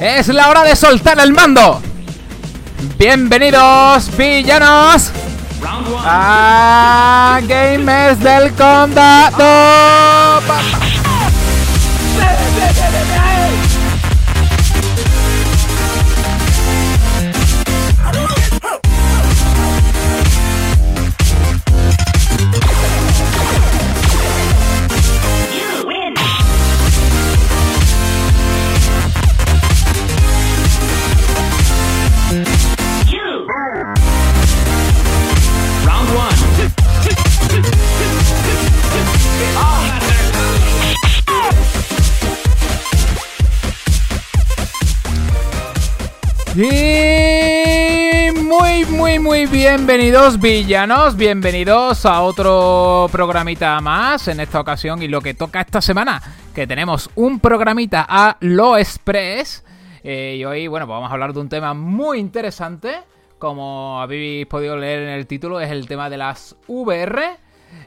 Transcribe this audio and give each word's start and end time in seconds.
Es 0.00 0.28
la 0.28 0.50
hora 0.50 0.64
de 0.64 0.76
soltar 0.76 1.18
el 1.18 1.32
mando. 1.32 1.80
Bienvenidos, 2.98 4.14
villanos, 4.16 5.10
a 6.04 7.40
del 7.42 8.52
Condado. 8.52 10.43
Y 46.56 48.30
muy, 48.44 48.84
muy, 48.84 49.18
muy 49.18 49.46
bienvenidos 49.46 50.40
villanos, 50.40 51.16
bienvenidos 51.16 52.06
a 52.06 52.20
otro 52.20 53.08
programita 53.10 53.80
más 53.80 54.28
en 54.28 54.38
esta 54.38 54.60
ocasión 54.60 55.02
y 55.02 55.08
lo 55.08 55.20
que 55.20 55.34
toca 55.34 55.62
esta 55.62 55.80
semana, 55.80 56.22
que 56.54 56.68
tenemos 56.68 57.10
un 57.16 57.40
programita 57.40 58.06
a 58.08 58.36
lo 58.38 58.78
express 58.78 59.64
eh, 60.04 60.36
y 60.38 60.44
hoy, 60.44 60.68
bueno, 60.68 60.86
pues 60.86 60.94
vamos 60.94 61.10
a 61.10 61.14
hablar 61.14 61.32
de 61.32 61.40
un 61.40 61.48
tema 61.48 61.74
muy 61.74 62.20
interesante, 62.20 62.98
como 63.40 64.00
habéis 64.00 64.46
podido 64.46 64.76
leer 64.76 65.02
en 65.02 65.08
el 65.08 65.26
título, 65.26 65.58
es 65.60 65.72
el 65.72 65.88
tema 65.88 66.08
de 66.08 66.18
las 66.18 66.54
VR. 66.68 67.36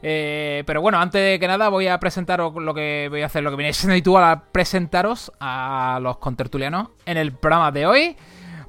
Eh, 0.02 0.64
pero 0.66 0.82
bueno, 0.82 1.00
antes 1.00 1.22
de 1.22 1.40
que 1.40 1.48
nada 1.48 1.70
voy 1.70 1.88
a 1.88 1.98
presentaros 2.02 2.54
lo 2.56 2.74
que 2.74 3.08
voy 3.10 3.22
a 3.22 3.28
hacer, 3.28 3.44
lo 3.44 3.50
que 3.50 3.56
viene 3.56 3.72
siendo 3.72 4.18
a 4.18 4.44
presentaros 4.52 5.32
a 5.40 6.00
los 6.02 6.18
contertulianos 6.18 6.90
en 7.06 7.16
el 7.16 7.32
programa 7.32 7.72
de 7.72 7.86
hoy. 7.86 8.18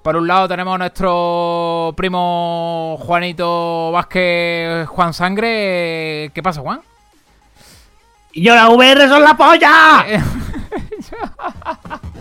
Por 0.03 0.17
un 0.17 0.27
lado 0.27 0.49
tenemos 0.49 0.75
a 0.75 0.79
nuestro 0.79 1.93
primo 1.97 2.97
Juanito 3.01 3.91
Vázquez, 3.93 4.87
Juan 4.87 5.13
Sangre. 5.13 6.31
¿Qué 6.33 6.43
pasa, 6.43 6.61
Juan? 6.61 6.81
Y 8.33 8.43
yo 8.43 8.55
la 8.55 8.69
VR 8.69 9.09
son 9.09 9.23
la 9.23 9.37
polla. 9.37 10.07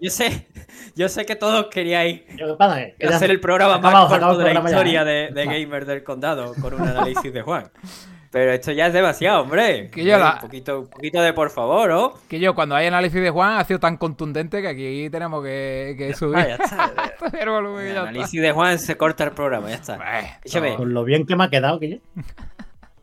yo, 0.00 0.10
sé. 0.10 0.46
Yo 0.96 1.08
sé 1.08 1.26
que 1.26 1.34
todos 1.36 1.66
queríais 1.66 2.22
Yo, 2.36 2.46
¿qué 2.48 2.54
pasa? 2.54 2.76
¿Qué 2.84 2.94
te 2.98 3.06
hacer 3.06 3.16
hace? 3.16 3.32
el 3.32 3.40
programa 3.40 3.78
más 3.78 4.06
corto 4.08 4.38
de 4.38 4.54
la 4.54 4.60
ya, 4.62 4.66
historia 4.70 5.02
¿eh? 5.02 5.04
de, 5.04 5.30
de 5.32 5.44
Gamer 5.46 5.86
del 5.86 6.04
Condado 6.04 6.54
con 6.60 6.74
un 6.74 6.82
análisis 6.86 7.32
de 7.32 7.42
Juan. 7.42 7.70
Pero 8.30 8.52
esto 8.52 8.72
ya 8.72 8.88
es 8.88 8.92
demasiado, 8.92 9.42
hombre. 9.42 9.90
Que 9.90 10.04
yo 10.04 10.18
la- 10.18 10.34
Un, 10.34 10.40
poquito, 10.40 10.80
un 10.80 10.86
poquito 10.88 11.20
de 11.22 11.32
por 11.32 11.50
favor, 11.50 11.90
¿o? 11.92 12.14
Que 12.28 12.38
yo, 12.40 12.54
cuando 12.54 12.74
hay 12.74 12.86
análisis 12.86 13.20
de 13.22 13.30
Juan, 13.30 13.58
ha 13.58 13.64
sido 13.64 13.78
tan 13.80 13.96
contundente 13.96 14.60
que 14.60 14.68
aquí 14.68 15.10
tenemos 15.10 15.42
que, 15.44 15.94
que 15.96 16.14
subir 16.14 16.38
Ah, 16.38 16.48
ya 16.48 16.54
está. 16.56 16.92
subir 17.18 17.42
el 17.42 17.48
volumen 17.50 17.86
y 17.86 17.88
El 17.88 17.94
ya 17.94 17.98
está. 18.00 18.08
análisis 18.10 18.42
de 18.42 18.52
Juan 18.52 18.78
se 18.80 18.96
corta 18.96 19.24
el 19.24 19.30
programa, 19.32 19.68
ya 19.70 19.76
está. 19.76 19.98
Pues, 20.42 20.76
Con 20.76 20.92
lo 20.94 21.04
bien 21.04 21.26
que 21.26 21.36
me 21.36 21.44
ha 21.44 21.48
quedado, 21.50 21.78
que 21.80 21.90
yo. 21.90 21.96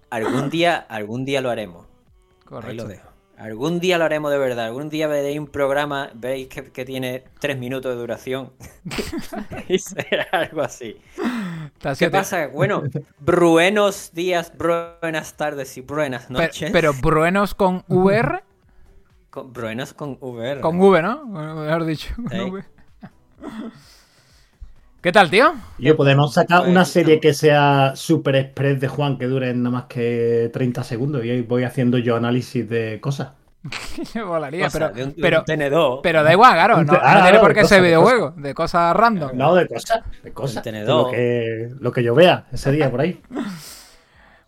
algún 0.09 0.49
día, 0.49 0.85
algún 0.89 1.23
día 1.25 1.41
lo 1.41 1.49
haremos. 1.49 1.85
Ahí 1.85 2.45
Correcto. 2.45 2.83
lo 2.83 2.89
dejo. 2.89 3.10
Algún 3.41 3.79
día 3.79 3.97
lo 3.97 4.05
haremos 4.05 4.31
de 4.31 4.37
verdad. 4.37 4.65
Algún 4.67 4.89
día 4.89 5.07
veréis 5.07 5.39
un 5.39 5.47
programa, 5.47 6.11
veréis 6.13 6.47
que, 6.47 6.63
que 6.71 6.85
tiene 6.85 7.23
tres 7.39 7.57
minutos 7.57 7.91
de 7.93 7.99
duración. 7.99 8.51
y 9.67 9.79
será 9.79 10.27
algo 10.31 10.61
así. 10.61 10.95
¿Qué 11.79 11.95
siete- 11.95 12.11
pasa? 12.11 12.47
Bueno, 12.47 12.83
buenos 13.19 14.11
días, 14.13 14.53
buenas 14.55 15.33
tardes 15.37 15.75
y 15.77 15.81
buenas 15.81 16.29
noches. 16.29 16.69
Pero, 16.71 16.93
Bruenos 16.93 17.55
con 17.55 17.83
VR, 17.87 18.43
Con, 19.31 19.51
buenos 19.53 19.93
con 19.95 20.17
VR. 20.21 20.61
con 20.61 20.79
V, 20.79 21.01
¿no? 21.01 21.25
Mejor 21.25 21.85
dicho, 21.85 22.13
con 22.15 22.29
Sí. 22.29 22.39
V. 22.41 22.63
¿Qué 25.01 25.11
tal, 25.11 25.31
tío? 25.31 25.53
Yo 25.79 25.97
podemos 25.97 26.33
sacar 26.33 26.59
Pues, 26.59 26.69
una 26.69 26.85
serie 26.85 27.19
que 27.19 27.33
sea 27.33 27.93
super 27.95 28.35
express 28.35 28.79
de 28.79 28.87
Juan 28.87 29.17
que 29.17 29.25
dure 29.25 29.51
nada 29.53 29.69
más 29.71 29.83
que 29.85 30.49
30 30.53 30.83
segundos 30.83 31.25
y 31.25 31.31
ahí 31.31 31.41
voy 31.41 31.63
haciendo 31.63 31.97
yo 31.97 32.15
análisis 32.15 32.69
de 32.69 32.99
cosas. 33.01 33.29
Me 34.15 34.23
molaría, 34.23 34.65
Cosa, 34.65 34.79
pero, 34.79 34.93
de 34.93 35.03
un, 35.05 35.09
de 35.15 35.21
pero, 35.21 35.39
un 35.39 35.45
tenedor. 35.45 35.99
pero 36.03 36.23
da 36.23 36.31
igual, 36.31 36.53
claro, 36.53 36.83
no, 36.83 36.93
Ah, 36.93 37.13
no 37.13 37.13
tiene 37.13 37.29
claro, 37.29 37.41
por 37.41 37.53
qué 37.53 37.65
ser 37.65 37.81
videojuego, 37.81 38.31
de 38.37 38.53
cosas 38.53 38.95
random. 38.95 39.31
No, 39.33 39.55
de 39.55 39.67
cosas, 39.67 40.01
de 40.23 40.31
cosas. 40.33 40.63
Tenedor. 40.63 41.05
Lo 41.07 41.11
que, 41.11 41.69
lo 41.79 41.91
que 41.91 42.03
yo 42.03 42.13
vea 42.15 42.45
ese 42.51 42.71
día 42.71 42.89
por 42.91 43.01
ahí. 43.01 43.21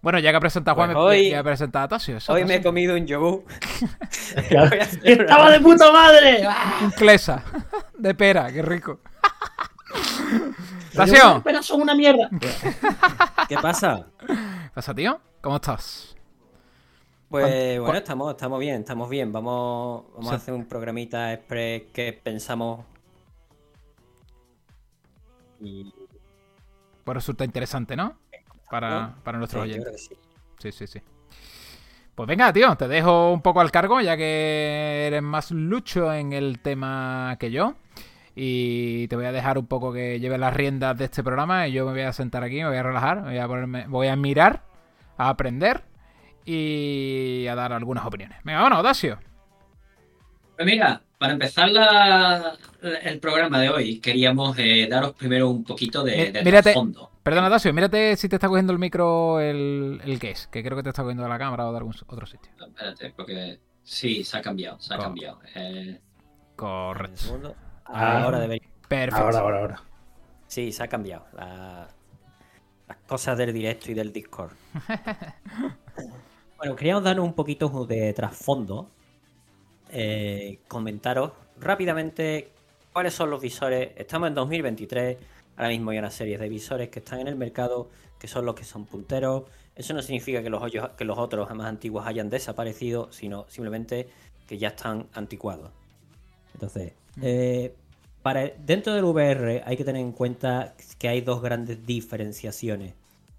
Bueno, 0.04 0.20
ya 0.20 0.32
que 0.32 0.36
ha 0.36 0.40
presentado 0.42 0.74
a 0.74 0.76
Juan, 0.76 0.94
Pues 0.96 0.98
me- 1.02 1.10
hoy- 1.12 1.30
ya 1.30 1.40
ha 1.40 1.44
presentado 1.46 1.86
a 1.86 1.88
Tasio. 1.88 2.18
eso, 2.18 2.34
Hoy 2.34 2.44
me 2.44 2.56
he 2.56 2.62
comido 2.62 2.94
un 2.94 3.08
yogur. 3.08 3.46
Claro. 4.50 4.70
Voy 4.72 4.80
a 4.80 4.84
hacer 4.84 5.00
¡Que 5.02 5.14
¡Estaba 5.14 5.50
de 5.50 5.60
puta 5.62 5.92
madre! 5.94 6.46
Un 6.84 6.92
Clesa 6.92 7.42
de 7.98 8.14
pera, 8.14 8.52
qué 8.52 8.62
rico. 8.62 9.00
Tasio, 10.96 11.42
Pero 11.44 11.64
son 11.64 11.82
una 11.82 11.96
mierda. 11.96 12.30
¿Qué 13.50 13.56
pasa? 13.58 14.08
¿qué 14.28 14.70
pasa, 14.74 14.94
tío? 14.94 15.20
¿Cómo 15.42 15.56
estás? 15.58 16.16
Pues 17.30 17.46
¿Cuán- 17.78 17.82
bueno, 17.86 17.98
estamos, 17.98 18.32
estamos 18.32 18.60
bien, 18.60 18.82
estamos 18.82 19.10
bien. 19.10 19.32
Vamos, 19.32 20.04
vamos 20.14 20.28
Sí. 20.30 20.34
a 20.34 20.38
hacer 20.38 20.54
un 20.54 20.66
programita 20.66 21.34
express 21.34 21.84
que 21.92 22.14
pensamos. 22.14 22.86
Y 25.60 25.92
Pues 27.04 27.16
resulta 27.16 27.44
interesante, 27.44 27.96
¿no? 27.96 28.18
Para, 28.70 29.16
para 29.24 29.38
nuestros 29.38 29.64
Sí, 29.66 29.70
oyentes. 29.72 30.10
Sí, 30.60 30.72
sí, 30.72 30.88
sí. 30.88 31.02
Pues 32.16 32.28
venga, 32.28 32.54
tío, 32.54 32.76
te 32.76 32.88
dejo 32.88 33.32
un 33.32 33.42
poco 33.42 33.60
al 33.62 33.72
cargo, 33.72 34.00
ya 34.00 34.16
que 34.16 35.08
eres 35.08 35.22
más 35.24 35.52
lucho 35.52 36.14
en 36.14 36.32
el 36.34 36.60
tema 36.60 37.36
que 37.40 37.50
yo. 37.52 37.74
Y 38.36 39.08
te 39.10 39.16
voy 39.16 39.26
a 39.26 39.32
dejar 39.32 39.58
un 39.58 39.68
poco 39.68 39.94
que 39.94 40.20
lleves 40.20 40.40
las 40.40 40.54
riendas 40.54 40.98
de 40.98 41.06
este 41.06 41.24
programa. 41.24 41.68
Y 41.68 41.74
yo 41.74 41.86
me 41.86 41.92
voy 41.92 42.02
a 42.02 42.14
sentar 42.14 42.44
aquí, 42.44 42.58
me 42.58 42.68
voy 42.68 42.78
a 42.78 42.84
relajar, 42.84 43.22
me 43.22 43.30
voy 43.30 43.38
a 43.38 43.48
ponerme, 43.48 43.86
voy 43.88 44.08
a 44.08 44.16
mirar, 44.16 44.64
a 45.18 45.30
aprender 45.30 45.84
y 46.46 47.46
a 47.48 47.56
dar 47.56 47.74
algunas 47.74 48.06
opiniones. 48.06 48.38
Venga, 48.44 48.62
bueno, 48.62 48.82
Dasio. 48.84 49.20
Pues 50.56 50.66
mira, 50.66 51.02
para 51.18 51.34
empezar 51.34 51.70
la- 51.70 52.54
el 53.04 53.20
programa 53.20 53.60
de 53.60 53.70
hoy, 53.70 54.00
queríamos 54.00 54.58
eh, 54.60 54.88
daros 54.90 55.14
primero 55.14 55.50
un 55.50 55.64
poquito 55.64 56.04
de, 56.04 56.24
Eh, 56.28 56.32
de 56.32 56.44
mírate. 56.44 56.74
fondo. 56.74 57.10
Perdona, 57.24 57.50
Dasio, 57.50 57.74
mírate 57.74 58.18
si 58.18 58.28
te 58.28 58.36
está 58.36 58.50
cogiendo 58.50 58.74
el 58.74 58.80
micro 58.80 59.40
el, 59.40 60.02
el 60.04 60.20
que 60.20 60.32
es, 60.32 60.48
que 60.48 60.62
creo 60.64 60.76
que 60.76 60.84
te 60.84 60.90
está 60.90 61.02
cogiendo 61.04 61.24
de 61.24 61.30
la 61.30 61.38
cámara 61.40 61.68
o 61.68 61.72
de 61.72 61.78
algún 61.78 61.94
otro 62.08 62.26
sitio. 62.26 62.52
Espérate, 62.60 63.14
porque 63.16 63.60
sí, 63.84 64.24
se 64.24 64.38
ha 64.38 64.42
cambiado, 64.42 64.80
se 64.80 64.94
ha 64.94 64.98
cambiado. 64.98 65.40
Eh, 65.56 66.00
Correcto. 66.56 67.56
Ah. 67.86 68.24
Ahora 68.24 68.40
debería. 68.40 68.68
Perfecto. 68.88 69.24
Ahora, 69.24 69.40
ahora, 69.40 69.60
ahora. 69.60 69.84
Sí, 70.48 70.72
se 70.72 70.84
ha 70.84 70.88
cambiado. 70.88 71.26
La- 71.34 71.88
las 72.88 72.98
cosas 73.08 73.38
del 73.38 73.54
directo 73.54 73.92
y 73.92 73.94
del 73.94 74.12
Discord. 74.12 74.52
bueno, 76.58 76.76
queríamos 76.76 77.04
darnos 77.04 77.26
un 77.26 77.34
poquito 77.34 77.86
de 77.86 78.14
trasfondo. 78.14 78.90
Eh, 79.90 80.60
comentaros 80.68 81.32
rápidamente 81.60 82.50
cuáles 82.92 83.14
son 83.14 83.30
los 83.30 83.42
visores. 83.42 83.92
Estamos 83.96 84.28
en 84.30 84.36
2023. 84.36 85.18
Ahora 85.58 85.70
mismo 85.70 85.92
hay 85.92 86.00
una 86.00 86.10
serie 86.12 86.38
de 86.38 86.50
visores 86.50 86.90
que 86.90 87.00
están 87.00 87.20
en 87.20 87.28
el 87.28 87.36
mercado, 87.36 87.90
que 88.20 88.28
son 88.28 88.46
los 88.46 88.56
que 88.56 88.64
son 88.64 88.86
punteros. 88.86 89.44
Eso 89.76 89.94
no 89.94 90.02
significa 90.02 90.42
que 90.44 90.50
los, 90.50 90.62
hoyos- 90.62 90.90
que 90.96 91.06
los 91.06 91.18
otros 91.18 91.50
más 91.56 91.68
antiguos 91.68 92.06
hayan 92.06 92.30
desaparecido, 92.30 93.12
sino 93.12 93.46
simplemente 93.50 94.10
que 94.48 94.58
ya 94.58 94.70
están 94.70 95.08
anticuados. 95.14 95.72
Entonces, 96.54 96.94
eh, 97.22 97.76
para, 98.22 98.48
dentro 98.48 98.94
del 98.94 99.04
VR 99.04 99.64
hay 99.66 99.78
que 99.78 99.84
tener 99.84 100.02
en 100.02 100.12
cuenta 100.14 100.74
que 100.98 101.10
hay 101.10 101.22
dos 101.22 101.42
grandes 101.42 101.86
diferenciaciones. 101.86 102.94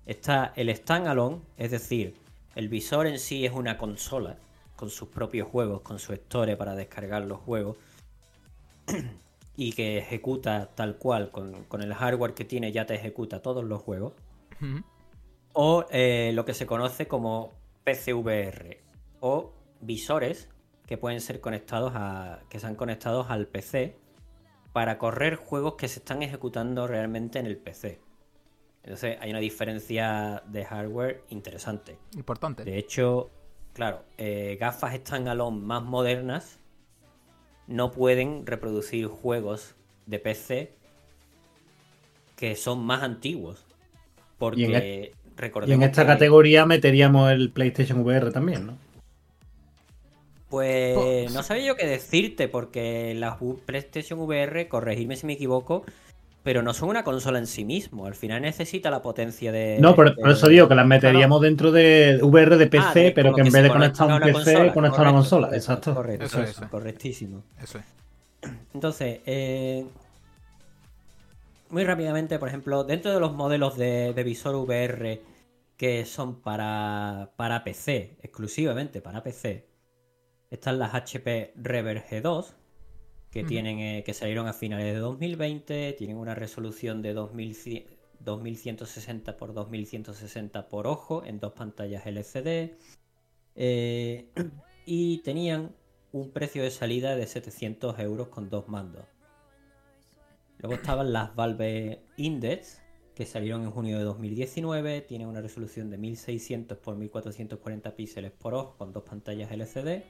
Está 0.06 0.52
el 0.56 0.74
standalone, 0.74 1.40
es 1.56 1.70
decir, 1.70 2.14
el 2.54 2.68
visor 2.68 3.06
en 3.06 3.18
sí 3.18 3.46
es 3.46 3.52
una 3.52 3.78
consola 3.78 4.36
con 4.76 4.90
sus 4.90 5.08
propios 5.08 5.48
juegos, 5.48 5.80
con 5.80 5.98
su 5.98 6.12
store 6.12 6.56
para 6.56 6.74
descargar 6.74 7.22
los 7.22 7.38
juegos 7.40 7.76
y 9.56 9.72
que 9.72 9.98
ejecuta 9.98 10.70
tal 10.74 10.96
cual, 10.96 11.30
con, 11.30 11.64
con 11.64 11.82
el 11.82 11.94
hardware 11.94 12.34
que 12.34 12.44
tiene 12.44 12.72
ya 12.72 12.86
te 12.86 12.94
ejecuta 12.94 13.40
todos 13.40 13.64
los 13.64 13.80
juegos. 13.80 14.12
O 15.52 15.84
eh, 15.90 16.32
lo 16.34 16.44
que 16.44 16.54
se 16.54 16.66
conoce 16.66 17.06
como 17.06 17.52
PCVR 17.84 18.78
o 19.20 19.52
visores 19.80 20.48
que 20.86 20.98
pueden 20.98 21.20
ser 21.20 21.40
conectados 21.40 21.92
a. 21.94 22.40
que 22.48 22.60
sean 22.60 22.74
conectados 22.74 23.30
al 23.30 23.46
PC 23.46 23.96
para 24.72 24.98
correr 24.98 25.36
juegos 25.36 25.74
que 25.74 25.88
se 25.88 26.00
están 26.00 26.22
ejecutando 26.22 26.86
realmente 26.86 27.38
en 27.38 27.46
el 27.46 27.56
PC. 27.56 28.00
Entonces 28.82 29.16
hay 29.20 29.30
una 29.30 29.38
diferencia 29.38 30.42
de 30.46 30.64
hardware 30.64 31.22
interesante. 31.30 31.96
Importante. 32.16 32.64
De 32.64 32.76
hecho, 32.76 33.30
claro, 33.72 34.04
eh, 34.18 34.58
gafas 34.60 34.94
standalone 34.94 35.58
más 35.60 35.82
modernas 35.82 36.58
no 37.66 37.92
pueden 37.92 38.46
reproducir 38.46 39.06
juegos 39.06 39.74
de 40.06 40.18
PC 40.18 40.74
que 42.36 42.56
son 42.56 42.84
más 42.84 43.02
antiguos. 43.02 43.64
Porque 44.38 44.60
Y 44.60 44.64
en 44.64 44.74
e- 44.74 45.12
recordemos 45.36 45.70
Y 45.70 45.74
en 45.74 45.82
esta 45.82 46.02
que, 46.02 46.08
categoría 46.08 46.66
meteríamos 46.66 47.30
el 47.30 47.50
PlayStation 47.52 48.00
VR 48.00 48.32
también, 48.32 48.66
¿no? 48.66 48.78
Pues 50.54 51.32
no 51.34 51.42
sabía 51.42 51.64
yo 51.66 51.76
qué 51.76 51.86
decirte, 51.86 52.48
porque 52.48 53.14
las 53.14 53.36
PlayStation 53.66 54.18
VR, 54.20 54.68
corregirme 54.68 55.16
si 55.16 55.26
me 55.26 55.34
equivoco, 55.34 55.84
pero 56.42 56.62
no 56.62 56.74
son 56.74 56.90
una 56.90 57.04
consola 57.04 57.38
en 57.38 57.46
sí 57.46 57.64
mismo. 57.64 58.06
Al 58.06 58.14
final 58.14 58.42
necesita 58.42 58.90
la 58.90 59.00
potencia 59.02 59.50
de. 59.50 59.78
No, 59.80 59.94
por, 59.94 60.14
de- 60.14 60.20
por 60.22 60.30
eso 60.30 60.48
digo 60.48 60.68
que 60.68 60.74
las 60.74 60.86
meteríamos 60.86 61.40
dentro 61.40 61.72
de 61.72 62.18
VR 62.22 62.56
de 62.58 62.66
PC, 62.66 62.84
Ah, 62.86 62.94
de- 62.94 63.10
pero 63.12 63.34
que 63.34 63.40
en 63.40 63.50
vez 63.52 63.62
de 63.62 63.68
conecta 63.70 64.04
conectar 64.04 64.10
a 64.10 64.14
un 64.14 64.20
PC, 64.32 64.52
consola, 64.52 64.72
conectar 64.74 65.00
una 65.00 65.12
consola. 65.12 65.46
correcto, 65.48 65.56
Exacto. 65.72 65.94
Correcto, 65.94 66.24
Eso 66.26 66.42
es, 66.42 66.50
eso, 66.50 66.60
eso. 66.62 66.70
correctísimo. 66.70 67.42
Eso 67.62 67.78
es. 67.78 67.84
Entonces, 68.74 69.20
eh, 69.24 69.86
muy 71.70 71.84
rápidamente, 71.84 72.38
por 72.38 72.48
ejemplo, 72.48 72.84
dentro 72.84 73.12
de 73.12 73.20
los 73.20 73.32
modelos 73.32 73.76
de, 73.76 74.12
de 74.12 74.22
visor 74.22 74.54
VR 74.54 75.22
que 75.76 76.04
son 76.04 76.40
para, 76.40 77.30
para 77.36 77.64
PC, 77.64 78.16
exclusivamente 78.22 79.00
para 79.00 79.22
PC, 79.22 79.66
están 80.54 80.78
las 80.78 80.94
HP 80.94 81.52
Rever 81.56 82.04
G2, 82.04 82.54
que 83.30 83.44
tienen 83.44 83.78
eh, 83.80 84.02
que 84.04 84.14
salieron 84.14 84.46
a 84.46 84.52
finales 84.52 84.94
de 84.94 85.00
2020, 85.00 85.92
tienen 85.94 86.16
una 86.16 86.34
resolución 86.34 87.02
de 87.02 87.14
2100 87.14 88.04
2160 88.24 89.32
x 89.32 89.54
2160 89.54 90.68
por 90.68 90.86
ojo 90.86 91.24
en 91.24 91.40
dos 91.40 91.52
pantallas 91.52 92.06
LCD 92.06 92.76
eh, 93.54 94.30
y 94.86 95.18
tenían 95.18 95.74
un 96.12 96.30
precio 96.30 96.62
de 96.62 96.70
salida 96.70 97.16
de 97.16 97.26
700 97.26 97.98
euros 97.98 98.28
con 98.28 98.48
dos 98.48 98.68
mandos. 98.68 99.04
Luego 100.58 100.74
estaban 100.74 101.12
las 101.12 101.34
Valve 101.34 102.02
Index, 102.16 102.80
que 103.14 103.26
salieron 103.26 103.62
en 103.62 103.70
junio 103.70 103.98
de 103.98 104.04
2019, 104.04 105.02
tienen 105.02 105.28
una 105.28 105.40
resolución 105.40 105.90
de 105.90 105.98
1600 105.98 106.78
x 106.78 106.94
1440 106.96 107.96
píxeles 107.96 108.32
por 108.32 108.54
ojo 108.54 108.76
con 108.78 108.92
dos 108.92 109.02
pantallas 109.02 109.50
LCD 109.50 110.04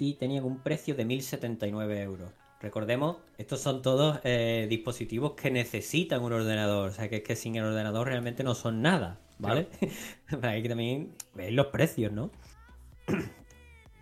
y 0.00 0.14
tenían 0.14 0.44
un 0.44 0.58
precio 0.58 0.94
de 0.94 1.04
1079 1.04 2.00
euros. 2.00 2.30
Recordemos, 2.60 3.18
estos 3.38 3.60
son 3.60 3.82
todos 3.82 4.18
eh, 4.24 4.66
dispositivos 4.68 5.32
que 5.32 5.50
necesitan 5.50 6.22
un 6.22 6.32
ordenador, 6.32 6.88
o 6.88 6.92
sea 6.92 7.08
que 7.08 7.16
es 7.16 7.22
que 7.22 7.36
sin 7.36 7.56
el 7.56 7.64
ordenador 7.64 8.08
realmente 8.08 8.42
no 8.42 8.54
son 8.54 8.80
nada, 8.80 9.18
¿vale? 9.38 9.68
Hay 10.42 10.62
que 10.62 10.68
también 10.68 11.12
ver 11.34 11.52
los 11.52 11.66
precios, 11.66 12.12
¿no? 12.12 12.30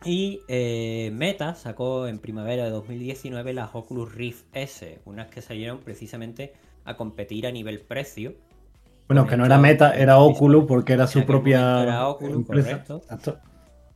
Y 0.05 0.43
eh, 0.47 1.11
Meta 1.13 1.57
sacó 1.57 2.07
en 2.07 2.21
primavera 2.21 2.63
de 2.63 2.71
2019 2.71 3.53
las 3.53 3.71
Oculus 3.75 4.15
Rift 4.15 4.45
S, 4.53 5.01
unas 5.05 5.27
que 5.27 5.43
salieron 5.43 5.81
precisamente 5.81 6.53
a 6.85 6.97
competir 6.97 7.49
a 7.49 7.51
nivel 7.51 7.81
precio. 7.81 8.35
Bueno, 9.09 9.27
que 9.27 9.37
no 9.37 9.45
era 9.45 9.59
Meta, 9.59 9.97
era 9.97 10.19
Oculus 10.19 10.67
porque 10.69 10.93
era 10.93 11.09
su 11.09 11.27
propia 11.27 11.83
era 11.83 12.07
Oculus, 12.07 12.37
empresa. 12.37 12.85
correcto. 12.87 13.03
Exacto. 13.03 13.41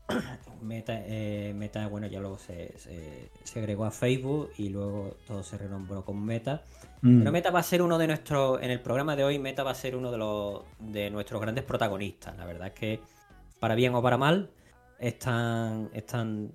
Meta, 0.62 0.94
eh, 1.04 1.52
Meta, 1.54 1.86
bueno, 1.88 2.06
ya 2.06 2.20
luego 2.20 2.38
se, 2.38 2.76
se, 2.78 3.30
se 3.44 3.58
agregó 3.58 3.84
a 3.84 3.90
Facebook 3.90 4.50
y 4.58 4.68
luego 4.68 5.16
todo 5.26 5.42
se 5.42 5.58
renombró 5.58 6.04
con 6.04 6.24
Meta. 6.24 6.62
Mm. 7.02 7.18
Pero 7.20 7.32
Meta 7.32 7.50
va 7.50 7.60
a 7.60 7.62
ser 7.64 7.82
uno 7.82 7.98
de 7.98 8.06
nuestros, 8.06 8.62
en 8.62 8.70
el 8.70 8.80
programa 8.80 9.16
de 9.16 9.24
hoy, 9.24 9.38
Meta 9.38 9.62
va 9.62 9.72
a 9.72 9.74
ser 9.74 9.96
uno 9.96 10.10
de 10.10 10.18
los 10.18 10.62
de 10.78 11.10
nuestros 11.10 11.40
grandes 11.40 11.64
protagonistas. 11.64 12.36
La 12.36 12.44
verdad 12.46 12.68
es 12.68 12.74
que, 12.74 13.00
para 13.58 13.74
bien 13.74 13.94
o 13.94 14.02
para 14.02 14.16
mal, 14.16 14.50
están, 14.98 15.90
están 15.92 16.52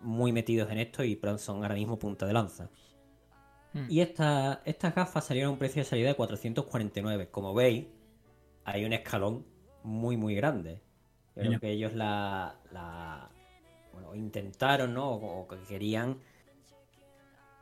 muy 0.00 0.32
metidos 0.32 0.70
en 0.70 0.78
esto 0.78 1.04
y 1.04 1.20
son 1.38 1.62
ahora 1.62 1.74
mismo 1.74 1.98
punta 1.98 2.26
de 2.26 2.32
lanza. 2.32 2.70
Mm. 3.72 3.86
Y 3.88 4.00
esta- 4.00 4.62
estas 4.64 4.94
gafas 4.94 5.24
salieron 5.26 5.50
a 5.50 5.52
un 5.52 5.58
precio 5.58 5.82
de 5.82 5.88
salida 5.88 6.08
de 6.08 6.14
449. 6.14 7.28
Como 7.30 7.54
veis, 7.54 7.86
hay 8.64 8.84
un 8.84 8.92
escalón 8.92 9.44
muy, 9.82 10.16
muy 10.16 10.34
grande. 10.34 10.80
Yo 11.36 11.42
creo 11.42 11.60
que 11.60 11.70
ellos 11.70 11.94
la, 11.94 12.56
la- 12.72 13.29
bueno, 14.00 14.14
intentaron, 14.14 14.94
¿no? 14.94 15.10
O, 15.12 15.48
que 15.48 15.56
querían 15.68 16.18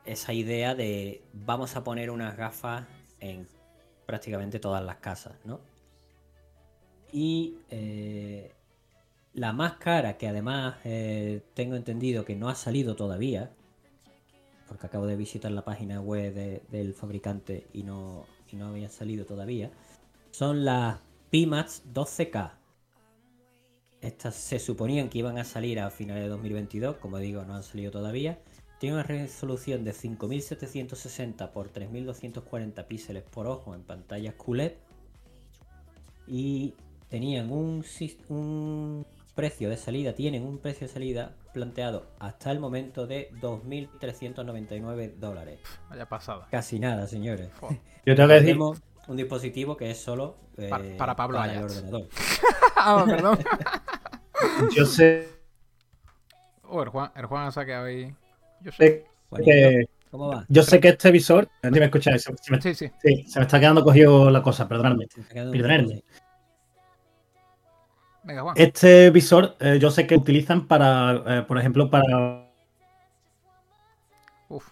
esa 0.05 0.33
idea 0.33 0.75
de 0.75 1.21
vamos 1.33 1.75
a 1.75 1.83
poner 1.83 2.09
unas 2.09 2.35
gafas 2.37 2.85
en 3.19 3.47
prácticamente 4.05 4.59
todas 4.59 4.83
las 4.83 4.97
casas, 4.97 5.35
¿no? 5.43 5.59
Y 7.11 7.57
eh, 7.69 8.53
la 9.33 9.53
más 9.53 9.73
cara, 9.73 10.17
que 10.17 10.27
además 10.27 10.75
eh, 10.83 11.41
tengo 11.53 11.75
entendido 11.75 12.25
que 12.25 12.35
no 12.35 12.49
ha 12.49 12.55
salido 12.55 12.95
todavía, 12.95 13.51
porque 14.67 14.87
acabo 14.87 15.07
de 15.07 15.15
visitar 15.15 15.51
la 15.51 15.63
página 15.63 16.01
web 16.01 16.33
de- 16.33 16.61
del 16.69 16.93
fabricante 16.93 17.67
y 17.73 17.83
no, 17.83 18.25
y 18.51 18.55
no 18.55 18.67
había 18.67 18.89
salido 18.89 19.25
todavía, 19.25 19.71
son 20.31 20.65
las 20.65 20.99
Pimax 21.29 21.83
12K. 21.93 22.58
Estas 24.01 24.35
se 24.35 24.59
suponían 24.59 25.09
que 25.09 25.17
iban 25.19 25.37
a 25.37 25.43
salir 25.43 25.79
a 25.79 25.89
finales 25.89 26.23
de 26.23 26.29
2022, 26.29 26.97
como 26.97 27.17
digo, 27.17 27.43
no 27.43 27.55
han 27.55 27.63
salido 27.63 27.91
todavía. 27.91 28.39
Tiene 28.79 28.95
una 28.95 29.03
resolución 29.03 29.83
de 29.83 29.91
5760 29.91 31.45
x 31.53 31.73
3240 31.73 32.87
píxeles 32.87 33.23
por 33.23 33.47
ojo 33.47 33.75
en 33.75 33.81
pantallas 33.83 34.35
QLED. 34.35 34.71
Y 36.27 36.75
tenían 37.09 37.51
un, 37.51 37.83
un 38.29 39.05
precio 39.35 39.69
de 39.69 39.75
salida, 39.77 40.13
tienen 40.13 40.43
un 40.43 40.59
precio 40.59 40.87
de 40.87 40.93
salida 40.93 41.35
planteado 41.53 42.05
hasta 42.19 42.51
el 42.51 42.59
momento 42.59 43.05
de 43.07 43.31
2.399 43.41 45.15
dólares. 45.15 45.59
Vaya 45.89 46.07
pasada. 46.07 46.47
Casi 46.49 46.79
nada, 46.79 47.07
señores. 47.07 47.49
Joder. 47.59 47.79
Yo 48.05 48.15
tengo 48.15 48.27
que 48.29 48.33
decir, 48.35 48.47
Tenemos 48.47 48.81
un 49.07 49.17
dispositivo 49.17 49.75
que 49.75 49.91
es 49.91 49.97
solo 49.97 50.35
eh, 50.57 50.69
Para- 50.69 50.97
para 50.97 51.15
Pablo 51.15 51.37
para 51.37 51.53
el 51.53 51.63
ordenador. 51.63 52.07
ah, 52.75 53.03
perdón. 53.05 53.39
yo 54.75 54.85
sé 54.85 55.27
Oh, 56.71 56.83
el 56.83 56.89
Juan, 56.89 57.11
el 57.15 57.25
Juan 57.25 57.47
ha 57.47 57.51
saqueado 57.51 57.85
ahí. 57.85 58.13
Yo 58.61 58.71
sé. 58.71 59.05
Que 59.43 59.85
¿Cómo 60.11 60.29
va? 60.29 60.45
yo 60.49 60.63
sé 60.63 60.79
que 60.79 60.89
este 60.89 61.11
visor, 61.11 61.49
si 61.63 61.69
me 61.71 61.85
escucháis, 61.85 62.23
se, 62.23 62.33
se 62.41 62.51
me, 62.51 62.61
Sí, 62.61 62.73
sí. 62.75 62.91
sí, 63.01 63.23
se 63.27 63.39
me 63.39 63.45
está 63.45 63.59
quedando 63.59 63.83
cogido 63.83 64.29
la 64.29 64.41
cosa, 64.41 64.67
perdonadme. 64.67 65.07
Perdonadme. 65.33 66.03
Venga, 68.23 68.41
Juan. 68.41 68.55
Este 68.57 69.09
visor, 69.11 69.55
eh, 69.59 69.77
yo 69.79 69.89
sé 69.91 70.05
que 70.05 70.15
utilizan 70.15 70.67
para, 70.67 71.23
eh, 71.39 71.41
por 71.43 71.57
ejemplo, 71.57 71.89
para 71.89 72.47
Uf. 74.49 74.67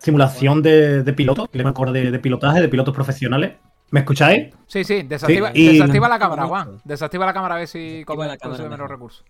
Simulación 0.00 0.62
de, 0.62 1.02
de 1.02 1.12
pilotos, 1.12 1.48
que 1.48 1.58
le 1.58 1.68
acuerdo 1.68 1.92
de, 1.92 2.10
de 2.10 2.18
pilotaje, 2.18 2.60
de 2.60 2.68
pilotos 2.68 2.94
profesionales. 2.94 3.54
¿Me 3.90 4.00
escucháis? 4.00 4.52
Sí, 4.66 4.82
sí, 4.84 5.02
desactiva, 5.02 5.52
Sí, 5.52 5.60
y- 5.60 5.72
desactiva 5.78 6.08
la 6.08 6.18
cámara. 6.18 6.46
Juan. 6.46 6.80
Desactiva 6.84 7.24
la 7.26 7.32
cámara 7.32 7.54
a 7.54 7.58
ver 7.58 7.68
si 7.68 8.04
consume 8.04 8.68
menos 8.68 8.88
recursos. 8.90 9.24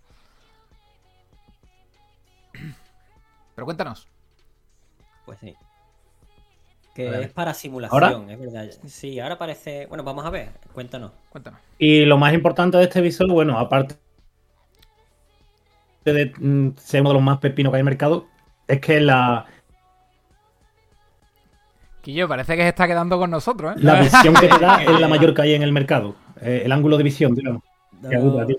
Pero 3.55 3.65
cuéntanos. 3.65 4.07
Pues 5.25 5.39
sí. 5.39 5.55
Que 6.95 7.09
Vale. 7.11 7.25
es 7.25 7.31
para 7.31 7.53
simulación, 7.53 8.31
es 8.31 8.39
verdad. 8.39 8.67
Sí, 8.87 9.19
ahora 9.19 9.37
parece. 9.37 9.85
Bueno, 9.85 10.03
vamos 10.03 10.25
a 10.25 10.31
ver, 10.31 10.49
cuéntanos. 10.73 11.11
Cuéntanos. 11.29 11.59
Y 11.77 12.05
lo 12.05 12.17
más 12.17 12.33
importante 12.33 12.77
de 12.77 12.83
este 12.85 13.01
visor, 13.01 13.31
bueno, 13.31 13.59
aparte 13.59 13.95
de 16.05 16.33
mm, 16.39 16.77
ser 16.77 17.01
uno 17.01 17.09
de 17.11 17.13
los 17.15 17.23
más 17.23 17.37
pepinos 17.37 17.71
que 17.71 17.75
hay 17.75 17.81
en 17.81 17.87
el 17.87 17.91
mercado, 17.91 18.25
es 18.67 18.79
que 18.79 18.99
la, 18.99 19.45
Quillo, 22.01 22.27
parece 22.27 22.55
que 22.55 22.61
se 22.63 22.69
está 22.69 22.87
quedando 22.87 23.17
con 23.17 23.29
nosotros, 23.29 23.75
¿eh? 23.75 23.79
la 23.81 23.99
visión 24.01 24.33
que 24.35 24.47
te 24.47 24.59
da 24.59 24.83
es 24.83 24.99
la 24.99 25.07
mayor 25.07 25.33
que 25.33 25.41
hay 25.41 25.53
en 25.53 25.63
el 25.63 25.71
mercado. 25.71 26.15
Eh, 26.41 26.61
el 26.65 26.71
ángulo 26.71 26.97
de 26.97 27.03
visión, 27.03 27.35
digamos. 27.35 27.63
Tío. 28.09 28.57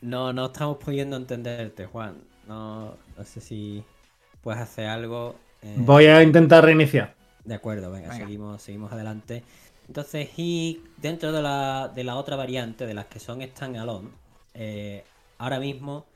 No, 0.00 0.32
no 0.32 0.46
estamos 0.46 0.76
pudiendo 0.78 1.16
entenderte, 1.16 1.86
Juan. 1.86 2.16
No, 2.46 2.96
no 3.16 3.24
sé 3.24 3.40
si 3.40 3.84
puedes 4.42 4.60
hacer 4.60 4.86
algo. 4.86 5.36
eh, 5.62 5.74
Voy 5.78 6.06
a 6.06 6.22
intentar 6.22 6.64
reiniciar. 6.64 7.14
De 7.44 7.54
acuerdo, 7.54 7.90
venga, 7.90 8.08
Venga. 8.08 8.24
Seguimos, 8.24 8.62
seguimos 8.62 8.92
adelante. 8.92 9.44
Entonces, 9.86 10.30
y 10.38 10.82
dentro 10.96 11.32
de 11.32 11.42
la, 11.42 11.90
de 11.94 12.04
la 12.04 12.16
otra 12.16 12.36
variante, 12.36 12.86
de 12.86 12.94
las 12.94 13.06
que 13.06 13.20
son 13.20 13.42
standalone, 13.42 14.08
eh, 14.54 15.04
ahora 15.38 15.60
mismo 15.60 16.06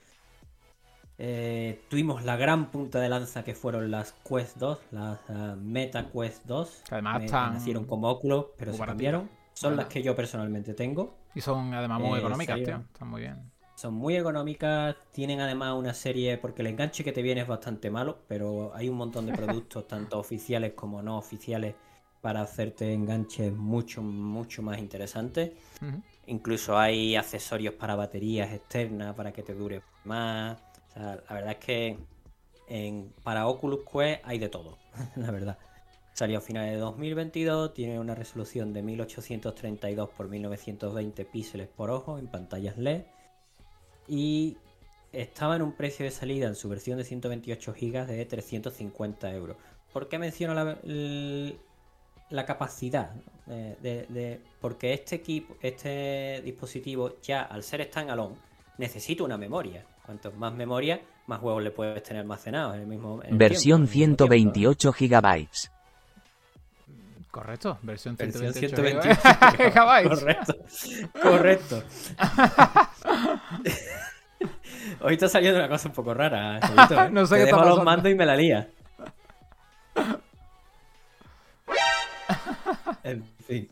eh, 1.19 1.81
tuvimos 1.89 2.25
la 2.25 2.37
gran 2.37 2.71
punta 2.71 3.01
de 3.01 3.09
lanza 3.09 3.43
que 3.45 3.55
fueron 3.55 3.91
las 3.91 4.13
Quest 4.29 4.57
2, 4.57 4.79
las 4.93 5.19
ah, 5.29 5.57
Meta 5.61 6.11
Quest 6.11 6.45
2. 6.47 6.83
Que 6.89 6.95
además 6.95 7.19
Me- 7.19 7.25
están 7.27 7.55
nacieron 7.55 7.85
como 7.85 8.09
Oculus, 8.09 8.47
pero 8.57 8.71
muy 8.73 8.79
se 8.79 8.87
cambiaron. 8.87 9.29
Son 9.55 9.77
las 9.77 9.87
que 9.87 10.03
yo 10.03 10.15
personalmente 10.15 10.75
tengo. 10.75 11.17
Y 11.35 11.41
son 11.41 11.75
además 11.75 12.01
muy 12.01 12.17
Eh, 12.17 12.21
económicas, 12.21 12.57
tío. 12.57 12.77
Están 12.77 13.09
muy 13.09 13.23
bien. 13.23 13.51
Son 13.75 13.95
muy 13.95 14.17
económicas, 14.17 14.97
tienen 15.13 15.41
además 15.41 15.75
una 15.75 15.95
serie, 15.95 16.37
porque 16.39 16.63
el 16.63 16.69
enganche 16.69 17.05
que 17.05 17.13
te 17.13 17.23
viene 17.23 17.43
es 17.43 17.47
bastante 17.49 17.91
malo, 17.91 18.19
pero 18.29 18.73
hay 18.75 18.89
un 18.89 18.97
montón 18.97 19.27
de 19.27 19.33
productos, 19.67 19.87
tanto 19.89 20.19
oficiales 20.19 20.73
como 20.75 21.03
no 21.03 21.19
oficiales, 21.19 21.75
para 22.21 22.41
hacerte 22.43 22.93
enganches 22.93 23.53
mucho, 23.53 24.03
mucho 24.03 24.63
más 24.63 24.79
interesantes. 24.79 25.53
Incluso 26.27 26.77
hay 26.79 27.17
accesorios 27.17 27.75
para 27.75 27.95
baterías 27.97 28.53
externas 28.53 29.15
para 29.15 29.33
que 29.33 29.43
te 29.43 29.55
dure 29.55 29.83
más. 30.05 30.57
La 30.99 31.35
verdad 31.35 31.53
es 31.53 31.59
que 31.59 31.99
en, 32.69 33.13
para 33.23 33.47
Oculus 33.47 33.81
Quest 33.91 34.21
hay 34.25 34.39
de 34.39 34.49
todo, 34.49 34.79
la 35.17 35.31
verdad. 35.31 35.59
Salió 36.13 36.39
a 36.39 36.41
finales 36.41 36.73
de 36.73 36.79
2022, 36.79 37.75
tiene 37.75 38.01
una 38.01 38.15
resolución 38.15 38.73
de 38.73 38.83
1832 38.83 40.09
x 40.09 40.29
1920 40.29 41.25
píxeles 41.27 41.69
por 41.69 41.91
ojo 41.91 42.19
en 42.19 42.27
pantallas 42.27 42.77
LED 42.77 43.03
y 44.09 44.57
estaba 45.13 45.55
en 45.55 45.63
un 45.63 45.73
precio 45.73 46.05
de 46.05 46.11
salida 46.11 46.49
en 46.49 46.57
su 46.57 46.69
versión 46.69 46.99
de 46.99 47.05
128 47.05 47.73
GB 47.73 48.07
de 48.07 48.25
350 48.25 49.33
euros. 49.33 49.57
¿Por 49.93 50.09
qué 50.09 50.19
menciono 50.19 50.55
la, 50.55 52.47
capacidad? 52.47 53.15
Eh, 53.47 54.41
porque 54.61 54.93
este 54.93 55.15
equipo, 55.17 55.57
este 55.63 56.43
dispositivo 56.45 57.21
ya 57.23 57.43
al 57.43 57.63
ser 57.63 57.85
standalone 57.85 58.37
necesita 58.77 59.23
una 59.23 59.39
memoria. 59.39 59.87
Cuanto 60.09 60.33
más 60.33 60.55
memoria, 60.55 61.03
más 61.27 61.39
juegos 61.39 61.63
le 61.63 61.71
puedes 61.71 62.03
tener 62.03 62.23
almacenados 62.23 62.77
en 62.77 62.81
el 62.81 62.87
mismo 62.87 63.21
en 63.23 63.33
el 63.33 63.37
Versión 63.37 63.87
tiempo, 63.87 64.25
en 64.25 64.33
el 64.33 64.39
mismo 64.47 64.53
tiempo. 64.53 64.65
128 64.65 64.93
gigabytes. 64.95 65.71
Correcto, 67.31 67.79
versión 67.83 68.17
Versión 68.17 68.55
128 68.55 69.13
128 69.13 69.57
gigabytes. 69.59 70.19
Correcto. 70.19 70.55
Correcto. 71.23 71.83
Hoy 75.03 75.13
está 75.13 75.29
saliendo 75.29 75.59
una 75.59 75.69
cosa 75.69 75.89
un 75.89 75.95
poco 75.95 76.15
rara. 76.15 76.59
Chavito, 76.61 77.05
¿eh? 77.05 77.11
No 77.11 77.27
sé 77.27 77.35
Te 77.35 77.41
qué 77.41 77.45
está 77.51 77.57
dejo 77.57 77.69
los 77.69 77.79
pasando. 77.79 77.85
mandos 77.85 78.11
y 78.11 78.15
me 78.15 78.25
la 78.25 78.35
lía. 78.35 78.71
En 83.03 83.25
fin. 83.47 83.69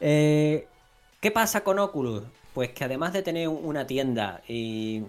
Eh, 0.00 0.66
¿Qué 1.20 1.30
pasa 1.30 1.62
con 1.62 1.78
Oculus? 1.78 2.22
Pues 2.54 2.70
que 2.70 2.84
además 2.84 3.12
de 3.12 3.22
tener 3.22 3.48
una 3.48 3.86
tienda 3.86 4.40
y 4.48 5.02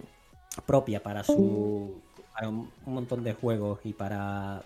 propia 0.62 1.02
para 1.02 1.24
su 1.24 2.00
para 2.32 2.48
un, 2.48 2.70
un 2.86 2.94
montón 2.94 3.24
de 3.24 3.32
juegos 3.34 3.80
y 3.84 3.92
para 3.92 4.62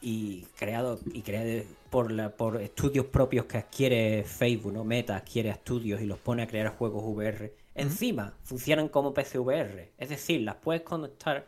y 0.00 0.46
creado 0.56 0.98
y 1.12 1.22
creado 1.22 1.64
por 1.90 2.12
la, 2.12 2.30
por 2.30 2.60
estudios 2.60 3.06
propios 3.06 3.46
que 3.46 3.58
adquiere 3.58 4.24
Facebook, 4.24 4.72
¿no? 4.72 4.84
Meta 4.84 5.16
adquiere 5.16 5.50
estudios 5.50 6.00
y 6.00 6.06
los 6.06 6.18
pone 6.18 6.42
a 6.42 6.46
crear 6.46 6.68
juegos 6.76 7.02
VR. 7.04 7.54
Encima 7.74 8.34
funcionan 8.42 8.88
como 8.88 9.14
PC 9.14 9.38
VR, 9.38 9.92
es 9.96 10.08
decir, 10.08 10.42
las 10.42 10.56
puedes 10.56 10.82
conectar 10.82 11.46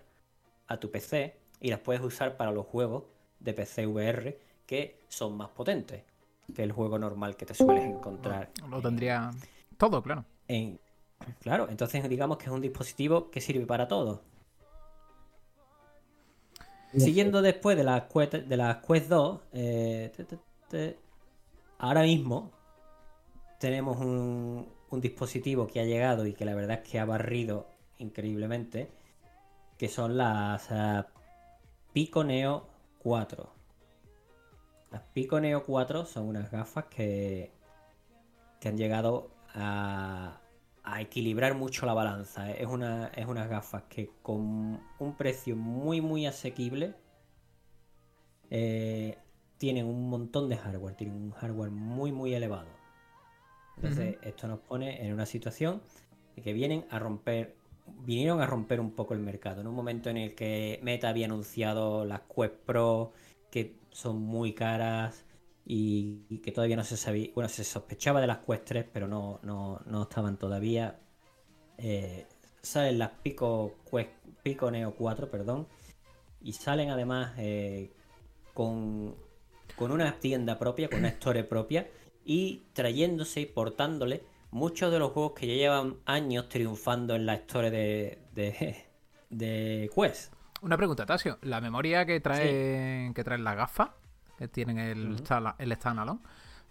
a 0.66 0.76
tu 0.78 0.90
PC 0.90 1.37
y 1.60 1.70
las 1.70 1.80
puedes 1.80 2.02
usar 2.02 2.37
para 2.37 2.52
los 2.52 2.66
juegos 2.66 3.04
de 3.38 3.52
PC 3.52 3.87
VR 3.87 4.38
que 4.66 5.00
son 5.08 5.37
más 5.37 5.49
potentes 5.49 6.04
que 6.54 6.62
el 6.62 6.72
juego 6.72 6.99
normal 6.99 7.37
que 7.37 7.46
te 7.46 7.54
sueles 7.54 7.84
encontrar. 7.84 8.50
Lo 8.68 8.80
tendría 8.80 9.30
todo, 9.76 10.02
claro. 10.02 10.25
En... 10.49 10.78
Claro, 11.40 11.68
entonces 11.70 12.08
digamos 12.08 12.38
que 12.38 12.44
es 12.46 12.50
un 12.50 12.60
dispositivo 12.60 13.30
que 13.30 13.40
sirve 13.40 13.66
para 13.66 13.88
todo. 13.88 14.22
Siguiendo 17.04 17.40
después 17.40 17.76
de 17.76 17.84
las 17.84 18.04
Quest, 18.04 18.34
de 18.34 18.56
las 18.56 18.78
Quest 18.84 19.08
2, 19.08 19.40
eh, 19.52 20.12
te- 20.16 20.24
te- 20.24 20.38
te- 20.68 20.98
ahora 21.78 22.02
mismo 22.02 22.50
tenemos 23.60 23.98
un, 23.98 24.68
un 24.90 25.00
dispositivo 25.00 25.66
que 25.68 25.80
ha 25.80 25.84
llegado 25.84 26.26
y 26.26 26.32
que 26.32 26.44
la 26.44 26.54
verdad 26.54 26.80
es 26.82 26.88
que 26.90 26.98
ha 26.98 27.04
barrido 27.04 27.68
increíblemente, 27.98 28.90
que 29.78 29.88
son 29.88 30.16
las 30.16 30.66
ah, 30.72 31.06
Pico 31.92 32.24
Neo 32.24 32.66
4. 33.02 33.48
Las 34.90 35.02
Pico 35.14 35.38
Neo 35.40 35.64
4 35.64 36.04
son 36.06 36.26
unas 36.26 36.50
gafas 36.50 36.86
que, 36.86 37.52
que 38.58 38.68
han 38.68 38.76
llegado 38.76 39.30
a, 39.54 40.40
a 40.92 41.00
equilibrar 41.00 41.54
mucho 41.54 41.87
la 41.87 41.94
balanza. 41.94 42.50
¿eh? 42.50 42.56
Es, 42.61 42.66
una, 42.66 43.09
es 43.09 43.26
unas 43.26 43.49
gafas 43.49 43.85
que 43.88 44.11
con 44.23 44.80
un 44.99 45.16
precio 45.16 45.56
muy 45.56 46.00
muy 46.00 46.26
asequible 46.26 46.94
eh, 48.50 49.16
tienen 49.59 49.87
un 49.87 50.09
montón 50.09 50.49
de 50.49 50.56
hardware, 50.56 50.94
tienen 50.94 51.16
un 51.16 51.30
hardware 51.30 51.70
muy 51.70 52.12
muy 52.12 52.35
elevado. 52.35 52.68
Entonces 53.76 54.18
esto 54.23 54.47
nos 54.47 54.61
pone 54.61 55.06
en 55.06 55.12
una 55.12 55.25
situación 55.25 55.80
de 56.37 56.42
que 56.42 56.52
vienen 56.52 56.85
a 56.90 56.99
romper, 56.99 57.56
vinieron 58.04 58.42
a 58.42 58.47
romper 58.47 58.80
un 58.80 58.90
poco 58.90 59.14
el 59.14 59.20
mercado. 59.20 59.62
En 59.62 59.66
un 59.66 59.75
momento 59.75 60.11
en 60.11 60.18
el 60.18 60.35
que 60.35 60.80
Meta 60.82 61.09
había 61.09 61.26
anunciado 61.26 62.04
las 62.04 62.20
Quest 62.23 62.54
Pro, 62.66 63.12
que 63.50 63.78
son 63.90 64.20
muy 64.20 64.52
caras 64.52 65.25
y, 65.64 66.25
y 66.29 66.38
que 66.38 66.52
todavía 66.52 66.76
no 66.76 66.85
se 66.85 66.97
sabía, 66.97 67.31
bueno, 67.35 67.49
se 67.49 67.64
sospechaba 67.64 68.21
de 68.21 68.26
las 68.26 68.38
Quest 68.38 68.64
3, 68.64 68.87
pero 68.93 69.07
no, 69.07 69.40
no, 69.43 69.81
no 69.87 70.02
estaban 70.02 70.37
todavía. 70.38 70.99
Eh, 71.79 72.26
salen 72.62 72.99
las 72.99 73.11
Pico, 73.23 73.76
Pico 74.43 74.71
Neo 74.71 74.95
4, 74.95 75.31
perdón, 75.31 75.67
y 76.43 76.52
salen 76.52 76.90
además 76.90 77.33
eh, 77.38 77.93
con, 78.55 79.14
con 79.76 79.93
una 79.93 80.19
tienda 80.19 80.59
propia, 80.59 80.88
con 80.88 81.00
una 81.00 81.09
store 81.09 81.45
propia, 81.45 81.88
y 82.25 82.64
trayéndose 82.73 83.40
y 83.40 83.47
portándole 83.47 84.23
muchos 84.50 84.93
de 84.93 84.99
los 84.99 85.12
juegos 85.12 85.33
que 85.33 85.47
ya 85.47 85.55
llevan 85.55 85.97
años 86.05 86.49
triunfando 86.49 87.14
en 87.14 87.26
la 87.26 87.35
store 87.35 87.71
de, 87.71 88.19
de, 88.35 88.85
de 89.31 89.90
Quest. 89.95 90.33
Una 90.62 90.76
pregunta, 90.76 91.07
Tasio. 91.07 91.38
La 91.43 91.61
memoria 91.61 92.05
que 92.05 92.21
trae 92.21 93.12
que 93.14 93.25
traen 93.25 93.45
las 93.45 93.57
gafas, 93.57 93.90
que 93.90 94.00
tienen 94.49 94.78
el, 94.78 95.12
Ujú. 95.12 95.23
stala- 95.25 95.56
el 95.59 95.73
standalone, 95.75 96.20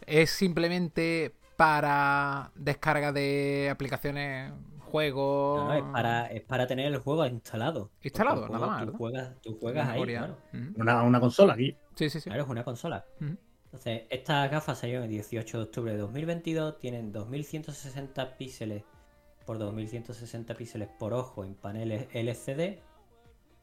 ¿es 0.05 0.29
simplemente 0.29 1.35
para 1.57 2.51
descarga 2.55 3.11
de 3.11 3.69
aplicaciones, 3.71 4.53
juegos? 4.79 5.57
No, 5.59 5.67
no, 5.67 5.73
es, 5.73 5.83
para, 5.83 6.25
es 6.27 6.41
para 6.41 6.65
tener 6.67 6.85
el 6.88 6.97
juego 6.99 7.25
instalado. 7.25 7.91
Instalado, 8.01 8.41
Porque 8.41 8.53
el 8.55 8.61
nada 8.61 8.71
más, 8.73 8.85
Tú 8.85 8.93
juegas, 8.97 9.41
tú 9.41 9.57
juegas 9.59 9.89
ahí, 9.89 10.03
claro. 10.05 10.38
Una, 10.75 11.03
una 11.03 11.19
consola 11.19 11.53
aquí. 11.53 11.75
Sí, 11.95 12.09
sí, 12.09 12.19
sí. 12.19 12.29
Claro, 12.29 12.43
es 12.43 12.49
una 12.49 12.63
consola. 12.63 13.05
Entonces, 13.65 14.03
estas 14.09 14.49
gafas 14.49 14.79
salieron 14.79 15.03
el 15.03 15.09
18 15.11 15.57
de 15.57 15.63
octubre 15.65 15.91
de 15.91 15.97
2022, 15.99 16.79
tienen 16.79 17.11
2160 17.11 18.38
píxeles 18.38 18.83
por 19.45 19.59
2160 19.59 20.55
píxeles 20.55 20.88
por 20.97 21.13
ojo 21.13 21.43
en 21.43 21.53
paneles 21.55 22.07
LCD, 22.13 22.79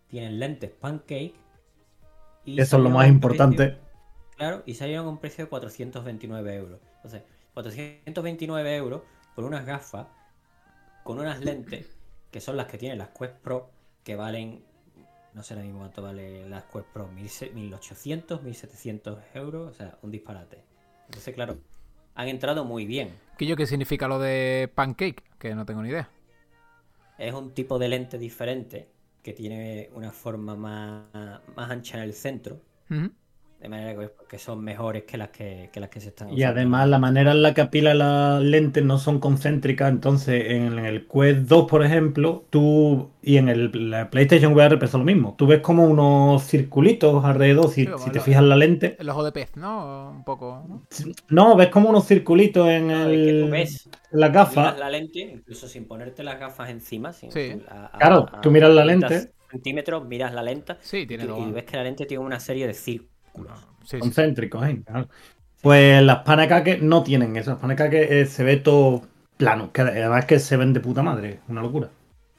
tienen 0.08 0.38
lentes 0.38 0.70
pancake 0.70 1.34
y 2.44 2.60
Eso 2.60 2.76
es 2.76 2.82
lo 2.84 2.90
más 2.90 3.08
importante. 3.08 3.78
Claro, 4.36 4.62
y 4.66 4.74
salieron 4.74 5.06
a 5.06 5.08
un 5.08 5.18
precio 5.18 5.44
de 5.44 5.50
429 5.50 6.54
euros. 6.54 6.80
Entonces, 6.96 7.22
429 7.54 8.76
euros 8.76 9.02
por 9.34 9.44
unas 9.44 9.64
gafas 9.64 10.06
con 11.02 11.18
unas 11.18 11.40
lentes 11.40 11.96
que 12.30 12.40
son 12.40 12.56
las 12.56 12.66
que 12.66 12.78
tienen 12.78 12.98
las 12.98 13.08
Quest 13.08 13.34
Pro 13.36 13.70
que 14.04 14.16
valen 14.16 14.62
no 15.36 15.42
sé 15.42 15.52
ahora 15.52 15.64
mismo 15.64 15.80
cuánto 15.80 16.02
vale 16.02 16.48
las 16.48 16.64
Quest 16.64 16.86
Pro, 16.94 17.08
1000 17.08 17.52
1800, 17.52 18.42
1700 18.42 19.18
euros, 19.34 19.70
o 19.70 19.74
sea, 19.74 19.98
un 20.00 20.10
disparate. 20.10 20.64
Entonces, 21.04 21.34
claro, 21.34 21.58
han 22.14 22.28
entrado 22.28 22.64
muy 22.64 22.86
bien. 22.86 23.10
¿Qué 23.36 23.44
yo 23.44 23.54
qué 23.54 23.66
significa 23.66 24.08
lo 24.08 24.18
de 24.18 24.72
pancake? 24.74 25.22
Que 25.38 25.54
no 25.54 25.66
tengo 25.66 25.82
ni 25.82 25.90
idea. 25.90 26.08
Es 27.18 27.34
un 27.34 27.52
tipo 27.52 27.78
de 27.78 27.88
lente 27.88 28.16
diferente 28.16 28.88
que 29.22 29.34
tiene 29.34 29.90
una 29.92 30.10
forma 30.10 30.56
más, 30.56 31.40
más 31.54 31.70
ancha 31.70 31.98
en 31.98 32.04
el 32.04 32.14
centro 32.14 32.60
Ujú. 32.90 33.10
De 33.60 33.70
manera 33.70 33.98
que, 33.98 34.10
que 34.28 34.38
son 34.38 34.62
mejores 34.62 35.04
que 35.04 35.16
las 35.16 35.30
que, 35.30 35.70
que 35.72 35.80
las 35.80 35.88
que 35.88 36.00
se 36.00 36.08
están 36.08 36.28
Y 36.32 36.42
además 36.42 36.88
la 36.88 36.98
manera 36.98 37.32
en 37.32 37.42
la 37.42 37.54
que 37.54 37.62
apila 37.62 37.94
las 37.94 38.42
lentes 38.42 38.84
no 38.84 38.98
son 38.98 39.18
concéntricas, 39.18 39.90
entonces 39.90 40.50
en 40.50 40.78
el 40.78 41.06
Quest 41.08 41.48
2, 41.48 41.66
por 41.68 41.82
ejemplo, 41.84 42.44
tú 42.50 43.10
y 43.22 43.38
en 43.38 43.48
el 43.48 43.90
la 43.90 44.10
PlayStation 44.10 44.52
VR 44.52 44.76
pasa 44.78 44.98
lo 44.98 45.04
mismo. 45.04 45.34
Tú 45.38 45.46
ves 45.46 45.60
como 45.60 45.84
unos 45.86 46.44
circulitos 46.46 47.25
alrededor, 47.25 47.70
si, 47.70 47.86
Sí, 47.86 47.92
si 47.96 48.10
te 48.10 48.18
lo- 48.18 48.25
fijas 48.25 48.42
en 48.42 48.48
la 48.50 48.56
lente. 48.56 48.96
El 48.98 49.08
ojo 49.08 49.25
de 49.25 49.32
pez, 49.32 49.56
¿no? 49.56 50.10
Un 50.10 50.25
poco. 50.25 50.62
¿no? 50.68 50.82
No, 51.30 51.56
ves 51.56 51.68
como 51.68 51.88
unos 51.88 52.06
circulitos 52.06 52.68
en, 52.68 52.88
No, 52.88 52.94
es 52.94 53.06
que 53.08 53.30
el, 53.30 53.44
tú 53.46 53.50
ves, 53.50 53.88
miras 54.12 54.32
gafas. 54.32 54.78
la 54.78 54.90
lente, 54.90 55.18
incluso 55.20 55.66
sin 55.66 55.86
ponerte 55.88 56.22
las 56.22 56.38
gafas 56.38 56.68
encima. 56.70 57.12
sin- 57.12 57.32
Sí. 57.32 57.62
a- 57.68 57.86
a- 57.86 57.98
Claro, 57.98 58.28
a 58.32 58.40
tú 58.42 58.50
miras 58.50 58.70
la 58.70 58.84
30 58.84 59.08
lente. 59.08 59.32
centímetros, 59.50 60.06
miras 60.06 60.32
la 60.34 60.42
lenta 60.42 60.78
Sí, 60.82 60.98
y, 60.98 61.06
tiene 61.06 61.26
dos. 61.26 61.38
y 61.48 61.50
ves 61.52 61.64
que 61.64 61.76
la 61.76 61.84
lente 61.84 62.06
tiene 62.06 62.22
una 62.25 62.38
serie 62.40 62.66
de 62.66 62.75
círculos. 62.75 63.15
Sí. 63.84 63.98
concéntricos, 63.98 64.66
¿eh? 64.66 64.82
Claro. 64.84 65.08
Pues 65.62 66.02
las 66.02 66.18
panecaques 66.22 66.82
no 66.82 67.02
tienen 67.02 67.36
eso. 67.36 67.50
Las 67.50 67.60
panecaques 67.60 68.10
eh, 68.10 68.26
se 68.26 68.44
ve 68.44 68.56
todo 68.56 69.02
plano. 69.36 69.72
Que 69.72 69.82
además 69.82 70.24
que 70.26 70.38
se 70.38 70.56
ven 70.56 70.72
de 70.72 70.80
puta 70.80 71.02
madre. 71.02 71.40
Una 71.48 71.62
locura. 71.62 71.88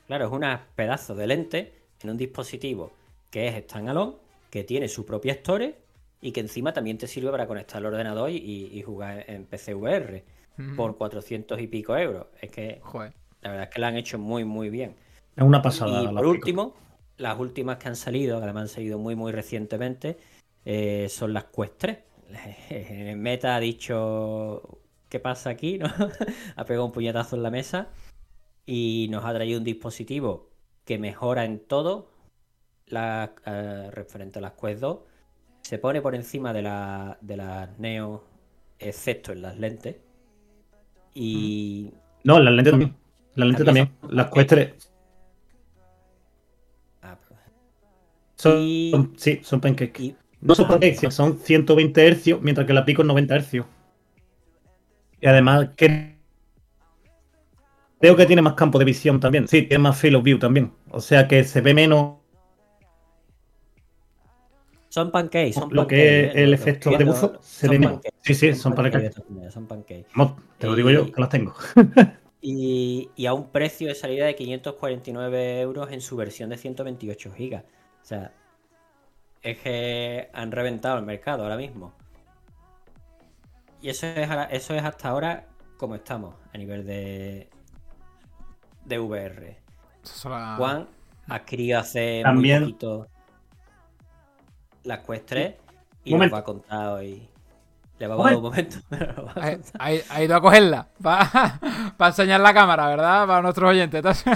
Claro, 0.07 0.25
es 0.27 0.31
un 0.31 0.45
pedazo 0.75 1.15
de 1.15 1.27
lente 1.27 1.73
en 2.01 2.09
un 2.09 2.17
dispositivo 2.17 2.91
que 3.29 3.47
es 3.47 3.63
standalone, 3.63 4.13
que 4.49 4.63
tiene 4.63 4.87
su 4.87 5.05
propia 5.05 5.33
store 5.33 5.75
y 6.21 6.31
que 6.31 6.39
encima 6.39 6.73
también 6.73 6.97
te 6.97 7.07
sirve 7.07 7.29
para 7.31 7.47
conectar 7.47 7.77
al 7.77 7.87
ordenador 7.87 8.29
y, 8.29 8.37
y 8.71 8.81
jugar 8.81 9.25
en 9.27 9.45
PC 9.45 9.75
VR 9.75 10.23
Ujú. 10.57 10.75
por 10.75 10.97
400 10.97 11.59
y 11.59 11.67
pico 11.67 11.95
euros. 11.97 12.27
Es 12.41 12.49
que 12.49 12.79
Joder. 12.81 13.13
la 13.41 13.49
verdad 13.51 13.67
es 13.67 13.73
que 13.73 13.81
la 13.81 13.87
han 13.89 13.97
hecho 13.97 14.17
muy, 14.17 14.43
muy 14.45 14.69
bien. 14.69 14.95
Es 15.35 15.43
una 15.43 15.61
pasada. 15.61 16.01
Y 16.03 16.07
por 16.07 16.25
último, 16.25 16.73
las 17.17 17.37
últimas 17.37 17.77
que 17.77 17.89
han 17.89 17.95
salido, 17.95 18.37
que 18.37 18.43
además 18.45 18.63
han 18.63 18.69
salido 18.69 18.97
muy, 18.97 19.15
muy 19.15 19.31
recientemente, 19.31 20.17
eh, 20.69 21.07
son 21.09 21.31
las 21.33 21.45
Quest 21.45 21.73
3. 21.77 21.97
Meta 23.15 23.55
ha 23.55 23.59
dicho, 23.61 24.79
¿qué 25.07 25.17
pasa 25.21 25.49
aquí? 25.51 25.77
¿no? 25.77 25.87
ha 26.57 26.65
pegado 26.65 26.85
un 26.85 26.91
puñetazo 26.91 27.37
en 27.37 27.43
la 27.43 27.49
mesa 27.51 27.87
y 28.65 29.07
nos 29.09 29.23
ha 29.23 29.33
traído 29.33 29.59
un 29.59 29.63
dispositivo 29.63 30.49
que 30.83 30.97
mejora 30.97 31.45
en 31.45 31.59
todo 31.59 32.11
la, 32.87 33.33
eh, 33.45 33.89
referente 33.93 34.39
a 34.39 34.41
las 34.41 34.53
Quest 34.53 34.81
2. 34.81 34.99
Se 35.61 35.77
pone 35.79 36.01
por 36.01 36.15
encima 36.15 36.51
de, 36.51 36.61
la, 36.63 37.17
de 37.21 37.37
las 37.37 37.79
Neo, 37.79 38.25
excepto 38.77 39.31
en 39.31 39.41
las 39.43 39.57
lentes. 39.57 39.95
Y 41.13 41.93
No, 42.25 42.39
las 42.41 42.53
lentes 42.53 42.71
también. 42.71 42.95
Las 43.35 43.47
lentes 43.47 43.65
También 43.65 43.91
son- 44.01 44.15
Las. 44.15 44.31
Quest 44.31 44.49
3 44.49 44.91
ah, 47.03 47.17
son, 48.35 48.59
Y- 48.61 48.91
son- 48.91 49.13
sí, 49.17 49.39
son 49.43 49.61
pancakes. 49.61 50.03
y- 50.03 50.15
No 50.47 50.55
son 50.55 50.67
pancakes, 50.67 51.11
son 51.11 51.37
120 51.37 52.07
Hz, 52.15 52.41
mientras 52.41 52.65
que 52.65 52.73
la 52.73 52.85
Pico 52.85 53.01
es 53.01 53.07
90 53.07 53.35
Hz. 53.39 53.53
Y 55.19 55.27
además 55.27 55.69
que 55.75 56.15
creo 57.99 58.15
que 58.15 58.25
tiene 58.25 58.41
más 58.41 58.53
campo 58.53 58.79
de 58.79 58.85
visión 58.85 59.19
también. 59.19 59.47
Sí, 59.47 59.63
tiene 59.63 59.79
más 59.83 59.99
field 59.99 60.15
of 60.17 60.23
view 60.23 60.39
también. 60.39 60.71
O 60.89 61.01
sea 61.01 61.27
que 61.27 61.43
se 61.43 61.61
ve 61.61 61.73
menos 61.73 62.17
Son 64.89 65.11
pancakes, 65.11 65.53
son 65.53 65.69
lo 65.71 65.81
pancakes, 65.81 65.95
que 65.95 66.25
es 66.27 66.35
¿eh? 66.35 66.43
el 66.43 66.49
Lo- 66.51 66.55
efecto 66.55 66.89
de 66.91 67.03
buzo. 67.03 67.37
Se 67.41 67.67
son 67.67 67.69
ve 67.71 67.79
menos. 67.79 68.01
Sí, 68.21 68.33
sí, 68.33 68.53
son 68.55 68.73
pancakes 68.73 69.09
pancakes. 69.19 69.51
Son 69.51 69.67
pancakes. 69.67 70.05
Te 70.57 70.67
lo 70.67 70.75
digo 70.75 70.89
Y- 70.89 70.93
yo, 70.93 71.11
que 71.11 71.21
las 71.21 71.29
tengo. 71.29 71.53
Y, 72.39 73.09
y 73.15 73.25
a 73.25 73.33
un 73.33 73.49
precio 73.49 73.87
de 73.87 73.95
salida 73.95 74.25
de 74.27 74.35
549 74.35 75.59
euros 75.59 75.91
en 75.91 76.01
su 76.01 76.15
versión 76.15 76.49
de 76.51 76.57
128 76.57 77.31
gigas. 77.33 77.63
O 78.01 78.05
sea, 78.05 78.31
es 79.41 79.59
que 79.59 80.29
han 80.33 80.51
reventado 80.51 80.97
el 80.97 81.05
mercado 81.05 81.43
ahora 81.43 81.57
mismo. 81.57 81.93
Y 83.81 83.89
eso 83.89 84.07
es, 84.07 84.29
eso 84.51 84.73
es 84.73 84.83
hasta 84.83 85.09
ahora 85.09 85.45
como 85.77 85.95
estamos 85.95 86.35
a 86.53 86.57
nivel 86.57 86.85
de, 86.85 87.49
de 88.85 88.99
VR. 88.99 89.57
Juan 90.57 90.87
adquirió 91.27 91.79
hace 91.79 92.21
También- 92.23 92.63
muy 92.63 92.71
poquito 92.73 93.07
las 94.83 94.99
Quest 94.99 95.25
3 95.27 95.55
y 96.05 96.15
nos 96.15 96.33
va 96.33 96.37
a 96.39 96.43
contar 96.43 96.87
hoy. 96.93 97.29
Le 97.99 98.07
va 98.07 98.13
a 98.15 98.17
dar 98.17 98.35
un 98.37 98.43
momento. 98.43 98.77
pero 98.89 99.11
lo 99.13 99.25
va 99.25 99.33
a 99.35 99.45
Ha, 99.47 99.51
contar. 99.53 99.81
ha- 99.81 100.13
ha 100.15 100.23
ido 100.23 100.35
a 100.35 100.41
cogerla 100.41 100.87
para 101.01 101.59
enseñar 102.07 102.39
la 102.39 102.53
cámara, 102.53 102.87
¿verdad? 102.87 103.27
Para 103.27 103.41
nuestros 103.41 103.69
oyentes. 103.69 104.23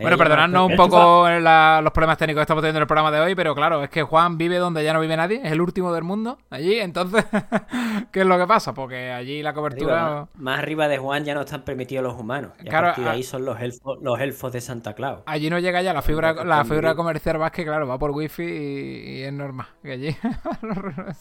Bueno, 0.00 0.16
perdonadnos 0.18 0.70
un 0.70 0.76
poco 0.76 1.28
la- 1.28 1.80
los 1.82 1.92
problemas 1.92 2.18
técnicos 2.18 2.40
que 2.40 2.42
estamos 2.42 2.62
teniendo 2.62 2.78
en 2.78 2.82
el 2.82 2.86
programa 2.86 3.10
de 3.10 3.20
hoy, 3.20 3.34
pero 3.34 3.54
claro, 3.54 3.82
es 3.82 3.90
que 3.90 4.02
Juan 4.02 4.38
vive 4.38 4.56
donde 4.56 4.82
ya 4.84 4.92
no 4.92 5.00
vive 5.00 5.16
nadie, 5.16 5.40
es 5.44 5.52
el 5.52 5.60
último 5.60 5.92
del 5.92 6.04
mundo 6.04 6.38
allí, 6.50 6.78
entonces, 6.80 7.24
¿qué 8.12 8.20
es 8.20 8.26
lo 8.26 8.38
que 8.38 8.46
pasa? 8.46 8.74
Porque 8.74 9.10
allí 9.12 9.42
la 9.42 9.52
cobertura... 9.52 10.26
más, 10.34 10.36
más 10.36 10.58
arriba 10.60 10.88
de 10.88 10.98
Juan 10.98 11.24
ya 11.24 11.34
no 11.34 11.42
están 11.42 11.62
permitidos 11.62 12.04
los 12.04 12.14
humanos. 12.18 12.52
Y 12.60 12.64
Claro, 12.68 12.88
a 12.88 12.90
partir 12.90 13.04
de 13.04 13.10
a- 13.10 13.12
ahí 13.14 13.22
son 13.22 13.44
los 13.44 13.60
elfos, 13.60 13.98
los 14.02 14.20
elfos 14.20 14.52
de 14.52 14.60
Santa 14.60 14.94
Claus. 14.94 15.20
Allí 15.26 15.50
no 15.50 15.58
llega 15.58 15.82
ya 15.82 15.92
la 15.92 16.02
fibra, 16.02 16.32
la 16.44 16.64
fibra 16.64 16.94
comercial 16.94 17.38
más 17.38 17.50
que, 17.52 17.64
claro, 17.64 17.86
va 17.86 17.98
por 17.98 18.10
wifi 18.12 18.42
y, 18.42 19.18
y 19.18 19.22
es 19.22 19.32
normal. 19.32 19.66
Que 19.82 19.92
allí. 19.92 20.16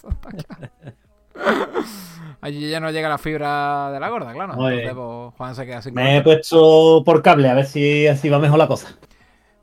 allí 2.42 2.70
ya 2.70 2.80
no 2.80 2.92
llega 2.92 3.10
la 3.10 3.18
fibra 3.18 3.92
de 3.92 4.00
la 4.00 4.10
gorda, 4.10 4.34
claro. 4.34 4.54
Oye. 4.58 4.84
Entonces, 4.84 4.96
pues, 4.96 5.36
Juan 5.38 5.56
se 5.56 5.66
queda 5.66 5.82
sin 5.82 5.94
Me 5.94 6.18
he 6.18 6.22
puesto 6.22 7.04
por 7.06 7.22
cable 7.22 7.50
a 7.50 7.54
ver 7.54 7.66
si 7.66 8.08
así 8.08 8.30
va 8.30 8.40
mejor 8.40 8.58
la 8.58 8.68
cosa. 8.68 8.98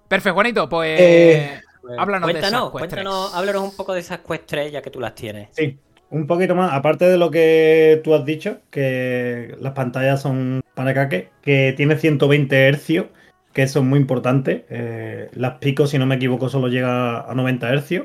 Perfecto, 0.08 0.34
Juanito, 0.34 0.68
pues... 0.68 1.00
Eh, 1.00 1.60
háblanos 1.98 2.28
de 2.28 2.34
cuéntanos, 2.34 2.60
esas 2.60 2.62
Quest 2.62 2.72
cuéntanos, 2.72 3.30
3. 3.30 3.38
háblanos 3.38 3.62
un 3.62 3.76
poco 3.76 3.94
de 3.94 4.00
esas 4.00 4.18
Quest 4.20 4.46
3 4.46 4.72
ya 4.72 4.82
que 4.82 4.90
tú 4.90 5.00
las 5.00 5.14
tienes. 5.14 5.48
Sí, 5.52 5.78
un 6.10 6.26
poquito 6.26 6.54
más. 6.54 6.72
Aparte 6.72 7.08
de 7.08 7.18
lo 7.18 7.30
que 7.30 8.00
tú 8.04 8.14
has 8.14 8.24
dicho, 8.24 8.58
que 8.70 9.56
las 9.60 9.72
pantallas 9.72 10.22
son 10.22 10.62
panecaques, 10.74 11.28
que 11.42 11.74
tiene 11.76 11.96
120 11.96 12.72
Hz, 12.72 13.06
que 13.52 13.62
eso 13.62 13.80
es 13.80 13.84
muy 13.84 13.98
importante. 13.98 14.66
Eh, 14.70 15.28
las 15.32 15.54
Pico, 15.58 15.86
si 15.86 15.98
no 15.98 16.06
me 16.06 16.16
equivoco, 16.16 16.48
solo 16.48 16.68
llega 16.68 17.20
a 17.20 17.34
90 17.34 17.74
Hz. 17.76 18.04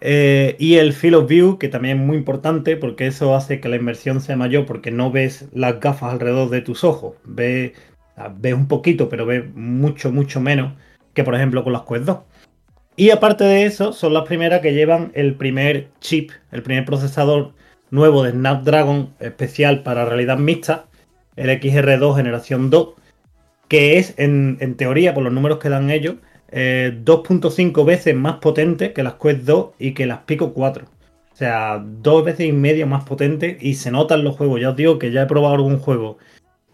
Eh, 0.00 0.56
y 0.58 0.76
el 0.76 0.92
Field 0.94 1.16
of 1.16 1.28
View, 1.28 1.58
que 1.58 1.68
también 1.68 1.98
es 1.98 2.06
muy 2.06 2.16
importante, 2.16 2.76
porque 2.76 3.06
eso 3.06 3.34
hace 3.34 3.60
que 3.60 3.68
la 3.68 3.76
inmersión 3.76 4.20
sea 4.20 4.36
mayor, 4.36 4.66
porque 4.66 4.90
no 4.90 5.10
ves 5.10 5.48
las 5.52 5.78
gafas 5.80 6.12
alrededor 6.12 6.48
de 6.50 6.62
tus 6.62 6.84
ojos. 6.84 7.16
Ves, 7.24 7.72
ves 8.36 8.54
un 8.54 8.68
poquito, 8.68 9.08
pero 9.08 9.26
ves 9.26 9.44
mucho, 9.54 10.10
mucho 10.10 10.40
menos 10.40 10.72
que, 11.14 11.24
por 11.24 11.34
ejemplo, 11.34 11.62
con 11.64 11.72
las 11.74 11.82
Quest 11.82 12.04
2. 12.04 12.18
Y 12.96 13.10
aparte 13.10 13.44
de 13.44 13.64
eso, 13.64 13.92
son 13.92 14.14
las 14.14 14.24
primeras 14.24 14.60
que 14.60 14.74
llevan 14.74 15.12
el 15.14 15.34
primer 15.34 15.88
chip, 16.00 16.30
el 16.50 16.62
primer 16.62 16.84
procesador 16.84 17.52
nuevo 17.90 18.22
de 18.22 18.32
Snapdragon 18.32 19.14
especial 19.20 19.82
para 19.82 20.04
realidad 20.04 20.38
mixta, 20.38 20.86
el 21.36 21.50
XR2 21.50 22.16
generación 22.16 22.70
2, 22.70 22.94
que 23.68 23.98
es, 23.98 24.14
en 24.18 24.74
teoría, 24.76 25.14
por 25.14 25.22
los 25.22 25.32
números 25.32 25.58
que 25.58 25.68
dan 25.68 25.90
ellos, 25.90 26.16
eh, 26.50 26.98
2.5 27.04 27.84
veces 27.84 28.14
más 28.14 28.36
potente 28.36 28.92
que 28.92 29.02
las 29.02 29.14
Quest 29.14 29.42
2 29.42 29.70
y 29.78 29.94
que 29.94 30.06
las 30.06 30.20
Pico 30.20 30.52
4. 30.52 30.86
O 31.32 31.36
sea, 31.36 31.82
dos 31.84 32.24
veces 32.24 32.48
y 32.48 32.52
medio 32.52 32.86
más 32.86 33.04
potente 33.04 33.56
y 33.60 33.74
se 33.74 33.90
nota 33.90 34.14
en 34.14 34.24
los 34.24 34.36
juegos. 34.36 34.60
Ya 34.60 34.70
os 34.70 34.76
digo 34.76 34.98
que 34.98 35.10
ya 35.10 35.22
he 35.22 35.26
probado 35.26 35.54
algún 35.54 35.78
juego 35.78 36.18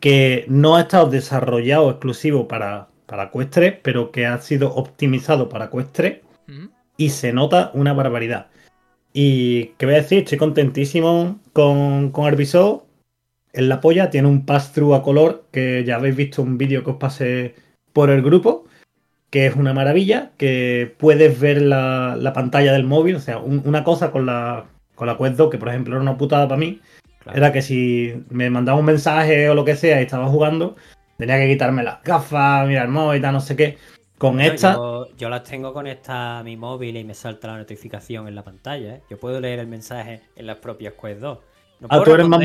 que 0.01 0.45
no 0.49 0.77
ha 0.77 0.83
estado 0.83 1.09
desarrollado 1.09 1.91
exclusivo 1.91 2.49
para, 2.49 2.89
para 3.07 3.31
Quest 3.31 3.51
3, 3.51 3.75
pero 3.83 4.11
que 4.11 4.27
ha 4.27 4.39
sido 4.39 4.75
optimizado 4.75 5.49
para 5.49 5.71
Quest 5.71 5.93
3 5.93 6.21
Ujú. 6.49 6.71
y 6.97 7.11
se 7.11 7.33
nota 7.33 7.71
una 7.75 7.93
barbaridad. 7.93 8.49
Y 9.13 9.69
qué 9.79 9.87
voy 9.87 9.95
a 9.95 10.03
decir, 10.03 10.19
estoy 10.19 10.39
contentísimo 10.39 11.39
con, 11.53 12.11
con 12.11 12.27
el 12.27 12.37
visor. 12.37 12.85
En 13.53 13.69
la 13.71 13.81
polla 13.81 14.11
tiene 14.11 14.29
un 14.29 14.45
pass-through 14.45 14.95
a 14.95 15.03
color, 15.03 15.47
que 15.51 15.85
ya 15.85 15.97
habéis 15.97 16.17
visto 16.17 16.43
un 16.43 16.59
vídeo 16.59 16.85
que 16.85 16.91
os 16.91 16.97
pasé 16.99 17.55
por 17.95 18.11
el 18.11 18.21
grupo, 18.21 18.66
que 19.31 19.47
es 19.47 19.57
una 19.57 19.73
maravilla, 19.75 20.31
que 20.37 20.95
puedes 20.99 21.39
ver 21.41 21.63
la, 21.63 22.17
la 22.19 22.33
pantalla 22.33 22.73
del 22.73 22.85
móvil. 22.85 23.17
O 23.17 23.21
sea, 23.21 23.39
un- 23.39 23.63
una 23.65 23.83
cosa 23.85 24.11
con 24.11 24.25
la, 24.27 24.67
con 24.95 25.07
la 25.07 25.17
Quest 25.19 25.37
2, 25.37 25.51
que 25.51 25.59
por 25.59 25.69
ejemplo 25.69 25.95
era 25.95 26.03
una 26.03 26.17
putada 26.17 26.47
para 26.49 26.59
mí, 26.59 26.81
Claro. 27.21 27.39
era 27.39 27.53
que 27.53 27.61
si 27.61 28.23
me 28.31 28.51
mandaba 28.51 28.79
un 28.79 28.85
mensaje 28.85 29.49
o 29.51 29.55
lo 29.55 29.65
que 29.65 29.75
sea 29.75 30.01
y 30.01 30.05
estaba 30.05 30.27
jugando, 30.29 30.77
tenía 31.19 31.39
que 31.39 31.49
quitarme 31.49 31.83
las 31.83 32.01
gafas, 32.05 32.69
mirar 32.69 32.85
el 32.87 32.93
móvil 32.93 33.21
no 33.21 33.41
sé 33.41 33.57
qué. 33.57 33.79
Con 34.17 34.41
esta... 34.41 34.75
yo, 34.75 35.09
yo 35.19 35.29
las 35.29 35.43
tengo 35.43 35.73
conectadas 35.75 36.41
a 36.41 36.45
mi 36.45 36.57
móvil 36.57 36.97
y 36.97 37.05
me 37.05 37.15
salta 37.15 37.49
la 37.49 37.59
notificación 37.59 38.29
en 38.29 38.35
la 38.37 38.43
pantalla. 38.45 38.95
¿eh? 38.95 39.03
Yo 39.11 39.19
puedo 39.19 39.41
leer 39.41 39.59
el 39.59 39.67
mensaje 39.67 40.23
en 40.37 40.47
las 40.47 40.57
propias 40.59 40.95
Quest 41.01 41.21
2. 41.21 41.39
No 41.81 41.89
Ah, 41.91 42.03
tú 42.03 42.15
eres 42.15 42.27
más, 42.29 42.41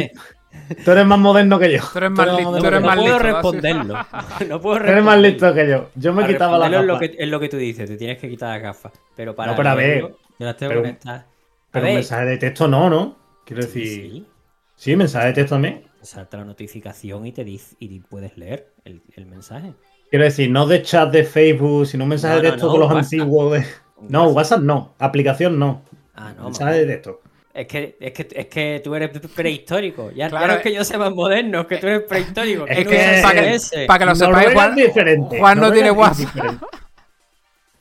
tú 0.84 0.92
eres 0.92 1.06
más 1.06 1.20
moderno 1.20 1.60
que 1.60 1.72
yo. 1.74 1.80
Tú 1.92 1.98
eres 1.98 2.12
más 2.12 2.28
listo, 2.36 2.52
más 2.52 2.62
tú 2.62 2.68
eres 2.68 2.82
moderno 2.82 2.88
más 2.88 2.96
no 2.96 3.02
puedo 3.04 3.20
responderlo. 3.20 3.94
no 4.50 4.62
puedo 4.62 4.78
Tú 4.78 4.84
eres 4.86 5.04
más 5.04 5.20
listo 5.20 5.54
que 5.54 5.70
yo. 5.70 5.90
Yo 5.96 6.14
me 6.14 6.26
quitaba 6.28 6.58
las 6.58 6.70
responderlo 6.72 6.94
gafas. 6.94 7.04
Es 7.04 7.10
lo, 7.12 7.18
que, 7.18 7.24
es 7.24 7.30
lo 7.30 7.40
que 7.40 7.50
tú 7.50 7.58
dices, 7.58 7.90
te 7.90 7.98
tienes 7.98 8.18
que 8.18 8.30
quitar 8.30 8.50
las 8.50 8.62
gafas. 8.62 8.92
Pero 9.16 9.36
para 9.36 9.52
No, 9.52 9.58
pero 9.58 9.70
a 9.70 9.76
ver, 9.76 9.88
leerlo, 9.88 10.18
yo 10.40 10.46
las 10.46 10.58
tengo 10.58 10.70
pero- 10.70 10.82
conectadas. 10.82 11.22
A 11.24 11.28
Pero 11.72 11.88
un 11.88 11.94
mensaje 11.96 12.26
de 12.26 12.38
texto 12.38 12.68
no, 12.68 12.90
¿no? 12.90 13.18
Quiero 13.46 13.62
decir. 13.64 13.86
sí, 14.12 14.28
Sí, 14.76 14.96
mensaje 14.96 15.28
de 15.28 15.34
texto 15.34 15.56
también. 15.56 15.84
te 16.00 16.06
salta 16.06 16.38
la 16.38 16.44
notificación 16.46 17.26
y 17.28 17.32
te 17.32 17.44
dice, 17.46 17.76
y 17.80 18.00
puedes 18.00 18.36
leer 18.38 18.74
el, 18.84 19.02
el 19.16 19.26
mensaje. 19.28 19.74
Quiero 20.10 20.26
decir, 20.26 20.50
no 20.52 20.66
de 20.68 20.82
chat 20.82 21.12
de 21.12 21.24
Facebook, 21.24 21.86
sino 21.88 22.04
un 22.04 22.10
mensaje 22.10 22.36
No, 22.38 22.42
de 22.42 22.50
texto 22.50 22.66
no, 22.66 22.72
con 22.74 22.82
los 22.82 22.92
antiguos. 22.92 23.54
De... 23.54 23.66
No, 24.10 24.28
WhatsApp 24.30 24.62
no. 24.62 24.94
Aplicación 25.00 25.58
no. 25.60 25.84
Ah, 26.16 26.34
no. 26.36 26.46
Mensaje 26.46 26.80
de 26.80 26.86
texto. 26.88 27.22
Es 27.54 27.68
que, 27.68 27.98
es, 28.00 28.14
que, 28.14 28.28
es 28.32 28.46
que 28.48 28.82
tú 28.84 28.96
eres 28.96 29.10
prehistórico. 29.36 30.10
Ya, 30.12 30.26
ya 30.26 30.30
Claro, 30.30 30.48
no 30.48 30.54
es 30.54 30.62
que 30.62 30.74
yo 30.74 30.84
sea 30.86 30.98
más 30.98 31.12
moderno, 31.12 31.62
es 31.62 31.68
que 31.68 31.78
tú 31.78 31.88
eres 31.88 32.04
prehistórico. 32.04 32.66
Es 32.68 32.88
que 32.88 33.20
para 33.22 33.42
que, 33.42 33.86
para 33.88 34.00
que 34.00 34.06
lo 34.06 34.16
sepáis, 34.16 34.54
Juan, 34.54 34.80
es 34.80 34.88
diferente. 34.88 35.40
Juan 35.40 35.60
no 35.60 35.66
Noruega 35.66 35.84
tiene 35.84 35.92
WhatsApp. 35.92 36.62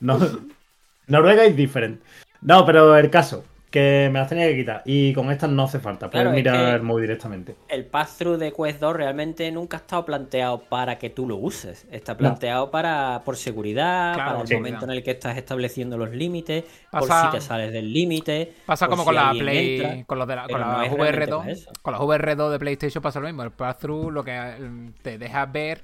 No, 0.01 0.19
Noruega 1.07 1.45
es 1.45 1.55
diferente. 1.55 2.03
No, 2.41 2.65
pero 2.65 2.97
el 2.97 3.09
caso, 3.09 3.45
que 3.71 4.09
me 4.11 4.19
las 4.19 4.27
tenía 4.27 4.47
que 4.47 4.55
quitar. 4.57 4.81
Y 4.85 5.13
con 5.13 5.31
estas 5.31 5.49
no 5.49 5.63
hace 5.63 5.79
falta. 5.79 6.09
Puedes 6.09 6.25
Claro, 6.25 6.35
mirar 6.35 6.75
el 6.75 6.81
móvil 6.83 7.03
directamente. 7.03 7.55
El 7.69 7.85
pass-through 7.85 8.37
de 8.37 8.51
Quest 8.51 8.81
2 8.81 8.93
realmente 8.95 9.49
nunca 9.51 9.77
ha 9.77 9.79
estado 9.79 10.05
planteado 10.05 10.59
para 10.59 10.99
que 10.99 11.09
tú 11.09 11.25
lo 11.25 11.37
uses. 11.37 11.87
Está 11.89 12.17
planteado 12.17 12.69
para 12.69 13.21
por 13.23 13.37
seguridad, 13.37 14.13
Claro, 14.13 14.29
para 14.31 14.41
el 14.41 14.47
sí. 14.49 14.55
momento 14.55 14.83
en 14.85 14.91
el 14.91 15.03
que 15.03 15.11
estás 15.11 15.37
estableciendo 15.37 15.97
los 15.97 16.11
límites, 16.11 16.65
por 16.91 17.07
Pasa- 17.07 17.31
si 17.31 17.37
te 17.37 17.41
sales 17.41 17.71
del 17.71 17.91
límite. 17.93 18.53
Pasa 18.65 18.87
como 18.89 19.03
si 19.03 19.05
con 19.05 19.15
la 19.15 19.31
Play, 19.31 19.79
entra. 19.81 20.05
con 20.05 20.19
los 20.19 20.27
de 20.27 20.35
la, 20.35 20.47
con 20.49 20.59
la 20.59 20.85
es 20.85 20.91
realmente 20.93 21.25
VR2, 21.31 21.37
para 21.39 21.51
eso. 21.51 21.71
con 21.81 21.93
las 21.93 22.01
VR2 22.01 22.51
de 22.51 22.59
PlayStation 22.59 23.01
pasa 23.01 23.19
lo 23.21 23.27
mismo. 23.27 23.43
El 23.43 23.51
pass-through 23.51 24.11
lo 24.11 24.23
que 24.23 24.31
eh, 24.37 24.91
te 25.01 25.17
deja 25.17 25.45
ver 25.45 25.81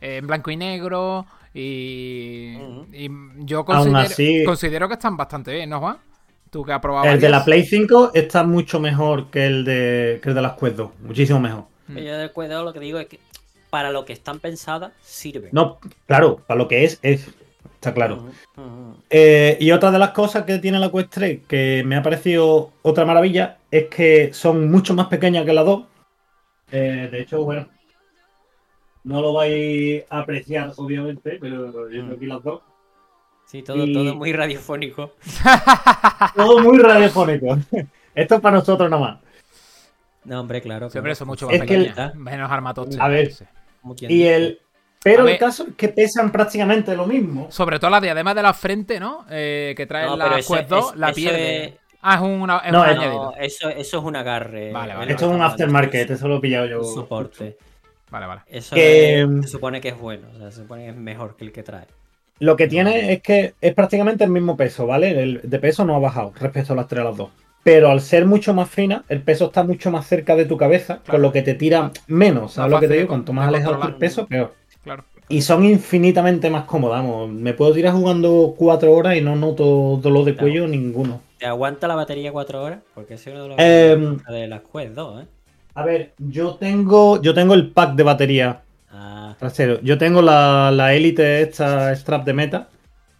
eh, 0.00 0.16
en 0.16 0.26
blanco 0.26 0.50
y 0.50 0.56
negro 0.56 1.24
y, 1.54 2.56
yo 3.44 3.64
considero, 3.64 3.98
así- 3.98 4.42
considero 4.44 4.88
que 4.88 4.94
están 4.94 5.16
bastante 5.16 5.52
bien, 5.52 5.70
¿no, 5.70 5.78
Juan? 5.80 5.98
Tú 6.50 6.64
que 6.64 6.72
has 6.72 6.80
probado 6.80 7.06
El 7.06 7.20
de 7.20 7.28
la 7.28 7.44
Play 7.44 7.64
5 7.64 8.12
está 8.14 8.42
mucho 8.44 8.80
mejor 8.80 9.30
que 9.30 9.46
el 9.46 9.64
de, 9.64 10.20
que 10.22 10.30
el 10.30 10.34
de 10.34 10.42
las 10.42 10.52
Quest 10.52 10.76
2. 10.76 10.90
Muchísimo 11.00 11.40
mejor. 11.40 11.64
Mm. 11.88 11.98
Yo 11.98 12.16
del 12.16 12.32
Quest 12.32 12.50
2 12.50 12.64
lo 12.64 12.72
que 12.72 12.80
digo 12.80 12.98
es 12.98 13.06
que 13.06 13.20
para 13.70 13.90
lo 13.90 14.04
que 14.04 14.12
están 14.12 14.40
pensadas, 14.40 14.92
sirven. 15.02 15.50
No, 15.52 15.78
claro, 16.06 16.42
para 16.46 16.58
lo 16.58 16.68
que 16.68 16.84
es, 16.84 16.98
es. 17.02 17.28
Está 17.74 17.94
claro. 17.94 18.24
Eh, 19.08 19.56
y 19.60 19.70
otra 19.70 19.92
de 19.92 20.00
las 20.00 20.10
cosas 20.10 20.44
que 20.44 20.58
tiene 20.58 20.80
la 20.80 20.90
Quest 20.90 21.10
3 21.10 21.40
que 21.46 21.84
me 21.86 21.96
ha 21.96 22.02
parecido 22.02 22.72
otra 22.82 23.04
maravilla 23.04 23.58
es 23.70 23.86
que 23.86 24.32
son 24.32 24.68
mucho 24.70 24.94
más 24.94 25.06
pequeñas 25.06 25.44
que 25.44 25.52
las 25.52 25.64
dos. 25.64 25.84
Eh, 26.72 27.08
de 27.10 27.20
hecho, 27.20 27.44
bueno, 27.44 27.68
no 29.04 29.20
lo 29.20 29.32
vais 29.32 30.04
a 30.10 30.20
apreciar, 30.20 30.72
obviamente, 30.76 31.38
pero 31.40 31.88
yo 31.88 32.00
tengo 32.00 32.14
aquí 32.14 32.26
las 32.26 32.42
dos. 32.42 32.62
Sí, 33.50 33.62
todo, 33.62 33.84
Y- 33.86 33.92
todo 33.94 34.14
muy 34.14 34.32
radiofónico. 34.32 35.14
Todo 36.36 36.60
muy 36.60 36.78
radiofónico. 36.78 37.58
Esto 38.14 38.34
es 38.34 38.40
para 38.42 38.56
nosotros 38.58 38.90
nomás. 38.90 39.18
No, 40.24 40.40
hombre, 40.40 40.60
claro. 40.60 40.90
Siempre 40.90 41.14
son 41.14 41.28
mucho 41.28 41.46
más 41.46 41.54
Es 41.56 41.62
que 41.64 41.74
el- 41.74 41.86
pequeñas, 41.88 42.14
menos 42.14 42.50
armatoste. 42.50 42.96
A 43.00 43.08
ver. 43.08 43.32
Y 44.00 44.24
el. 44.24 44.60
Pero 45.02 45.24
ver. 45.24 45.34
el 45.34 45.38
caso 45.38 45.64
es 45.68 45.74
que 45.76 45.88
pesan 45.88 46.30
prácticamente 46.30 46.94
lo 46.94 47.06
mismo. 47.06 47.46
Sobre 47.50 47.78
todo 47.78 47.90
la 47.90 48.00
diadema 48.00 48.34
de 48.34 48.42
la 48.42 48.52
frente, 48.52 49.00
¿no? 49.00 49.24
Eh, 49.30 49.72
que 49.76 49.86
trae 49.86 50.04
No, 50.06 50.16
la 50.16 50.38
eso- 50.38 50.54
Quest 50.54 50.68
2, 50.68 50.90
es- 50.92 50.96
la 50.98 51.06
eso 51.08 51.14
pierde. 51.16 51.64
es- 51.64 51.74
Ah, 52.02 52.14
es, 52.16 52.20
una, 52.20 52.58
es 52.58 52.72
No, 52.72 52.80
un 52.82 52.86
añadido. 52.86 53.24
No, 53.30 53.34
eso, 53.36 53.68
eso 53.70 53.98
es 53.98 54.04
un 54.04 54.14
agarre. 54.14 54.70
Vale, 54.72 54.94
vale. 54.94 55.12
Esto 55.12 55.26
es 55.28 55.34
un 55.34 55.42
aftermarket, 55.42 56.10
eso 56.10 56.28
lo 56.28 56.36
he 56.36 56.40
pillado 56.40 56.66
yo. 56.66 56.84
Soporte. 56.84 57.56
Vale, 58.10 58.26
vale. 58.26 58.40
Eso 58.46 58.74
Que- 58.74 59.22
es- 59.22 59.28
se 59.42 59.48
supone 59.48 59.80
que 59.80 59.88
es 59.88 59.98
bueno, 59.98 60.28
o 60.34 60.38
sea, 60.38 60.50
se 60.50 60.60
supone 60.62 60.84
que 60.84 60.90
es 60.90 60.96
mejor 60.96 61.34
que 61.36 61.44
el 61.44 61.52
que 61.52 61.62
trae. 61.62 61.86
Lo 62.40 62.56
que 62.56 62.68
tiene 62.68 63.12
es 63.12 63.22
que 63.22 63.54
es 63.60 63.74
prácticamente 63.74 64.24
el 64.24 64.30
mismo 64.30 64.56
peso, 64.56 64.86
¿vale? 64.86 65.22
El 65.22 65.40
de 65.42 65.58
peso 65.58 65.84
no 65.84 65.96
ha 65.96 65.98
bajado 65.98 66.32
respecto 66.38 66.72
a 66.72 66.76
las 66.76 66.86
tres 66.88 67.00
a 67.02 67.04
las 67.04 67.16
dos. 67.16 67.30
Pero 67.64 67.90
al 67.90 68.00
ser 68.00 68.24
mucho 68.24 68.54
más 68.54 68.70
fina, 68.70 69.04
el 69.08 69.20
peso 69.22 69.46
está 69.46 69.64
mucho 69.64 69.90
más 69.90 70.06
cerca 70.06 70.36
de 70.36 70.44
tu 70.44 70.56
cabeza, 70.56 71.00
con 71.06 71.20
lo 71.20 71.32
que 71.32 71.42
te 71.42 71.54
tira 71.54 71.90
menos. 72.06 72.52
¿Sabes 72.52 72.70
lo 72.70 72.80
que 72.80 72.88
te 72.88 72.94
digo? 72.94 73.08
Cuanto 73.08 73.32
más 73.32 73.48
alejado 73.48 73.74
esté 73.74 73.88
el 73.88 73.94
peso, 73.96 74.26
peor. 74.26 74.54
Claro. 74.84 75.04
Y 75.28 75.42
son 75.42 75.64
infinitamente 75.66 76.48
más 76.48 76.64
cómodas. 76.64 77.04
Me 77.28 77.52
puedo 77.52 77.74
tirar 77.74 77.92
jugando 77.92 78.54
cuatro 78.56 78.92
horas 78.94 79.16
y 79.16 79.20
no 79.20 79.36
noto 79.36 79.98
dolor 80.00 80.24
de 80.24 80.32
Claro. 80.32 80.46
cuello 80.48 80.68
ninguno. 80.68 81.20
¿Te 81.38 81.46
aguanta 81.46 81.86
la 81.86 81.96
batería 81.96 82.32
cuatro 82.32 82.62
horas? 82.62 82.78
Porque 82.94 83.14
es 83.14 83.26
uno 83.26 83.42
de 83.42 83.48
los 83.48 83.56
de 84.32 84.48
las 84.48 84.62
Quest 84.62 84.94
2, 84.94 85.22
¿eh? 85.22 85.26
A 85.74 85.84
ver, 85.84 86.14
yo 86.18 86.54
tengo, 86.54 87.20
yo 87.20 87.34
tengo 87.34 87.54
el 87.54 87.70
pack 87.70 87.94
de 87.94 88.02
batería 88.02 88.62
Ah, 88.90 89.34
trasero. 89.38 89.80
Yo 89.82 89.98
tengo 89.98 90.22
la, 90.22 90.70
la 90.70 90.94
Elite 90.94 91.42
esta 91.42 91.94
strap 91.94 92.24
de 92.24 92.32
meta 92.32 92.68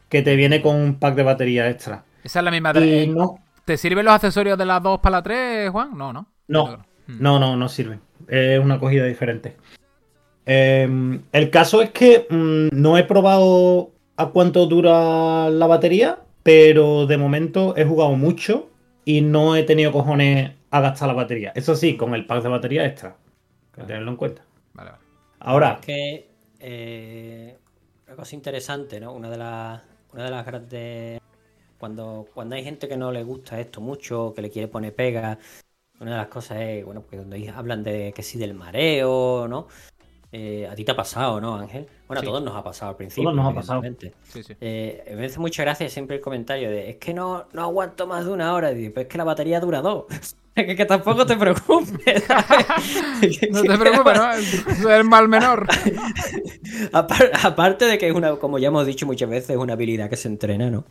que 0.08 0.22
te 0.22 0.34
viene 0.36 0.62
con 0.62 0.76
un 0.76 0.98
pack 0.98 1.14
de 1.14 1.22
batería 1.22 1.68
extra. 1.68 2.04
Esa 2.24 2.38
es 2.40 2.44
la 2.44 2.50
misma. 2.50 2.72
de- 2.72 3.04
Y 3.04 3.06
no, 3.08 3.38
¿Te 3.64 3.76
sirven 3.76 4.04
los 4.06 4.14
accesorios 4.14 4.56
de 4.56 4.64
las 4.64 4.82
2 4.82 4.98
para 5.00 5.18
la 5.18 5.22
3, 5.22 5.70
Juan? 5.70 5.90
No, 5.96 6.12
no. 6.12 6.26
No. 6.48 6.84
No, 7.06 7.38
no, 7.38 7.56
no 7.56 7.68
sirve. 7.68 7.98
Es 8.26 8.58
una 8.60 8.78
cogida 8.80 9.04
diferente. 9.04 9.56
Eh, 10.46 11.20
el 11.32 11.50
caso 11.50 11.82
es 11.82 11.90
que 11.90 12.26
mm, 12.30 12.68
no 12.72 12.96
he 12.96 13.04
probado 13.04 13.90
a 14.16 14.26
cuánto 14.30 14.66
dura 14.66 15.50
la 15.50 15.66
batería, 15.66 16.18
pero 16.42 17.06
de 17.06 17.18
momento 17.18 17.74
he 17.76 17.84
jugado 17.84 18.12
mucho 18.16 18.70
y 19.04 19.20
no 19.20 19.56
he 19.56 19.62
tenido 19.64 19.92
cojones 19.92 20.52
a 20.70 20.80
gastar 20.80 21.08
la 21.08 21.14
batería. 21.14 21.52
Eso 21.54 21.74
sí, 21.76 21.96
con 21.96 22.14
el 22.14 22.26
pack 22.26 22.42
de 22.42 22.48
batería 22.48 22.86
extra. 22.86 23.16
Hay 23.76 23.82
que 23.82 23.86
tenerlo 23.86 24.10
en 24.10 24.16
cuenta. 24.16 24.42
Vale, 24.74 24.90
vale. 24.92 25.02
Ahora, 25.40 25.74
es 25.80 25.86
que 25.86 26.28
eh, 26.60 27.56
una 28.06 28.16
cosa 28.16 28.34
interesante, 28.34 29.00
¿no? 29.00 29.12
Una 29.12 29.30
de 29.30 29.36
las 29.38 29.82
una 30.12 30.24
de 30.24 30.30
las 30.30 30.46
grandes 30.46 31.20
cuando 31.78 32.26
cuando 32.34 32.56
hay 32.56 32.64
gente 32.64 32.88
que 32.88 32.96
no 32.96 33.12
le 33.12 33.22
gusta 33.22 33.60
esto 33.60 33.80
mucho, 33.80 34.32
que 34.34 34.42
le 34.42 34.50
quiere 34.50 34.68
poner 34.68 34.94
pega, 34.94 35.38
una 36.00 36.12
de 36.12 36.16
las 36.16 36.28
cosas 36.28 36.60
es, 36.60 36.84
bueno, 36.84 37.02
porque 37.02 37.16
cuando 37.18 37.36
ahí 37.36 37.48
hablan 37.48 37.82
de 37.82 38.12
que 38.14 38.22
sí 38.22 38.38
del 38.38 38.54
mareo, 38.54 39.46
¿no? 39.48 39.68
Eh, 40.30 40.66
a 40.66 40.74
ti 40.74 40.84
te 40.84 40.92
ha 40.92 40.96
pasado, 40.96 41.40
¿no, 41.40 41.56
Ángel? 41.56 41.88
Bueno, 42.06 42.20
Sí. 42.20 42.26
a 42.26 42.30
todos 42.30 42.42
nos 42.42 42.54
ha 42.54 42.62
pasado 42.62 42.90
al 42.90 42.96
principio. 42.96 43.24
Todos 43.24 43.36
nos 43.36 43.50
ha 43.50 43.54
pasado. 43.54 43.82
Sí, 44.24 44.42
sí. 44.42 44.54
Eh, 44.60 45.14
me 45.16 45.26
hace 45.26 45.38
mucha 45.38 45.62
gracia 45.62 45.88
siempre 45.88 46.16
el 46.16 46.22
comentario 46.22 46.70
de 46.70 46.90
es 46.90 46.96
que 46.96 47.14
no, 47.14 47.46
no 47.52 47.62
aguanto 47.62 48.06
más 48.06 48.26
de 48.26 48.32
una 48.32 48.52
hora. 48.52 48.72
Y 48.72 48.74
digo, 48.74 48.94
pues 48.94 49.06
es 49.06 49.10
que 49.10 49.18
la 49.18 49.24
batería 49.24 49.60
dura 49.60 49.80
dos. 49.80 50.04
que, 50.66 50.76
que 50.76 50.84
tampoco 50.84 51.26
te 51.26 51.36
preocupes. 51.36 52.24
No 53.50 53.62
te 53.62 53.78
preocupes, 53.78 54.16
¿no? 54.18 54.32
Es 54.32 54.84
el 54.84 55.04
mal 55.04 55.28
menor. 55.28 55.66
Apar- 56.92 57.30
aparte 57.42 57.84
de 57.86 57.98
que 57.98 58.08
es 58.08 58.14
una, 58.14 58.36
como 58.36 58.58
ya 58.58 58.68
hemos 58.68 58.86
dicho 58.86 59.06
muchas 59.06 59.28
veces, 59.28 59.50
es 59.50 59.56
una 59.56 59.72
habilidad 59.74 60.08
que 60.08 60.16
se 60.16 60.28
entrena, 60.28 60.70
¿no? 60.70 60.84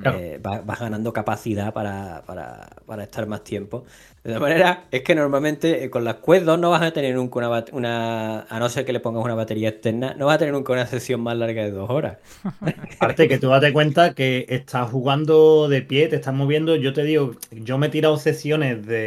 Claro. 0.00 0.18
Eh, 0.18 0.38
va- 0.44 0.62
vas 0.62 0.80
ganando 0.80 1.12
capacidad 1.12 1.72
para, 1.72 2.22
para- 2.26 2.68
para 2.86 3.04
estar 3.04 3.26
más 3.26 3.44
tiempo. 3.44 3.84
De 4.24 4.30
todas 4.30 4.40
maneras, 4.40 4.78
es 4.90 5.02
que 5.02 5.14
normalmente 5.14 5.84
eh, 5.84 5.90
con 5.90 6.02
las 6.04 6.16
Quest 6.16 6.44
2 6.46 6.58
no 6.58 6.70
vas 6.70 6.82
a 6.82 6.92
tener 6.92 7.14
nunca 7.14 7.38
una, 7.40 7.64
una. 7.72 8.40
A 8.48 8.58
no 8.58 8.68
ser 8.70 8.84
que 8.86 8.92
le 8.94 9.00
pongas 9.00 9.22
una 9.24 9.34
batería 9.34 9.68
externa, 9.68 10.14
no 10.16 10.26
vas 10.26 10.36
a 10.36 10.38
tener 10.38 10.54
nunca 10.54 10.72
una 10.72 10.86
sesión 10.86 11.20
más 11.20 11.36
larga 11.36 11.62
de 11.62 11.70
dos 11.70 11.90
horas. 11.90 12.16
aparte 12.96 13.28
que 13.28 13.38
tú 13.38 13.48
date 13.50 13.72
cuenta 13.72 14.14
que 14.14 14.46
estás 14.48 14.90
jugando 14.90 15.68
de 15.68 15.82
pie, 15.82 16.08
te 16.08 16.16
estás 16.16 16.34
moviendo. 16.34 16.74
Yo 16.76 16.92
te 16.94 17.02
digo, 17.04 17.32
yo 17.52 17.76
me 17.78 17.86
he 17.88 17.90
tirado 17.90 18.16
sesiones 18.16 18.86
de, 18.86 19.03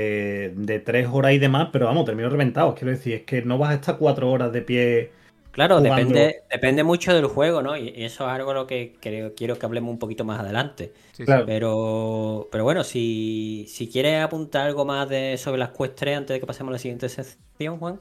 de 0.55 0.81
tres 0.85 1.07
horas 1.11 1.33
y 1.33 1.39
demás, 1.39 1.69
pero 1.71 1.85
vamos, 1.85 2.05
termino 2.05 2.29
reventado. 2.29 2.75
Quiero 2.75 2.91
decir, 2.91 3.13
es 3.13 3.21
que 3.23 3.41
no 3.41 3.57
vas 3.57 3.71
a 3.71 3.75
estar 3.75 3.97
cuatro 3.97 4.31
horas 4.31 4.51
de 4.51 4.61
pie. 4.61 5.11
Claro, 5.51 5.79
jugando. 5.79 5.95
depende, 5.95 6.43
depende 6.51 6.83
mucho 6.83 7.13
del 7.13 7.25
juego, 7.25 7.61
¿no? 7.61 7.75
Y 7.75 7.89
eso 7.95 8.25
es 8.25 8.31
algo 8.31 8.53
lo 8.53 8.67
que 8.67 8.95
creo, 8.99 9.33
quiero 9.35 9.57
que 9.57 9.65
hablemos 9.65 9.91
un 9.91 9.99
poquito 9.99 10.23
más 10.23 10.39
adelante. 10.39 10.93
Sí. 11.13 11.25
Claro. 11.25 11.45
Pero, 11.45 12.47
pero 12.51 12.63
bueno, 12.63 12.83
si, 12.83 13.65
si 13.67 13.89
quieres 13.89 14.21
apuntar 14.21 14.67
algo 14.67 14.85
más 14.85 15.09
de, 15.09 15.35
sobre 15.37 15.57
las 15.57 15.69
Quest 15.69 15.95
3 15.95 16.17
antes 16.17 16.35
de 16.35 16.39
que 16.39 16.45
pasemos 16.45 16.69
a 16.69 16.73
la 16.73 16.79
siguiente 16.79 17.09
sección, 17.09 17.79
Juan. 17.79 17.99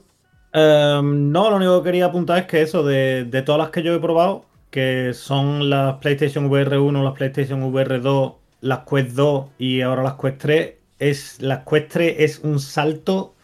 Em, 0.53 1.31
no, 1.31 1.49
lo 1.49 1.57
único 1.57 1.81
que 1.81 1.87
quería 1.87 2.05
apuntar 2.05 2.39
es 2.39 2.45
que 2.45 2.61
eso, 2.61 2.83
de, 2.83 3.25
de 3.25 3.41
todas 3.41 3.59
las 3.59 3.69
que 3.69 3.83
yo 3.83 3.93
he 3.93 3.99
probado, 3.99 4.45
que 4.69 5.13
son 5.13 5.69
las 5.69 5.95
PlayStation 5.97 6.45
VR 6.45 6.77
1, 6.77 7.03
las 7.03 7.13
PlayStation 7.13 7.63
VR 7.63 7.99
2, 7.99 8.33
las 8.61 8.79
Quest 8.79 9.09
2 9.11 9.45
y 9.57 9.81
ahora 9.81 10.03
las 10.03 10.13
Quest 10.15 10.37
3, 10.39 10.73
es, 10.99 11.41
las 11.41 11.63
Quest 11.65 11.91
3 11.91 12.15
es 12.19 12.39
un 12.39 12.59
salto 12.59 13.35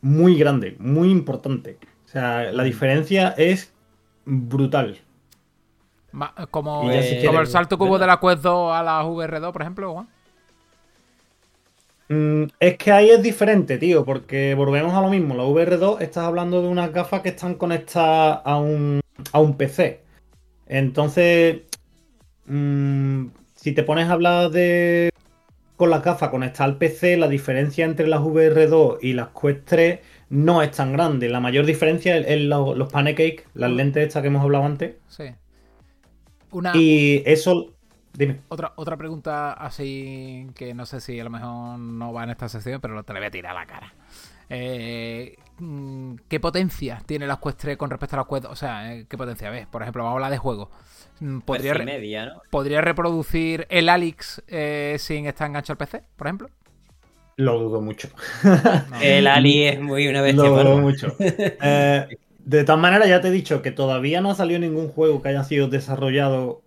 muy 0.00 0.38
grande, 0.38 0.76
muy 0.78 1.10
importante. 1.10 1.78
O 2.04 2.08
sea, 2.08 2.52
la 2.52 2.62
diferencia 2.62 3.34
es 3.36 3.72
brutal. 4.24 4.98
Como, 6.50 6.90
si 7.02 7.26
como 7.26 7.40
el 7.40 7.46
salto 7.46 7.76
cubo 7.76 7.98
de 7.98 8.06
la 8.06 8.18
Quest 8.18 8.42
2 8.42 8.74
a 8.74 8.82
la 8.82 9.04
VR2, 9.04 9.52
por 9.52 9.62
ejemplo, 9.62 9.92
Juan. 9.92 10.08
Mm, 12.08 12.44
es 12.60 12.78
que 12.78 12.92
ahí 12.92 13.10
es 13.10 13.22
diferente, 13.22 13.78
tío, 13.78 14.04
porque 14.04 14.54
volvemos 14.54 14.94
a 14.94 15.00
lo 15.00 15.10
mismo. 15.10 15.34
La 15.34 15.42
VR2 15.42 16.00
estás 16.00 16.24
hablando 16.24 16.62
de 16.62 16.68
unas 16.68 16.92
gafas 16.92 17.20
que 17.20 17.30
están 17.30 17.54
conectadas 17.54 18.40
a 18.44 18.56
un, 18.56 19.00
a 19.32 19.40
un 19.40 19.56
PC. 19.56 20.02
Entonces, 20.68 21.62
mm, 22.46 23.26
si 23.54 23.72
te 23.72 23.82
pones 23.82 24.08
a 24.08 24.12
hablar 24.12 24.50
de 24.50 25.10
con 25.76 25.90
las 25.90 26.02
gafas 26.02 26.30
conectadas 26.30 26.72
al 26.72 26.78
PC, 26.78 27.16
la 27.16 27.28
diferencia 27.28 27.84
entre 27.84 28.06
las 28.08 28.20
VR2 28.20 28.98
y 29.02 29.12
las 29.12 29.28
Quest 29.28 29.64
3 29.66 30.00
no 30.30 30.62
es 30.62 30.70
tan 30.72 30.92
grande. 30.92 31.28
La 31.28 31.40
mayor 31.40 31.66
diferencia 31.66 32.16
es, 32.16 32.26
es 32.28 32.40
lo- 32.42 32.74
los 32.74 32.92
pancake, 32.92 33.46
las 33.54 33.70
lentes 33.70 34.06
estas 34.06 34.22
que 34.22 34.28
hemos 34.28 34.42
hablado 34.42 34.64
antes. 34.64 34.96
Sí. 35.08 35.24
Una, 36.52 36.72
Y 36.76 37.22
eso 37.26 37.72
Dime. 38.12 38.40
Otra, 38.48 38.72
otra 38.76 38.96
pregunta 38.96 39.52
así 39.52 40.46
que 40.54 40.72
no 40.72 40.86
sé 40.86 41.02
si 41.02 41.20
a 41.20 41.24
lo 41.24 41.28
mejor 41.28 41.78
no 41.78 42.14
va 42.14 42.24
en 42.24 42.30
esta 42.30 42.48
sección, 42.48 42.80
pero 42.80 43.02
te 43.04 43.12
la 43.12 43.18
voy 43.18 43.26
a 43.26 43.30
tirar 43.30 43.52
a 43.54 43.60
la 43.60 43.66
cara. 43.66 43.92
Eh, 44.48 45.36
mm, 45.58 46.14
¿Qué 46.26 46.40
potencia 46.40 47.02
tiene 47.04 47.26
la 47.26 47.38
Quest 47.38 47.58
3 47.60 47.76
con 47.76 47.90
respecto 47.90 48.16
a 48.16 48.20
la 48.20 48.24
Quest? 48.26 48.46
O 48.46 48.56
sea, 48.56 48.94
eh, 48.94 49.06
¿qué 49.06 49.18
potencia 49.18 49.50
ves? 49.50 49.66
Por 49.66 49.82
ejemplo, 49.82 50.02
vamos 50.02 50.14
a 50.14 50.16
hablar 50.16 50.30
de 50.30 50.38
juego. 50.38 50.70
Mm, 51.20 51.40
¿Podría, 51.40 51.74
y 51.80 51.84
media, 51.84 52.26
¿no? 52.26 52.42
¿Podría 52.50 52.80
reproducir 52.80 53.66
el 53.70 53.88
Alix 53.88 54.42
eh, 54.48 54.96
sin 54.98 55.26
estar 55.26 55.48
enganchado 55.48 55.74
al 55.74 55.78
PC, 55.78 56.02
por 56.16 56.26
ejemplo? 56.26 56.50
Lo 57.36 57.58
dudo 57.58 57.80
mucho. 57.80 58.08
No. 58.44 59.00
El 59.00 59.26
Ali 59.26 59.64
es 59.64 59.80
muy 59.80 60.08
una 60.08 60.22
bestia. 60.22 60.44
Lo 60.44 60.50
dudo 60.62 60.78
mucho. 60.78 61.14
Eh, 61.18 62.06
de 62.38 62.64
todas 62.64 62.80
maneras, 62.80 63.08
ya 63.08 63.20
te 63.20 63.28
he 63.28 63.32
dicho 63.32 63.60
que 63.60 63.72
todavía 63.72 64.20
no 64.20 64.30
ha 64.30 64.34
salido 64.34 64.60
ningún 64.60 64.88
juego 64.88 65.20
que 65.20 65.30
haya 65.30 65.42
sido 65.42 65.68
desarrollado 65.68 66.62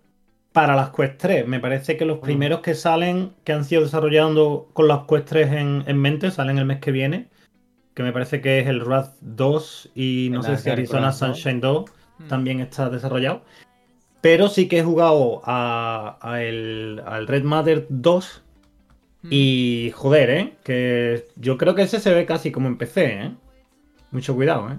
para 0.52 0.76
las 0.76 0.90
Quest 0.90 1.16
3. 1.18 1.46
Me 1.48 1.58
parece 1.60 1.96
que 1.96 2.04
los 2.04 2.18
Mm. 2.18 2.22
primeros 2.22 2.60
que 2.60 2.74
salen, 2.74 3.32
que 3.44 3.52
han 3.52 3.64
sido 3.64 3.82
desarrollando 3.82 4.68
con 4.74 4.88
las 4.88 5.00
Quest 5.08 5.28
3 5.28 5.52
en, 5.52 5.84
en 5.86 5.96
mente, 5.98 6.30
salen 6.30 6.58
el 6.58 6.66
mes 6.66 6.80
que 6.80 6.90
viene. 6.92 7.28
Que 7.94 8.02
me 8.02 8.12
parece 8.12 8.40
que 8.40 8.60
es 8.60 8.66
el 8.68 8.82
Wrath 8.84 9.14
2 9.20 9.90
y 9.94 10.28
no 10.30 10.40
El 10.40 10.46
sé 10.46 10.56
si 10.58 10.70
Arizona 10.70 11.08
Wrath 11.08 11.18
2. 11.18 11.18
Sunshine 11.18 11.60
2 11.60 11.84
Mm. 12.18 12.28
también 12.28 12.60
está 12.60 12.90
desarrollado. 12.90 13.42
Pero 14.20 14.48
sí 14.48 14.68
que 14.68 14.78
he 14.78 14.82
jugado 14.82 15.40
a, 15.44 16.18
a 16.20 16.42
el, 16.42 17.02
al 17.06 17.26
Red 17.26 17.44
Matter 17.44 17.86
2 17.88 18.42
Mm. 19.22 19.28
y 19.32 19.92
joder, 19.94 20.30
¿eh? 20.30 20.54
Que 20.64 21.26
yo 21.36 21.58
creo 21.58 21.74
que 21.74 21.82
ese 21.82 22.00
se 22.00 22.14
ve 22.14 22.24
casi 22.24 22.50
como 22.50 22.68
en 22.68 22.78
PC, 22.78 23.04
¿eh? 23.04 23.32
Mucho 24.12 24.34
cuidado, 24.34 24.70
¿eh? 24.70 24.78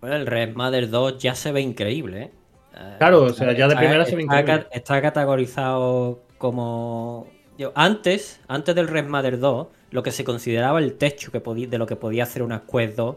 Bueno, 0.00 0.14
el 0.14 0.26
Red 0.28 0.54
Mother 0.54 0.88
2 0.88 1.18
ya 1.18 1.34
se 1.34 1.50
ve 1.50 1.60
increíble, 1.60 2.22
¿eh? 2.22 2.30
Eh, 2.76 2.94
Claro, 2.98 3.22
o 3.24 3.32
sea, 3.32 3.50
ya 3.54 3.66
de 3.66 3.74
primera 3.74 4.04
se 4.04 4.14
ve 4.14 4.22
está 4.22 4.38
increíble. 4.42 4.66
Está 4.70 5.02
categorizado 5.02 6.20
como. 6.38 7.26
yo- 7.58 7.72
antes, 7.74 8.40
antes 8.46 8.76
del 8.76 8.86
Red 8.86 9.08
Mother 9.08 9.40
2, 9.40 9.66
lo 9.90 10.02
que 10.04 10.12
se 10.12 10.22
consideraba 10.22 10.78
el 10.78 10.94
techo 10.94 11.32
que 11.32 11.40
podía, 11.40 11.66
de 11.66 11.78
lo 11.78 11.86
que 11.86 11.96
podía 11.96 12.22
hacer 12.22 12.44
una 12.44 12.62
Quest 12.62 12.94
2 12.96 13.16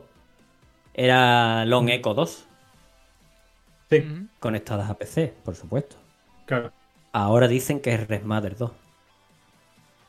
era 0.95 1.65
Long 1.65 1.87
Echo 1.89 2.15
2, 2.15 2.47
Sí, 3.91 4.03
conectadas 4.39 4.89
a 4.89 4.95
PC, 4.97 5.33
por 5.43 5.55
supuesto. 5.55 5.97
claro. 6.45 6.71
Ahora 7.13 7.47
dicen 7.49 7.81
que 7.81 7.93
es 7.93 8.07
Red 8.07 8.23
Mother 8.23 8.55
2. 8.57 8.71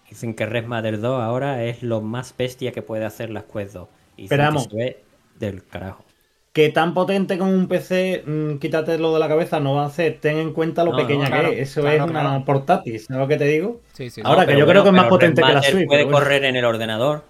Dicen 0.09 0.35
que 0.35 0.47
Red 0.47 0.67
Mother 0.67 1.01
2 1.01 1.21
ahora 1.23 1.65
es 1.65 1.83
lo 1.83 2.01
más 2.01 2.35
bestia 2.37 2.73
que 2.73 2.83
puede 2.83 3.05
hacer 3.05 3.31
las 3.31 3.45
Quest 3.45 3.73
2. 3.75 3.89
Y 4.17 4.29
Pero 4.29 4.45
que 4.47 4.47
vamos. 4.47 4.65
se 4.71 4.77
ve 4.77 5.05
del 5.39 5.65
carajo. 5.67 6.05
Que 6.53 6.69
tan 6.69 6.93
potente 6.95 7.39
como 7.39 7.51
un 7.53 7.67
PC, 7.67 8.23
mm, 8.27 8.59
quítatelo 8.59 9.13
de 9.15 9.19
la 9.21 9.27
cabeza, 9.29 9.59
no 9.59 9.75
va 9.75 9.87
a 9.87 9.91
ser. 9.91 10.21
Ten 10.21 10.37
en 10.37 10.53
cuenta 10.53 10.85
lo 10.85 10.93
No, 10.93 10.99
no, 10.99 11.07
pequeña 11.07 11.27
claro, 11.27 11.49
que 11.51 11.63
es. 11.63 11.71
Eso 11.71 11.81
claro, 11.81 12.05
es 12.05 12.11
una 12.11 12.45
portátil, 12.45 13.01
¿sabes 13.01 13.21
lo 13.23 13.27
que 13.29 13.37
te 13.39 13.45
digo? 13.47 13.81
Sí, 13.95 14.11
sí. 14.11 14.21
Ahora, 14.25 14.47
que 14.47 14.57
yo 14.59 14.67
creo 14.67 14.83
que 14.83 14.91
es 14.91 14.95
más 14.95 15.07
potente 15.09 15.41
Red 15.41 15.49
que 15.49 15.55
la 15.55 15.61
Matter 15.61 15.73
Switch, 15.73 15.87
puede 15.87 16.05
bueno. 16.05 16.19
correr 16.19 16.45
en 16.45 16.57
el 16.57 16.65
ordenador. 16.65 17.25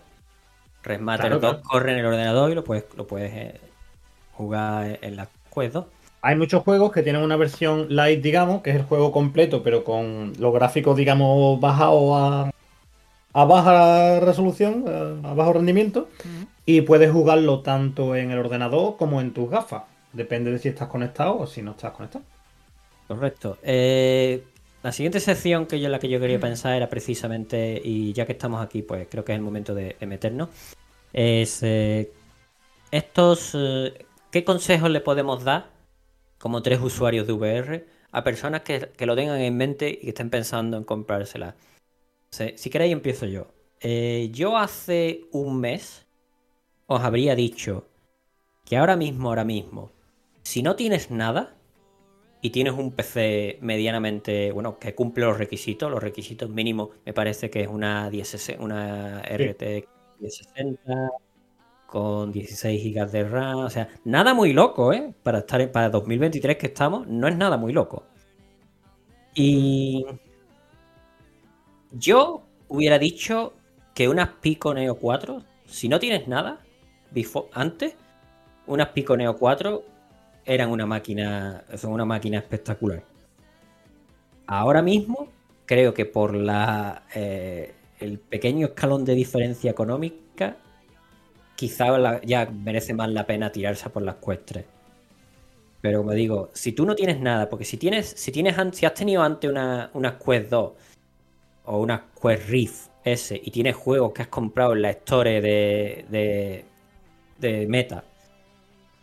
Red 0.82 1.00
Matter 1.00 1.30
Claro, 1.30 1.38
2 1.40 1.40
claro. 1.40 1.62
corre 1.62 1.92
en 1.92 1.98
el 2.00 2.06
ordenador 2.06 2.50
y 2.50 2.54
lo 2.56 2.64
puedes, 2.64 2.84
lo 2.96 3.06
puedes 3.06 3.32
eh, 3.32 3.60
jugar 4.32 4.98
en 5.02 5.16
la 5.16 5.28
Quest 5.54 5.74
2. 5.74 5.86
Hay 6.22 6.36
muchos 6.36 6.62
juegos 6.62 6.92
que 6.92 7.02
tienen 7.02 7.22
una 7.22 7.36
versión 7.36 7.86
light, 7.90 8.22
digamos, 8.22 8.62
que 8.62 8.70
es 8.70 8.76
el 8.76 8.84
juego 8.84 9.10
completo, 9.10 9.62
pero 9.62 9.82
con 9.82 10.32
los 10.38 10.54
gráficos, 10.54 10.96
digamos, 10.96 11.60
bajados 11.60 12.12
a, 12.14 12.50
a 13.32 13.44
baja 13.44 14.20
resolución, 14.20 14.84
a, 14.86 15.30
a 15.30 15.34
bajo 15.34 15.54
rendimiento. 15.54 16.08
Y 16.64 16.82
puedes 16.82 17.10
jugarlo 17.10 17.60
tanto 17.60 18.14
en 18.14 18.30
el 18.30 18.38
ordenador 18.38 18.96
como 18.96 19.20
en 19.20 19.32
tus 19.32 19.50
gafas. 19.50 19.82
Depende 20.12 20.52
de 20.52 20.58
si 20.60 20.68
estás 20.68 20.88
conectado 20.88 21.40
o 21.40 21.46
si 21.46 21.60
no 21.60 21.72
estás 21.72 21.90
conectado. 21.92 22.24
Correcto. 23.08 23.58
Eh, 23.64 24.44
la 24.84 24.92
siguiente 24.92 25.18
sección 25.18 25.66
que 25.66 25.80
yo 25.80 25.86
en 25.86 25.92
la 25.92 25.98
que 25.98 26.08
yo 26.08 26.20
quería 26.20 26.38
pensar 26.38 26.74
era 26.74 26.88
precisamente, 26.88 27.80
y 27.82 28.12
ya 28.12 28.26
que 28.26 28.32
estamos 28.32 28.64
aquí, 28.64 28.82
pues 28.82 29.08
creo 29.10 29.24
que 29.24 29.32
es 29.32 29.38
el 29.38 29.42
momento 29.44 29.74
de, 29.74 29.96
de 29.98 30.06
meternos. 30.06 30.50
Es 31.12 31.64
eh, 31.64 32.12
estos. 32.92 33.52
eh, 33.54 34.06
¿Qué 34.30 34.44
consejos 34.44 34.88
le 34.88 35.00
podemos 35.00 35.42
dar 35.42 35.66
como 36.42 36.60
tres 36.60 36.80
usuarios 36.80 37.28
de 37.28 37.32
VR 37.34 37.86
a 38.10 38.24
personas 38.24 38.62
que, 38.62 38.90
que 38.96 39.06
lo 39.06 39.14
tengan 39.14 39.40
en 39.40 39.56
mente 39.56 39.88
y 39.90 39.98
que 39.98 40.08
estén 40.08 40.28
pensando 40.28 40.76
en 40.76 40.82
comprársela? 40.82 41.54
Si, 42.30 42.58
si 42.58 42.68
queréis, 42.68 42.92
empiezo 42.92 43.26
yo. 43.26 43.46
Eh, 43.80 44.28
yo 44.32 44.58
hace 44.58 45.28
un 45.30 45.60
mes 45.60 46.04
os 46.86 47.00
habría 47.00 47.36
dicho 47.36 47.86
que 48.64 48.76
ahora 48.76 48.96
mismo, 48.96 49.28
ahora 49.28 49.44
mismo, 49.44 49.92
si 50.42 50.64
no 50.64 50.74
tienes 50.74 51.12
nada, 51.12 51.54
y 52.40 52.50
tienes 52.50 52.72
un 52.72 52.90
PC 52.90 53.58
medianamente, 53.60 54.50
bueno, 54.50 54.80
que 54.80 54.96
cumple 54.96 55.24
los 55.24 55.38
requisitos, 55.38 55.88
los 55.88 56.02
requisitos 56.02 56.50
mínimos 56.50 56.88
me 57.06 57.12
parece 57.12 57.50
que 57.50 57.60
es 57.60 57.68
una 57.68 58.10
1060, 58.10 58.60
una 58.60 59.22
RTX 59.22 59.86
1060 60.18 61.12
con 61.96 62.32
16 62.32 62.82
GB 62.84 63.10
de 63.12 63.24
RAM, 63.28 63.58
o 63.68 63.70
sea, 63.70 63.88
nada 64.04 64.34
muy 64.34 64.52
loco, 64.54 64.92
¿eh? 64.92 65.14
Para 65.22 65.40
estar 65.40 65.60
en- 65.60 65.70
para 65.72 65.90
2023 65.90 66.56
que 66.56 66.66
estamos, 66.68 67.06
no 67.06 67.28
es 67.28 67.36
nada 67.36 67.56
muy 67.58 67.72
loco. 67.72 68.04
Y 69.34 70.04
yo 71.92 72.42
hubiera 72.68 72.98
dicho 72.98 73.54
que 73.94 74.08
unas 74.08 74.28
Pico 74.40 74.72
Neo 74.74 74.96
4, 74.96 75.42
si 75.66 75.88
no 75.88 75.98
tienes 75.98 76.26
nada, 76.28 76.60
befo- 77.14 77.48
antes, 77.52 77.94
unas 78.66 78.88
Pico 78.88 79.16
Neo 79.16 79.36
4 79.36 79.84
eran 80.44 80.70
una 80.70 80.86
máquina, 80.86 81.64
son 81.76 81.92
una 81.92 82.04
máquina 82.04 82.38
espectacular. 82.38 83.02
Ahora 84.46 84.82
mismo, 84.82 85.28
creo 85.66 85.94
que 85.94 86.04
por 86.06 86.34
la 86.34 87.04
eh, 87.14 87.74
el 88.00 88.18
pequeño 88.18 88.66
escalón 88.68 89.04
de 89.04 89.14
diferencia 89.14 89.70
económica, 89.70 90.56
quizá 91.62 91.96
la- 91.96 92.20
ya 92.22 92.46
merece 92.50 92.92
más 92.92 93.08
la 93.10 93.24
pena 93.24 93.52
tirarse 93.52 93.88
por 93.88 94.02
las 94.02 94.16
Quest 94.16 94.42
3. 94.46 94.64
Pero 95.80 95.98
como 95.98 96.10
digo, 96.12 96.50
si 96.52 96.72
tú 96.72 96.84
no 96.84 96.96
tienes 96.96 97.20
nada, 97.20 97.48
porque 97.48 97.64
si 97.64 97.76
tienes, 97.76 98.06
si 98.08 98.32
tienes, 98.32 98.56
si 98.72 98.84
has 98.84 98.94
tenido 98.94 99.22
antes 99.22 99.48
una, 99.48 99.90
una 99.94 100.18
Quest 100.18 100.50
2 100.50 100.72
o 101.66 101.78
una 101.80 102.04
Quest 102.20 102.48
Rift 102.48 102.88
S 103.04 103.40
y 103.44 103.50
tienes 103.52 103.76
juegos 103.76 104.12
que 104.12 104.22
has 104.22 104.28
comprado 104.28 104.72
en 104.72 104.82
la 104.82 104.90
Store 104.90 105.40
de, 105.40 106.04
de, 106.08 106.64
de 107.38 107.66
Meta, 107.68 108.02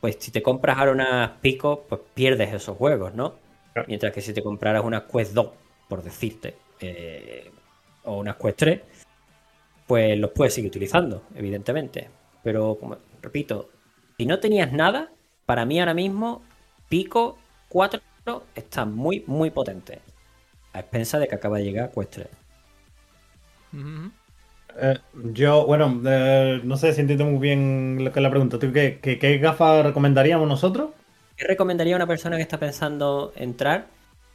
pues 0.02 0.18
si 0.20 0.32
te 0.32 0.42
compras 0.42 0.78
ahora 0.78 0.92
unas 0.92 1.32
Pico, 1.42 1.86
pues 1.88 2.02
pierdes 2.14 2.54
esos 2.54 2.76
juegos, 2.78 3.14
¿no? 3.14 3.36
Claro. 3.74 3.88
Mientras 3.88 4.12
que 4.14 4.22
si 4.22 4.34
te 4.34 4.44
compraras 4.44 4.84
unas 4.84 5.04
Quest 5.04 5.34
2, 5.34 5.50
por 5.88 6.04
decirte, 6.04 6.56
eh, 6.82 7.50
o 8.04 8.20
unas 8.20 8.36
Quest 8.36 8.58
3, 8.58 8.82
pues 9.88 10.18
los 10.18 10.32
puedes 10.32 10.54
seguir 10.54 10.70
utilizando, 10.70 11.24
evidentemente. 11.36 12.10
Pero, 12.44 12.78
como 12.80 12.98
repito, 13.22 13.70
si 14.18 14.26
no 14.26 14.40
tenías 14.40 14.72
nada, 14.72 15.12
para 15.46 15.66
mí 15.66 15.80
ahora 15.80 15.94
mismo, 15.94 16.42
Pico 16.90 17.38
4 17.70 18.02
está 18.56 18.86
muy, 18.86 19.24
muy 19.28 19.50
potente. 19.52 20.02
A 20.74 20.80
expensa 20.80 21.20
de 21.20 21.28
que 21.28 21.36
acaba 21.36 21.58
de 21.58 21.64
llegar 21.66 21.92
Quest 21.92 22.12
3. 22.12 22.28
Ujú. 23.74 24.12
Eh, 24.82 24.98
yo, 25.34 25.66
bueno, 25.66 26.02
eh, 26.06 26.62
no 26.64 26.78
sé 26.78 26.94
si 26.94 27.02
entiendo 27.02 27.26
muy 27.26 27.40
bien 27.40 28.04
lo 28.04 28.12
que 28.12 28.20
es 28.20 28.24
la 28.24 28.30
pregunta. 28.30 28.60
¿Tú 28.60 28.72
qué, 28.72 29.00
qué, 29.02 29.20
qué 29.20 29.38
gafas 29.40 29.86
recomendaríamos 29.86 30.48
nosotros? 30.48 30.92
¿Qué 31.36 31.46
recomendaría 31.48 31.96
a 31.96 31.98
una 31.98 32.08
persona 32.08 32.36
que 32.36 32.44
está 32.44 32.60
pensando 32.60 33.34
entrar 33.36 33.88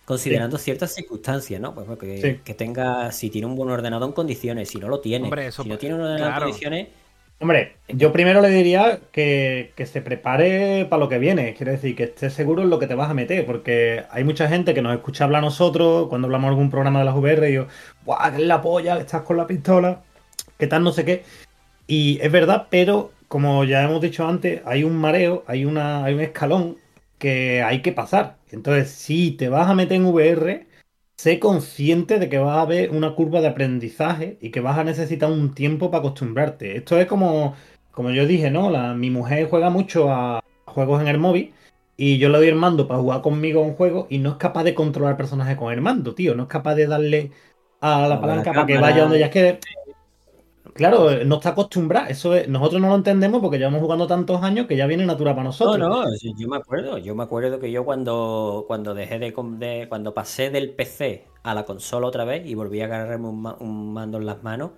considerando 0.04 0.58
ciertas 0.58 0.92
circunstancias, 0.94 1.60
¿no? 1.60 1.74
Pues 1.74 1.98
que, 1.98 2.20
Sí. 2.20 2.40
que 2.44 2.54
tenga, 2.54 3.10
si 3.12 3.30
tiene 3.30 3.46
un 3.46 3.56
buen 3.56 3.70
ordenador 3.70 4.08
en 4.08 4.12
condiciones, 4.12 4.68
si 4.68 4.78
no 4.78 4.88
lo 4.88 5.00
tiene, 5.00 5.24
Hombre, 5.24 5.46
eso 5.46 5.62
si 5.62 5.68
no 5.68 5.74
pues, 5.74 5.80
tiene 5.80 5.94
un 5.94 6.02
ordenador 6.02 6.26
claro. 6.26 6.46
en 6.46 6.50
condiciones, 6.50 6.88
Hombre, 7.40 7.76
yo 7.88 8.12
primero 8.12 8.40
le 8.40 8.48
diría 8.48 9.00
que, 9.12 9.72
que 9.76 9.86
se 9.86 10.00
prepare 10.00 10.86
para 10.86 11.00
lo 11.00 11.08
que 11.08 11.18
viene. 11.18 11.54
Quiere 11.54 11.72
decir, 11.72 11.94
que 11.96 12.04
estés 12.04 12.32
seguro 12.32 12.62
en 12.62 12.70
lo 12.70 12.78
que 12.78 12.86
te 12.86 12.94
vas 12.94 13.10
a 13.10 13.14
meter. 13.14 13.44
Porque 13.44 14.04
hay 14.10 14.24
mucha 14.24 14.48
gente 14.48 14.72
que 14.72 14.82
nos 14.82 14.94
escucha 14.94 15.24
hablar 15.24 15.40
a 15.42 15.46
nosotros 15.46 16.08
cuando 16.08 16.26
hablamos 16.26 16.48
de 16.48 16.50
algún 16.52 16.70
programa 16.70 17.00
de 17.00 17.04
las 17.06 17.16
VR 17.16 17.50
y 17.50 17.54
yo, 17.54 17.66
¡guau! 18.04 18.30
Que 18.32 18.42
es 18.42 18.46
la 18.46 18.62
polla, 18.62 18.98
estás 18.98 19.22
con 19.22 19.36
la 19.36 19.46
pistola, 19.46 20.02
que 20.58 20.66
tal, 20.66 20.84
no 20.84 20.92
sé 20.92 21.04
qué. 21.04 21.24
Y 21.86 22.18
es 22.22 22.32
verdad, 22.32 22.68
pero 22.70 23.12
como 23.28 23.64
ya 23.64 23.84
hemos 23.84 24.00
dicho 24.00 24.26
antes, 24.26 24.62
hay 24.64 24.84
un 24.84 24.96
mareo, 24.96 25.44
hay, 25.46 25.64
una, 25.64 26.04
hay 26.04 26.14
un 26.14 26.20
escalón 26.20 26.78
que 27.18 27.62
hay 27.62 27.82
que 27.82 27.92
pasar. 27.92 28.38
Entonces, 28.52 28.90
si 28.90 29.32
te 29.32 29.48
vas 29.48 29.68
a 29.68 29.74
meter 29.74 29.96
en 29.96 30.06
VR, 30.06 30.66
sé 31.16 31.38
consciente 31.40 32.18
de 32.18 32.28
que 32.28 32.38
va 32.38 32.56
a 32.56 32.62
haber 32.62 32.90
una 32.90 33.14
curva 33.14 33.40
de 33.40 33.48
aprendizaje 33.48 34.38
y 34.40 34.50
que 34.50 34.60
vas 34.60 34.78
a 34.78 34.84
necesitar 34.84 35.30
un 35.30 35.54
tiempo 35.54 35.90
para 35.90 36.00
acostumbrarte. 36.00 36.76
Esto 36.76 36.98
es 36.98 37.06
como, 37.06 37.54
como 37.90 38.10
yo 38.10 38.26
dije, 38.26 38.50
¿no? 38.50 38.70
La- 38.70 38.94
mi 38.94 39.10
mujer 39.10 39.48
juega 39.48 39.70
mucho 39.70 40.10
a 40.12 40.40
juegos 40.66 41.00
en 41.02 41.08
el 41.08 41.18
móvil 41.18 41.54
y 41.96 42.18
yo 42.18 42.28
le 42.28 42.38
doy 42.38 42.48
el 42.48 42.56
mando 42.56 42.88
para 42.88 43.00
jugar 43.00 43.22
conmigo 43.22 43.60
a 43.62 43.66
un 43.66 43.74
juego 43.74 44.06
y 44.10 44.18
no 44.18 44.30
es 44.30 44.36
capaz 44.36 44.64
de 44.64 44.74
controlar 44.74 45.16
personajes 45.16 45.56
con 45.56 45.72
el 45.72 45.80
mando, 45.80 46.14
tío. 46.14 46.34
No 46.34 46.44
es 46.44 46.48
capaz 46.48 46.74
de 46.74 46.86
darle 46.86 47.32
a 47.80 48.08
la 48.08 48.20
palanca 48.20 48.54
para 48.54 48.66
que 48.66 48.78
vaya 48.78 49.02
donde 49.02 49.18
ella 49.18 49.30
quiere. 49.30 49.60
Claro, 50.74 51.24
no 51.24 51.36
está 51.36 51.50
acostumbrada. 51.50 52.08
Eso 52.08 52.34
es, 52.34 52.48
nosotros 52.48 52.80
no 52.80 52.88
lo 52.88 52.96
entendemos 52.96 53.40
porque 53.40 53.58
llevamos 53.58 53.80
jugando 53.80 54.06
tantos 54.06 54.42
años 54.42 54.66
que 54.66 54.76
ya 54.76 54.86
viene 54.86 55.06
natural 55.06 55.34
para 55.34 55.44
nosotros. 55.44 55.78
No, 55.78 56.04
no, 56.04 56.10
yo 56.36 56.48
me 56.48 56.56
acuerdo. 56.56 56.98
Yo 56.98 57.14
me 57.14 57.22
acuerdo 57.22 57.58
que 57.58 57.70
yo 57.70 57.84
cuando, 57.84 58.64
cuando 58.66 58.94
dejé 58.94 59.18
de, 59.18 59.34
de 59.58 59.86
cuando 59.88 60.14
pasé 60.14 60.50
del 60.50 60.70
PC 60.70 61.24
a 61.42 61.54
la 61.54 61.64
consola 61.64 62.06
otra 62.06 62.24
vez 62.24 62.46
y 62.46 62.54
volví 62.54 62.80
a 62.80 62.84
agarrarme 62.86 63.28
un, 63.28 63.92
mando 63.92 64.18
en 64.18 64.26
las 64.26 64.42
manos, 64.42 64.72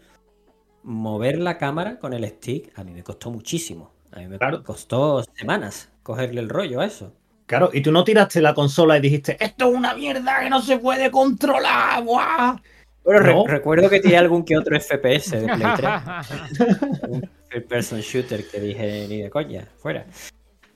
mover 0.83 1.39
la 1.39 1.59
cámara 1.59 1.99
con 1.99 2.13
el 2.13 2.25
stick 2.27 2.79
a 2.79 2.85
mí 2.85 2.93
me 2.93 3.03
costó 3.03 3.31
muchísimo. 3.31 3.93
A 4.13 4.21
mí 4.21 4.29
me 4.29 4.39
costó 4.63 5.23
semanas 5.35 5.91
cogerle 6.03 6.41
el 6.41 6.49
rollo 6.49 6.81
a 6.81 6.87
eso. 6.87 7.13
Claro, 7.47 7.71
y 7.73 7.81
tú 7.81 7.93
no 7.93 8.03
tiraste 8.03 8.41
la 8.41 8.55
consola 8.55 8.99
y 8.99 9.01
dijiste, 9.01 9.37
esto 9.39 9.69
es 9.69 9.75
una 9.75 9.95
mierda 9.95 10.41
que 10.41 10.51
no 10.51 10.61
se 10.61 10.79
puede 10.79 11.13
controlar, 11.13 12.03
¡buah! 12.03 12.57
Bueno, 13.07 13.47
recuerdo 13.47 13.89
que 13.89 14.01
tiene 14.01 14.17
algún 14.17 14.45
que 14.45 14.59
otro 14.59 14.77
FPS 14.79 15.31
de 15.31 15.47
Play 15.47 15.69
3. 15.77 15.91
un 17.55 17.63
person 17.69 18.01
shooter 18.01 18.45
que 18.49 18.61
dije 18.61 19.07
ni 19.09 19.23
de 19.23 19.31
coña, 19.31 19.65
fuera. 19.79 20.07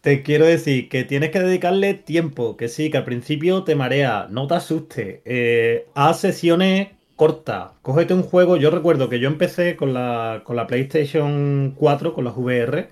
Te 0.00 0.22
quiero 0.22 0.46
decir 0.46 0.88
que 0.88 1.02
tienes 1.02 1.30
que 1.30 1.40
dedicarle 1.40 1.94
tiempo, 1.94 2.56
que 2.56 2.68
sí, 2.68 2.88
que 2.88 2.98
al 2.98 3.04
principio 3.04 3.64
te 3.64 3.74
marea, 3.74 4.28
no 4.30 4.46
te 4.46 4.54
asustes, 4.54 5.20
eh, 5.24 5.88
haz 5.94 6.20
sesiones 6.20 6.90
cortas, 7.16 7.72
cógete 7.82 8.14
un 8.14 8.22
juego, 8.22 8.56
yo 8.56 8.70
recuerdo 8.70 9.08
que 9.08 9.18
yo 9.18 9.26
empecé 9.26 9.74
con 9.74 9.92
la, 9.92 10.42
con 10.44 10.54
la 10.54 10.68
PlayStation 10.68 11.74
4, 11.76 12.14
con 12.14 12.24
las 12.24 12.36
VR, 12.36 12.88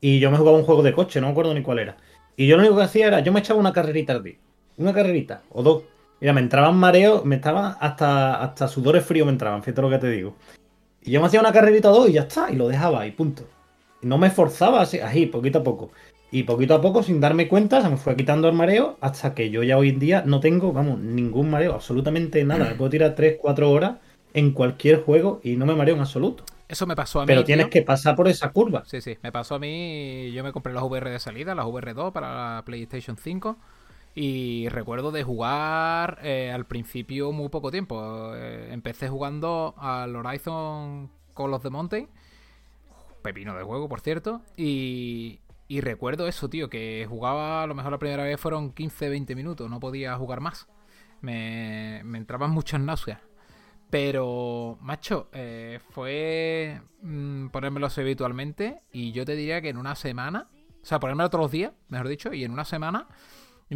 y 0.00 0.18
yo 0.18 0.30
me 0.30 0.38
jugaba 0.38 0.56
un 0.56 0.64
juego 0.64 0.82
de 0.82 0.94
coche, 0.94 1.20
no 1.20 1.26
me 1.26 1.32
acuerdo 1.32 1.52
ni 1.52 1.62
cuál 1.62 1.78
era. 1.80 1.98
Y 2.36 2.46
yo 2.46 2.56
lo 2.56 2.62
único 2.62 2.76
que 2.78 2.84
hacía 2.84 3.06
era, 3.06 3.20
yo 3.20 3.32
me 3.32 3.40
echaba 3.40 3.60
una 3.60 3.72
carrerita 3.72 4.14
al 4.14 4.22
día. 4.22 4.38
Una 4.78 4.94
carrerita, 4.94 5.42
o 5.50 5.62
dos. 5.62 5.82
Mira, 6.20 6.32
me 6.32 6.40
entraban 6.40 6.76
mareos, 6.76 7.24
me 7.24 7.36
estaban 7.36 7.76
hasta, 7.80 8.42
hasta 8.42 8.68
sudores 8.68 9.04
fríos 9.04 9.26
me 9.26 9.32
entraban, 9.32 9.62
fíjate 9.62 9.82
lo 9.82 9.90
que 9.90 9.98
te 9.98 10.10
digo. 10.10 10.34
Y 11.02 11.12
yo 11.12 11.20
me 11.20 11.26
hacía 11.26 11.40
una 11.40 11.52
carrerita 11.52 11.88
dos 11.88 12.08
y 12.08 12.14
ya 12.14 12.22
está, 12.22 12.50
y 12.50 12.56
lo 12.56 12.68
dejaba 12.68 13.06
y 13.06 13.12
punto. 13.12 13.44
Y 14.02 14.06
no 14.06 14.18
me 14.18 14.26
esforzaba 14.26 14.80
así, 14.80 14.98
así, 14.98 15.26
poquito 15.26 15.60
a 15.60 15.64
poco. 15.64 15.90
Y 16.30 16.42
poquito 16.42 16.74
a 16.74 16.80
poco, 16.80 17.02
sin 17.02 17.20
darme 17.20 17.48
cuenta, 17.48 17.80
se 17.80 17.88
me 17.88 17.96
fue 17.96 18.16
quitando 18.16 18.48
el 18.48 18.54
mareo 18.54 18.98
hasta 19.00 19.34
que 19.34 19.48
yo 19.48 19.62
ya 19.62 19.78
hoy 19.78 19.90
en 19.90 19.98
día 19.98 20.22
no 20.26 20.40
tengo, 20.40 20.72
vamos, 20.72 20.98
ningún 20.98 21.50
mareo, 21.50 21.72
absolutamente 21.74 22.44
nada. 22.44 22.66
Me 22.66 22.74
puedo 22.74 22.90
tirar 22.90 23.14
3, 23.14 23.38
4 23.40 23.70
horas 23.70 23.96
en 24.34 24.52
cualquier 24.52 25.02
juego 25.02 25.40
y 25.42 25.56
no 25.56 25.64
me 25.64 25.74
mareo 25.74 25.94
en 25.94 26.02
absoluto. 26.02 26.44
Eso 26.68 26.86
me 26.86 26.94
pasó 26.94 27.20
a 27.20 27.22
mí. 27.22 27.28
Pero 27.28 27.44
tienes 27.44 27.68
que 27.68 27.80
pasar 27.80 28.14
por 28.14 28.28
esa 28.28 28.50
curva. 28.50 28.82
Sí, 28.84 29.00
sí, 29.00 29.16
me 29.22 29.32
pasó 29.32 29.54
a 29.54 29.58
mí. 29.58 30.30
Yo 30.32 30.44
me 30.44 30.52
compré 30.52 30.74
las 30.74 30.82
VR 30.82 31.10
de 31.10 31.18
salida, 31.18 31.54
las 31.54 31.64
VR2 31.64 32.12
para 32.12 32.56
la 32.56 32.62
PlayStation 32.66 33.16
5. 33.16 33.56
Y 34.20 34.68
recuerdo 34.70 35.12
de 35.12 35.22
jugar 35.22 36.18
eh, 36.24 36.50
al 36.50 36.66
principio 36.66 37.30
muy 37.30 37.50
poco 37.50 37.70
tiempo. 37.70 38.34
Eh, 38.34 38.72
empecé 38.72 39.08
jugando 39.08 39.76
al 39.78 40.16
Horizon 40.16 41.08
Call 41.36 41.54
of 41.54 41.62
the 41.62 41.70
Mountain. 41.70 42.08
Pepino 43.22 43.56
de 43.56 43.62
juego, 43.62 43.88
por 43.88 44.00
cierto. 44.00 44.42
Y, 44.56 45.38
y 45.68 45.82
recuerdo 45.82 46.26
eso, 46.26 46.50
tío, 46.50 46.68
que 46.68 47.06
jugaba 47.08 47.62
a 47.62 47.68
lo 47.68 47.76
mejor 47.76 47.92
la 47.92 47.98
primera 47.98 48.24
vez 48.24 48.40
fueron 48.40 48.74
15-20 48.74 49.36
minutos. 49.36 49.70
No 49.70 49.78
podía 49.78 50.16
jugar 50.16 50.40
más. 50.40 50.66
Me, 51.20 52.02
me 52.02 52.18
entraban 52.18 52.50
muchas 52.50 52.80
náuseas. 52.80 53.20
Pero, 53.88 54.78
macho, 54.80 55.28
eh, 55.32 55.78
fue 55.90 56.82
mm, 57.02 57.50
ponérmelo 57.50 57.86
así 57.86 58.00
habitualmente 58.00 58.82
y 58.90 59.12
yo 59.12 59.24
te 59.24 59.36
diría 59.36 59.62
que 59.62 59.68
en 59.68 59.76
una 59.76 59.94
semana, 59.94 60.48
o 60.82 60.84
sea, 60.84 60.98
ponérmelo 60.98 61.30
todos 61.30 61.44
los 61.44 61.52
días, 61.52 61.72
mejor 61.88 62.08
dicho, 62.08 62.34
y 62.34 62.42
en 62.42 62.50
una 62.50 62.64
semana 62.64 63.06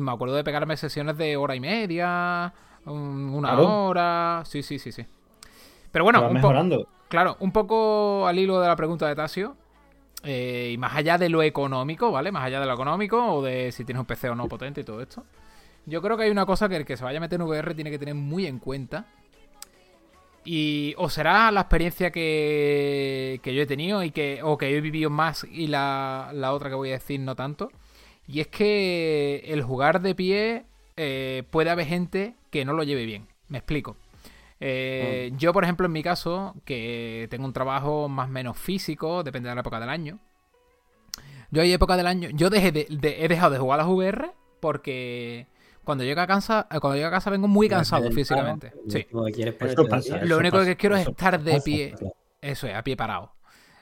me 0.01 0.13
acuerdo 0.13 0.35
de 0.35 0.45
pegarme 0.45 0.77
sesiones 0.77 1.17
de 1.17 1.37
hora 1.37 1.55
y 1.55 1.61
media, 1.61 2.53
una 2.87 3.59
hora, 3.59 4.43
sí, 4.45 4.63
sí, 4.63 4.79
sí, 4.79 4.93
sí. 4.93 5.05
Pero 5.91 6.05
bueno, 6.05 6.31
mejorando. 6.31 6.87
claro, 7.09 7.37
un 7.41 7.53
poco 7.53 8.27
al 8.27 8.39
hilo 8.39 8.61
de 8.61 8.69
la 8.69 8.77
pregunta 8.77 9.07
de 9.07 9.15
Tasio, 9.15 9.57
eh, 10.25 10.71
y 10.73 10.79
más 10.79 10.95
allá 10.95 11.19
de 11.19 11.29
lo 11.29 11.43
económico, 11.43 12.11
¿vale? 12.13 12.33
Más 12.33 12.45
allá 12.45 12.61
de 12.61 12.67
lo 12.67 12.73
económico 12.73 13.35
o 13.35 13.43
de 13.43 13.73
si 13.73 13.85
tienes 13.85 14.01
un 14.01 14.07
PC 14.07 14.31
o 14.31 14.35
no 14.35 14.49
potente 14.49 14.81
y 14.81 14.85
todo 14.85 15.01
esto. 15.01 15.25
Yo 15.85 16.01
creo 16.01 16.17
que 16.17 16.25
hay 16.25 16.31
una 16.31 16.47
cosa 16.47 16.69
que 16.69 16.77
el 16.77 16.85
que 16.85 16.97
se 16.97 17.05
vaya 17.05 17.19
a 17.19 17.21
meter 17.21 17.41
en 17.41 17.47
VR 17.47 17.75
tiene 17.75 17.91
que 17.91 17.99
tener 17.99 18.15
muy 18.15 18.47
en 18.47 18.61
cuenta 18.61 19.07
y 20.45 20.95
o 20.97 21.09
será 21.09 21.51
la 21.51 21.63
experiencia 21.63 22.11
que, 22.11 23.41
que 23.43 23.55
yo 23.55 23.63
he 23.63 23.67
tenido 23.67 24.03
y 24.03 24.11
que, 24.11 24.41
o 24.43 24.59
que 24.59 24.77
he 24.77 24.81
vivido 24.81 25.11
más 25.11 25.45
y 25.45 25.69
la, 25.69 26.31
la, 26.33 26.53
otra 26.53 26.69
que 26.69 26.77
voy 26.77 26.91
a 26.91 26.95
decir 26.95 27.21
no 27.21 27.35
tanto. 27.35 27.71
Y 28.33 28.41
es 28.41 28.49
que 28.49 29.43
el 29.47 29.63
jugar 29.63 30.01
de 30.01 30.15
pie 30.15 30.65
eh, 30.97 31.43
puede 31.51 31.69
haber 31.69 31.87
gente 31.87 32.35
que 32.51 32.65
no 32.65 32.73
lo 32.73 32.83
lleve 32.83 33.05
bien. 33.05 33.29
Me 33.49 33.59
explico. 33.59 33.99
Eh, 34.59 35.31
mm. 35.31 35.37
Yo, 35.37 35.53
por 35.53 35.65
ejemplo, 35.65 35.85
en 35.85 35.93
mi 35.93 36.03
caso, 36.03 36.55
que 36.65 37.27
tengo 37.31 37.45
un 37.45 37.53
trabajo 37.53 38.09
más 38.09 38.31
o 38.31 38.33
menos 38.33 38.57
físico, 38.57 39.23
depende 39.23 39.51
de 39.51 39.55
la 39.55 39.61
época 39.61 39.79
del 39.79 39.91
año. 39.91 40.19
Yo 41.51 41.61
hay 41.61 41.75
época 41.75 41.99
del 41.99 42.07
año. 42.07 42.31
Yo 42.33 42.49
dejé 42.49 42.73
de, 42.73 42.87
he 43.03 43.29
dejado 43.29 43.53
de 43.53 43.59
jugar 43.59 43.81
a 43.81 43.83
las 43.83 43.93
VR 43.93 44.33
porque 44.61 45.47
cuando 45.85 46.03
llego 46.03 46.23
a 46.23 46.27
casa, 46.27 46.67
eh, 46.71 46.81
cuando 46.81 46.97
llego 46.97 47.09
a 47.09 47.11
casa 47.11 47.29
vengo 47.29 47.49
muy 47.49 47.69
cansado 47.69 48.11
físicamente. 48.13 48.73
Sí. 48.89 49.07
Lo 50.23 50.39
único 50.39 50.65
que 50.65 50.77
quiero 50.77 50.97
es 50.97 51.07
estar 51.07 51.39
de 51.39 51.61
pie. 51.61 51.95
Eso 52.41 52.67
es, 52.67 52.75
a 52.75 52.83
pie 52.83 52.97
parado. 52.97 53.35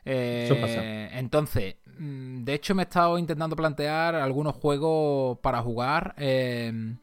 Eh, 0.04 1.10
entonces, 1.12 1.76
mm, 1.79 1.79
de 2.00 2.54
hecho 2.54 2.74
me 2.74 2.82
he 2.82 2.84
estado 2.84 3.18
intentando 3.18 3.54
plantear 3.54 4.14
algunos 4.14 4.56
juegos 4.56 5.38
para 5.40 5.60
jugar. 5.60 6.14
Em, 6.16 6.96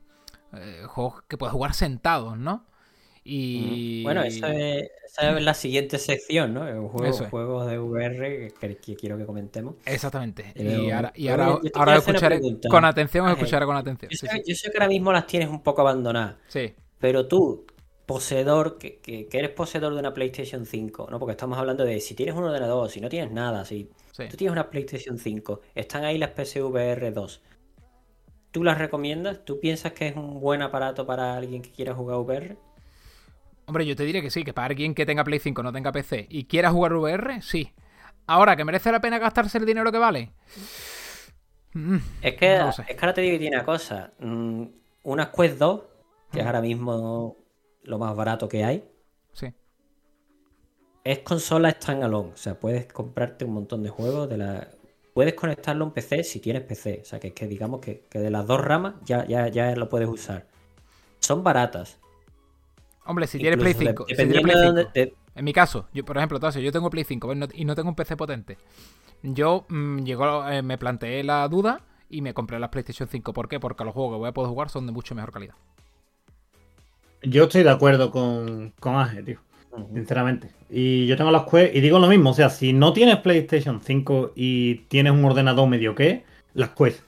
eh, 0.54 0.84
juegos 0.88 1.22
que 1.28 1.38
puedes 1.38 1.54
jugar 1.54 1.76
sentados, 1.76 2.38
¿no? 2.38 2.66
Y... 3.24 4.02
Bueno, 4.04 4.22
esa 4.24 4.52
es, 4.54 4.90
la 5.40 5.54
siguiente 5.54 6.00
sección, 6.00 6.54
¿no? 6.54 6.90
Juegos, 6.90 7.22
juegos 7.30 7.70
de 7.70 7.78
VR 7.78 8.54
que, 8.60 8.96
quiero 8.96 9.20
que 9.20 9.26
comentemos. 9.26 9.76
Exactamente. 9.86 10.54
y 10.56 10.90
ahora, 10.90 11.14
y 11.16 11.28
ahora, 11.28 11.60
ahora 11.76 11.98
escucharé 11.98 12.42
con 12.68 12.84
atención, 12.84 13.30
escucharé 13.30 13.66
con 13.68 13.76
atención. 13.76 14.10
Yo, 14.10 14.56
sé, 14.56 14.72
que 14.72 14.78
ahora 14.78 14.88
mismo 14.88 15.12
las 15.12 15.28
tienes 15.28 15.50
un 15.50 15.62
poco 15.62 15.82
abandonadas. 15.82 16.38
Sí. 16.48 16.74
Pero 17.00 17.28
tú, 17.28 17.67
poseedor, 18.08 18.78
que, 18.78 19.00
que, 19.00 19.28
eres 19.32 19.52
poseedor 19.52 19.94
de 19.94 20.00
una 20.00 20.14
PlayStation 20.14 20.66
5, 20.66 21.10
¿no? 21.12 21.20
Porque 21.20 21.32
estamos 21.32 21.58
hablando 21.60 21.84
de 21.84 22.00
si 22.00 22.16
tienes 22.16 22.36
un 22.36 22.46
ordenador, 22.46 22.90
si 22.90 23.02
no 23.02 23.10
tienes 23.10 23.32
nada, 23.32 23.66
si 23.66 23.92
tú 24.16 24.38
tienes 24.38 24.54
una 24.54 24.70
PlayStation 24.70 25.20
5, 25.20 25.62
están 25.76 26.06
ahí 26.06 26.18
las 26.18 26.32
PSVR 26.32 27.14
2. 27.14 27.42
¿Tú 28.52 28.64
las 28.64 28.78
recomiendas? 28.78 29.44
¿Tú 29.44 29.60
piensas 29.60 29.92
que 29.92 30.08
es 30.08 30.16
un 30.16 30.40
buen 30.40 30.62
aparato 30.62 31.06
para 31.06 31.36
alguien 31.36 31.62
que 31.62 31.70
quiera 31.70 31.94
jugar 31.94 32.18
VR? 32.20 32.58
Hombre, 33.66 33.86
yo 33.86 33.98
te 33.98 34.06
diré 34.06 34.22
que 34.22 34.32
sí, 34.32 34.46
que 34.46 34.54
para 34.54 34.68
alguien 34.68 34.96
que 34.96 35.06
tenga 35.06 35.26
Play 35.26 35.40
5, 35.40 35.62
no 35.62 35.74
tenga 35.74 35.92
PC 35.92 36.28
y 36.30 36.46
quiera 36.46 36.72
jugar 36.72 36.94
VR, 36.94 37.42
sí. 37.42 37.74
Ahora, 38.26 38.56
¿que 38.56 38.64
merece 38.64 38.90
la 38.90 39.02
pena 39.02 39.20
gastarse 39.20 39.58
el 39.58 39.66
dinero 39.66 39.92
que 39.92 39.98
vale? 39.98 40.32
Mm, 41.74 41.98
es, 42.22 42.36
que, 42.36 42.56
es 42.56 42.96
que 42.96 42.98
ahora 43.02 43.14
te 43.14 43.22
digo 43.22 43.34
que 43.34 43.40
tiene 43.40 43.58
una 43.58 43.66
cosa. 43.66 44.14
Mm, 44.20 44.64
una 45.04 45.30
Quest 45.30 45.58
2, 45.58 45.82
que 46.32 46.40
es 46.40 46.46
ahora 46.46 46.62
mismo 46.62 47.47
lo 47.88 47.98
más 47.98 48.16
barato 48.16 48.48
que 48.48 48.64
hay. 48.64 48.88
Sí. 49.34 49.48
Es 51.04 51.20
consola 51.20 51.72
standalone. 51.72 52.34
O 52.34 52.38
sea, 52.38 52.60
puedes 52.60 52.86
comprarte 52.88 53.46
un 53.46 53.54
montón 53.54 53.84
de 53.84 53.90
juegos 53.90 54.30
de 54.30 54.38
la. 54.38 54.68
Puedes 55.14 55.34
conectarlo 55.34 55.86
a 55.86 55.88
un 55.88 55.94
PC 55.94 56.24
si 56.24 56.40
tienes 56.40 56.64
PC. 56.64 57.00
O 57.02 57.06
sea, 57.06 57.20
que, 57.20 57.34
que 57.34 57.48
digamos 57.48 57.80
que, 57.80 58.06
que, 58.10 58.20
de 58.20 58.30
las 58.30 58.46
dos 58.46 58.62
ramas 58.62 58.96
ya, 59.04 59.26
ya, 59.26 59.48
ya 59.48 59.76
lo 59.76 59.90
puedes 59.90 60.08
usar. 60.08 60.46
Son 61.20 61.44
baratas. 61.44 61.98
Hombre, 63.06 63.26
si 63.26 63.40
tienes 63.40 63.58
Play 63.58 63.74
5. 63.74 64.06
En 65.36 65.46
mi 65.46 65.54
caso, 65.54 65.88
yo, 65.94 66.04
por 66.04 66.18
ejemplo, 66.18 66.40
yo 66.40 66.72
tengo 66.72 66.90
Play 66.90 67.06
5 67.06 67.34
y 67.54 67.66
no 67.66 67.76
tengo 67.76 67.90
un 67.90 67.96
PC 67.96 68.18
potente. 68.18 68.58
Yo 69.24 69.66
mm, 69.70 70.00
llegó, 70.00 70.48
eh, 70.48 70.62
me 70.62 70.78
planteé 70.78 71.24
la 71.24 71.48
duda 71.48 71.82
y 72.10 72.22
me 72.22 72.34
compré 72.34 72.60
la 72.60 72.70
PlayStation 72.70 73.08
5. 73.08 73.34
¿Por 73.34 73.48
qué? 73.48 73.60
Porque 73.60 73.84
los 73.84 73.94
juegos 73.94 74.14
que 74.14 74.20
voy 74.20 74.30
a 74.30 74.34
poder 74.34 74.50
jugar 74.50 74.70
son 74.70 74.86
de 74.86 74.92
mucho 74.92 75.16
mejor 75.16 75.32
calidad. 75.32 75.56
Yo 77.24 77.46
estoy 77.46 77.64
de 77.64 77.70
acuerdo 77.70 78.12
con, 78.12 78.74
con 78.80 78.96
Ángel, 78.96 79.26
tío. 79.26 79.40
Sinceramente. 79.94 80.50
Y 80.70 81.06
yo 81.08 81.18
tengo 81.18 81.32
las 81.32 81.44
Quest 81.44 81.76
y 81.76 81.82
digo 81.82 82.00
lo 82.00 82.08
mismo. 82.08 82.32
O 82.32 82.34
sea, 82.34 82.50
si 82.50 82.74
no 82.74 82.94
tienes 82.94 83.18
PlayStation 83.18 83.82
5 83.82 84.34
y 84.36 84.76
tienes 84.88 85.14
un 85.14 85.24
ordenador 85.24 85.68
medio 85.68 85.94
que, 85.94 86.24
las 86.54 86.70
Quest 86.70 87.02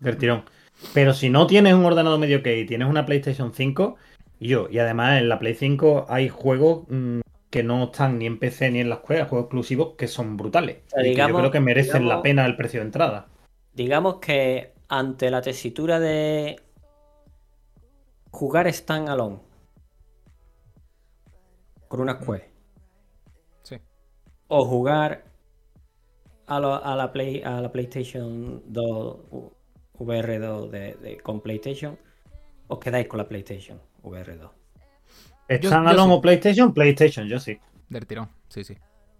del 0.00 0.16
tirón. 0.16 0.44
Pero 0.92 1.14
si 1.14 1.30
no 1.30 1.46
tienes 1.46 1.74
un 1.74 1.84
ordenador 1.84 2.18
medio 2.18 2.42
que 2.42 2.58
y 2.58 2.66
tienes 2.66 2.88
una 2.88 3.06
PlayStation 3.06 3.52
5, 3.54 3.96
yo, 4.40 4.68
y 4.70 4.78
además 4.78 5.20
en 5.20 5.28
la 5.28 5.38
Play 5.38 5.54
5 5.54 6.06
hay 6.08 6.28
juegos 6.28 6.84
mm, 6.88 7.20
que 7.50 7.62
no 7.62 7.84
están 7.84 8.18
ni 8.18 8.26
en 8.26 8.38
PC 8.38 8.70
ni 8.70 8.80
en 8.80 8.90
las 8.90 8.98
escuela, 8.98 9.24
juegos 9.26 9.46
exclusivos 9.46 9.94
que 9.96 10.08
son 10.08 10.36
brutales. 10.36 10.78
y 11.02 11.14
yo 11.14 11.26
creo 11.26 11.50
que 11.50 11.60
merecen 11.60 12.08
la 12.08 12.22
pena 12.22 12.44
el 12.44 12.56
precio 12.56 12.80
de 12.80 12.86
entrada. 12.86 13.28
Digamos 13.72 14.16
que 14.16 14.72
ante 14.88 15.30
la 15.30 15.40
tesitura 15.40 15.98
de 15.98 16.60
jugar 18.30 18.72
standalone 18.72 19.45
con 21.88 22.00
una 22.00 22.18
Quest. 22.18 22.46
Sí. 23.62 23.76
O 24.48 24.64
jugar 24.64 25.24
a, 26.46 26.60
la, 26.60 27.12
Play, 27.12 27.42
a 27.42 27.60
la 27.60 27.72
PlayStation 27.72 28.62
2 28.66 29.16
VR2 29.98 30.70
de, 30.70 31.18
con 31.22 31.40
PlayStation, 31.40 31.98
os 32.68 32.78
quedáis 32.78 33.08
con 33.08 33.18
la 33.18 33.28
PlayStation. 33.28 33.80
VR2. 34.02 34.50
¿Standalone 35.48 36.14
o 36.14 36.20
PlayStation? 36.20 36.72
PlayStation, 36.72 37.26
yo 37.26 37.38
sí. 37.38 37.58
Del 37.88 38.06
tirón, 38.06 38.28
sí, 38.48 38.64
sí. 38.64 38.76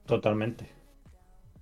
Totalmente. 0.06 0.75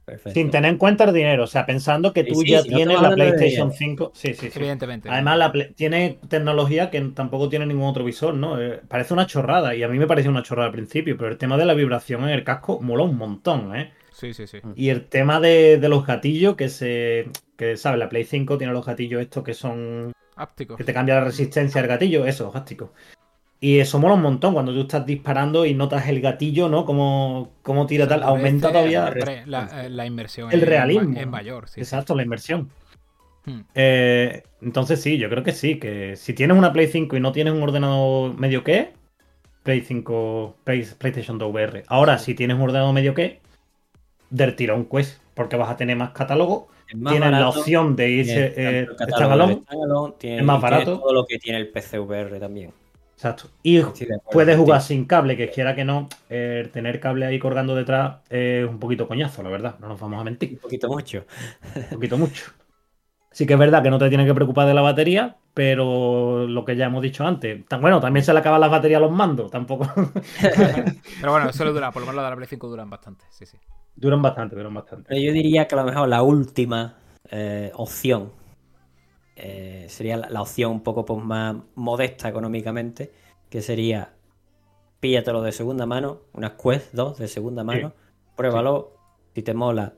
Perfecto. 0.05 0.33
Sin 0.39 0.51
tener 0.51 0.71
en 0.71 0.77
cuenta 0.79 1.05
el 1.05 1.15
dinero, 1.15 1.45
o 1.45 1.47
sea, 1.47 1.65
pensando 1.65 2.13
que 2.13 2.25
tú 2.25 2.35
sí, 2.43 2.51
ya 2.51 2.61
si 2.63 2.69
tienes 2.69 3.01
la 3.01 3.15
PlayStation 3.15 3.71
dinero. 3.71 4.11
5. 4.11 4.13
Sí, 4.15 4.35
sí, 4.35 4.51
sí. 4.51 4.59
Evidentemente. 4.59 5.09
Además, 5.09 5.39
la 5.39 5.51
Play- 5.53 5.73
tiene 5.75 6.19
tecnología 6.29 6.91
que 6.91 7.01
tampoco 7.01 7.49
tiene 7.49 7.65
ningún 7.67 7.89
otro 7.89 8.05
visor, 8.05 8.35
¿no? 8.35 8.61
Eh, 8.61 8.81
parece 8.87 9.15
una 9.15 9.27
chorrada, 9.27 9.75
y 9.75 9.83
a 9.83 9.89
mí 9.89 9.99
me 9.99 10.07
pareció 10.07 10.31
una 10.31 10.43
chorrada 10.43 10.67
al 10.67 10.73
principio, 10.73 11.17
pero 11.17 11.31
el 11.31 11.39
tema 11.39 11.57
de 11.57 11.65
la 11.65 11.73
vibración 11.75 12.25
en 12.25 12.31
el 12.31 12.45
casco 12.45 12.81
mola 12.83 13.05
un 13.05 13.17
montón, 13.17 13.75
¿eh? 13.75 13.93
Sí, 14.13 14.33
sí, 14.35 14.47
sí. 14.47 14.59
Y 14.77 14.91
el 14.91 15.07
tema 15.07 15.41
de, 15.41 15.79
de 15.79 15.89
los 15.89 16.07
gatillos, 16.07 16.55
que 16.55 16.69
se. 16.69 17.31
que, 17.57 17.77
¿sabes? 17.77 17.99
La 17.99 18.09
Play 18.09 18.25
5 18.25 18.59
tiene 18.59 18.73
los 18.73 18.85
gatillos 18.87 19.21
estos 19.23 19.43
que 19.43 19.55
son. 19.55 20.13
Que 20.77 20.85
te 20.85 20.93
cambia 20.93 21.15
la 21.17 21.25
resistencia 21.25 21.81
del 21.81 21.89
gatillo, 21.89 22.27
eso, 22.27 22.51
gástico. 22.53 22.93
Y 23.65 23.79
eso 23.79 23.99
mola 23.99 24.12
un 24.12 24.21
montón 24.21 24.53
cuando 24.53 24.75
tú 24.75 24.83
estás 24.83 25.07
disparando 25.07 25.65
y 25.65 25.73
notas 25.73 26.07
el 26.09 26.21
gatillo, 26.21 26.69
¿no? 26.69 26.85
Como, 26.85 27.53
como 27.62 27.87
tira 27.87 28.07
tal, 28.07 28.23
aumenta 28.23 28.69
todavía 28.69 29.11
la, 29.47 29.87
eh, 29.87 29.89
la 29.89 30.05
inmersión 30.05 30.53
el 30.53 30.61
es 30.61 30.69
realismo. 30.69 31.19
Es 31.19 31.27
mayor, 31.27 31.67
sí. 31.67 31.81
Exacto, 31.81 32.15
la 32.15 32.25
inversión. 32.25 32.69
Hmm. 33.47 33.61
Eh, 33.75 34.43
entonces 34.61 35.01
sí, 35.01 35.17
yo 35.17 35.31
creo 35.31 35.43
que 35.43 35.53
sí, 35.53 35.79
que 35.79 36.15
si 36.17 36.35
tienes 36.35 36.59
una 36.59 36.75
Play 36.75 36.89
5 36.89 37.17
y 37.17 37.21
no 37.21 37.33
tienes 37.33 37.55
un 37.55 37.62
ordenador 37.62 38.39
medio 38.39 38.62
que, 38.62 38.93
Play 39.62 39.81
5, 39.81 40.57
Play- 40.62 40.87
PlayStation 40.99 41.39
2 41.39 41.51
VR. 41.51 41.85
Ahora, 41.87 42.19
si 42.19 42.35
tienes 42.35 42.59
un 42.59 42.65
ordenador 42.65 42.93
medio 42.93 43.15
que, 43.15 43.41
del 44.29 44.57
tirón 44.57 44.85
Quest, 44.85 45.23
porque 45.33 45.57
vas 45.57 45.71
a 45.71 45.77
tener 45.79 45.97
más 45.97 46.11
catálogo, 46.11 46.69
más 46.97 47.15
tienes 47.15 47.31
la 47.31 47.39
barato, 47.39 47.61
opción 47.61 47.97
de 47.97 48.11
irse 48.11 48.53
eh, 48.59 48.87
es 48.91 48.99
más 49.89 50.19
tiene 50.19 50.43
barato. 50.43 50.99
todo 50.99 51.15
lo 51.15 51.25
que 51.25 51.39
tiene 51.39 51.61
el 51.61 51.69
PC 51.69 51.99
VR 51.99 52.39
también. 52.39 52.71
Exacto. 53.25 53.49
Y 53.62 53.81
puedes 54.33 54.57
jugar 54.57 54.83
sin 54.83 55.07
cable, 55.07 55.37
que 55.37 55.49
quiera 55.51 55.75
que 55.75 55.85
no, 55.85 56.09
el 56.29 56.70
tener 56.70 57.01
cable 57.01 57.25
ahí 57.27 57.39
colgando 57.39 57.75
detrás 57.75 58.16
es 58.29 58.68
un 58.68 58.79
poquito 58.79 59.09
coñazo, 59.09 59.43
la 59.43 59.49
verdad, 59.49 59.77
no 59.81 59.89
nos 59.89 59.99
vamos 60.01 60.20
a 60.20 60.25
mentir. 60.25 60.53
Un 60.53 60.59
poquito 60.59 60.89
mucho. 60.89 61.25
Un 61.75 61.85
poquito 61.97 62.18
mucho. 62.18 62.53
Sí 63.31 63.47
que 63.47 63.55
es 63.55 63.59
verdad 63.59 63.83
que 63.83 63.91
no 63.91 63.99
te 63.99 64.09
tienes 64.09 64.27
que 64.27 64.35
preocupar 64.35 64.66
de 64.68 64.75
la 64.75 64.81
batería, 64.83 65.37
pero 65.55 66.47
lo 66.47 66.64
que 66.64 66.77
ya 66.77 66.87
hemos 66.87 67.03
dicho 67.03 67.27
antes. 67.27 67.66
tan- 67.66 67.81
Bueno, 67.81 67.99
también 68.01 68.22
se 68.25 68.33
le 68.33 68.39
acaban 68.41 68.61
las 68.61 68.70
baterías 68.70 68.99
a 68.99 69.01
los 69.01 69.11
mandos, 69.11 69.51
tampoco. 69.51 69.89
Pero 71.20 71.33
bueno, 71.33 71.49
eso 71.51 71.64
le 71.64 71.72
dura, 71.72 71.91
por 71.91 72.03
lo 72.03 72.07
menos 72.07 72.16
la 72.16 72.25
de 72.25 72.31
la 72.31 72.37
Play 72.37 72.49
5 72.49 72.68
duran 72.68 72.89
bastante. 72.91 73.25
Sí, 73.31 73.45
sí. 73.47 73.57
duran 73.97 74.22
bastante, 74.22 74.55
duran 74.55 74.75
bastante. 74.75 75.07
Pero 75.09 75.20
yo 75.20 75.33
diría 75.33 75.66
que 75.66 75.75
a 75.75 75.79
lo 75.79 75.85
mejor 75.85 76.09
la 76.09 76.22
última 76.22 76.95
eh, 77.31 77.72
opción 77.75 78.31
eh, 79.37 79.87
sería 79.89 80.16
la, 80.16 80.28
la 80.30 80.43
opción 80.43 80.70
un 80.72 80.82
poco 80.82 81.05
pues, 81.05 81.22
más 81.24 81.57
modesta 81.74 82.28
económicamente, 82.28 83.12
que 83.51 83.62
sería 83.62 84.12
píllatelo 85.01 85.43
de 85.43 85.53
segunda 85.53 85.87
mano, 85.87 86.20
unas 86.32 86.53
Quest 86.53 86.93
2 86.95 87.18
de 87.18 87.28
segunda 87.28 87.62
mano, 87.64 87.93
pruébalo, 88.37 88.93
si 89.35 89.43
te 89.43 89.53
mola, 89.55 89.95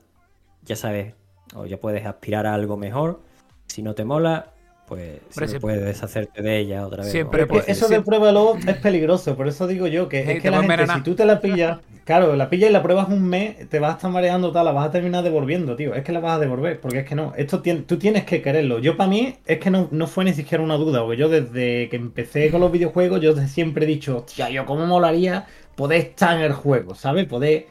ya 0.63 0.75
sabes, 0.75 1.13
o 1.55 1.65
ya 1.65 1.77
puedes 1.77 2.05
aspirar 2.05 2.45
a 2.45 2.53
algo 2.53 2.75
mejor, 2.77 3.21
si 3.67 3.81
no 3.81 3.95
te 3.95 4.03
mola, 4.03 4.51
pues 4.87 5.21
Hombre, 5.31 5.47
si 5.47 5.53
sí. 5.53 5.59
puedes 5.59 5.83
deshacerte 5.85 6.41
de 6.41 6.57
ella 6.59 6.85
otra 6.85 7.03
vez. 7.03 7.11
Siempre 7.11 7.45
pues, 7.47 7.67
eso 7.69 7.85
de 7.85 7.95
siempre- 7.95 8.17
pruébalo 8.17 8.55
es 8.67 8.77
peligroso, 8.77 9.35
por 9.35 9.47
eso 9.47 9.65
digo 9.67 9.87
yo 9.87 10.09
que 10.09 10.23
Sí, 10.23 10.31
es 10.31 10.41
que 10.41 10.51
la 10.51 10.61
gente, 10.63 10.87
si 10.93 11.01
tú 11.01 11.15
te 11.15 11.25
la 11.25 11.39
pillas, 11.39 11.79
claro, 12.07 12.35
la 12.35 12.49
pillas 12.49 12.69
y 12.69 12.73
la 12.73 12.81
pruebas 12.81 13.09
un 13.09 13.23
mes, 13.27 13.67
te 13.69 13.79
vas 13.79 13.91
a 13.91 13.95
estar 13.97 14.09
mareando 14.11 14.51
tal, 14.51 14.65
la 14.65 14.71
vas 14.71 14.87
a 14.87 14.91
terminar 14.91 15.23
devolviendo, 15.23 15.75
tío. 15.75 15.93
Es 15.93 16.03
que 16.03 16.13
la 16.13 16.21
vas 16.21 16.37
a 16.37 16.39
devolver, 16.39 16.79
porque 16.79 16.99
es 16.99 17.05
que 17.07 17.15
no, 17.15 17.33
esto 17.35 17.61
tien- 17.61 17.85
tú 17.85 17.97
tienes 17.99 18.23
que 18.25 18.41
quererlo. 18.41 18.79
Yo 18.79 18.95
para 18.95 19.09
mí 19.09 19.35
es 19.45 19.59
que 19.59 19.69
no, 19.69 19.89
no 19.91 20.07
fue 20.07 20.23
ni 20.25 20.33
siquiera 20.33 20.63
una 20.63 20.75
duda, 20.77 21.01
porque 21.03 21.17
yo 21.17 21.29
desde 21.29 21.89
que 21.89 21.97
empecé 21.97 22.49
con 22.49 22.61
los 22.61 22.71
videojuegos, 22.71 23.21
yo 23.21 23.35
siempre 23.47 23.85
he 23.85 23.87
dicho, 23.87 24.17
hostia, 24.19 24.49
yo 24.49 24.65
cómo 24.65 24.85
molaría 24.87 25.45
poder 25.75 25.99
estar 26.01 26.37
en 26.37 26.43
el 26.43 26.53
juego, 26.53 26.95
¿sabes? 26.95 27.25
Poder 27.27 27.67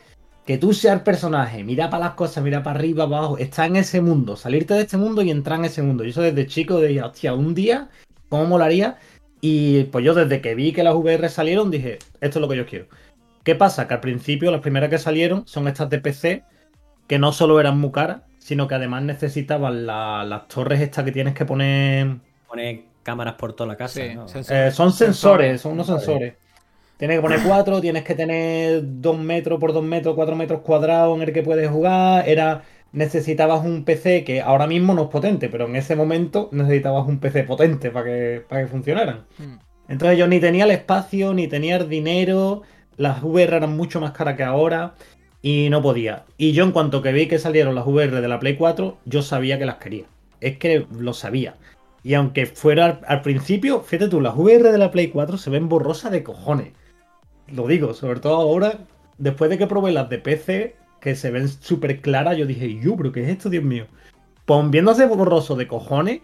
que 0.46 0.58
tú 0.58 0.72
seas 0.72 0.94
el 0.96 1.02
personaje, 1.02 1.64
mira 1.64 1.90
para 1.90 2.04
las 2.06 2.14
cosas, 2.14 2.44
mira 2.44 2.62
para 2.62 2.78
arriba, 2.78 3.04
abajo, 3.04 3.38
estar 3.38 3.66
en 3.68 3.76
ese 3.76 4.00
mundo, 4.00 4.36
salirte 4.36 4.74
de 4.74 4.82
este 4.82 4.96
mundo 4.96 5.22
y 5.22 5.30
entrar 5.30 5.58
en 5.58 5.64
ese 5.64 5.82
mundo. 5.82 6.04
Yo 6.04 6.10
eso 6.10 6.22
desde 6.22 6.46
chico 6.46 6.78
decía, 6.80 7.06
hostia, 7.06 7.34
un 7.34 7.54
día, 7.54 7.88
¿cómo 8.28 8.44
molaría? 8.46 8.98
Y 9.40 9.84
pues 9.84 10.04
yo 10.04 10.14
desde 10.14 10.40
que 10.40 10.54
vi 10.54 10.72
que 10.72 10.82
las 10.84 10.94
VR 10.94 11.28
salieron 11.28 11.70
dije, 11.70 11.98
esto 12.20 12.38
es 12.38 12.40
lo 12.40 12.48
que 12.48 12.56
yo 12.56 12.66
quiero. 12.66 12.86
¿Qué 13.46 13.54
pasa? 13.54 13.88
Que 13.88 13.94
al 13.94 14.00
principio 14.00 14.50
las 14.50 14.60
primeras 14.60 14.90
que 14.90 14.98
salieron 14.98 15.46
son 15.46 15.68
estas 15.68 15.88
de 15.88 16.00
PC, 16.00 16.44
que 17.06 17.18
no 17.18 17.32
solo 17.32 17.60
eran 17.60 17.78
muy 17.78 17.92
caras, 17.92 18.22
sino 18.38 18.66
que 18.68 18.74
además 18.74 19.04
necesitaban 19.04 19.86
la- 19.86 20.24
las 20.24 20.48
torres 20.48 20.80
estas 20.80 21.04
que 21.04 21.12
tienes 21.12 21.32
que 21.34 21.46
poner... 21.46 22.16
Pone 22.48 22.84
cámaras 23.04 23.34
por 23.34 23.52
toda 23.54 23.68
la 23.68 23.76
casa. 23.76 24.00
Sí, 24.02 24.14
¿no? 24.14 24.26
eh, 24.50 24.70
son 24.72 24.92
sensores, 24.92 25.60
son 25.60 25.72
unos 25.74 25.86
Sensores. 25.86 26.06
sensores. 26.06 26.34
Tienes 26.98 27.18
que 27.18 27.22
poner 27.22 27.40
cuatro, 27.46 27.80
tienes 27.80 28.02
que 28.04 28.14
tener 28.16 28.80
dos 29.00 29.18
metros 29.18 29.60
por 29.60 29.72
dos 29.72 29.84
metros, 29.84 30.14
cuatro 30.16 30.34
metros 30.34 30.62
cuadrados 30.62 31.16
en 31.16 31.22
el 31.28 31.32
que 31.32 31.42
puedes 31.42 31.70
jugar. 31.70 32.28
Era 32.28 32.62
necesitabas 32.92 33.64
un 33.64 33.84
PC 33.84 34.24
que 34.24 34.40
ahora 34.40 34.66
mismo 34.66 34.94
no 34.94 35.02
es 35.04 35.08
potente, 35.10 35.48
pero 35.50 35.66
en 35.66 35.76
ese 35.76 35.94
momento 35.94 36.48
necesitabas 36.52 37.06
un 37.06 37.20
PC 37.20 37.44
potente 37.44 37.90
para 37.90 38.06
que, 38.06 38.42
para 38.48 38.62
que 38.62 38.68
funcionaran. 38.68 39.26
Mm. 39.38 39.56
Entonces 39.88 40.18
yo 40.18 40.26
ni 40.26 40.40
tenía 40.40 40.64
el 40.64 40.70
espacio, 40.72 41.34
ni 41.34 41.46
tenía 41.48 41.76
el 41.76 41.88
dinero, 41.88 42.62
las 42.96 43.22
VR 43.22 43.56
eran 43.56 43.76
mucho 43.76 44.00
más 44.00 44.12
caras 44.12 44.36
que 44.36 44.44
ahora 44.44 44.94
y 45.42 45.68
no 45.70 45.82
podía. 45.82 46.24
Y 46.38 46.52
yo 46.52 46.64
en 46.64 46.72
cuanto 46.72 47.02
que 47.02 47.12
vi 47.12 47.28
que 47.28 47.38
salieron 47.38 47.74
las 47.74 47.86
VR 47.86 48.20
de 48.20 48.28
la 48.28 48.40
Play 48.40 48.56
4, 48.56 48.98
yo 49.04 49.22
sabía 49.22 49.58
que 49.58 49.66
las 49.66 49.76
quería. 49.76 50.04
Es 50.40 50.58
que 50.58 50.86
lo 50.90 51.12
sabía. 51.12 51.54
Y 52.02 52.14
aunque 52.14 52.46
fuera 52.46 53.00
al, 53.06 53.22
principio, 53.22 53.80
fíjate 53.80 54.08
tú, 54.10 54.20
las 54.20 54.36
VR 54.36 54.70
de 54.70 54.78
la 54.78 54.90
Play 54.90 55.08
4 55.08 55.38
se 55.38 55.50
ven 55.50 55.68
borrosas 55.68 56.12
de 56.12 56.22
cojones. 56.22 56.72
Lo 57.48 57.66
digo, 57.66 57.94
sobre 57.94 58.20
todo 58.20 58.36
ahora, 58.36 58.78
después 59.18 59.50
de 59.50 59.58
que 59.58 59.66
probé 59.66 59.92
las 59.92 60.08
de 60.08 60.18
PC, 60.18 60.76
que 61.00 61.14
se 61.16 61.30
ven 61.30 61.48
súper 61.48 62.00
claras, 62.00 62.36
yo 62.36 62.46
dije, 62.46 62.78
yo, 62.80 62.96
pero 62.96 63.12
¿qué 63.12 63.24
es 63.24 63.28
esto, 63.28 63.50
Dios 63.50 63.64
mío? 63.64 63.86
Pues 64.44 64.70
viéndose 64.70 65.06
borroso 65.06 65.56
de 65.56 65.66
cojones, 65.66 66.20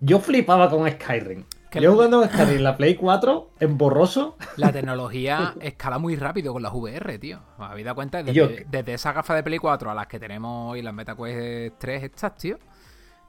yo 0.00 0.18
flipaba 0.20 0.70
con 0.70 0.90
Skyrim. 0.90 1.44
Que 1.70 1.80
Yo 1.80 1.90
la- 1.90 1.94
jugando 1.94 2.20
a 2.22 2.28
Skyrim 2.28 2.56
en 2.56 2.64
la 2.64 2.76
Play 2.76 2.96
4, 2.96 3.50
en 3.60 3.78
borroso, 3.78 4.36
La 4.56 4.72
tecnología 4.72 5.54
escala 5.60 5.98
muy 5.98 6.16
rápido 6.16 6.52
con 6.52 6.62
las 6.62 6.72
VR, 6.74 7.18
tío. 7.18 7.40
¿Os 7.58 7.70
habéis 7.70 7.84
dado 7.84 7.94
cuenta? 7.94 8.18
Desde, 8.22 8.32
Yo- 8.34 8.48
desde 8.68 8.94
esas 8.94 9.14
gafas 9.14 9.36
de 9.36 9.42
Play 9.44 9.58
4 9.58 9.90
a 9.90 9.94
las 9.94 10.06
que 10.08 10.18
tenemos 10.18 10.72
hoy, 10.72 10.82
las 10.82 10.92
MetaQuest 10.92 11.78
3 11.78 12.02
estas, 12.04 12.34
tío. 12.36 12.58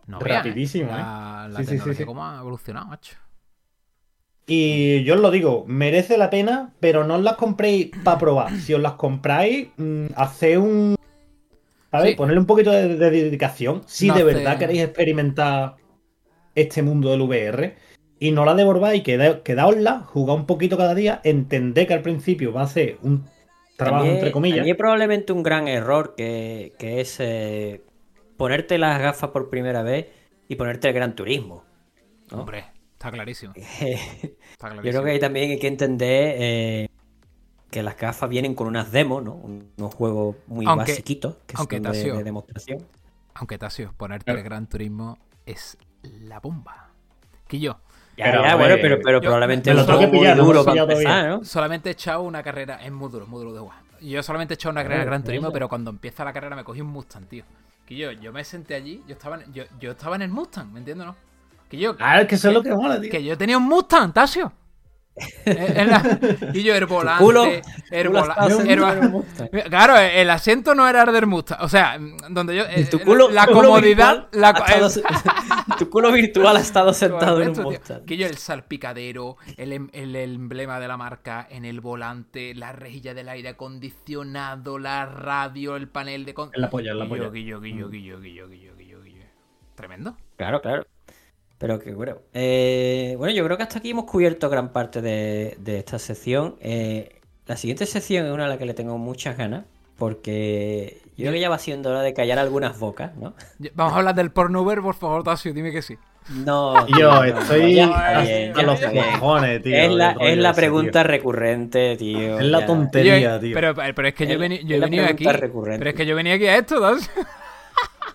No 0.07 0.19
¿eh? 0.19 0.23
Rapidísimo, 0.23 0.89
La, 0.91 1.45
¿eh? 1.47 1.51
la 1.53 1.59
Sí, 1.59 1.65
sí, 1.65 1.69
sí, 1.71 1.75
tecnología 1.77 1.97
sí. 1.97 2.05
cómo 2.05 2.25
ha 2.25 2.39
evolucionado, 2.39 2.87
macho. 2.87 3.15
Y 4.47 5.03
yo 5.03 5.13
os 5.13 5.19
lo 5.21 5.29
digo, 5.31 5.63
merece 5.67 6.17
la 6.17 6.29
pena, 6.29 6.73
pero 6.79 7.03
no 7.05 7.15
os 7.15 7.21
las 7.21 7.35
compréis 7.35 7.91
para 8.03 8.17
probar. 8.17 8.51
Si 8.57 8.73
os 8.73 8.81
las 8.81 8.93
compráis, 8.93 9.69
mm, 9.77 10.07
haced 10.15 10.57
un. 10.57 10.95
¿Sabes? 11.91 12.11
Sí. 12.11 12.15
Ponerle 12.15 12.39
un 12.39 12.45
poquito 12.47 12.71
de, 12.71 12.95
de 12.97 13.11
dedicación. 13.11 13.83
Si 13.85 14.07
No 14.07 14.15
de 14.15 14.21
hace- 14.23 14.33
verdad 14.33 14.57
queréis 14.57 14.81
experimentar 14.81 15.75
este 16.55 16.81
mundo 16.81 17.11
del 17.11 17.21
VR. 17.21 17.75
Y 18.21 18.31
no 18.31 18.45
la 18.45 18.53
devolváis, 18.53 19.01
queda, 19.01 19.41
quedaosla, 19.41 20.01
jugad 20.01 20.35
un 20.35 20.45
poquito 20.45 20.77
cada 20.77 20.93
día, 20.93 21.19
entended 21.23 21.87
que 21.87 21.93
al 21.95 22.03
principio 22.03 22.53
va 22.53 22.61
a 22.61 22.67
ser 22.67 22.99
un 23.01 23.25
trabajo 23.77 24.01
También- 24.03 24.15
entre 24.17 24.31
comillas. 24.31 24.57
también 24.59 24.77
probablemente 24.77 25.33
un 25.33 25.41
gran 25.41 25.67
error 25.67 26.13
que, 26.15 26.73
que 26.77 27.01
es 27.01 27.15
eh, 27.19 27.81
ponerte 28.37 28.77
las 28.77 29.01
gafas 29.01 29.31
por 29.31 29.49
primera 29.49 29.81
vez 29.81 30.05
y 30.47 30.55
ponerte 30.55 30.87
el 30.89 30.93
Gran 30.93 31.15
Turismo. 31.15 31.63
¿no? 32.29 32.41
Hombre, 32.41 32.65
está 32.93 33.09
clarísimo. 33.11 33.53
Yo 33.57 33.61
Está 33.63 34.69
clarísimo. 34.69 34.81
creo 34.81 35.03
que 35.03 35.11
ahí 35.11 35.19
también 35.19 35.49
hay 35.51 35.57
que 35.59 35.67
entender 35.67 36.35
eh, 36.37 36.87
que 37.71 37.81
las 37.81 37.97
gafas 37.97 38.29
vienen 38.29 38.53
con 38.53 38.67
unas 38.67 38.91
demos, 38.91 39.23
¿no? 39.23 39.33
Un- 39.33 39.71
unos 39.77 39.95
juegos 39.95 40.35
muy 40.45 40.67
Aunque- 40.67 40.91
basiquitos 40.91 41.37
que 41.47 41.55
aunque 41.57 41.77
son 41.77 41.83
de, 41.83 41.89
Tasio- 41.89 42.17
de 42.17 42.23
demostración. 42.23 42.85
Aunque 43.33 43.57
Tasio, 43.57 43.93
ponerte 43.97 44.25
Claro. 44.25 44.39
el 44.39 44.45
Gran 44.45 44.67
Turismo 44.69 45.17
es 45.47 45.75
la 46.03 46.39
bomba. 46.39 46.91
Quillo, 47.47 47.79
Ya, 48.17 48.25
Pero, 48.25 48.43
ya, 48.43 48.51
a 48.51 48.55
bueno, 48.55 48.73
ver, 48.75 48.81
pero, 48.81 48.99
pero 49.01 49.17
yo- 49.17 49.21
probablemente 49.21 49.73
lo 49.73 49.85
tengo 49.85 49.99
que 49.99 50.07
pillar, 50.09 50.37
duro 50.37 50.63
solamente 51.43 51.89
he 51.89 51.91
echado 51.93 52.21
una 52.23 52.43
carrera, 52.43 52.79
es 52.83 52.91
muy 52.91 53.09
duro, 53.09 53.25
muy 53.25 53.39
duro 53.39 53.53
de 53.53 53.59
jugar. 53.59 53.77
Yo 54.01 54.21
solamente 54.23 54.53
he 54.53 54.55
echado 54.55 54.71
una 54.71 54.81
carrera 54.83 54.99
de 55.01 55.05
Claro, 55.05 55.11
Gran 55.11 55.23
Turismo, 55.23 55.51
pero 55.51 55.69
cuando 55.69 55.91
empieza 55.91 56.23
la 56.25 56.33
carrera 56.33 56.55
me 56.55 56.63
cogí 56.63 56.81
un 56.81 56.87
Mustang, 56.87 57.25
tío. 57.25 57.43
Que 57.85 57.95
yo, 57.95 58.11
yo 58.11 58.31
me 58.33 58.43
senté 58.43 58.75
allí, 58.75 59.01
yo 59.07 59.13
estaba 59.13 59.37
en, 59.37 59.53
yo, 59.53 59.63
yo 59.79 59.91
estaba 59.91 60.15
en 60.15 60.23
el 60.23 60.29
Mustang, 60.29 60.71
¿me 60.73 60.79
entiendes 60.79 61.05
no? 61.07 61.15
Que 61.69 61.77
yo, 61.77 61.95
Ah, 61.99 62.19
es 62.21 62.27
que 62.27 62.35
eso 62.35 62.49
es 62.49 62.53
lo 62.53 62.61
que 62.63 62.73
mola, 62.73 62.99
tío. 62.99 63.09
que 63.11 63.23
yo 63.23 63.37
tenía 63.37 63.57
un 63.57 63.63
Mustang, 63.63 64.11
Tasio. 64.11 64.51
Eh, 65.45 65.85
la- 65.85 66.19
y 66.53 66.63
yo 66.63 66.73
el 66.73 66.85
volante, 66.85 67.21
culo- 67.23 67.61
el 67.91 68.09
vola- 68.09 68.33
estás 68.39 68.59
el. 68.65 69.69
Claro, 69.69 69.95
asiento 70.31 70.73
no 70.73 70.87
era 70.87 71.03
el 71.03 71.11
del 71.11 71.27
Mustang. 71.27 71.57
O 71.61 71.67
sea, 71.69 71.97
donde 72.29 72.55
yo. 72.55 72.63
eh, 72.63 72.85
Tu 72.89 72.97
culo, 73.01 73.29
la 73.29 73.45
culo 73.47 73.63
comodidad. 73.69 74.27
La, 74.31 74.53
tu 75.85 75.89
culo 75.89 76.11
virtual 76.11 76.55
ha 76.57 76.59
estado 76.61 76.93
sentado 76.93 77.41
en 77.41 77.49
un 77.49 77.55
Correcto, 77.55 77.69
tío. 77.69 77.79
Mustang. 77.79 78.05
Que 78.05 78.17
yo 78.17 78.27
el 78.27 78.37
salpicadero, 78.37 79.37
el, 79.57 79.73
em- 79.73 79.89
el 79.93 80.15
emblema 80.15 80.79
de 80.79 80.87
la 80.87 80.97
marca 80.97 81.47
en 81.49 81.65
el 81.65 81.81
volante, 81.81 82.53
la 82.55 82.71
rejilla 82.71 83.13
del 83.13 83.29
aire 83.29 83.49
acondicionado, 83.49 84.77
la 84.77 85.05
radio, 85.05 85.75
el 85.75 85.87
panel 85.87 86.25
de... 86.25 86.33
Con... 86.33 86.51
En 86.53 86.61
la 86.61 86.69
polla, 86.69 86.91
en 86.91 86.99
la 86.99 87.07
polla. 87.09 87.29
Guillo, 87.29 87.59
guillo, 87.59 87.89
guillo, 87.89 88.19
guillo, 88.19 88.47
guillo, 88.47 88.75
guillo, 88.77 89.01
guillo. 89.01 89.25
Tremendo. 89.75 90.15
Claro, 90.37 90.61
claro. 90.61 90.85
Pero 91.57 91.79
que 91.79 91.93
bueno. 91.93 92.17
Eh, 92.33 93.15
bueno, 93.17 93.33
yo 93.33 93.43
creo 93.45 93.57
que 93.57 93.63
hasta 93.63 93.79
aquí 93.79 93.91
hemos 93.91 94.05
cubierto 94.05 94.49
gran 94.49 94.71
parte 94.71 95.01
de, 95.01 95.57
de 95.59 95.77
esta 95.77 95.99
sección. 95.99 96.55
Eh, 96.59 97.19
la 97.45 97.55
siguiente 97.57 97.85
sección 97.85 98.25
es 98.25 98.31
una 98.31 98.45
a 98.45 98.47
la 98.47 98.57
que 98.57 98.65
le 98.65 98.73
tengo 98.73 98.97
muchas 98.97 99.37
ganas. 99.37 99.65
Porque 100.01 100.97
yo 101.15 101.25
creo 101.25 101.33
que 101.33 101.39
ya 101.39 101.49
va 101.49 101.59
siendo 101.59 101.91
hora 101.91 102.01
de 102.01 102.13
callar 102.13 102.39
algunas 102.39 102.77
bocas, 102.79 103.15
¿no? 103.15 103.33
Vamos 103.75 103.93
a 103.93 103.97
hablar 103.97 104.15
del 104.15 104.31
pornover, 104.31 104.81
por 104.81 104.95
favor, 104.95 105.23
Tasio, 105.23 105.53
dime 105.53 105.71
que 105.71 105.81
sí. 105.83 105.95
No, 106.29 106.87
Yo 106.87 107.11
no, 107.11 107.15
no, 107.25 107.39
estoy 107.39 107.75
ya 107.75 108.21
bien, 108.21 108.53
ya 108.55 108.61
los 108.63 108.79
cojones, 108.79 109.61
tío. 109.63 109.75
Es 109.75 109.91
la, 109.91 110.11
es 110.19 110.37
la 110.37 110.51
ese, 110.51 110.61
pregunta 110.61 111.01
tío. 111.01 111.03
recurrente, 111.11 111.95
tío. 111.97 112.39
Es 112.39 112.45
la 112.45 112.65
tontería, 112.65 113.19
Yo- 113.19 113.39
tío. 113.39 113.53
pero, 113.55 113.73
pero 113.75 114.07
es 114.07 114.13
que 114.13 114.27
yo, 114.27 114.37
veni- 114.39 114.63
yo 114.65 114.79
venido 114.79 115.05
aquí. 115.05 115.23
pregunta 115.23 115.39
recurrente. 115.39 115.79
Pero 115.79 115.89
es 115.91 115.95
que 115.95 116.05
yo 116.05 116.15
venía 116.15 116.33
aquí 116.35 116.45
a 116.47 116.57
esto, 116.57 116.79
¿sabes? 116.79 117.09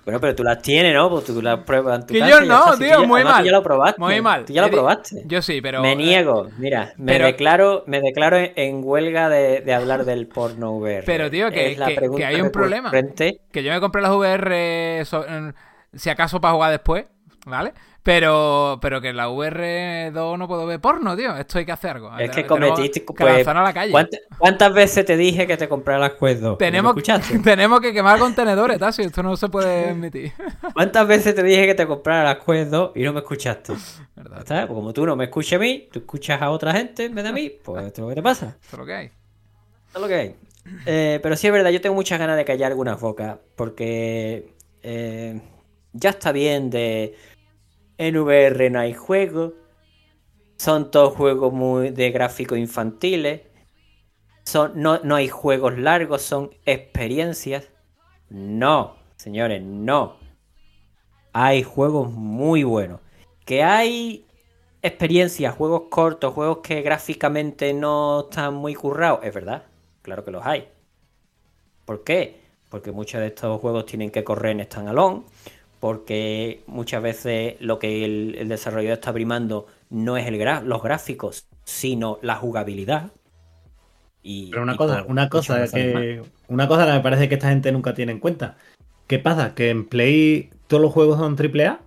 Bueno, 0.07 0.21
pero 0.21 0.35
tú 0.37 0.43
las 0.45 0.63
tienes, 0.63 0.95
¿no? 0.95 1.11
Pues 1.11 1.25
tú 1.25 1.43
las 1.43 1.59
pruebas 1.65 1.97
en 2.01 2.07
tu 2.07 2.15
Que 2.15 2.21
casa 2.21 2.31
yo 2.31 2.41
no, 2.47 2.65
está. 2.73 2.79
Tío, 2.79 2.89
ya- 3.03 3.07
muy 3.07 3.17
además 3.21 3.33
tú 3.33 3.37
mal. 3.39 3.45
ya 3.45 3.51
lo 3.53 3.63
probaste. 3.63 4.01
Muy 4.01 4.21
mal. 4.23 4.45
Tú 4.45 4.53
ya 4.53 4.63
lo 4.63 4.71
probaste. 4.71 5.23
Yo 5.27 5.43
sí, 5.43 5.61
pero. 5.61 5.83
me 5.83 5.93
eh, 5.93 5.97
niego, 5.97 6.49
mira, 6.59 6.93
me 6.97 7.13
pero- 7.15 7.27
declaro, 7.27 7.83
me 7.89 8.01
declaro 8.01 8.37
en, 8.39 8.81
huelga 8.85 9.29
de, 9.29 9.61
de 9.63 9.75
hablar 9.75 10.05
del 10.05 10.27
porno 10.35 10.71
VR. 10.77 11.03
Pero, 11.05 11.29
tío, 11.29 11.51
que- 11.51 11.73
Es 11.73 11.79
la 11.79 11.89
que- 11.89 12.25
hay 12.25 12.41
un 12.41 12.51
problema. 12.51 12.91
Que 12.93 13.63
yo 13.63 13.73
me 13.73 13.81
compré 13.81 14.01
las 14.01 14.13
VR, 14.13 15.05
so- 15.05 15.27
si 15.93 16.09
acaso 16.09 16.41
para 16.41 16.55
jugar 16.55 16.71
después, 16.71 17.05
¿vale? 17.45 17.73
Pero, 18.07 18.79
pero 18.81 19.01
que 19.01 19.09
en 19.09 19.17
la 19.17 19.29
VR2 19.29 20.39
no 20.39 20.47
puedo 20.47 20.65
ver 20.65 20.81
porno, 20.81 21.17
tío. 21.17 21.37
Esto 21.37 21.59
hay 21.59 21.67
que 21.67 21.73
hacer 21.73 21.97
algo. 21.97 22.17
Es 22.17 22.31
que 22.31 22.47
cometiste. 22.47 23.05
que 23.05 23.13
Pues, 23.13 23.49
a 23.49 23.53
la 23.53 23.75
calle. 23.75 23.91
¿cuántas, 23.91 24.21
cuántas 24.39 24.73
veces 24.73 25.05
te 25.05 25.17
dije 25.17 25.45
que 25.49 25.57
te 25.57 25.69
compraras 25.69 26.13
Quest 26.13 26.41
2? 26.41 26.57
Tenemos, 26.57 26.95
tenemos 27.43 27.81
que 27.81 27.93
quemar 27.93 28.21
contenedores, 28.21 28.79
Tasio. 28.79 29.05
Esto 29.05 29.25
no 29.25 29.37
se 29.37 29.49
puede 29.49 29.89
admitir. 29.91 30.33
¿Cuántas 30.73 31.09
veces 31.09 31.35
te 31.35 31.43
dije 31.43 31.67
que 31.67 31.75
te 31.75 31.85
compraras 31.85 32.39
Quest 32.47 32.71
2 32.71 32.93
y 32.95 33.03
no 33.03 33.13
me 33.13 33.19
escuchaste? 33.19 33.73
¿Verdad? 34.15 34.45
¿Sabes? 34.47 34.67
Pues 34.67 34.77
como 34.77 34.93
tú 34.93 35.05
no 35.05 35.17
me 35.17 35.25
escuchas 35.25 35.55
a 35.55 35.59
mí, 35.59 35.89
tú 35.91 35.99
escuchas 35.99 36.41
a 36.41 36.51
otra 36.51 36.73
gente 36.75 37.07
en 37.07 37.15
vez 37.17 37.25
de 37.25 37.31
a 37.31 37.33
mí, 37.33 37.51
pues 37.61 37.87
esto 37.87 38.03
es 38.03 38.03
lo 38.05 38.09
que 38.11 38.15
te 38.15 38.23
pasa. 38.23 38.57
Esto 38.63 38.77
es 38.77 38.79
lo 38.79 38.87
que 38.87 38.95
hay. 38.95 39.07
Eso 39.07 39.97
es 39.97 40.01
lo 40.01 40.07
que 40.07 40.15
hay. 40.15 40.37
Eh, 40.87 41.19
pero 41.25 41.35
sí 41.35 41.49
es 41.49 41.53
verdad, 41.53 41.71
yo 41.71 41.81
tengo 41.81 41.97
muchas 41.97 42.21
ganas 42.21 42.37
de 42.37 42.45
callar 42.45 42.71
algunas 42.71 43.01
bocas. 43.01 43.39
Porque 43.57 44.53
eh, 44.85 45.41
ya 45.93 46.11
está 46.11 46.31
bien 46.31 46.71
de. 46.71 47.17
En 47.99 48.17
VR 48.17 48.71
no 48.71 48.81
hay 48.81 48.95
juegos. 48.95 49.53
Son 50.57 50.91
todos 50.91 51.15
juegos 51.15 51.53
muy 51.53 51.91
de 51.91 52.11
gráficos 52.11 52.59
infantiles. 52.59 53.43
Son, 54.45 54.73
no, 54.75 55.01
no 55.03 55.17
hay 55.17 55.29
juegos 55.29 55.79
largos, 55.79 56.23
son 56.23 56.51
experiencias. 56.65 57.71
No, 58.29 58.97
señores, 59.17 59.63
no. 59.63 60.17
Hay 61.33 61.63
juegos 61.63 62.11
muy 62.13 62.63
buenos. 62.65 63.01
Que 63.45 63.63
hay 63.63 64.27
experiencias, 64.83 65.55
juegos 65.55 65.85
cortos, 65.91 66.33
juegos 66.33 66.59
que 66.59 66.83
gráficamente 66.83 67.73
no 67.75 68.29
están 68.31 68.55
muy 68.55 68.75
currados. 68.75 69.21
Es 69.23 69.35
verdad, 69.35 69.65
claro 70.03 70.25
que 70.25 70.31
los 70.31 70.45
hay. 70.47 70.69
¿Por 71.85 72.05
qué? 72.05 72.41
Porque 72.69 72.93
muchos 72.93 73.21
de 73.21 73.29
estos 73.29 73.61
juegos 73.61 73.87
tienen 73.87 74.11
que 74.11 74.25
correr 74.25 74.53
en 74.53 74.65
standalone. 74.65 75.23
Porque 75.81 76.63
muchas 76.67 77.03
veces 77.03 77.57
lo 77.61 77.79
que 77.79 78.05
el, 78.05 78.35
el 78.39 78.49
desarrollador 78.49 78.95
está 78.95 79.13
primando 79.13 79.67
no 79.91 80.17
es 80.17 80.27
el 80.27 80.39
los 80.65 80.83
gráficos, 80.83 81.47
sino 81.65 82.19
la 82.23 82.37
jugabilidad. 82.37 83.13
Y, 84.23 84.51
Pero 84.51 84.63
una 84.63 84.75
y 84.75 84.77
cosa, 84.77 85.03
por 85.03 85.11
una 85.11 85.29
cosa 85.29 85.67
que. 85.69 86.23
Una 86.49 86.69
cosa 86.69 86.87
que 86.87 86.93
me 86.93 87.01
parece 87.01 87.29
que 87.29 87.35
esta 87.35 87.49
gente 87.49 87.73
nunca 87.73 87.95
tiene 87.95 88.13
en 88.13 88.21
cuenta. 88.21 88.57
¿Qué 89.07 89.19
pasa? 89.19 89.55
¿Que 89.55 89.71
en 89.71 89.87
Play 89.89 90.51
todos 90.67 90.83
los 90.83 90.93
juegos 90.93 91.19
son 91.19 91.37
AAA? 91.39 91.81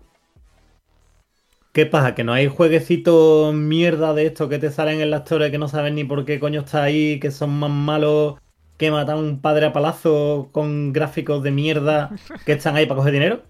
¿Qué 1.74 1.86
pasa? 1.86 2.16
¿Que 2.16 2.24
no 2.24 2.34
hay 2.34 2.48
jueguecitos 2.48 3.54
mierda 3.54 4.14
de 4.14 4.26
estos 4.26 4.50
que 4.50 4.58
te 4.58 4.72
salen 4.72 5.02
en 5.02 5.12
la 5.12 5.18
historia 5.18 5.52
que 5.52 5.58
no 5.58 5.68
sabes 5.68 5.94
ni 5.94 6.04
por 6.04 6.26
qué 6.26 6.40
coño 6.40 6.62
está 6.62 6.84
ahí, 6.84 7.20
que 7.20 7.32
son 7.32 7.52
más 7.60 7.70
malos 7.70 8.36
que 8.78 8.90
matar 8.92 9.18
a 9.18 9.20
un 9.20 9.42
padre 9.42 9.66
a 9.66 9.74
palazo 9.74 10.50
con 10.52 10.94
gráficos 10.94 11.44
de 11.44 11.52
mierda 11.52 12.12
que 12.46 12.54
están 12.54 12.76
ahí 12.76 12.86
para 12.86 12.98
coger 12.98 13.14
dinero? 13.14 13.44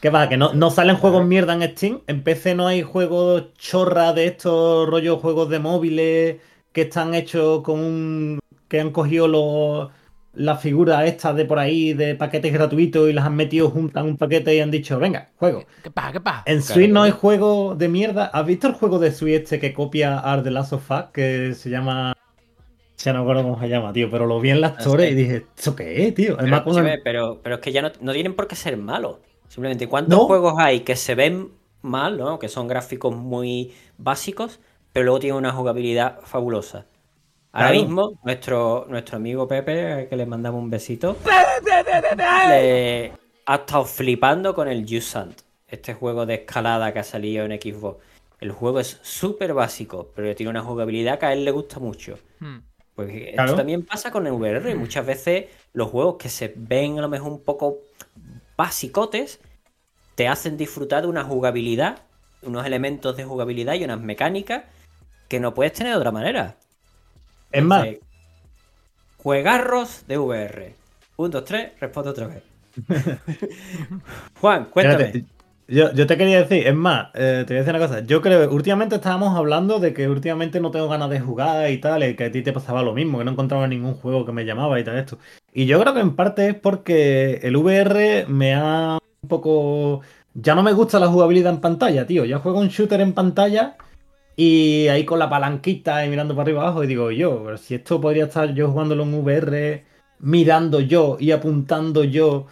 ¿Qué 0.00 0.10
pasa? 0.10 0.28
¿Que 0.28 0.36
no, 0.36 0.52
no 0.54 0.70
salen 0.70 0.96
juegos 0.96 1.26
mierda 1.26 1.54
en 1.54 1.62
Steam? 1.76 2.00
¿En 2.06 2.22
PC 2.22 2.54
no 2.54 2.66
hay 2.66 2.82
juegos 2.82 3.52
chorra 3.54 4.12
de 4.12 4.26
estos 4.26 4.88
rollos 4.88 5.20
juegos 5.20 5.48
de 5.50 5.58
móviles 5.58 6.36
que 6.72 6.82
están 6.82 7.14
hechos 7.14 7.62
con 7.62 7.80
un... 7.80 8.38
que 8.68 8.80
han 8.80 8.90
cogido 8.90 9.26
los 9.28 9.90
las 10.34 10.60
figuras 10.62 11.04
estas 11.08 11.34
de 11.34 11.44
por 11.46 11.58
ahí 11.58 11.94
de 11.94 12.14
paquetes 12.14 12.52
gratuitos 12.52 13.10
y 13.10 13.12
las 13.12 13.24
han 13.26 13.34
metido 13.34 13.70
juntas 13.70 14.04
en 14.04 14.10
un 14.10 14.16
paquete 14.16 14.54
y 14.54 14.60
han 14.60 14.70
dicho, 14.70 14.96
venga, 15.00 15.30
juego. 15.36 15.64
¿Qué 15.82 15.90
pasa? 15.90 16.12
¿Qué 16.12 16.20
pasa? 16.20 16.42
En. 16.46 16.62
Switch 16.62 16.90
no 16.90 17.02
hay 17.02 17.10
juego 17.10 17.74
de 17.74 17.88
mierda. 17.88 18.26
¿Has 18.26 18.46
visto 18.46 18.68
el 18.68 18.74
juego 18.74 19.00
de 19.00 19.10
Switch 19.10 19.42
este 19.42 19.58
que 19.58 19.72
copia 19.72 20.16
Art 20.18 20.44
The 20.44 20.52
Last 20.52 20.74
of 20.74 20.88
Us? 20.88 21.04
Que 21.12 21.54
se 21.54 21.70
llama. 21.70 22.12
Ya 22.98 23.12
no 23.12 23.20
me 23.20 23.22
acuerdo 23.24 23.42
cómo 23.42 23.60
se 23.60 23.68
llama, 23.68 23.92
tío, 23.92 24.08
pero 24.10 24.26
lo 24.26 24.38
vi 24.38 24.50
en 24.50 24.60
las 24.60 24.76
torres 24.78 25.10
y 25.10 25.14
dije, 25.14 25.46
¿eso 25.56 25.74
qué 25.74 26.06
es, 26.06 26.14
tío? 26.14 26.36
Pero, 26.36 26.38
Además, 26.40 26.60
el- 26.60 26.68
escúchame, 26.68 26.98
pero, 27.02 27.40
pero 27.42 27.54
es 27.56 27.60
que 27.60 27.72
ya 27.72 27.82
no, 27.82 27.90
no 28.00 28.12
tienen 28.12 28.34
por 28.34 28.46
qué 28.46 28.54
ser 28.54 28.76
malos. 28.76 29.16
Simplemente, 29.48 29.88
¿cuántos 29.88 30.16
No. 30.18 30.26
juegos 30.26 30.54
hay 30.58 30.80
que 30.80 30.96
se 30.96 31.14
ven 31.14 31.50
mal, 31.82 32.18
¿no? 32.18 32.38
que 32.38 32.48
son 32.48 32.68
gráficos 32.68 33.14
muy 33.16 33.72
básicos, 33.96 34.60
pero 34.92 35.04
luego 35.06 35.20
tienen 35.20 35.38
una 35.38 35.52
jugabilidad 35.52 36.20
fabulosa? 36.22 36.86
Ahora 37.52 37.68
Claro. 37.70 37.82
mismo, 37.82 38.12
nuestro, 38.24 38.86
nuestro 38.88 39.16
amigo 39.16 39.48
Pepe, 39.48 40.06
que 40.08 40.16
le 40.16 40.26
mandamos 40.26 40.60
un 40.62 40.68
besito, 40.70 41.16
le 42.48 43.12
ha 43.46 43.54
estado 43.54 43.84
flipando 43.84 44.54
con 44.54 44.68
el 44.68 44.86
Jusant, 44.88 45.40
este 45.66 45.94
juego 45.94 46.26
de 46.26 46.34
escalada 46.34 46.92
que 46.92 46.98
ha 46.98 47.04
salido 47.04 47.44
en 47.44 47.52
Xbox. 47.60 47.98
El 48.40 48.52
juego 48.52 48.80
es 48.80 48.98
súper 49.02 49.54
básico, 49.54 50.10
pero 50.14 50.34
tiene 50.34 50.50
una 50.50 50.62
jugabilidad 50.62 51.18
que 51.18 51.26
a 51.26 51.32
él 51.32 51.44
le 51.44 51.50
gusta 51.50 51.78
mucho. 51.80 52.18
Hmm. 52.40 52.58
Pues 52.94 53.10
esto 53.14 53.32
Claro. 53.34 53.54
también 53.54 53.84
pasa 53.84 54.10
con 54.10 54.26
el 54.26 54.32
VR. 54.32 54.74
Muchas 54.74 55.06
veces 55.06 55.46
los 55.72 55.88
juegos 55.88 56.16
que 56.16 56.28
se 56.28 56.52
ven 56.56 56.98
a 56.98 57.02
lo 57.02 57.08
mejor 57.08 57.32
un 57.32 57.40
poco 57.42 57.78
basicotes 58.58 59.40
te 60.16 60.28
hacen 60.28 60.58
disfrutar 60.58 61.02
de 61.02 61.08
una 61.08 61.24
jugabilidad, 61.24 62.02
unos 62.42 62.66
elementos 62.66 63.16
de 63.16 63.24
jugabilidad 63.24 63.74
y 63.74 63.84
unas 63.84 64.00
mecánicas 64.00 64.64
que 65.28 65.40
no 65.40 65.54
puedes 65.54 65.72
tener 65.72 65.92
de 65.92 65.98
otra 65.98 66.10
manera. 66.10 66.56
Es 67.52 67.62
más, 67.62 67.86
juegarros 69.16 70.06
de 70.08 70.18
VR. 70.18 70.74
Un, 71.16 71.30
dos, 71.30 71.44
tres, 71.44 71.72
responde 71.80 72.10
otra 72.10 72.26
vez. 72.26 72.42
Juan, 74.40 74.66
cuéntame. 74.66 75.04
Espérate, 75.04 75.37
Yo, 75.70 75.92
yo 75.92 76.06
te 76.06 76.16
quería 76.16 76.38
decir, 76.38 76.66
es 76.66 76.74
más, 76.74 77.08
eh, 77.14 77.44
te 77.46 77.52
voy 77.52 77.56
a 77.56 77.60
decir 77.60 77.74
una 77.74 77.86
cosa. 77.86 78.00
Yo 78.00 78.22
creo, 78.22 78.50
últimamente 78.50 78.94
estábamos 78.94 79.36
hablando 79.36 79.78
de 79.78 79.92
que 79.92 80.08
últimamente 80.08 80.60
no 80.60 80.70
tengo 80.70 80.88
ganas 80.88 81.10
de 81.10 81.20
jugar 81.20 81.70
y 81.70 81.78
tal, 81.78 82.02
y 82.04 82.16
que 82.16 82.24
a 82.24 82.32
ti 82.32 82.42
te 82.42 82.54
pasaba 82.54 82.82
lo 82.82 82.94
mismo, 82.94 83.18
que 83.18 83.24
no 83.24 83.32
encontraba 83.32 83.68
ningún 83.68 83.92
juego 83.94 84.24
que 84.24 84.32
me 84.32 84.46
llamaba 84.46 84.80
y 84.80 84.84
tal 84.84 84.96
esto. 84.96 85.18
Y 85.52 85.66
yo 85.66 85.78
creo 85.78 85.92
que 85.92 86.00
en 86.00 86.16
parte 86.16 86.48
es 86.48 86.54
porque 86.54 87.40
el 87.42 87.56
VR 87.56 88.26
me 88.28 88.54
ha 88.54 88.98
un 89.22 89.28
poco... 89.28 90.00
Ya 90.34 90.54
no 90.54 90.62
me 90.62 90.72
gusta 90.72 90.98
la 91.00 91.08
jugabilidad 91.08 91.52
en 91.52 91.60
pantalla, 91.60 92.06
tío. 92.06 92.24
Yo 92.24 92.40
juego 92.40 92.60
un 92.60 92.68
shooter 92.68 93.00
en 93.02 93.12
pantalla 93.12 93.76
y 94.36 94.88
ahí 94.88 95.04
con 95.04 95.18
la 95.18 95.30
palanquita 95.30 96.04
y 96.06 96.08
mirando 96.10 96.34
para 96.34 96.44
arriba 96.44 96.62
abajo 96.62 96.84
y 96.84 96.86
digo 96.86 97.10
yo, 97.10 97.56
si 97.58 97.74
esto 97.76 98.00
podría 98.00 98.24
estar 98.26 98.54
yo 98.54 98.70
jugándolo 98.70 99.02
en 99.04 99.14
VR, 99.14 99.84
mirando 100.20 100.80
yo 100.80 101.16
y 101.20 101.32
apuntando 101.32 102.04
yo. 102.04 102.46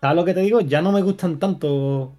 ¿Sabes 0.00 0.16
lo 0.16 0.24
que 0.24 0.34
te 0.34 0.40
digo? 0.40 0.60
Ya 0.60 0.82
no 0.82 0.92
me 0.92 1.02
gustan 1.02 1.38
tanto. 1.38 2.16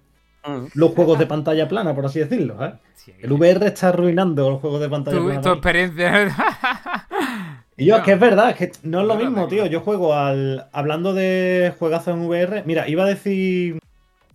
Los 0.74 0.92
juegos 0.92 1.18
de 1.18 1.26
pantalla 1.26 1.68
plana, 1.68 1.94
por 1.94 2.06
así 2.06 2.18
decirlo. 2.18 2.64
¿eh? 2.64 2.74
Sí, 2.94 3.12
El 3.20 3.32
VR 3.32 3.66
está 3.66 3.88
arruinando 3.88 4.50
los 4.50 4.60
juegos 4.60 4.80
de 4.80 4.88
pantalla 4.88 5.18
tu, 5.18 5.24
plana. 5.24 5.40
tu 5.40 5.48
experiencia. 5.50 6.36
Y 7.74 7.86
yo, 7.86 7.96
es 7.96 8.02
que 8.02 8.12
es 8.12 8.20
verdad, 8.20 8.50
es 8.50 8.56
que 8.56 8.72
no 8.82 9.00
es 9.00 9.06
lo 9.06 9.16
mismo, 9.16 9.48
tío. 9.48 9.64
Yo 9.66 9.80
juego 9.80 10.14
al. 10.14 10.66
Hablando 10.72 11.14
de 11.14 11.72
juegazos 11.78 12.14
en 12.14 12.26
VR. 12.26 12.62
Mira, 12.66 12.86
iba 12.86 13.02
a 13.02 13.06
decir 13.06 13.78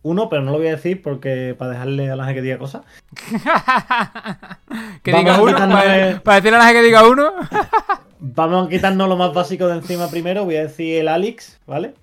uno, 0.01 0.27
pero 0.27 0.41
no 0.41 0.51
lo 0.51 0.57
voy 0.57 0.67
a 0.67 0.71
decir 0.71 1.01
porque 1.03 1.55
para 1.57 1.71
dejarle 1.71 2.09
a 2.09 2.15
la 2.15 2.25
gente 2.25 2.39
que 2.39 2.41
diga 2.41 2.57
cosas. 2.57 2.81
que 5.03 5.11
Vamos 5.11 5.25
diga 5.25 5.41
uno. 5.41 5.57
Para, 5.57 6.19
para 6.23 6.35
decirle 6.37 6.55
a 6.57 6.59
la 6.59 6.65
gente 6.65 6.79
que 6.81 6.85
diga 6.87 7.07
uno. 7.07 7.31
Vamos 8.19 8.67
a 8.67 8.69
quitarnos 8.69 9.07
lo 9.07 9.15
más 9.15 9.33
básico 9.33 9.67
de 9.67 9.75
encima 9.75 10.09
primero. 10.09 10.43
Voy 10.43 10.55
a 10.55 10.63
decir 10.63 11.01
el 11.01 11.07
Alix, 11.07 11.59
¿vale? 11.67 11.93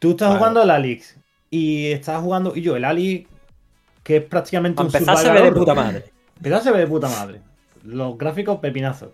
Tú 0.00 0.10
estás 0.10 0.28
Vale. 0.28 0.38
jugando 0.38 0.62
el 0.62 0.70
Alix. 0.70 1.16
Y 1.50 1.86
estás 1.92 2.20
jugando. 2.22 2.54
Y 2.54 2.62
yo, 2.62 2.76
el 2.76 2.84
Alix, 2.84 3.28
que 4.02 4.16
es 4.18 4.24
prácticamente 4.24 4.80
un 4.80 4.86
empezar 4.88 5.16
se 5.16 5.24
ve 5.24 5.28
survival 5.38 5.54
de 5.54 5.58
puta 5.60 5.74
madre. 5.74 6.04
Empezar 6.36 6.62
se 6.62 6.72
ve 6.72 6.78
de 6.80 6.86
puta 6.86 7.08
madre. 7.08 7.40
Los 7.84 8.18
gráficos 8.18 8.58
pepinazos. 8.58 9.10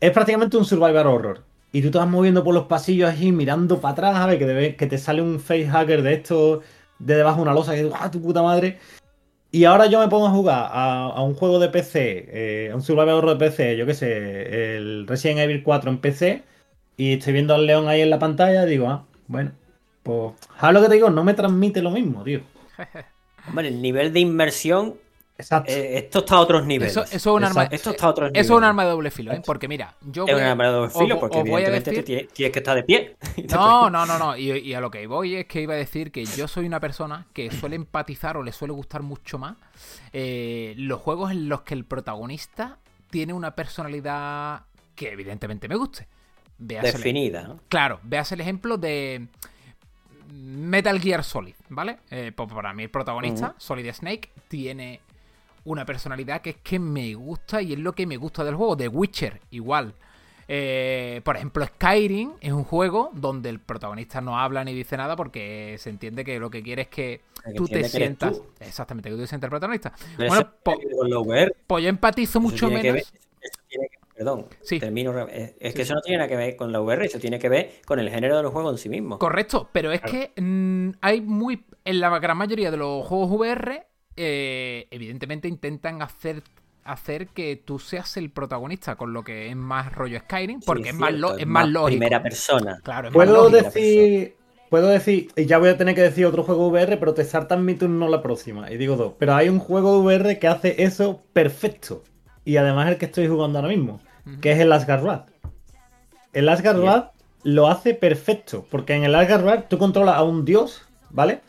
Es 0.00 0.10
prácticamente 0.10 0.56
un 0.56 0.64
survival 0.64 1.06
horror. 1.06 1.42
Y 1.72 1.82
tú 1.82 1.90
te 1.90 1.98
vas 1.98 2.08
moviendo 2.08 2.44
por 2.44 2.54
los 2.54 2.66
pasillos 2.66 3.10
así, 3.10 3.32
mirando 3.32 3.80
para 3.80 3.92
atrás, 3.92 4.16
a 4.16 4.26
ver, 4.26 4.38
que, 4.38 4.46
te- 4.46 4.76
que 4.76 4.86
te 4.86 4.98
sale 4.98 5.20
un 5.20 5.40
face 5.40 5.66
hacker 5.66 6.02
de 6.02 6.14
esto 6.14 6.62
de 6.98 7.16
debajo 7.16 7.36
de 7.38 7.42
una 7.42 7.52
losa, 7.54 7.74
que 7.74 7.90
¡ah, 7.94 8.10
tu 8.10 8.22
puta 8.22 8.42
madre! 8.42 8.78
Y 9.50 9.64
ahora 9.64 9.86
yo 9.86 10.00
me 10.00 10.08
pongo 10.08 10.26
a 10.26 10.30
jugar 10.30 10.70
a, 10.72 11.06
a 11.08 11.22
un 11.22 11.34
juego 11.34 11.58
de 11.58 11.68
PC, 11.68 12.28
eh, 12.28 12.70
a 12.72 12.74
un 12.74 12.82
survival 12.82 13.14
horror 13.16 13.38
de 13.38 13.46
PC, 13.46 13.76
yo 13.76 13.84
qué 13.86 13.94
sé, 13.94 14.76
el 14.76 15.06
Resident 15.06 15.40
Evil 15.40 15.62
4 15.62 15.90
en 15.90 15.98
PC, 15.98 16.42
y 16.96 17.14
estoy 17.14 17.32
viendo 17.32 17.54
al 17.54 17.66
león 17.66 17.88
ahí 17.88 18.00
en 18.00 18.10
la 18.10 18.18
pantalla, 18.18 18.66
y 18.66 18.70
digo, 18.70 18.88
ah, 18.88 19.04
bueno, 19.28 19.52
pues, 20.06 20.34
¿sabes 20.60 20.74
lo 20.74 20.82
que 20.82 20.88
te 20.88 20.94
digo? 20.94 21.10
No 21.10 21.22
me 21.24 21.34
transmite 21.34 21.82
lo 21.82 21.90
mismo, 21.90 22.22
tío. 22.22 22.40
Hombre, 23.48 23.68
el 23.68 23.80
nivel 23.82 24.12
de 24.12 24.20
inmersión 24.20 24.94
Exacto. 25.38 25.70
Eh, 25.70 25.98
esto 25.98 26.20
está 26.20 26.36
a 26.36 26.40
otros 26.40 26.64
niveles. 26.64 26.92
Eso, 26.92 27.02
eso 27.02 27.14
es 27.14 27.26
un 27.26 27.44
arma, 27.44 27.64
Esto 27.64 27.90
está 27.90 28.06
a 28.06 28.08
otros 28.08 28.30
eso 28.30 28.38
es 28.40 28.46
niveles. 28.46 28.56
un 28.56 28.64
arma 28.64 28.84
de 28.84 28.90
doble 28.90 29.10
filo, 29.10 29.32
¿eh? 29.32 29.42
Porque 29.44 29.68
mira, 29.68 29.94
yo 30.00 30.24
Es 30.26 30.32
voy 30.32 30.40
un 30.42 30.48
arma 30.48 30.64
de 30.64 30.70
doble 30.70 30.90
filo 30.90 31.20
porque 31.20 31.36
os 31.36 31.42
voy 31.46 31.62
a 31.62 31.66
evidentemente 31.66 31.90
decir- 32.14 32.28
tienes, 32.32 32.52
que 32.54 32.58
estar 32.58 32.74
de 32.74 32.82
pie. 32.84 33.16
No, 33.52 33.90
no, 33.90 34.06
no, 34.06 34.18
no. 34.18 34.34
Y, 34.34 34.50
y 34.52 34.72
a 34.72 34.80
lo 34.80 34.90
que 34.90 35.06
voy 35.06 35.34
es 35.36 35.44
que 35.44 35.60
iba 35.60 35.74
a 35.74 35.76
decir 35.76 36.10
que 36.10 36.24
yo 36.24 36.48
soy 36.48 36.64
una 36.64 36.80
persona 36.80 37.26
que 37.34 37.50
suele 37.50 37.76
empatizar 37.76 38.38
o 38.38 38.42
le 38.42 38.50
suele 38.52 38.72
gustar 38.72 39.02
mucho 39.02 39.36
más 39.36 39.56
eh, 40.14 40.72
los 40.78 41.02
juegos 41.02 41.30
en 41.32 41.50
los 41.50 41.60
que 41.60 41.74
el 41.74 41.84
protagonista 41.84 42.78
tiene 43.10 43.34
una 43.34 43.54
personalidad 43.54 44.62
que 44.94 45.10
evidentemente 45.12 45.68
me 45.68 45.76
guste. 45.76 46.08
Véase 46.56 46.88
el- 46.88 46.94
Definida, 46.94 47.42
¿no? 47.42 47.60
Claro, 47.68 48.00
veas 48.04 48.32
el 48.32 48.40
ejemplo 48.40 48.78
de 48.78 49.26
Metal 50.32 51.00
Gear 51.00 51.22
Solid, 51.24 51.54
¿vale? 51.68 51.98
Eh, 52.10 52.32
pues 52.34 52.52
para 52.52 52.72
mí 52.72 52.84
el 52.84 52.90
protagonista, 52.90 53.54
Solid 53.58 53.92
Snake, 53.92 54.30
tiene 54.48 55.00
una 55.64 55.84
personalidad 55.84 56.40
que 56.42 56.50
es 56.50 56.56
que 56.62 56.78
me 56.78 57.14
gusta 57.14 57.60
y 57.62 57.72
es 57.72 57.78
lo 57.78 57.92
que 57.92 58.06
me 58.06 58.16
gusta 58.16 58.44
del 58.44 58.54
juego. 58.54 58.76
The 58.76 58.88
Witcher, 58.88 59.40
igual. 59.50 59.94
Eh, 60.48 61.22
por 61.24 61.34
ejemplo, 61.36 61.66
Skyrim 61.66 62.34
es 62.40 62.52
un 62.52 62.62
juego 62.62 63.10
donde 63.14 63.48
el 63.50 63.58
protagonista 63.58 64.20
no 64.20 64.38
habla 64.38 64.62
ni 64.62 64.72
dice 64.74 64.96
nada 64.96 65.16
porque 65.16 65.74
se 65.80 65.90
entiende 65.90 66.24
que 66.24 66.38
lo 66.38 66.50
que 66.50 66.62
quiere 66.62 66.82
es 66.82 66.88
que 66.88 67.20
Que 67.44 67.54
tú 67.54 67.66
te 67.66 67.82
que 67.82 67.88
sientas. 67.88 68.36
tú. 68.36 68.44
Exactamente, 68.60 69.08
que 69.08 69.16
tú 69.16 69.22
te 69.22 69.26
sientas 69.26 69.48
el 69.48 69.50
protagonista. 69.50 69.92
Pero 70.16 70.28
Bueno, 70.28 70.50
po- 70.62 70.76
pues 71.66 71.82
yo 71.82 71.88
empatizo 71.88 72.40
mucho 72.40 72.68
menos. 72.68 72.82
ver- 72.84 72.96
eso 72.98 73.60
tiene 73.68 73.88
que- 73.88 73.98
perdón, 74.16 74.46
Sí. 74.62 74.80
termino. 74.80 75.26
Es, 75.28 75.54
es 75.60 75.72
Sí, 75.72 75.76
que 75.76 75.82
eso 75.82 75.94
no 75.94 76.00
tiene 76.00 76.18
nada 76.18 76.28
que 76.28 76.36
ver 76.36 76.56
con 76.56 76.72
la 76.72 76.80
VR, 76.80 77.04
eso 77.06 77.18
tiene 77.18 77.38
que 77.38 77.48
ver 77.48 77.70
con 77.86 77.98
el 77.98 78.10
género 78.10 78.36
del 78.38 78.46
juego 78.48 78.70
en 78.70 78.78
sí 78.78 78.88
mismo. 78.88 79.18
Correcto, 79.18 79.68
pero 79.72 79.92
es 79.92 80.00
que 80.00 80.32
mm, 80.40 80.90
hay 81.00 81.20
muy. 81.20 81.64
En 81.84 82.00
la 82.00 82.18
gran 82.18 82.36
mayoría 82.36 82.70
de 82.70 82.76
los 82.76 83.06
juegos 83.06 83.30
VR, 83.30 83.86
eh, 84.16 84.88
evidentemente 84.90 85.48
intentan 85.48 86.02
hacer 86.02 86.42
hacer 86.84 87.26
que 87.28 87.56
tú 87.56 87.80
seas 87.80 88.16
el 88.16 88.30
protagonista, 88.30 88.94
con 88.96 89.12
lo 89.12 89.24
que 89.24 89.48
es 89.48 89.56
más 89.56 89.92
rollo 89.92 90.20
Skyrim, 90.20 90.60
porque 90.60 90.84
Sí, 90.84 90.88
es, 90.90 90.94
más, 90.94 91.08
cierto, 91.10 91.20
lo- 91.20 91.36
es 91.36 91.46
más 91.46 91.68
lógico. 91.68 91.86
Primera 91.88 92.22
persona. 92.22 92.78
Claro, 92.84 93.08
es 93.08 93.14
más 93.14 93.26
Puedo 93.26 93.50
lógico. 93.50 93.56
decir. 93.64 94.36
Puedo 94.68 94.88
decir, 94.88 95.30
y 95.36 95.46
ya 95.46 95.58
voy 95.58 95.68
a 95.68 95.76
tener 95.76 95.94
que 95.94 96.02
decir 96.02 96.26
otro 96.26 96.42
juego 96.42 96.68
VR, 96.68 96.96
pero 96.96 97.14
te 97.14 97.24
saltan 97.24 97.64
mi 97.64 97.74
turno 97.74 98.08
la 98.08 98.20
próxima. 98.22 98.70
Y 98.70 98.76
digo 98.76 98.96
dos. 98.96 99.14
Pero 99.18 99.34
hay 99.34 99.48
un 99.48 99.60
juego 99.60 99.98
VR 100.00 100.38
que 100.40 100.48
hace 100.48 100.82
eso 100.82 101.22
perfecto. 101.32 102.02
Y 102.44 102.56
además 102.56 102.88
el 102.88 102.98
que 102.98 103.06
estoy 103.06 103.28
jugando 103.28 103.58
ahora 103.58 103.68
mismo. 103.68 104.00
Que 104.40 104.52
es 104.52 104.60
el 104.60 104.72
Asgard. 104.72 105.26
El 106.32 106.48
Asgard 106.48 107.10
lo 107.44 107.68
hace 107.68 107.94
perfecto. 107.94 108.66
Porque 108.70 108.94
en 108.94 109.04
el 109.04 109.14
Asgard 109.14 109.64
tú 109.68 109.78
controlas 109.78 110.16
a 110.16 110.22
un 110.22 110.44
dios, 110.44 110.82
¿vale? 111.10 111.40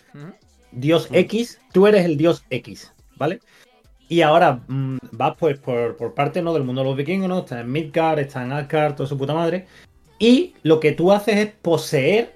Dios 0.72 1.08
X, 1.12 1.60
tú 1.74 1.88
eres 1.88 2.06
el 2.06 2.18
dios 2.18 2.44
X, 2.50 2.94
¿vale? 3.16 3.40
Y 4.10 4.22
ahora 4.22 4.62
mm, 4.68 4.98
vas 5.12 5.36
pues 5.38 5.58
por, 5.60 5.98
por 5.98 6.14
parte 6.14 6.42
¿no? 6.42 6.54
del 6.54 6.64
mundo 6.64 6.82
de 6.82 6.88
los 6.88 6.98
vikingos, 6.98 7.28
¿no? 7.28 7.40
Está 7.40 7.60
en 7.62 7.72
Midgard, 7.72 8.20
está 8.20 8.44
en 8.44 8.52
Asgard, 8.54 8.96
toda 8.96 9.10
su 9.10 9.18
puta 9.18 9.34
madre. 9.34 9.68
Y 10.20 10.56
lo 10.64 10.80
que 10.80 10.92
tú 10.94 11.12
haces 11.12 11.36
es 11.38 11.54
poseer 11.62 12.36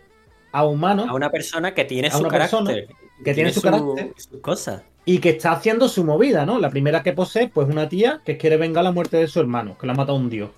a 0.51 0.65
humanos 0.65 1.07
A 1.09 1.13
una 1.13 1.29
persona 1.29 1.73
que 1.73 1.85
tiene 1.85 2.09
A 2.09 2.11
su 2.11 2.19
una 2.19 2.29
persona 2.29 2.71
carácter. 2.71 2.95
que 3.23 3.33
tiene 3.33 3.53
su 3.53 3.61
carácter. 3.61 4.13
sus 4.17 4.41
cosas. 4.41 4.83
Y 5.05 5.19
que 5.19 5.29
está 5.29 5.53
haciendo 5.53 5.87
su 5.87 6.03
movida, 6.03 6.45
¿no? 6.45 6.59
La 6.59 6.69
primera 6.69 7.03
que 7.03 7.13
posee, 7.13 7.47
pues 7.47 7.67
una 7.67 7.89
tía 7.89 8.21
que 8.23 8.37
quiere 8.37 8.57
vengar 8.57 8.83
la 8.83 8.91
muerte 8.91 9.17
de 9.17 9.27
su 9.27 9.39
hermano, 9.39 9.77
que 9.77 9.87
la 9.87 9.93
ha 9.93 9.95
matado 9.95 10.17
un 10.17 10.29
dios. 10.29 10.51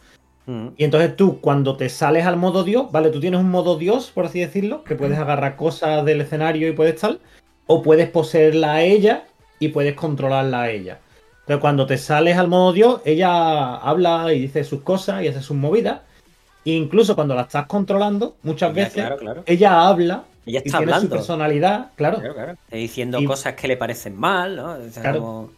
Mm. 0.45 0.67
Y 0.77 0.83
entonces 0.83 1.15
tú, 1.15 1.39
cuando 1.39 1.77
te 1.77 1.87
sales 1.89 2.25
al 2.25 2.35
modo 2.37 2.63
dios, 2.63 2.91
¿vale? 2.91 3.09
Tú 3.09 3.19
tienes 3.19 3.39
un 3.39 3.49
modo 3.49 3.77
dios, 3.77 4.11
por 4.13 4.25
así 4.25 4.39
decirlo, 4.41 4.83
que 4.83 4.95
puedes 4.95 5.17
agarrar 5.17 5.55
cosas 5.55 6.03
del 6.03 6.21
escenario 6.21 6.67
y 6.67 6.73
puedes 6.73 6.99
tal, 6.99 7.19
o 7.67 7.81
puedes 7.81 8.09
poseerla 8.09 8.73
a 8.73 8.81
ella 8.83 9.23
y 9.59 9.69
puedes 9.69 9.95
controlarla 9.95 10.63
a 10.63 10.69
ella. 10.69 10.99
Entonces, 11.41 11.61
cuando 11.61 11.85
te 11.85 11.97
sales 11.97 12.37
al 12.37 12.47
modo 12.49 12.73
dios, 12.73 13.01
ella 13.05 13.75
habla 13.75 14.33
y 14.33 14.39
dice 14.39 14.63
sus 14.63 14.81
cosas 14.81 15.23
y 15.23 15.27
hace 15.29 15.41
sus 15.41 15.55
movidas. 15.55 16.01
E 16.65 16.71
incluso 16.71 17.15
cuando 17.15 17.35
la 17.35 17.41
estás 17.43 17.65
controlando, 17.67 18.35
muchas 18.43 18.69
Ya, 18.69 18.83
veces 18.83 18.93
claro, 18.93 19.17
claro. 19.17 19.43
ella 19.45 19.87
habla 19.87 20.23
Ella 20.45 20.59
y 20.63 20.67
está 20.67 20.77
tiene 20.79 20.91
su 20.91 20.95
hablando. 20.95 21.15
personalidad, 21.15 21.91
claro. 21.95 22.19
Claro, 22.19 22.33
claro. 22.33 22.51
Está 22.53 22.75
diciendo 22.77 23.19
Y- 23.19 23.25
cosas 23.25 23.53
que 23.53 23.67
le 23.67 23.77
parecen 23.77 24.17
mal, 24.19 24.55
¿no? 24.55 24.71
O 24.73 24.89
sea, 24.89 25.01
Claro. 25.03 25.19
como- 25.19 25.51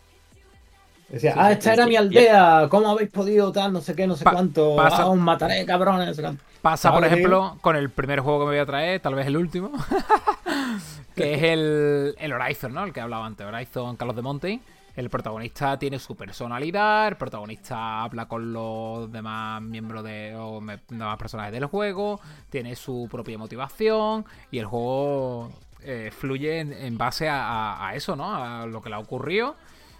Decía, 1.10 1.34
Sí, 1.34 1.40
ah, 1.40 1.52
esta 1.52 1.64
sí, 1.64 1.70
era 1.70 1.84
sí. 1.84 1.90
mi 1.90 1.96
aldea, 1.98 2.68
¿cómo 2.70 2.90
habéis 2.90 3.12
podido 3.12 3.52
tal? 3.52 3.72
No 3.72 3.80
sé 3.80 3.94
qué, 3.96 4.08
no 4.08 4.16
sé 4.16 4.24
Pa- 4.24 4.32
cuánto. 4.34 4.76
pasa- 4.76 5.04
Ah, 5.04 5.08
os 5.08 5.18
mataré, 5.18 5.64
cabrones, 5.66 6.08
no 6.08 6.14
sé 6.16 6.22
cuánto. 6.24 6.44
Pasa, 6.64 6.90
por 6.90 6.98
¿Sabes 7.04 7.12
lo 7.12 7.16
que 7.16 7.20
ejemplo, 7.22 7.58
con 7.62 7.76
el 7.76 7.90
primer 7.92 8.22
juego 8.22 8.40
que 8.40 8.46
me 8.46 8.52
voy 8.54 8.60
a 8.60 8.66
traer, 8.66 9.00
tal 9.02 9.14
vez 9.14 9.28
el 9.28 9.38
último, 9.38 9.72
que 11.16 11.36
es 11.36 11.44
el, 11.44 12.16
el 12.20 12.34
Horizon, 12.34 12.74
¿no? 12.74 12.84
El 12.86 12.92
que 12.94 13.02
hablaba 13.02 13.26
antes, 13.26 13.46
Horizon 13.46 13.96
Carlos 13.98 14.16
de 14.16 14.22
Monte. 14.24 14.60
El 14.96 15.10
protagonista 15.10 15.78
tiene 15.78 16.00
su 16.00 16.16
personalidad, 16.16 17.10
el 17.10 17.18
protagonista 17.18 18.04
habla 18.04 18.28
con 18.28 18.54
los 18.54 19.12
demás 19.12 19.62
miembros 19.62 20.04
de 20.06 20.34
o 20.38 20.62
demás 20.89 21.18
personajes 21.18 21.52
del 21.52 21.66
juego, 21.66 22.20
tiene 22.50 22.76
su 22.78 23.08
propia 23.12 23.38
motivación 23.38 24.26
y 24.52 24.60
el 24.60 24.66
juego 24.66 25.52
eh, 25.82 26.12
fluye 26.18 26.60
en, 26.62 26.98
base 26.98 27.28
a, 27.28 27.46
a- 27.76 27.89
a 27.89 27.96
eso, 27.96 28.16
¿no? 28.16 28.34
A 28.34 28.66
lo 28.68 28.82
que 28.82 28.89
le 28.89 28.96
ha 28.96 29.00
ocurrido 29.00 29.56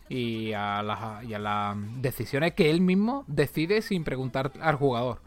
y 0.08 0.54
a, 0.54 0.82
las, 0.82 1.24
y 1.26 1.34
a 1.34 1.39
las 1.39 1.76
decisiones 2.02 2.54
que 2.54 2.70
él 2.70 2.80
mismo 2.80 3.26
decide 3.28 3.82
sin 3.82 4.04
preguntar 4.06 4.54
al 4.62 4.76
jugador. 4.76 5.20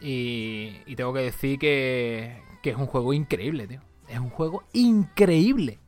Y, 0.00 0.78
y 0.86 0.96
tengo 0.96 1.12
que 1.12 1.20
decir 1.20 1.58
que, 1.58 2.42
que 2.62 2.70
es 2.70 2.76
un 2.76 2.86
juego 2.86 3.12
increíble, 3.12 3.66
tío. 3.66 3.80
Es 4.08 4.18
un 4.18 4.30
juego 4.30 4.64
increíble. 4.72 5.78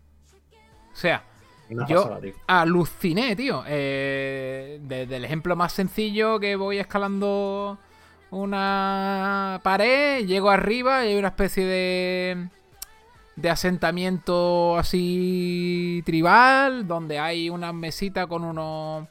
O 0.92 0.96
sea, 0.96 1.24
Una 1.70 1.86
yo 1.86 2.02
pasada, 2.02 2.20
tío. 2.20 2.34
aluciné, 2.46 3.36
tío. 3.36 3.62
Eh, 3.66 4.80
desde 4.82 5.16
el 5.16 5.24
ejemplo 5.24 5.56
más 5.56 5.72
sencillo 5.72 6.40
que 6.40 6.56
voy 6.56 6.78
escalando 6.78 7.78
una 8.30 9.60
pared, 9.62 10.26
llego 10.26 10.50
arriba 10.50 11.04
y 11.04 11.10
hay 11.10 11.18
una 11.18 11.28
especie 11.28 11.64
de 11.64 12.48
de 13.40 13.50
asentamiento 13.50 14.76
así 14.76 16.02
tribal 16.04 16.86
donde 16.86 17.18
hay 17.18 17.48
una 17.48 17.72
mesita 17.72 18.26
con 18.26 18.44
unos 18.44 19.06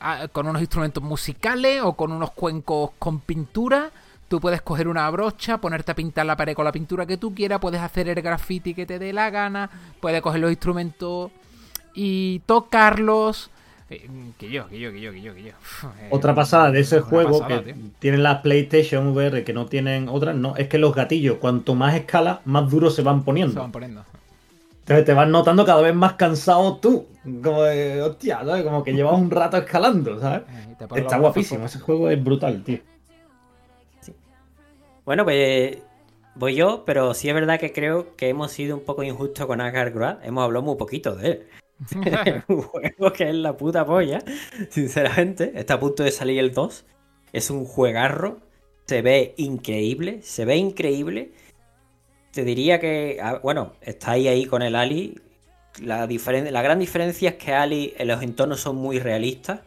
ah, 0.00 0.26
con 0.32 0.48
unos 0.48 0.60
instrumentos 0.60 1.02
musicales 1.02 1.80
o 1.82 1.94
con 1.94 2.12
unos 2.12 2.32
cuencos 2.32 2.90
con 2.98 3.20
pintura. 3.20 3.90
Tú 4.28 4.40
puedes 4.40 4.60
coger 4.60 4.88
una 4.88 5.08
brocha, 5.10 5.58
ponerte 5.58 5.92
a 5.92 5.94
pintar 5.94 6.26
la 6.26 6.36
pared 6.36 6.54
con 6.54 6.64
la 6.64 6.72
pintura 6.72 7.06
que 7.06 7.16
tú 7.16 7.32
quieras, 7.32 7.60
puedes 7.60 7.80
hacer 7.80 8.08
el 8.08 8.20
graffiti 8.20 8.74
que 8.74 8.84
te 8.84 8.98
dé 8.98 9.12
la 9.12 9.30
gana, 9.30 9.70
puedes 10.00 10.20
coger 10.20 10.40
los 10.40 10.50
instrumentos 10.50 11.30
y 11.96 12.40
tocarlos. 12.46 13.50
Eh, 13.88 14.08
que 14.38 14.50
yo, 14.50 14.68
que 14.68 14.78
yo, 14.78 14.92
que 14.92 15.00
yo, 15.00 15.12
que 15.12 15.22
yo, 15.22 15.34
que 15.34 15.42
yo. 15.44 15.48
Eh, 15.50 16.08
Otra 16.10 16.34
pasada 16.34 16.70
de 16.70 16.80
ese 16.80 16.98
una 16.98 17.06
juego 17.06 17.38
pasada, 17.40 17.64
que 17.64 17.72
tío. 17.72 17.82
tienen 17.98 18.22
las 18.22 18.40
PlayStation 18.42 19.08
VR 19.08 19.44
que 19.44 19.52
no 19.52 19.66
tienen 19.66 20.08
otras, 20.08 20.34
no, 20.36 20.56
es 20.56 20.68
que 20.68 20.78
los 20.78 20.94
gatillos, 20.94 21.38
cuanto 21.38 21.74
más 21.74 21.94
escala, 21.94 22.40
más 22.44 22.70
duros 22.70 22.94
se 22.94 23.02
van 23.02 23.20
se 23.20 23.24
poniendo. 23.24 23.60
van 23.60 23.72
poniendo. 23.72 24.04
Entonces 24.80 25.04
te 25.04 25.14
vas 25.14 25.28
notando 25.28 25.64
cada 25.64 25.82
vez 25.82 25.94
más 25.94 26.14
cansado 26.14 26.76
tú. 26.76 27.06
Como 27.42 27.62
de, 27.62 28.02
hostia, 28.02 28.44
¿sabes? 28.44 28.62
Como 28.62 28.84
que 28.84 28.92
llevas 28.92 29.18
un 29.18 29.30
rato 29.30 29.56
escalando, 29.56 30.20
¿sabes? 30.20 30.42
Eh, 30.48 30.76
Está 30.96 31.18
guapísimo, 31.18 31.66
ese 31.66 31.80
juego 31.80 32.08
es 32.10 32.22
brutal, 32.22 32.62
tío. 32.62 32.78
Bueno, 35.04 35.24
pues 35.24 35.78
voy 36.34 36.54
yo, 36.54 36.84
pero 36.84 37.14
sí 37.14 37.28
es 37.28 37.34
verdad 37.34 37.58
que 37.60 37.72
creo 37.72 38.16
que 38.16 38.28
hemos 38.28 38.52
sido 38.52 38.76
un 38.76 38.84
poco 38.84 39.02
injustos 39.02 39.46
con 39.46 39.60
Asgard 39.60 39.94
Wrath. 39.94 40.24
Hemos 40.24 40.44
hablado 40.44 40.64
muy 40.64 40.76
poquito 40.76 41.14
de 41.16 41.28
él. 41.30 41.46
Un 42.48 42.62
juego 42.62 43.12
que 43.12 43.28
es 43.28 43.34
la 43.34 43.56
puta 43.56 43.84
polla, 43.84 44.22
sinceramente. 44.70 45.52
Está 45.54 45.74
a 45.74 45.80
punto 45.80 46.02
de 46.02 46.10
salir 46.10 46.38
el 46.38 46.52
2. 46.52 46.84
Es 47.32 47.50
un 47.50 47.64
juegarro. 47.64 48.40
Se 48.86 49.02
ve 49.02 49.34
increíble. 49.36 50.22
Se 50.22 50.44
ve 50.44 50.56
increíble. 50.56 51.32
Te 52.32 52.44
diría 52.44 52.80
que, 52.80 53.20
bueno, 53.42 53.72
estáis 53.80 54.28
ahí 54.28 54.46
con 54.46 54.62
el 54.62 54.74
Ali. 54.76 55.20
La, 55.82 56.06
la 56.06 56.62
gran 56.62 56.78
diferencia 56.78 57.30
es 57.30 57.36
que 57.36 57.52
Ali 57.52 57.94
en 57.98 58.08
los 58.08 58.22
entornos 58.22 58.60
son 58.60 58.76
muy 58.76 58.98
realistas. 58.98 59.60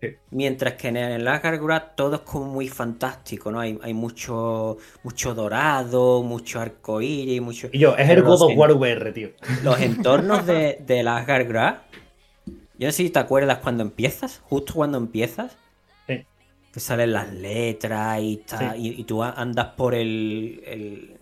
Sí. 0.00 0.08
Mientras 0.30 0.74
que 0.74 0.88
en 0.88 0.98
el 0.98 1.26
Asgard 1.26 1.58
Wrath 1.62 1.94
todo 1.96 2.16
es 2.16 2.20
como 2.20 2.44
muy 2.46 2.68
fantástico, 2.68 3.50
¿no? 3.50 3.60
Hay, 3.60 3.78
hay 3.82 3.94
mucho, 3.94 4.76
mucho 5.02 5.34
dorado, 5.34 6.22
mucho 6.22 6.60
arcoíris, 6.60 7.40
mucho... 7.40 7.68
Y 7.72 7.78
yo, 7.78 7.96
es 7.96 8.08
el 8.10 8.22
God 8.22 8.42
of 8.42 8.52
War 8.56 8.72
VR, 8.72 9.12
tío. 9.12 9.30
los 9.64 9.80
entornos 9.80 10.44
de, 10.46 11.04
Asgard 11.08 11.48
Wrath. 11.48 11.78
Yo 12.78 12.86
no 12.88 12.92
sé 12.92 13.04
si 13.04 13.10
te 13.10 13.18
acuerdas 13.18 13.58
cuando 13.58 13.82
empiezas, 13.82 14.42
justo 14.44 14.74
cuando 14.74 14.98
empiezas. 14.98 15.56
Sí. 16.06 16.26
Que 16.74 16.80
salen 16.80 17.12
las 17.14 17.32
letras 17.32 18.18
y, 18.20 18.36
ta- 18.46 18.74
Sí. 18.74 18.80
y, 18.96 19.00
y 19.00 19.04
tú 19.04 19.22
andas 19.22 19.68
por 19.78 19.94
el, 19.94 20.62
el, 20.66 21.16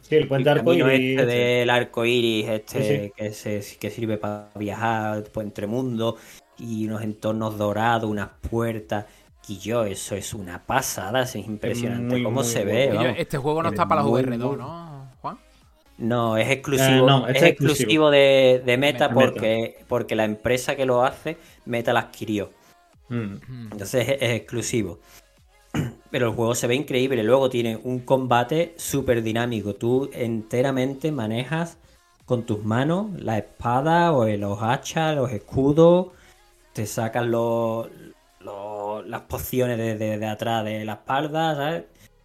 Sí, 0.00 0.16
el 0.16 0.28
puente 0.28 0.48
el 0.50 0.58
camino 0.58 0.84
arcoíris. 0.84 1.18
este 1.18 1.26
del 1.26 1.70
arco 1.70 2.04
iris, 2.04 2.48
este. 2.50 3.12
Que, 3.16 3.32
se- 3.32 3.78
que 3.80 3.90
sirve 3.90 4.16
para 4.18 4.50
viajar 4.54 5.24
pues, 5.32 5.44
entre 5.46 5.66
mundos 5.66 6.16
y 6.58 6.86
unos 6.86 7.02
entornos 7.02 7.58
dorados, 7.58 8.08
unas 8.10 8.28
puertas. 8.50 9.06
Y 9.46 9.58
yo, 9.58 9.84
eso 9.84 10.14
es 10.14 10.32
una 10.32 10.64
pasada, 10.64 11.22
es 11.22 11.36
impresionante 11.36 12.14
muy, 12.14 12.22
cómo 12.22 12.36
muy 12.40 12.44
se 12.44 12.64
ve. 12.64 12.90
Vamos. 12.94 13.14
este 13.18 13.36
juego 13.36 13.62
no 13.62 13.68
Es 13.68 13.74
está 13.74 13.86
para 13.86 14.02
la 14.02 14.08
muy, 14.08 14.22
VR2, 14.22 14.38
muy- 14.38 14.56
¿no, 14.56 15.08
Juan? 15.20 15.38
No, 15.98 16.36
es 16.38 16.48
exclusivo. 16.50 16.88
Eh, 17.04 17.10
no, 17.10 17.26
es 17.28 17.34
este 17.36 17.38
es 17.46 17.52
exclusivo, 17.52 17.70
exclusivo. 17.74 18.10
de, 18.10 18.62
de 18.64 18.78
Meta, 18.78 19.08
Meta. 19.08 19.14
porque, 19.14 19.84
porque 19.86 20.14
la 20.16 20.24
empresa 20.24 20.74
que 20.76 20.86
lo 20.86 21.04
hace, 21.04 21.36
Meta 21.66 21.92
la 21.92 22.00
adquirió. 22.00 22.50
Mm. 23.10 23.16
Mm. 23.16 23.68
Entonces 23.72 24.08
es, 24.08 24.16
es 24.22 24.30
exclusivo. 24.30 24.98
Pero 26.10 26.28
el 26.28 26.34
juego 26.34 26.54
se 26.54 26.66
ve 26.66 26.74
increíble. 26.74 27.22
Luego 27.22 27.50
tiene 27.50 27.76
un 27.82 28.00
combate 28.00 28.74
súper 28.78 29.22
dinámico. 29.22 29.74
Tú 29.74 30.08
enteramente 30.14 31.12
manejas 31.12 31.76
con 32.24 32.44
tus 32.44 32.64
manos 32.64 33.10
la 33.20 33.36
espada 33.38 34.12
o 34.12 34.26
los 34.26 34.62
hachas, 34.62 35.14
los 35.16 35.30
escudos. 35.32 36.08
Te 36.74 36.86
sacan 36.86 37.30
los, 37.30 37.88
los- 38.40 39.06
las 39.06 39.22
pociones 39.22 39.78
de, 39.78 39.96
de- 39.96 40.18
de 40.18 40.26
atrás 40.26 40.64
de 40.64 40.84
la 40.84 40.92
espalda, 40.94 41.54
¿sabes? 41.54 41.84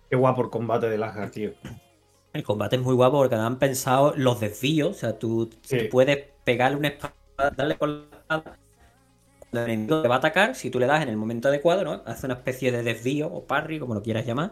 Qué 0.09 0.15
guapo 0.17 0.41
el 0.41 0.49
combate 0.49 0.89
de 0.89 1.01
Asgard, 1.03 1.31
tío. 1.31 1.51
El 2.33 2.43
combate 2.43 2.75
es 2.75 2.81
muy 2.81 2.95
guapo 2.95 3.17
porque 3.19 3.35
han 3.35 3.57
pensado 3.59 4.13
los 4.17 4.39
desvíos. 4.39 4.89
O 4.89 4.93
sea, 4.93 5.17
tú, 5.17 5.49
Sí. 5.61 5.77
tú 5.77 5.83
puedes 5.89 6.25
pegarle 6.43 6.77
una 6.77 6.87
espada, 6.89 7.13
darle 7.55 7.77
con 7.77 8.09
la 8.11 8.17
espada. 8.17 8.57
Cuando 9.39 9.65
el 9.65 9.71
enemigo 9.71 10.01
te 10.01 10.07
va 10.07 10.15
a 10.15 10.17
atacar, 10.19 10.55
si 10.55 10.69
tú 10.69 10.79
le 10.79 10.85
das 10.87 11.01
en 11.03 11.09
el 11.09 11.17
momento 11.17 11.47
adecuado, 11.47 11.83
¿no? 11.83 12.01
Hace 12.05 12.25
una 12.27 12.35
especie 12.35 12.71
de 12.71 12.83
desvío 12.83 13.27
o 13.31 13.45
parry, 13.45 13.79
como 13.79 13.93
lo 13.95 14.01
quieras 14.03 14.25
llamar. 14.25 14.51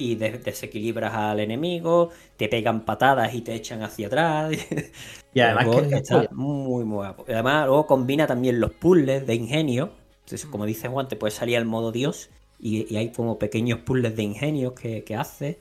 Y 0.00 0.14
des- 0.14 0.44
desequilibras 0.44 1.12
al 1.12 1.40
enemigo, 1.40 2.10
te 2.36 2.48
pegan 2.48 2.84
patadas 2.84 3.34
y 3.34 3.40
te 3.42 3.54
echan 3.54 3.82
hacia 3.82 4.06
atrás. 4.06 4.52
Y 5.34 5.40
además 5.40 5.66
que 5.88 5.94
está 5.96 6.28
muy, 6.32 6.84
muy 6.84 6.94
guapo. 6.94 7.24
Y 7.28 7.32
además, 7.32 7.66
luego 7.66 7.86
combina 7.86 8.26
también 8.26 8.58
los 8.60 8.72
puzzles 8.72 9.26
de 9.26 9.34
ingenio. 9.34 9.92
Entonces, 10.24 10.46
como 10.46 10.64
dice 10.66 10.88
Juan, 10.88 11.06
te 11.06 11.16
puedes 11.16 11.34
salir 11.34 11.56
al 11.58 11.64
modo 11.64 11.92
Dios. 11.92 12.30
Y, 12.58 12.92
y 12.92 12.96
hay 12.96 13.10
como 13.12 13.38
pequeños 13.38 13.80
puzzles 13.80 14.16
de 14.16 14.22
ingenio 14.22 14.74
que, 14.74 15.04
que 15.04 15.14
hace. 15.14 15.58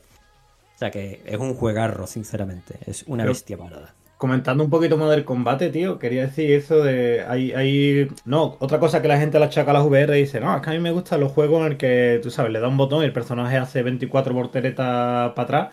O 0.76 0.78
sea 0.80 0.90
que 0.90 1.22
es 1.26 1.38
un 1.38 1.54
juegarro, 1.54 2.08
sinceramente. 2.08 2.76
Es 2.88 3.04
una 3.08 3.24
Pero- 3.24 3.34
bestia 3.34 3.58
parada. 3.58 3.94
Comentando 4.18 4.64
un 4.64 4.70
poquito 4.70 4.98
más 4.98 5.12
del 5.12 5.26
combate, 5.26 5.70
tío, 5.70 6.00
quería 6.00 6.24
decir 6.24 6.52
eso 6.52 6.84
de. 6.84 7.24
Hay, 7.28 7.52
hay. 7.52 8.08
No, 8.26 8.58
otra 8.60 8.80
cosa 8.80 9.02
que 9.02 9.08
la 9.08 9.20
gente 9.20 9.38
le 9.38 9.46
achaca 9.46 9.72
a 9.72 9.76
las 9.76 9.86
VR 9.86 10.18
y 10.18 10.24
dice, 10.24 10.40
no, 10.40 10.56
es 10.56 10.62
que 10.64 10.72
a 10.72 10.74
mí 10.74 10.80
me 10.80 10.92
gustan 10.92 11.20
los 11.20 11.32
juegos 11.32 11.62
en 11.62 11.74
el 11.74 11.78
que, 11.78 12.20
tú 12.24 12.32
sabes, 12.32 12.52
le 12.52 12.60
da 12.60 12.68
un 12.68 12.78
botón 12.78 13.04
y 13.04 13.06
el 13.06 13.14
personaje 13.14 13.58
hace 13.58 13.84
24 13.84 14.34
volteretas 14.34 15.34
para 15.34 15.44
atrás. 15.44 15.70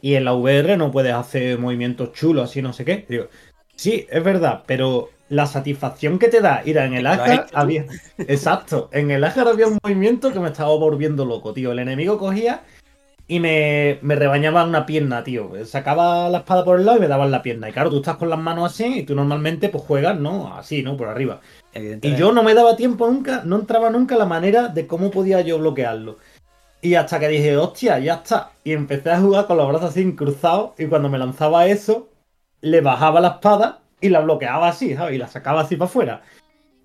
Y 0.00 0.14
en 0.14 0.24
la 0.24 0.34
VR 0.34 0.76
no 0.76 0.92
puedes 0.92 1.12
hacer 1.12 1.58
movimientos 1.58 2.12
chulos, 2.12 2.50
así 2.50 2.62
no 2.62 2.72
sé 2.72 2.84
qué. 2.84 3.04
Digo, 3.08 3.26
sí, 3.74 4.06
es 4.08 4.22
verdad, 4.22 4.62
pero 4.66 5.10
la 5.28 5.46
satisfacción 5.46 6.18
que 6.18 6.28
te 6.28 6.40
da 6.40 6.62
ir 6.64 6.78
en 6.78 6.94
el 6.94 7.04
tú. 7.04 7.42
había. 7.52 7.84
Exacto, 8.18 8.88
en 8.92 9.10
el 9.10 9.24
Asgard 9.24 9.48
había 9.48 9.66
un 9.66 9.78
movimiento 9.82 10.32
que 10.32 10.40
me 10.40 10.48
estaba 10.48 10.70
volviendo 10.70 11.24
loco, 11.24 11.52
tío. 11.52 11.72
El 11.72 11.80
enemigo 11.80 12.18
cogía 12.18 12.62
y 13.30 13.40
me, 13.40 13.98
me 14.00 14.16
rebañaba 14.16 14.64
una 14.64 14.86
pierna, 14.86 15.22
tío. 15.22 15.52
Sacaba 15.66 16.30
la 16.30 16.38
espada 16.38 16.64
por 16.64 16.80
el 16.80 16.86
lado 16.86 16.96
y 16.96 17.02
me 17.02 17.08
daban 17.08 17.30
la 17.30 17.42
pierna. 17.42 17.68
Y 17.68 17.72
claro, 17.72 17.90
tú 17.90 17.98
estás 17.98 18.16
con 18.16 18.30
las 18.30 18.38
manos 18.38 18.72
así 18.72 19.00
y 19.00 19.02
tú 19.02 19.14
normalmente 19.14 19.68
pues 19.68 19.84
juegas, 19.84 20.18
¿no? 20.18 20.54
Así, 20.54 20.82
¿no? 20.82 20.96
Por 20.96 21.08
arriba. 21.08 21.40
Y 21.74 22.16
yo 22.16 22.32
no 22.32 22.42
me 22.42 22.54
daba 22.54 22.74
tiempo 22.74 23.06
nunca, 23.06 23.42
no 23.44 23.56
entraba 23.56 23.90
nunca 23.90 24.16
la 24.16 24.24
manera 24.24 24.68
de 24.68 24.86
cómo 24.86 25.10
podía 25.10 25.42
yo 25.42 25.58
bloquearlo. 25.58 26.16
Y 26.80 26.94
hasta 26.94 27.20
que 27.20 27.28
dije, 27.28 27.56
hostia, 27.58 27.98
ya 27.98 28.14
está. 28.14 28.52
Y 28.64 28.72
empecé 28.72 29.10
a 29.10 29.20
jugar 29.20 29.46
con 29.46 29.58
los 29.58 29.68
brazos 29.68 29.90
así 29.90 30.16
cruzados 30.16 30.70
y 30.78 30.86
cuando 30.86 31.10
me 31.10 31.18
lanzaba 31.18 31.66
eso, 31.66 32.08
le 32.62 32.80
bajaba 32.80 33.20
la 33.20 33.28
espada 33.28 33.82
y 34.00 34.08
la 34.08 34.20
bloqueaba 34.20 34.68
así, 34.68 34.94
¿sabes? 34.94 35.16
Y 35.16 35.18
la 35.18 35.28
sacaba 35.28 35.60
así 35.60 35.76
para 35.76 35.90
afuera. 35.90 36.22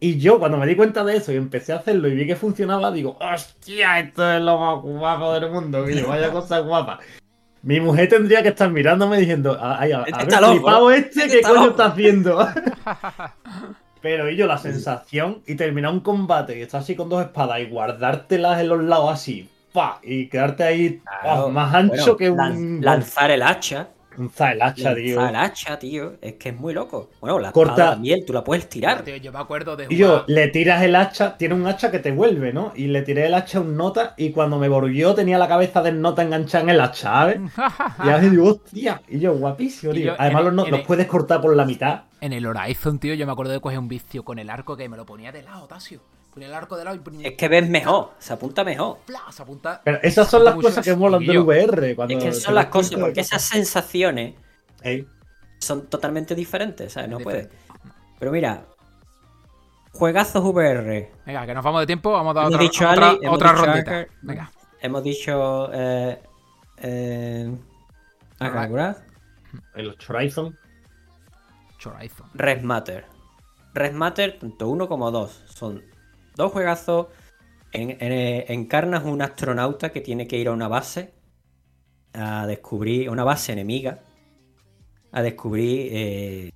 Y 0.04 0.20
yo 0.20 0.38
cuando 0.38 0.58
me 0.58 0.68
di 0.68 0.76
cuenta 0.76 1.01
de 1.06 1.16
eso 1.16 1.32
y 1.32 1.38
empecé 1.38 1.72
a 1.72 1.78
hacerlo 1.78 2.10
y 2.10 2.16
vi 2.16 2.28
que 2.28 2.36
funcionaba, 2.36 2.91
digo, 2.91 3.18
hostia, 3.22 3.99
esto 4.01 4.34
es 4.34 4.41
lo 4.41 4.60
más 4.60 4.82
guapo 4.82 5.32
del 5.32 5.49
mundo, 5.49 5.86
que 5.86 6.01
vaya 6.01 6.30
cosa 6.30 6.60
guapa. 6.60 6.99
Mi 7.62 7.80
mujer 7.80 8.10
tendría 8.10 8.43
que 8.43 8.49
estar 8.49 8.70
mirándome 8.70 9.18
diciendo, 9.20 9.58
ay, 9.62 9.93
a, 9.93 10.04
Este 10.06 10.14
a 10.14 10.26
ver, 10.26 10.41
loco, 10.41 10.51
flipado 10.56 10.91
este, 10.91 11.20
este 11.22 11.30
¿qué 11.30 11.36
está 11.38 11.49
coño 11.51 11.62
loco". 11.62 11.72
está 11.72 11.86
haciendo? 11.86 12.47
Pero 14.01 14.30
y 14.30 14.36
yo 14.36 14.45
la 14.45 14.58
sensación 14.58 15.41
y 15.47 15.56
terminar 15.56 15.93
un 15.93 16.01
combate 16.01 16.60
y 16.60 16.64
estar 16.64 16.82
así 16.82 16.97
con 16.97 17.08
dos 17.08 17.22
espadas 17.24 17.62
y 17.62 17.68
guardártelas 17.68 18.60
en 18.60 18.68
los 18.68 18.84
lados 18.84 19.10
así, 19.14 19.49
pa, 19.72 19.99
y 20.04 20.28
quedarte 20.28 20.64
ahí 20.66 21.01
Claro. 21.22 21.45
oh, 21.45 21.49
más 21.49 21.74
ancho 21.74 21.93
Bueno, 21.95 22.18
que 22.18 22.30
un 22.30 22.80
lanzar 22.82 23.32
el 23.32 23.41
hacha. 23.41 23.88
Un 24.18 24.32
el 24.38 24.61
hacha, 24.61 24.95
tío. 24.95 25.16
Lanzar 25.18 25.30
el 25.30 25.36
hacha, 25.36 25.80
tío. 25.80 26.14
Es 26.22 26.34
que 26.34 26.49
es 26.49 26.55
muy 26.59 26.74
loco. 26.74 27.09
Bueno, 27.22 27.39
la 27.39 27.51
Corta- 27.51 27.91
también, 27.91 28.26
tú 28.26 28.34
la 28.34 28.43
puedes 28.43 28.70
tirar. 28.70 29.03
Tío, 29.03 29.16
yo 29.18 29.32
me 29.32 29.39
acuerdo 29.39 29.76
de 29.76 29.88
Y 29.89 29.97
yo 29.97 30.24
le 30.28 30.47
tiras 30.49 30.82
el 30.84 30.95
hacha, 30.95 31.38
tiene 31.38 31.55
un 31.55 31.66
hacha 31.68 31.91
que 31.91 31.99
te 31.99 32.11
vuelve, 32.11 32.53
¿no? 32.53 32.72
Y 32.76 32.88
le 32.88 33.01
tiré 33.01 33.26
el 33.28 33.34
hacha 33.34 33.57
a 33.57 33.61
un 33.61 33.76
nota 33.78 34.14
y 34.18 34.32
cuando 34.32 34.57
me 34.59 34.70
volvió 34.70 35.14
tenía 35.16 35.38
la 35.38 35.47
cabeza 35.47 35.82
del 35.82 36.01
nota 36.01 36.22
enganchada 36.24 36.64
en 36.64 36.70
el 36.72 36.82
hacha, 36.82 37.01
¿sabes? 37.03 37.39
Y 38.05 38.09
así 38.09 38.30
digo, 38.32 38.49
hostia, 38.49 39.01
y 39.07 39.20
yo, 39.20 39.34
guapísimo, 39.36 39.93
tío. 39.93 40.05
yo, 40.07 40.16
Además 40.18 40.45
en- 40.47 40.55
los, 40.55 40.70
los 40.70 40.82
puedes 40.82 41.07
cortar 41.07 41.41
por 41.41 41.55
la 41.55 41.66
mitad. 41.66 42.03
En 42.22 42.32
el 42.34 42.45
Horizon, 42.45 42.99
tío, 42.99 43.14
yo 43.16 43.26
me 43.26 43.32
acuerdo 43.34 43.51
de 43.53 43.59
coger 43.59 43.80
un 43.80 43.88
vicio 43.88 44.24
con 44.24 44.39
el 44.39 44.49
arco 44.49 44.78
que 44.78 44.88
me 44.88 44.95
lo 44.97 45.05
ponía 45.05 45.32
de 45.32 45.43
lado, 45.43 45.68
Tasio. 45.68 45.99
Ponía 46.34 46.47
el 46.47 46.53
arco 46.55 46.75
de 46.75 46.84
lado 46.84 46.97
y. 46.97 47.27
Es 47.27 47.34
que 47.34 47.47
ves 47.47 47.69
mejor, 47.69 48.13
se 48.17 48.34
apunta 48.34 48.63
mejor. 48.63 48.97
¡Pla! 49.05 49.21
Se 49.31 49.43
apunta. 49.43 49.81
Pero 49.84 49.99
esas 50.01 50.27
son 50.27 50.43
las 50.43 50.55
cosas 50.55 50.84
que 50.84 50.95
molan 50.95 51.23
del 51.23 51.38
VR. 51.39 51.95
Cuando 51.95 52.17
Es 52.17 52.23
que 52.23 52.34
son 52.34 52.55
las 52.55 52.67
cosas, 52.67 52.99
porque 52.99 53.21
esas 53.21 53.41
sensaciones 53.43 54.34
son 55.59 55.88
totalmente 55.88 56.34
diferentes, 56.34 56.93
¿sabes? 56.93 57.09
No 57.09 57.19
puedes. 57.19 57.49
Pero 58.17 58.31
mira, 58.31 58.65
juegazos 59.91 60.43
VR. 60.43 61.11
Venga, 61.25 61.45
que 61.45 61.53
nos 61.53 61.63
vamos 61.63 61.81
de 61.81 61.88
tiempo, 61.88 62.11
vamos 62.11 62.31
a 62.31 62.34
dar 62.34 62.43
Hemos 62.45 62.55
otra, 62.55 62.63
dicho 62.63 62.89
otra, 62.89 63.09
Ali, 63.09 63.19
hemos 63.21 63.36
otra 63.36 63.51
dicho 63.51 63.65
rondita. 63.65 63.91
Hacker. 63.91 64.11
Venga. 64.23 64.51
Hemos 64.81 65.03
dicho. 65.03 65.69
Eh, 65.71 66.19
eh, 66.77 67.57
el 69.75 69.95
Horizon. 70.09 70.57
Horizon. 71.86 72.29
Red 72.34 72.63
Matter. 72.63 73.05
Red 73.75 73.93
Matter, 73.93 74.39
tanto 74.39 74.67
uno 74.67 74.88
como 74.88 75.11
dos. 75.11 75.43
Son 75.45 75.84
dos 76.36 76.51
juegazos. 76.51 77.07
En, 77.73 77.97
en- 78.01 78.51
encarnas 78.51 79.03
un 79.05 79.21
astronauta 79.21 79.91
que 79.91 80.01
tiene 80.01 80.27
que 80.27 80.38
ir 80.38 80.47
a 80.47 80.51
una 80.53 80.67
base 80.67 81.13
a 82.13 82.45
descubrir, 82.47 83.09
una 83.09 83.23
base 83.23 83.51
enemiga, 83.53 83.99
a 85.11 85.21
descubrir 85.21 85.89
eh, 85.91 86.51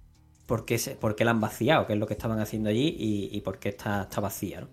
por, 0.48 0.66
qué 0.66 0.78
por 1.00 1.16
qué 1.16 1.26
la 1.26 1.32
han 1.32 1.42
vaciado, 1.42 1.86
qué 1.88 1.94
es 1.94 2.00
lo 2.00 2.08
que 2.08 2.14
estaban 2.14 2.40
haciendo 2.40 2.70
allí 2.70 2.96
y, 2.98 3.42
por 3.42 3.60
qué 3.60 3.70
está, 3.70 4.04
está 4.04 4.22
vacía. 4.22 4.62
¿no? 4.62 4.68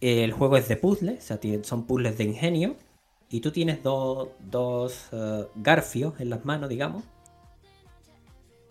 El 0.00 0.32
juego 0.32 0.56
es 0.56 0.68
de 0.68 0.76
puzzles, 0.76 1.18
o 1.18 1.38
sea, 1.38 1.40
son 1.64 1.86
puzzles 1.86 2.18
de 2.18 2.24
ingenio. 2.24 2.76
Y 3.30 3.40
tú 3.40 3.50
tienes 3.50 3.82
dos, 3.82 4.28
dos 4.38 5.08
eh, 5.12 5.46
garfios 5.56 6.20
en 6.20 6.30
las 6.30 6.44
manos, 6.44 6.68
digamos. 6.68 7.04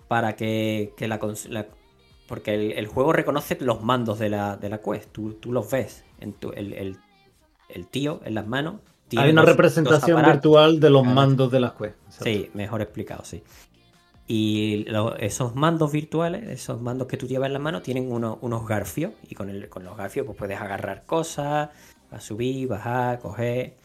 Para 0.08 0.36
que, 0.36 0.94
que 0.98 1.08
la, 1.08 1.20
la- 1.50 1.68
Porque 2.34 2.56
el, 2.56 2.72
el 2.72 2.88
juego 2.88 3.14
reconoce 3.14 3.56
los 3.62 3.84
mandos 3.84 4.18
de 4.18 4.28
la, 4.28 4.58
de 4.58 4.68
la 4.68 4.80
quest. 4.80 5.12
Tú, 5.12 5.34
tú 5.36 5.52
los 5.52 5.70
ves. 5.70 6.04
En 6.20 6.34
tu- 6.34 6.52
el, 6.52 6.74
el- 6.74 6.98
el 7.70 7.86
tío 7.86 8.22
en 8.26 8.34
las 8.34 8.48
manos. 8.48 8.78
tiene 9.08 9.26
Hay 9.26 9.32
una 9.32 9.44
representación 9.44 10.20
virtual 10.26 10.80
de 10.80 10.90
los 10.90 11.04
Claro. 11.04 11.16
mandos 11.16 11.52
de 11.52 11.60
las 11.60 11.74
quests. 11.74 11.96
Sí, 12.24 12.50
mejor 12.56 12.82
explicado, 12.82 13.24
sí. 13.24 13.44
Y 14.26 14.84
lo- 14.88 15.16
esos 15.18 15.54
mandos 15.54 15.92
virtuales, 15.92 16.50
esos 16.50 16.82
mandos 16.82 17.08
que 17.08 17.18
tú 17.18 17.28
llevas 17.28 17.46
en 17.48 17.54
la 17.54 17.60
mano, 17.60 17.84
tienen 17.84 18.12
uno- 18.12 18.40
unos 18.42 18.66
garfios. 18.68 19.12
Y 19.30 19.36
con, 19.36 19.52
el, 19.52 19.70
con 19.70 19.84
los 19.84 19.96
garfios 19.96 20.26
pues 20.26 20.36
puedes 20.36 20.60
agarrar 20.60 21.06
cosas, 21.06 21.70
a 22.10 22.20
subir, 22.20 22.68
bajar, 22.68 23.20
coger. 23.20 23.76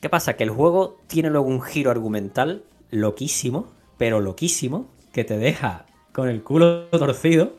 ¿Qué 0.00 0.08
pasa? 0.08 0.34
Que 0.34 0.42
el 0.42 0.50
juego 0.50 0.96
tiene 1.06 1.30
luego 1.30 1.46
un 1.46 1.62
giro 1.62 1.92
argumental 1.92 2.64
loquísimo, 2.90 3.70
pero 3.96 4.18
loquísimo, 4.20 4.88
que 5.12 5.22
te 5.22 5.38
deja 5.38 5.84
con 6.18 6.28
el 6.28 6.42
culo 6.42 6.86
torcido. 6.86 7.52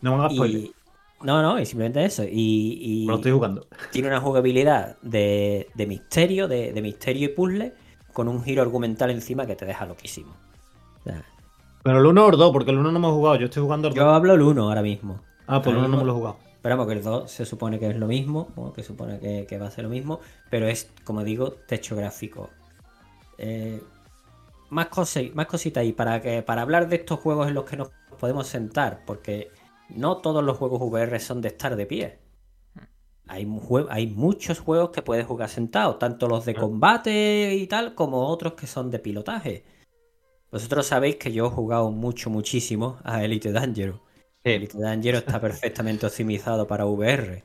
No 0.00 0.16
me 0.16 0.24
hagas. 0.24 0.32
Y... 0.32 0.72
No, 1.20 1.42
no, 1.42 1.60
y 1.60 1.66
simplemente 1.66 2.02
eso. 2.02 2.24
Y, 2.24 2.78
y 2.80 3.04
Me 3.04 3.12
lo 3.12 3.16
estoy 3.16 3.32
jugando. 3.32 3.66
tiene 3.92 4.08
una 4.08 4.22
jugabilidad 4.22 4.96
de, 5.02 5.68
de 5.74 5.86
misterio, 5.86 6.48
de, 6.48 6.72
de 6.72 6.80
misterio 6.80 7.26
y 7.26 7.28
puzzle, 7.28 7.74
con 8.14 8.28
un 8.28 8.42
giro 8.42 8.62
argumental 8.62 9.10
encima 9.10 9.44
que 9.44 9.54
te 9.54 9.66
deja 9.66 9.84
loquísimo. 9.84 10.32
O 11.00 11.02
sea, 11.04 11.26
Pero 11.82 11.98
el 11.98 12.06
1 12.06 12.24
o 12.24 12.30
el 12.30 12.38
2, 12.38 12.52
porque 12.52 12.70
el 12.70 12.78
1 12.78 12.90
no 12.90 12.98
hemos 12.98 13.12
jugado. 13.12 13.36
Yo 13.36 13.44
estoy 13.44 13.62
jugando 13.62 13.88
el 13.88 13.94
2. 13.94 14.02
yo 14.02 14.10
hablo 14.10 14.32
el 14.32 14.40
1 14.40 14.62
ahora 14.62 14.80
mismo. 14.80 15.20
Ah, 15.46 15.60
pues 15.60 15.74
el 15.74 15.82
ahora 15.82 15.88
1 15.88 15.96
no 15.96 16.02
me 16.02 16.06
lo 16.06 16.12
he 16.12 16.16
jugado. 16.16 16.38
Pero 16.62 16.74
vamos, 16.74 16.90
que 16.90 16.98
el 16.98 17.04
2 17.04 17.30
se 17.30 17.44
supone 17.44 17.78
que 17.78 17.90
es 17.90 17.98
lo 17.98 18.06
mismo, 18.06 18.48
o 18.56 18.72
que 18.72 18.82
supone 18.82 19.20
que, 19.20 19.44
que 19.46 19.58
va 19.58 19.66
a 19.66 19.70
ser 19.70 19.84
lo 19.84 19.90
mismo, 19.90 20.20
pero 20.48 20.66
es, 20.68 20.90
como 21.04 21.22
digo, 21.22 21.52
techo 21.66 21.94
gráfico. 21.96 22.48
Eh, 23.36 23.82
más, 24.70 24.86
cosas, 24.88 25.24
más 25.34 25.46
cositas 25.46 25.82
ahí 25.82 25.92
para, 25.92 26.20
que, 26.20 26.42
para 26.42 26.62
hablar 26.62 26.88
de 26.88 26.96
estos 26.96 27.20
juegos 27.20 27.48
en 27.48 27.54
los 27.54 27.64
que 27.64 27.76
nos 27.76 27.90
podemos 28.16 28.46
sentar, 28.46 29.04
porque 29.06 29.50
no 29.88 30.18
todos 30.18 30.42
los 30.42 30.58
juegos 30.58 30.80
VR 30.82 31.20
son 31.20 31.40
de 31.40 31.48
estar 31.48 31.76
de 31.76 31.86
pie. 31.86 32.18
Hay, 33.28 33.48
hay 33.90 34.06
muchos 34.06 34.60
juegos 34.60 34.90
que 34.90 35.02
puedes 35.02 35.26
jugar 35.26 35.48
sentado, 35.48 35.96
tanto 35.96 36.28
los 36.28 36.44
de 36.44 36.54
combate 36.54 37.54
y 37.54 37.66
tal, 37.66 37.94
como 37.94 38.26
otros 38.28 38.54
que 38.54 38.66
son 38.66 38.90
de 38.90 38.98
pilotaje. 38.98 39.64
Vosotros 40.50 40.86
sabéis 40.86 41.16
que 41.16 41.32
yo 41.32 41.46
he 41.46 41.50
jugado 41.50 41.90
mucho, 41.90 42.30
muchísimo 42.30 42.98
a 43.04 43.24
Elite 43.24 43.52
Dangerous. 43.52 44.00
Elite 44.44 44.78
Dangerous 44.78 45.24
está 45.26 45.40
perfectamente 45.40 46.06
optimizado 46.06 46.66
para 46.66 46.86
VR. 46.86 47.42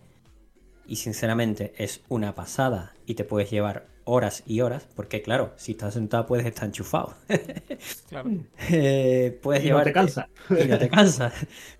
Y 0.85 0.97
sinceramente 0.97 1.73
es 1.77 2.01
una 2.09 2.35
pasada. 2.35 2.93
Y 3.05 3.15
te 3.15 3.23
puedes 3.23 3.49
llevar 3.49 3.87
horas 4.05 4.43
y 4.45 4.61
horas, 4.61 4.87
porque 4.95 5.21
claro, 5.21 5.53
si 5.55 5.73
estás 5.73 5.93
sentado 5.93 6.25
puedes 6.25 6.45
estar 6.45 6.65
enchufado. 6.65 7.13
Claro. 8.09 8.29
Eh, 8.69 9.39
puedes 9.41 9.63
Y 9.63 9.69
no 9.69 9.81
te 9.83 9.91
llevarte- 9.91 9.93
cansa. 9.93 10.27
y 10.49 10.67
no 10.67 10.77
te 10.77 10.89
cansas. 10.89 11.33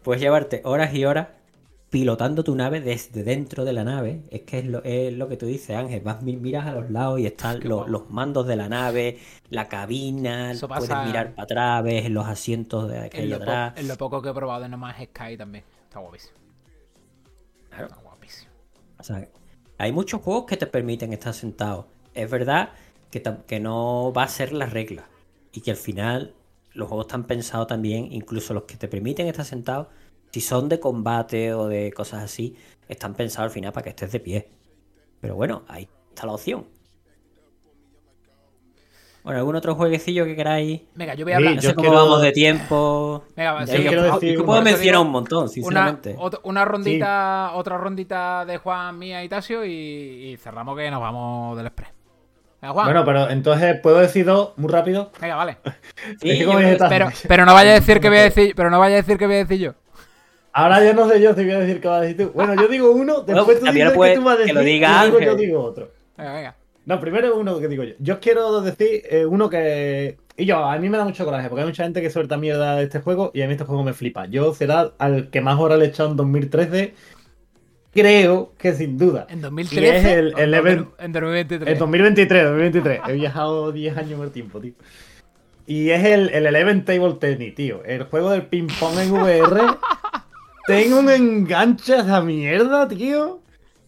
Puedes 0.03 0.21
llevarte 0.21 0.61
horas 0.63 0.93
y 0.93 1.05
horas 1.05 1.27
pilotando 1.89 2.43
tu 2.45 2.55
nave 2.55 2.79
desde 2.79 3.23
dentro 3.23 3.65
de 3.65 3.73
la 3.73 3.83
nave. 3.83 4.21
Es 4.31 4.41
que 4.43 4.59
es 4.59 4.65
lo, 4.65 4.81
es 4.83 5.11
lo 5.13 5.27
que 5.27 5.35
tú 5.35 5.45
dices, 5.45 5.75
Ángel. 5.75 5.99
Vas, 6.01 6.21
mi- 6.23 6.37
miras 6.37 6.65
a 6.67 6.71
los 6.73 6.89
lados 6.89 7.19
y 7.19 7.25
están 7.25 7.59
Qué 7.59 7.67
lo- 7.67 7.75
guapo. 7.77 7.91
los 7.91 8.09
mandos 8.09 8.47
de 8.47 8.55
la 8.55 8.69
nave, 8.69 9.19
la 9.49 9.67
cabina, 9.67 10.51
Eso 10.53 10.67
puedes 10.69 10.87
mirar 11.05 11.33
para 11.35 11.43
atrás, 11.43 11.83
ves 11.83 12.09
los 12.09 12.25
asientos 12.27 12.89
de 12.89 13.09
En 13.11 13.29
po- 13.29 13.35
atrás. 13.35 13.73
en 13.75 13.87
lo 13.89 13.97
poco 13.97 14.21
que 14.21 14.29
he 14.29 14.33
probado 14.33 14.61
de 14.63 14.69
No 14.69 14.77
Man's 14.77 14.97
Sky 15.03 15.35
también. 15.37 15.65
Está 15.83 15.99
guapísimo. 15.99 16.33
Claro. 17.69 17.87
Está 17.87 17.97
guapísimo. 18.01 18.51
O 18.99 19.03
sea, 19.03 19.27
hay 19.77 19.91
muchos 19.91 20.21
juegos 20.21 20.45
que 20.45 20.55
te 20.57 20.67
permiten 20.67 21.11
estar 21.13 21.33
sentado. 21.33 21.87
Es 22.13 22.29
verdad 22.29 22.69
que, 23.09 23.59
no 23.59 24.13
va 24.13 24.23
a 24.23 24.27
ser 24.27 24.53
la 24.53 24.65
regla. 24.65 25.09
Y 25.53 25.61
que 25.61 25.71
al 25.71 25.77
final 25.77 26.33
los 26.73 26.87
juegos 26.87 27.07
están 27.07 27.25
pensados 27.25 27.67
también, 27.67 28.11
incluso 28.11 28.53
los 28.53 28.63
que 28.63 28.77
te 28.77 28.87
permiten 28.87 29.27
estar 29.27 29.45
sentado, 29.45 29.89
si 30.31 30.39
son 30.41 30.69
de 30.69 30.79
combate 30.79 31.53
o 31.53 31.67
de 31.67 31.91
cosas 31.91 32.23
así, 32.23 32.55
están 32.87 33.13
pensados 33.13 33.49
al 33.49 33.53
final 33.53 33.73
para 33.73 33.83
que 33.83 33.89
estés 33.89 34.11
de 34.11 34.19
pie. 34.19 34.49
Pero 35.19 35.35
bueno, 35.35 35.63
ahí 35.67 35.89
está 36.09 36.25
la 36.25 36.33
opción. 36.33 36.65
Bueno, 39.23 39.37
¿algún 39.39 39.55
otro 39.55 39.75
jueguecillo 39.75 40.25
que 40.25 40.35
queráis? 40.35 40.81
Venga, 40.95 41.13
yo 41.13 41.25
voy 41.25 41.33
a 41.33 41.37
Sí, 41.37 41.43
hablar. 41.43 41.55
No 41.55 41.61
yo 41.61 41.69
sé 41.69 41.75
cómo 41.75 41.89
quiero- 41.89 42.03
vamos 42.03 42.21
de 42.23 42.31
tiempo. 42.31 43.23
Venga, 43.35 43.67
sí, 43.67 43.83
yo 43.83 44.03
decir 44.03 44.45
puedo 44.45 44.61
mencionar 44.63 44.95
digo, 44.95 45.01
un 45.01 45.11
montón, 45.11 45.49
sinceramente. 45.49 46.17
una 46.43 46.65
rondita, 46.65 47.51
otra 47.53 47.77
rondita 47.77 48.45
de 48.45 48.57
Juan, 48.57 48.97
mía 48.97 49.23
y 49.23 49.29
Tasio 49.29 49.63
y, 49.63 49.69
y 50.31 50.37
cerramos 50.37 50.75
que 50.75 50.89
nos 50.89 51.01
vamos 51.01 51.55
del 51.55 51.67
Express. 51.67 52.00
Venga, 52.61 52.73
Juan. 52.73 52.85
Bueno, 52.85 53.05
pero 53.05 53.29
entonces 53.29 53.79
puedo 53.79 53.99
decir 53.99 54.25
dos 54.25 54.53
muy 54.57 54.71
rápido. 54.71 55.11
Venga, 55.19 55.35
vale. 55.35 55.57
Sí, 56.19 56.29
que 56.29 56.39
yo 56.39 56.51
Pero, 56.89 57.09
pero 57.27 57.45
no 57.45 57.53
vaya 57.53 57.71
a 57.71 57.73
decir 57.75 57.99
que 57.99 58.09
voy 58.09 58.17
a 58.19 58.23
decir, 58.23 58.53
pero 58.55 58.69
no 58.69 58.79
vaya 58.79 58.95
a 58.95 58.97
decir 58.97 59.17
que 59.17 59.25
voy 59.25 59.35
a 59.35 59.39
decir 59.39 59.59
yo. 59.59 59.73
Ahora 60.53 60.83
yo 60.83 60.93
no 60.93 61.07
sé 61.07 61.21
yo 61.21 61.33
si 61.33 61.43
voy 61.43 61.53
a 61.53 61.59
decir 61.59 61.79
qué 61.79 61.87
vas 61.87 61.99
a 61.99 62.01
decir 62.01 62.17
tú. 62.17 62.31
Bueno, 62.33 62.55
yo 62.55 62.67
digo 62.67 62.91
uno, 62.91 63.21
después 63.21 63.59
tú 63.59 63.65
dices 63.67 63.93
que 63.93 64.15
tú 64.15 64.23
vas 64.23 64.33
a 64.33 64.37
que 64.37 64.41
decir. 64.41 64.55
lo 64.55 64.61
diga 64.61 64.89
y 64.89 65.09
luego 65.11 65.17
Ángel. 65.17 65.29
yo 65.29 65.35
digo 65.35 65.63
otro. 65.63 65.91
Venga, 66.17 66.33
venga. 66.33 66.55
No, 66.85 66.99
primero 66.99 67.35
uno 67.37 67.59
que 67.59 67.67
digo 67.67 67.83
yo. 67.83 67.93
Yo 67.99 68.19
quiero 68.19 68.61
decir 68.61 69.03
eh, 69.09 69.25
uno 69.25 69.49
que. 69.49 70.17
Y 70.35 70.45
yo, 70.45 70.57
a 70.65 70.77
mí 70.77 70.89
me 70.89 70.97
da 70.97 71.05
mucho 71.05 71.23
coraje, 71.23 71.47
porque 71.47 71.61
hay 71.61 71.67
mucha 71.67 71.83
gente 71.83 72.01
que 72.01 72.09
suelta 72.09 72.37
mierda 72.37 72.75
de 72.75 72.83
este 72.83 72.99
juego 72.99 73.31
y 73.33 73.41
a 73.43 73.47
mí 73.47 73.53
este 73.53 73.65
juego 73.65 73.83
me 73.83 73.93
flipa. 73.93 74.25
Yo 74.25 74.53
será 74.53 74.91
al 74.97 75.29
que 75.29 75.41
más 75.41 75.59
horas 75.59 75.77
le 75.79 75.85
he 75.85 75.87
echado 75.89 76.09
en 76.09 76.17
2013. 76.17 76.95
Creo 77.93 78.53
que 78.57 78.73
sin 78.73 78.97
duda. 78.97 79.27
En 79.29 79.39
Y 79.39 79.41
2013. 79.41 79.97
es 79.97 80.05
el, 80.05 80.33
o 80.33 80.37
el 80.37 80.53
en 80.53 80.63
event- 80.63 80.87
En 80.99 81.11
2023. 81.11 81.69
En 81.73 81.77
2023, 81.79 82.43
2023. 82.43 82.99
He 83.07 83.13
viajado 83.13 83.71
10 83.71 83.97
años 83.97 84.11
en 84.13 84.21
el 84.21 84.31
tiempo, 84.31 84.59
tío. 84.61 84.73
Y 85.67 85.89
es 85.89 86.03
el, 86.05 86.29
el 86.29 86.45
Eleven 86.45 86.85
Table 86.85 87.15
Tennis, 87.19 87.53
tío. 87.55 87.83
El 87.85 88.03
juego 88.03 88.29
del 88.31 88.43
ping-pong 88.47 88.97
en 88.99 89.11
VR. 89.11 89.61
Tengo 90.67 90.99
un 90.99 91.09
enganche 91.09 91.95
a 91.95 91.99
esa 92.01 92.21
mierda, 92.21 92.87
tío. 92.87 93.39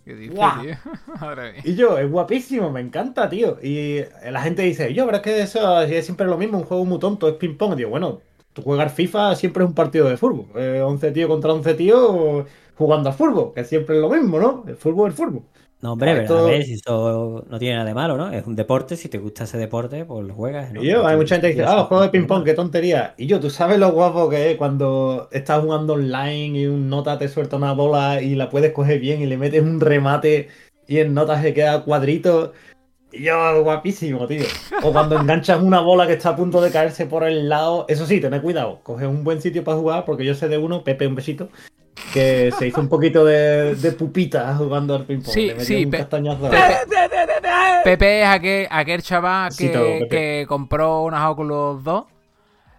¿Qué 0.05 0.27
Guau. 0.27 0.61
tío? 0.61 0.71
Mía. 1.21 1.53
Y 1.63 1.75
yo, 1.75 1.97
es 1.97 2.09
guapísimo, 2.11 2.69
me 2.71 2.81
encanta, 2.81 3.29
tío. 3.29 3.57
Y 3.63 4.01
la 4.29 4.41
gente 4.41 4.63
dice, 4.63 4.93
yo, 4.93 5.05
pero 5.05 5.17
es 5.17 5.23
que 5.23 5.41
eso 5.41 5.81
es 5.81 6.03
siempre 6.05 6.27
lo 6.27 6.37
mismo, 6.37 6.57
un 6.57 6.65
juego 6.65 6.83
muy 6.83 6.99
tonto, 6.99 7.27
es 7.29 7.35
ping-pong. 7.35 7.75
Digo, 7.75 7.89
bueno, 7.91 8.19
tú 8.51 8.61
juegas 8.63 8.91
FIFA, 8.93 9.35
siempre 9.35 9.63
es 9.63 9.69
un 9.69 9.75
partido 9.75 10.09
de 10.09 10.17
fútbol. 10.17 10.47
Eh, 10.55 10.81
11 10.83 11.11
tíos 11.11 11.29
contra 11.29 11.53
11 11.53 11.73
tíos 11.75 12.45
jugando 12.75 13.09
al 13.09 13.15
fútbol, 13.15 13.53
que 13.53 13.63
siempre 13.63 13.95
es 13.95 14.01
lo 14.01 14.09
mismo, 14.09 14.39
¿no? 14.39 14.63
El 14.67 14.75
fútbol 14.75 15.11
es 15.11 15.15
fútbol. 15.15 15.43
No, 15.83 15.93
hombre, 15.93 16.15
pero 16.21 16.37
a 16.37 16.43
ver, 16.43 16.63
si 16.63 16.75
eso 16.75 17.43
no 17.49 17.59
tiene 17.59 17.75
nada 17.75 17.85
de 17.85 17.93
malo, 17.93 18.15
¿no? 18.15 18.31
Es 18.31 18.47
un 18.47 18.55
deporte, 18.55 18.95
si 18.95 19.09
te 19.09 19.17
gusta 19.17 19.43
ese 19.43 19.57
deporte, 19.57 20.05
pues 20.05 20.25
lo 20.25 20.33
juegas. 20.33 20.71
¿no? 20.71 20.81
Y 20.81 20.87
yo, 20.87 21.05
hay 21.05 21.17
mucha 21.17 21.35
gente 21.35 21.49
que 21.49 21.55
dice, 21.55 21.65
ah, 21.67 21.83
juego 21.83 22.03
de 22.03 22.09
ping-pong, 22.09 22.45
qué 22.45 22.53
tontería. 22.53 23.13
Y 23.17 23.27
yo, 23.27 23.41
¿tú 23.41 23.49
sabes 23.49 23.77
lo 23.79 23.91
guapo 23.91 24.29
que 24.29 24.51
es 24.51 24.57
cuando 24.57 25.27
estás 25.33 25.61
jugando 25.61 25.95
online 25.95 26.57
y 26.57 26.67
un 26.67 26.87
nota 26.87 27.17
te 27.17 27.27
suelta 27.27 27.57
una 27.57 27.73
bola 27.73 28.21
y 28.21 28.35
la 28.35 28.49
puedes 28.49 28.71
coger 28.71 29.01
bien 29.01 29.21
y 29.21 29.25
le 29.25 29.35
metes 29.35 29.61
un 29.61 29.81
remate 29.81 30.47
y 30.87 30.99
en 30.99 31.13
nota 31.13 31.41
se 31.41 31.53
queda 31.53 31.83
cuadrito? 31.83 32.53
Y 33.11 33.23
yo, 33.23 33.61
guapísimo, 33.61 34.25
tío. 34.25 34.45
O 34.83 34.93
cuando 34.93 35.19
enganchas 35.19 35.61
una 35.61 35.81
bola 35.81 36.07
que 36.07 36.13
está 36.13 36.29
a 36.29 36.35
punto 36.37 36.61
de 36.61 36.71
caerse 36.71 37.07
por 37.07 37.25
el 37.25 37.49
lado. 37.49 37.85
Eso 37.89 38.05
sí, 38.05 38.21
tened 38.21 38.41
cuidado. 38.41 38.79
Coge 38.83 39.05
un 39.05 39.25
buen 39.25 39.41
sitio 39.41 39.65
para 39.65 39.77
jugar, 39.77 40.05
porque 40.05 40.23
yo 40.23 40.33
sé 40.33 40.47
de 40.47 40.57
uno, 40.57 40.85
Pepe, 40.85 41.07
un 41.07 41.15
besito, 41.15 41.49
que 42.11 42.51
se 42.57 42.67
hizo 42.67 42.81
un 42.81 42.89
poquito 42.89 43.23
de, 43.25 43.75
de 43.75 43.91
pupita 43.93 44.55
jugando 44.55 44.95
al 44.95 45.05
ping-pong. 45.05 45.33
Sí, 45.33 45.47
Le 45.47 45.59
sí, 45.63 45.85
un 45.85 45.91
Pe- 45.91 45.97
castañazo. 45.99 46.49
Pepe, 46.49 46.65
Pepe 47.83 48.21
es 48.21 48.27
aquel, 48.27 48.67
aquel 48.69 49.01
chaval 49.01 49.49
que, 49.49 49.55
Sí, 49.55 49.69
todo, 49.71 49.85
Pepe. 49.85 50.07
que 50.09 50.45
compró 50.47 51.03
unas 51.03 51.25
Oculus 51.29 51.83
2. 51.83 52.05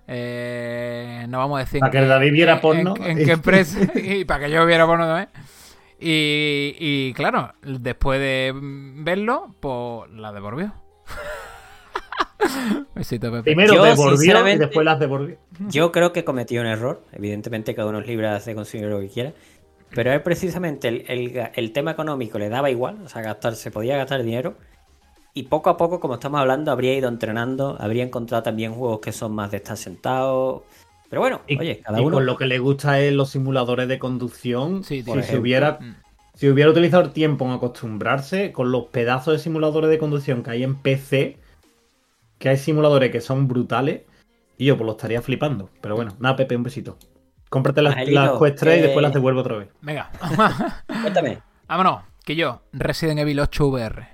Eh, 0.06 1.24
no 1.28 1.38
vamos 1.38 1.56
a 1.56 1.60
decir 1.60 1.80
Para 1.80 1.90
que 1.92 1.98
qué- 2.00 2.06
David 2.06 2.32
viera 2.32 2.60
porno. 2.60 2.94
En, 2.98 3.18
en 3.18 3.24
qué 3.26 3.32
empresa. 3.32 3.78
y 3.94 4.24
para 4.24 4.44
que 4.46 4.50
yo 4.52 4.64
viera 4.66 4.86
porno 4.86 5.06
también. 5.06 5.28
Y, 6.00 6.74
y 6.78 7.12
claro, 7.14 7.52
después 7.62 8.20
de 8.20 8.52
verlo, 8.54 9.54
pues 9.60 10.10
la 10.12 10.32
devolvió. 10.32 10.74
Primero 13.45 13.74
Yo, 13.74 13.85
devolvió 13.85 14.49
y 14.49 14.59
después 14.59 14.85
las 14.85 14.99
devolvió. 14.99 15.37
Yo 15.68 15.93
creo 15.93 16.12
que 16.12 16.24
cometió 16.24 16.61
un 16.61 16.66
error. 16.66 17.03
Evidentemente, 17.12 17.74
cada 17.74 17.89
uno 17.89 18.01
es 18.01 18.07
libre 18.07 18.28
de 18.28 18.35
hacer 18.35 18.55
consigo 18.55 18.87
lo 18.89 19.01
que 19.01 19.09
quiera. 19.09 19.32
Pero 19.95 20.12
es 20.12 20.20
precisamente 20.22 20.89
el, 20.89 21.05
el- 21.09 21.51
el 21.55 21.72
tema 21.72 21.93
económico 21.93 22.39
le 22.39 22.49
daba 22.49 22.70
igual. 22.70 22.99
O 23.05 23.09
sea, 23.09 23.22
gastar, 23.22 23.55
se 23.55 23.70
podía 23.70 23.97
gastar 23.97 24.22
dinero. 24.22 24.55
Y 25.35 25.45
poco 25.45 25.70
a 25.70 25.76
poco, 25.76 26.01
como 26.01 26.14
estamos 26.14 26.41
hablando, 26.41 26.70
habría 26.72 26.95
ido 26.95 27.09
entrenando. 27.09 27.76
Habría 27.80 28.05
encontrado 28.05 28.43
también 28.43 28.72
juegos 28.74 29.01
que 29.01 29.12
son 29.12 29.32
más 29.35 29.51
de 29.51 29.59
estar 29.59 29.76
sentado. 29.76 30.64
Pero 31.11 31.20
bueno, 31.22 31.41
Y, 31.47 31.59
oye, 31.59 31.80
cada 31.80 32.01
y 32.01 32.05
uno. 32.05 32.16
con 32.16 32.26
lo 32.26 32.37
que 32.37 32.47
le 32.47 32.59
gusta 32.59 33.01
es 33.01 33.12
los 33.12 33.30
simuladores 33.30 33.87
de 33.89 33.99
conducción. 33.99 34.82
Sí, 34.85 35.03
si, 35.03 35.22
se 35.22 35.39
hubiera, 35.39 35.78
Mm. 35.80 35.95
si 36.35 36.49
hubiera 36.49 36.70
utilizado 36.70 37.05
el 37.05 37.12
tiempo 37.12 37.45
en 37.45 37.53
acostumbrarse 37.53 38.51
con 38.53 38.72
los 38.72 38.87
pedazos 38.87 39.35
de 39.35 39.39
simuladores 39.39 39.91
de 39.91 39.99
conducción 39.99 40.43
que 40.43 40.51
hay 40.51 40.62
en 40.64 40.74
PC, 40.76 41.37
que 42.45 42.51
hay 42.51 42.59
simuladores 42.59 43.11
que 43.11 43.22
son 43.22 43.49
brutales, 43.49 44.03
y 44.59 44.66
yo 44.66 44.76
pues 44.76 44.84
lo 44.84 44.92
estaría 44.92 45.22
flipando. 45.22 45.70
Pero 45.80 45.97
bueno, 45.97 46.14
nada, 46.18 46.36
Pepe, 46.36 46.55
un 46.55 46.62
besito. 46.62 46.99
Cómprate 47.49 47.80
las, 47.80 47.95
Angelito, 47.95 48.20
las 48.20 48.38
Quest 48.38 48.59
3 48.59 48.78
y 48.78 48.82
después 48.82 49.03
las 49.03 49.14
devuelvo 49.14 49.40
otra 49.40 49.57
vez. 49.57 49.68
Venga. 49.80 50.11
Cuéntame. 51.01 51.40
Vámonos. 51.66 52.03
Que 52.22 52.36
yo, 52.36 52.61
Resident 52.74 53.20
Evil 53.20 53.40
8 53.40 53.66
VR. 53.66 54.09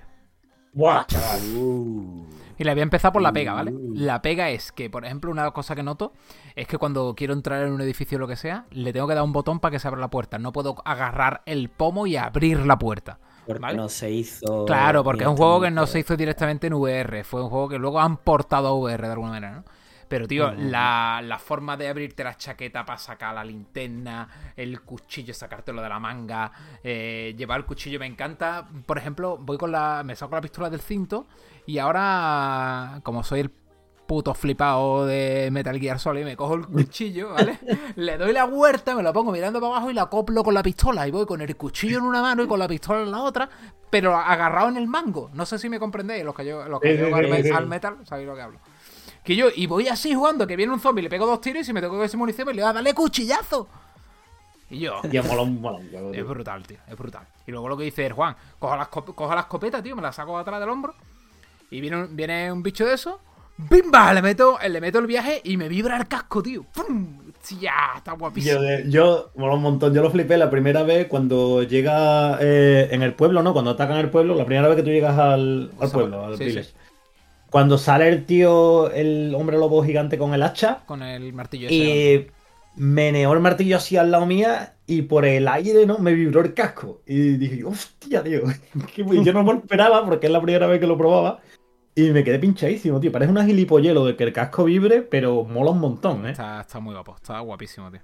¡Buah, 0.72 1.06
chaval! 1.06 1.40
Uh, 1.56 2.28
Y 2.56 2.62
le 2.62 2.72
voy 2.72 2.78
a 2.78 2.82
empezar 2.84 3.12
por 3.12 3.20
la 3.20 3.32
pega, 3.32 3.52
¿vale? 3.52 3.72
Uh. 3.72 3.94
La 3.96 4.22
pega 4.22 4.50
es 4.50 4.70
que, 4.70 4.88
por 4.88 5.04
ejemplo, 5.04 5.32
una 5.32 5.50
cosa 5.50 5.74
que 5.74 5.82
noto 5.82 6.12
es 6.54 6.68
que 6.68 6.78
cuando 6.78 7.16
quiero 7.16 7.32
entrar 7.32 7.66
en 7.66 7.72
un 7.72 7.80
edificio 7.80 8.14
o 8.16 8.20
lo 8.20 8.28
que 8.28 8.36
sea, 8.36 8.66
le 8.70 8.92
tengo 8.92 9.08
que 9.08 9.14
dar 9.14 9.24
un 9.24 9.32
botón 9.32 9.58
para 9.58 9.72
que 9.72 9.80
se 9.80 9.88
abra 9.88 10.00
la 10.00 10.10
puerta. 10.10 10.38
No 10.38 10.52
puedo 10.52 10.76
agarrar 10.84 11.42
el 11.46 11.68
pomo 11.68 12.06
y 12.06 12.16
abrir 12.16 12.64
la 12.64 12.78
puerta. 12.78 13.18
Porque 13.54 13.62
¿Vale? 13.62 13.76
no 13.76 13.88
se 13.88 14.10
hizo. 14.10 14.64
Claro, 14.64 15.04
porque 15.04 15.24
es 15.24 15.28
un 15.28 15.36
juego 15.36 15.60
que 15.60 15.70
no 15.70 15.86
se 15.86 16.00
hizo 16.00 16.16
directamente 16.16 16.66
en 16.66 16.74
VR. 16.74 17.24
Fue 17.24 17.42
un 17.42 17.50
juego 17.50 17.68
que 17.68 17.78
luego 17.78 18.00
han 18.00 18.16
portado 18.18 18.68
a 18.68 18.72
VR 18.72 19.06
de 19.06 19.12
alguna 19.12 19.30
manera, 19.30 19.52
¿no? 19.56 19.64
Pero, 20.10 20.26
tío, 20.26 20.50
la, 20.50 21.20
la 21.22 21.38
forma 21.38 21.76
de 21.76 21.86
abrirte 21.86 22.24
la 22.24 22.36
chaqueta 22.36 22.84
para 22.84 22.98
sacar 22.98 23.32
la 23.32 23.44
linterna, 23.44 24.52
el 24.56 24.80
cuchillo, 24.80 25.32
sacártelo 25.32 25.80
de 25.80 25.88
la 25.88 26.00
manga, 26.00 26.50
eh, 26.82 27.32
llevar 27.38 27.60
el 27.60 27.64
cuchillo 27.64 28.00
me 28.00 28.06
encanta. 28.06 28.68
Por 28.86 28.98
ejemplo, 28.98 29.38
voy 29.38 29.56
con 29.56 29.70
la. 29.70 30.02
Me 30.04 30.16
saco 30.16 30.34
la 30.34 30.40
pistola 30.40 30.68
del 30.68 30.80
cinto 30.80 31.28
y 31.64 31.78
ahora, 31.78 32.98
como 33.04 33.22
soy 33.22 33.38
el 33.38 33.50
puto 34.10 34.34
flipado 34.34 35.06
de 35.06 35.50
Metal 35.52 35.78
Gear 35.78 36.00
Solid, 36.00 36.24
me 36.24 36.36
cojo 36.36 36.54
el 36.54 36.66
cuchillo, 36.66 37.28
¿vale? 37.32 37.60
Le 37.94 38.18
doy 38.18 38.32
la 38.32 38.42
vuelta, 38.44 38.96
me 38.96 39.04
lo 39.04 39.12
pongo 39.12 39.30
mirando 39.30 39.60
para 39.60 39.74
abajo 39.74 39.88
y 39.88 39.94
la 39.94 40.02
acoplo 40.02 40.42
con 40.42 40.52
la 40.52 40.64
pistola. 40.64 41.06
Y 41.06 41.12
voy 41.12 41.26
con 41.26 41.40
el 41.40 41.56
cuchillo 41.56 41.98
en 41.98 42.04
una 42.04 42.20
mano 42.20 42.42
y 42.42 42.48
con 42.48 42.58
la 42.58 42.66
pistola 42.66 43.02
en 43.02 43.12
la 43.12 43.20
otra, 43.22 43.48
pero 43.88 44.16
agarrado 44.16 44.68
en 44.68 44.78
el 44.78 44.88
mango. 44.88 45.30
No 45.32 45.46
sé 45.46 45.60
si 45.60 45.68
me 45.68 45.78
comprendéis, 45.78 46.24
los 46.24 46.34
que 46.34 46.44
yo, 46.44 46.68
los 46.68 46.80
que 46.80 46.98
yo 46.98 47.14
al, 47.14 47.24
al 47.52 47.66
metal, 47.68 47.98
sabéis 48.04 48.26
lo 48.26 48.34
que 48.34 48.42
hablo. 48.42 48.58
Que 49.22 49.36
yo, 49.36 49.46
y 49.54 49.68
voy 49.68 49.86
así 49.86 50.12
jugando, 50.12 50.44
que 50.44 50.56
viene 50.56 50.72
un 50.72 50.80
zombie, 50.80 51.02
le 51.02 51.08
pego 51.08 51.24
dos 51.24 51.40
tiros 51.40 51.62
y 51.62 51.64
si 51.66 51.72
me 51.72 51.80
tengo 51.80 51.96
que 51.96 52.06
ese 52.06 52.16
munición, 52.16 52.48
me 52.48 52.54
le 52.54 52.62
va 52.62 52.70
a 52.70 52.72
darle 52.72 52.92
cuchillazo. 52.94 53.68
Y 54.70 54.80
yo, 54.80 55.00
un- 55.22 55.60
mola 55.60 55.78
un 55.78 55.94
huevo, 55.94 56.12
es 56.12 56.26
brutal, 56.26 56.66
tío, 56.66 56.78
es 56.88 56.96
brutal. 56.96 57.28
Y 57.46 57.52
luego 57.52 57.68
lo 57.68 57.76
que 57.76 57.84
dice 57.84 58.06
el 58.06 58.12
Juan, 58.14 58.34
cojo 58.58 58.74
la, 58.76 58.86
cojo 58.86 59.32
la 59.36 59.42
escopeta, 59.42 59.80
tío, 59.80 59.94
me 59.94 60.02
la 60.02 60.10
saco 60.10 60.36
atrás 60.36 60.58
del 60.58 60.68
hombro. 60.68 60.94
Y 61.70 61.80
viene 61.80 61.96
un, 62.02 62.16
viene 62.16 62.50
un 62.50 62.64
bicho 62.64 62.84
de 62.84 62.94
eso. 62.94 63.20
¡Bimba! 63.68 64.12
Le 64.14 64.22
meto, 64.22 64.58
le 64.68 64.80
meto 64.80 64.98
el 64.98 65.06
viaje 65.06 65.40
y 65.44 65.56
me 65.56 65.68
vibra 65.68 65.96
el 65.96 66.06
casco, 66.08 66.42
tío. 66.42 66.64
¡Pum! 66.72 67.18
¡Ya! 67.60 67.72
Está 67.96 68.12
guapísimo. 68.12 68.54
Yo, 68.56 68.62
de- 68.62 68.84
yo, 68.90 69.30
mola 69.36 69.54
un 69.54 69.62
montón, 69.62 69.92
yo 69.94 70.02
lo 70.02 70.10
flipé 70.10 70.36
la 70.36 70.50
primera 70.50 70.82
vez 70.82 71.06
cuando 71.08 71.62
llega 71.62 72.38
eh, 72.40 72.88
en 72.90 73.02
el 73.02 73.14
pueblo, 73.14 73.42
¿no? 73.42 73.52
Cuando 73.52 73.72
atacan 73.72 73.96
el 73.98 74.10
pueblo, 74.10 74.34
la 74.34 74.44
primera 74.44 74.68
vez 74.68 74.76
que 74.76 74.82
tú 74.82 74.90
llegas 74.90 75.18
al, 75.18 75.70
pueblo, 75.92 76.24
al 76.26 76.36
sí, 76.36 76.44
village. 76.44 76.68
sí. 76.70 76.74
Cuando 77.50 77.78
sale 77.78 78.08
el 78.08 78.26
tío, 78.26 78.90
el 78.92 79.34
hombre 79.34 79.58
lobo 79.58 79.82
gigante 79.82 80.16
con 80.18 80.34
el 80.34 80.42
hacha, 80.42 80.82
Con 80.86 81.02
el 81.02 81.32
martillo 81.32 81.66
ese. 81.68 81.74
y 81.74 82.26
meneó 82.76 83.32
el 83.32 83.40
martillo 83.40 83.76
así 83.78 83.96
al 83.96 84.10
lado 84.12 84.24
mía 84.26 84.74
y 84.86 85.02
por 85.02 85.24
el 85.24 85.48
aire, 85.48 85.84
¿no? 85.86 85.98
Me 85.98 86.12
vibró 86.12 86.42
el 86.42 86.54
casco. 86.54 87.00
Y 87.06 87.32
dije, 87.38 87.64
hostia, 87.64 88.22
tío. 88.22 88.42
yo 88.96 89.32
no 89.32 89.42
me 89.42 89.52
lo 89.54 89.58
esperaba 89.58 90.04
porque 90.04 90.26
es 90.26 90.32
la 90.32 90.40
primera 90.40 90.66
vez 90.68 90.78
que 90.78 90.86
lo 90.86 90.96
probaba. 90.98 91.40
Y 91.94 92.10
me 92.10 92.22
quedé 92.24 92.38
pinchadísimo, 92.38 93.00
tío. 93.00 93.10
Parece 93.12 93.30
una 93.32 93.44
gilipollelo 93.44 94.04
de 94.06 94.16
que 94.16 94.24
el 94.24 94.32
casco 94.32 94.64
vibre, 94.64 95.02
pero 95.02 95.44
mola 95.44 95.70
un 95.72 95.80
montón, 95.80 96.26
¿eh? 96.26 96.30
Está, 96.30 96.60
está 96.60 96.78
muy 96.80 96.94
guapo, 96.94 97.16
está 97.16 97.38
guapísimo, 97.40 97.90
tío. 97.90 98.00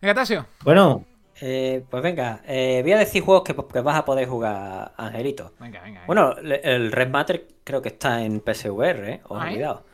Venga, 0.00 0.14
Tasio. 0.14 0.46
Bueno, 0.62 1.04
Eh, 1.40 1.84
pues 1.90 2.00
venga, 2.00 2.42
eh, 2.46 2.78
voy 2.84 2.92
a 2.92 2.98
decir 2.98 3.20
juegos 3.22 3.42
que, 3.42 3.56
que 3.56 3.80
vas 3.80 3.96
a 3.96 4.04
poder 4.04 4.28
jugar, 4.28 4.92
Angelito. 4.96 5.52
Venga, 5.58 5.80
venga. 5.82 6.00
venga. 6.02 6.06
Bueno, 6.06 6.34
le- 6.40 6.60
el 6.62 6.92
Red 6.92 7.08
Matter 7.10 7.48
creo 7.64 7.82
que 7.82 7.88
está 7.88 8.22
en 8.24 8.40
PSVR, 8.40 9.10
¿eh? 9.14 9.20
Os 9.28 9.42
Ah, 9.42 9.50
¿eh? 9.50 9.54
cuidado. 9.54 9.84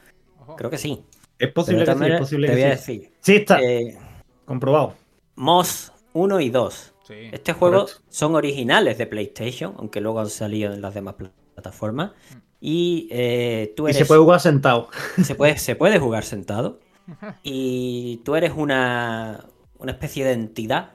Ojo. 0.40 0.56
Creo 0.56 0.68
que 0.68 0.76
sí. 0.76 1.02
es 1.38 1.50
posible 1.50 1.86
que 1.86 1.94
sí, 1.94 2.04
es 2.04 2.18
posible 2.18 2.46
te 2.48 2.52
voy 2.52 2.62
a 2.64 2.76
sí. 2.76 2.98
decir. 2.98 3.12
Sí, 3.20 3.36
está. 3.36 3.62
eh, 3.62 3.96
Comprobado. 4.44 4.94
Moss 5.36 5.92
1 6.12 6.40
y 6.40 6.50
2. 6.50 6.94
Sí. 7.04 7.14
Este 7.32 7.54
juego 7.54 7.84
Correcto. 7.86 8.02
son 8.10 8.34
originales 8.34 8.98
de 8.98 9.06
PlayStation, 9.06 9.74
aunque 9.78 10.02
luego 10.02 10.20
han 10.20 10.28
salido 10.28 10.74
en 10.74 10.82
las 10.82 10.92
demás 10.92 11.14
pl- 11.14 11.30
plataformas. 11.60 12.12
Y 12.60 13.08
eh, 13.10 13.72
tú 13.76 13.88
Y 13.88 13.94
se 13.94 14.04
puede 14.04 14.20
jugar 14.20 14.40
sentado. 14.40 14.88
se 15.22 15.34
puede, 15.34 15.58
se 15.58 15.76
puede 15.76 15.98
jugar 15.98 16.24
sentado. 16.24 16.80
Y 17.42 18.18
tú 18.24 18.36
eres 18.36 18.52
una, 18.56 19.44
una 19.78 19.92
especie 19.92 20.24
de 20.24 20.32
entidad 20.32 20.92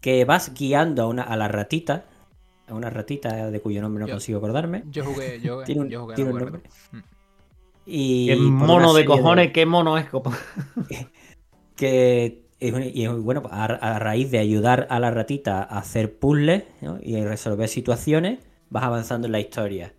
que 0.00 0.24
vas 0.24 0.52
guiando 0.54 1.02
a, 1.02 1.06
una, 1.06 1.22
a 1.22 1.36
la 1.36 1.48
ratita. 1.48 2.04
A 2.66 2.74
una 2.74 2.90
ratita 2.90 3.50
de 3.50 3.60
cuyo 3.60 3.80
nombre 3.80 4.00
no 4.02 4.08
Yo- 4.08 4.14
consigo 4.14 4.38
acordarme. 4.38 4.82
Yo 4.90 5.04
jugué, 5.04 5.40
yo, 5.40 5.62
Tiene 5.64 5.82
un- 5.82 5.88
yo 5.88 6.02
jugué 6.02 6.14
tiene 6.16 6.32
un 6.32 6.38
nombre. 6.38 6.60
Mm. 6.92 6.98
Y 7.86 8.26
Qué 8.26 8.36
mono 8.36 8.92
de 8.92 9.04
cojones, 9.04 9.52
qué 9.52 9.64
mono 9.64 9.96
es, 9.96 10.08
copa. 10.10 10.36
que 11.76 12.42
y 12.60 13.06
bueno, 13.06 13.44
a, 13.50 13.64
a 13.66 13.98
raíz 14.00 14.30
de 14.32 14.38
ayudar 14.38 14.88
a 14.90 14.98
la 14.98 15.12
ratita 15.12 15.62
a 15.62 15.78
hacer 15.78 16.18
puzzles 16.18 16.64
¿no? 16.80 16.98
y 17.00 17.22
resolver 17.22 17.68
situaciones, 17.68 18.40
vas 18.70 18.84
avanzando 18.84 19.26
en 19.26 19.32
la 19.32 19.40
historia. 19.40 19.94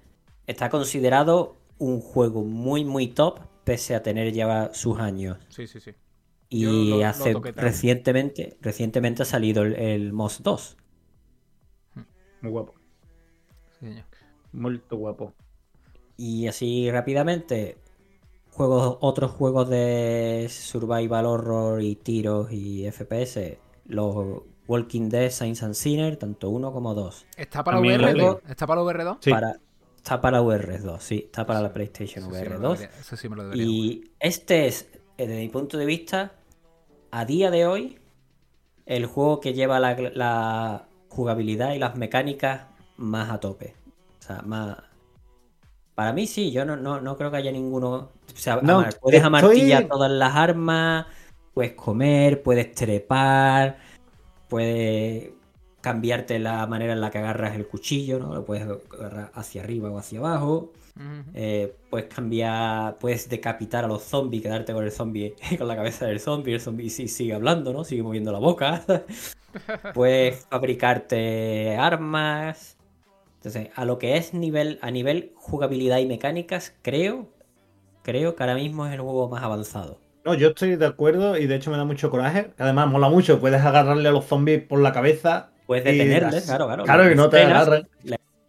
Está 0.48 0.70
considerado 0.70 1.56
un 1.78 2.02
juego 2.02 2.44
muy, 2.44 2.84
muy 2.86 3.08
top, 3.08 3.40
pese 3.64 3.96
a 3.96 4.04
tener 4.04 4.34
ya 4.34 4.72
sus 4.74 5.00
años. 5.00 5.38
Sí, 5.50 5.68
sí, 5.68 5.80
sí. 5.80 5.92
Y 6.50 6.90
lo- 6.90 7.06
hace 7.06 7.34
recientemente, 7.56 8.58
recientemente 8.62 9.22
ha 9.24 9.26
salido 9.26 9.64
el, 9.64 9.76
el 9.76 10.14
Moss 10.14 10.42
2. 10.42 10.78
Muy 12.42 12.52
guapo. 12.52 12.74
Sí, 13.80 13.86
señor. 13.88 14.06
Muy 14.52 14.82
guapo. 14.90 15.34
Y 16.18 16.48
así 16.48 16.90
rápidamente, 16.92 17.78
juegos, 18.52 18.98
otros 19.02 19.32
juegos 19.32 19.70
de 19.70 20.48
survival 20.50 21.26
horror 21.26 21.82
y 21.82 21.96
tiros 21.96 22.52
y 22.52 22.86
FPS, 22.86 23.60
los 23.86 24.44
Walking 24.70 25.10
Dead, 25.10 25.30
Saints 25.32 25.64
and 25.64 25.74
Sinner, 25.74 26.16
tanto 26.16 26.50
uno 26.50 26.72
como 26.72 26.94
dos. 26.94 27.26
¿Está 27.36 27.64
para 27.64 27.80
VR2? 27.80 28.14
luego- 28.16 28.42
¿Está 28.48 28.66
para 28.68 28.82
VR2? 28.82 29.18
Sí. 29.20 29.32
Para, 29.32 29.56
está 29.98 30.22
para 30.22 30.42
VR2, 30.42 31.00
sí, 31.00 31.24
está 31.26 31.46
para 31.46 31.62
la 31.62 31.74
PlayStation 31.74 32.24
Eso 32.24 32.32
sí 32.32 32.44
me 32.44 32.50
lo 32.50 32.60
VR2. 32.60 32.78
debería- 32.78 33.00
Eso 33.00 33.18
sí 33.18 33.30
me 33.30 33.36
lo 33.36 33.44
debería. 33.44 33.66
Y 33.66 34.12
este 34.20 34.68
es, 34.68 34.88
eh, 35.18 35.28
desde 35.28 35.42
mi 35.42 35.50
punto 35.50 35.78
de 35.78 35.86
vista, 35.86 36.32
a 37.12 37.26
día 37.26 37.50
de 37.52 37.66
hoy, 37.66 37.98
el 38.86 39.08
juego 39.08 39.40
que 39.40 39.54
lleva 39.54 39.80
la, 39.80 39.96
la 40.14 40.88
jugabilidad 41.10 41.74
y 41.74 41.80
las 41.80 41.96
mecánicas 41.96 42.68
más 42.98 43.30
a 43.32 43.40
tope. 43.40 43.74
O 44.20 44.22
sea, 44.24 44.42
más... 44.44 44.78
Para 45.96 46.14
mí 46.14 46.28
sí, 46.28 46.52
yo 46.52 46.64
no, 46.64 46.78
no, 46.78 47.02
no 47.02 47.18
creo 47.18 47.30
que 47.32 47.38
haya 47.38 47.52
ninguno... 47.52 47.94
O 47.96 48.12
sea, 48.36 48.60
No, 48.62 48.80
amar- 48.82 49.00
puedes 49.02 49.20
estoy- 49.22 49.28
amartillar 49.28 49.88
todas 49.88 50.12
las 50.12 50.36
armas, 50.36 51.08
puedes 51.54 51.74
comer, 51.74 52.42
puedes 52.44 52.72
trepar, 52.74 53.78
puedes 54.50 55.32
cambiarte 55.82 56.40
la 56.40 56.68
manera 56.68 56.94
en 56.94 57.02
la 57.02 57.10
que 57.10 57.20
agarras 57.20 57.56
el 57.56 57.68
cuchillo, 57.68 58.20
¿no? 58.20 58.34
Lo 58.34 58.46
puedes 58.46 58.64
agarrar 58.64 59.32
hacia 59.34 59.64
arriba 59.64 59.90
o 59.90 59.98
hacia 59.98 60.20
abajo. 60.20 60.74
Eh, 61.34 61.74
puedes 61.90 62.14
cambiar, 62.14 62.98
puedes 62.98 63.30
decapitar 63.30 63.86
a 63.86 63.88
los 63.88 64.04
zombies, 64.04 64.44
quedarte 64.44 64.74
con 64.74 64.84
el 64.84 64.92
zombie, 64.92 65.34
con 65.58 65.68
la 65.68 65.78
cabeza 65.78 66.06
del 66.06 66.20
zombie, 66.20 66.56
el 66.56 66.60
zombie 66.60 66.90
sí, 66.90 67.08
sigue 67.08 67.34
hablando, 67.34 67.72
¿no? 67.72 67.86
Sigue 67.86 68.04
moviendo 68.04 68.34
la 68.34 68.40
boca. 68.40 68.84
puedes 69.94 70.46
fabricarte 70.50 71.78
armas. 71.78 72.78
Entonces, 73.36 73.70
a 73.76 73.86
lo 73.86 73.98
que 73.98 74.18
es 74.18 74.34
nivel, 74.34 74.80
a 74.82 74.92
nivel 74.92 75.32
jugabilidad 75.36 76.00
y 76.00 76.06
mecánicas, 76.06 76.76
creo, 76.82 77.30
creo 78.04 78.36
que 78.36 78.44
ahora 78.44 78.56
mismo 78.56 78.86
es 78.86 78.94
el 78.94 79.00
juego 79.00 79.30
más 79.30 79.44
avanzado. 79.44 80.02
No, 80.30 80.36
yo 80.36 80.50
estoy 80.50 80.76
de 80.76 80.86
acuerdo 80.86 81.38
y 81.38 81.48
de 81.48 81.56
hecho 81.56 81.72
me 81.72 81.78
da 81.78 81.86
mucho 81.86 82.12
coraje. 82.12 82.52
Además, 82.60 82.88
mola 82.88 83.10
mucho. 83.10 83.40
Puedes 83.40 83.62
agarrarle 83.62 84.08
a 84.10 84.12
los 84.12 84.26
zombies 84.26 84.62
por 84.62 84.80
la 84.80 84.92
cabeza. 84.92 85.50
Puedes 85.66 85.84
detenerles, 85.84 86.46
claro, 86.46 86.68
claro. 86.68 86.84
Claro, 86.84 87.10
que 87.10 87.16
no 87.16 87.30
te 87.30 87.38
frenas, 87.38 87.68
agarran. 87.68 87.88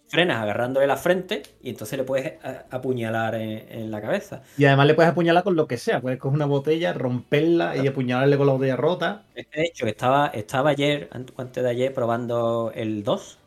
Frenas 0.08 0.42
agarrándole 0.42 0.86
la 0.86 0.96
frente 0.96 1.42
y 1.62 1.70
entonces 1.70 1.96
le 1.96 2.04
puedes 2.04 2.34
apuñalar 2.70 3.34
en- 3.36 3.64
en 3.70 3.90
la 3.90 4.00
cabeza. 4.02 4.42
Y 4.58 4.64
además 4.66 4.88
le 4.88 4.94
puedes 4.94 5.10
apuñalar 5.12 5.42
con 5.42 5.56
lo 5.56 5.66
que 5.66 5.76
sea. 5.78 6.00
Puedes 6.00 6.18
coger 6.18 6.34
una 6.36 6.46
botella, 6.46 6.92
romperla 6.92 7.76
y 7.76 7.86
apuñalarle 7.86 8.36
con 8.36 8.46
la 8.46 8.52
botella 8.54 8.76
rota. 8.76 9.22
De 9.34 9.46
hecho, 9.54 9.86
estaba, 9.86 10.26
estaba 10.28 10.70
ayer, 10.70 11.08
ant- 11.12 11.32
antes 11.36 11.62
de 11.62 11.70
ayer, 11.70 11.94
probando 11.94 12.72
el 12.74 13.04
2 13.04 13.38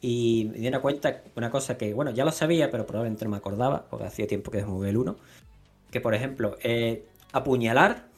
y 0.00 0.48
me 0.52 0.58
di 0.58 0.68
una 0.68 0.80
cuenta, 0.80 1.22
una 1.34 1.50
cosa 1.50 1.76
que, 1.76 1.92
bueno, 1.92 2.12
ya 2.12 2.24
lo 2.24 2.30
sabía, 2.30 2.70
pero 2.70 2.86
probablemente 2.86 3.24
no 3.24 3.32
me 3.32 3.36
acordaba, 3.36 3.84
porque 3.90 4.06
hacía 4.06 4.26
tiempo 4.28 4.50
que 4.52 4.62
jugué 4.62 4.90
el 4.90 4.96
1, 4.96 5.16
que 5.90 6.00
por 6.00 6.14
ejemplo, 6.14 6.56
eh, 6.62 7.02
apuñalar 7.32 8.08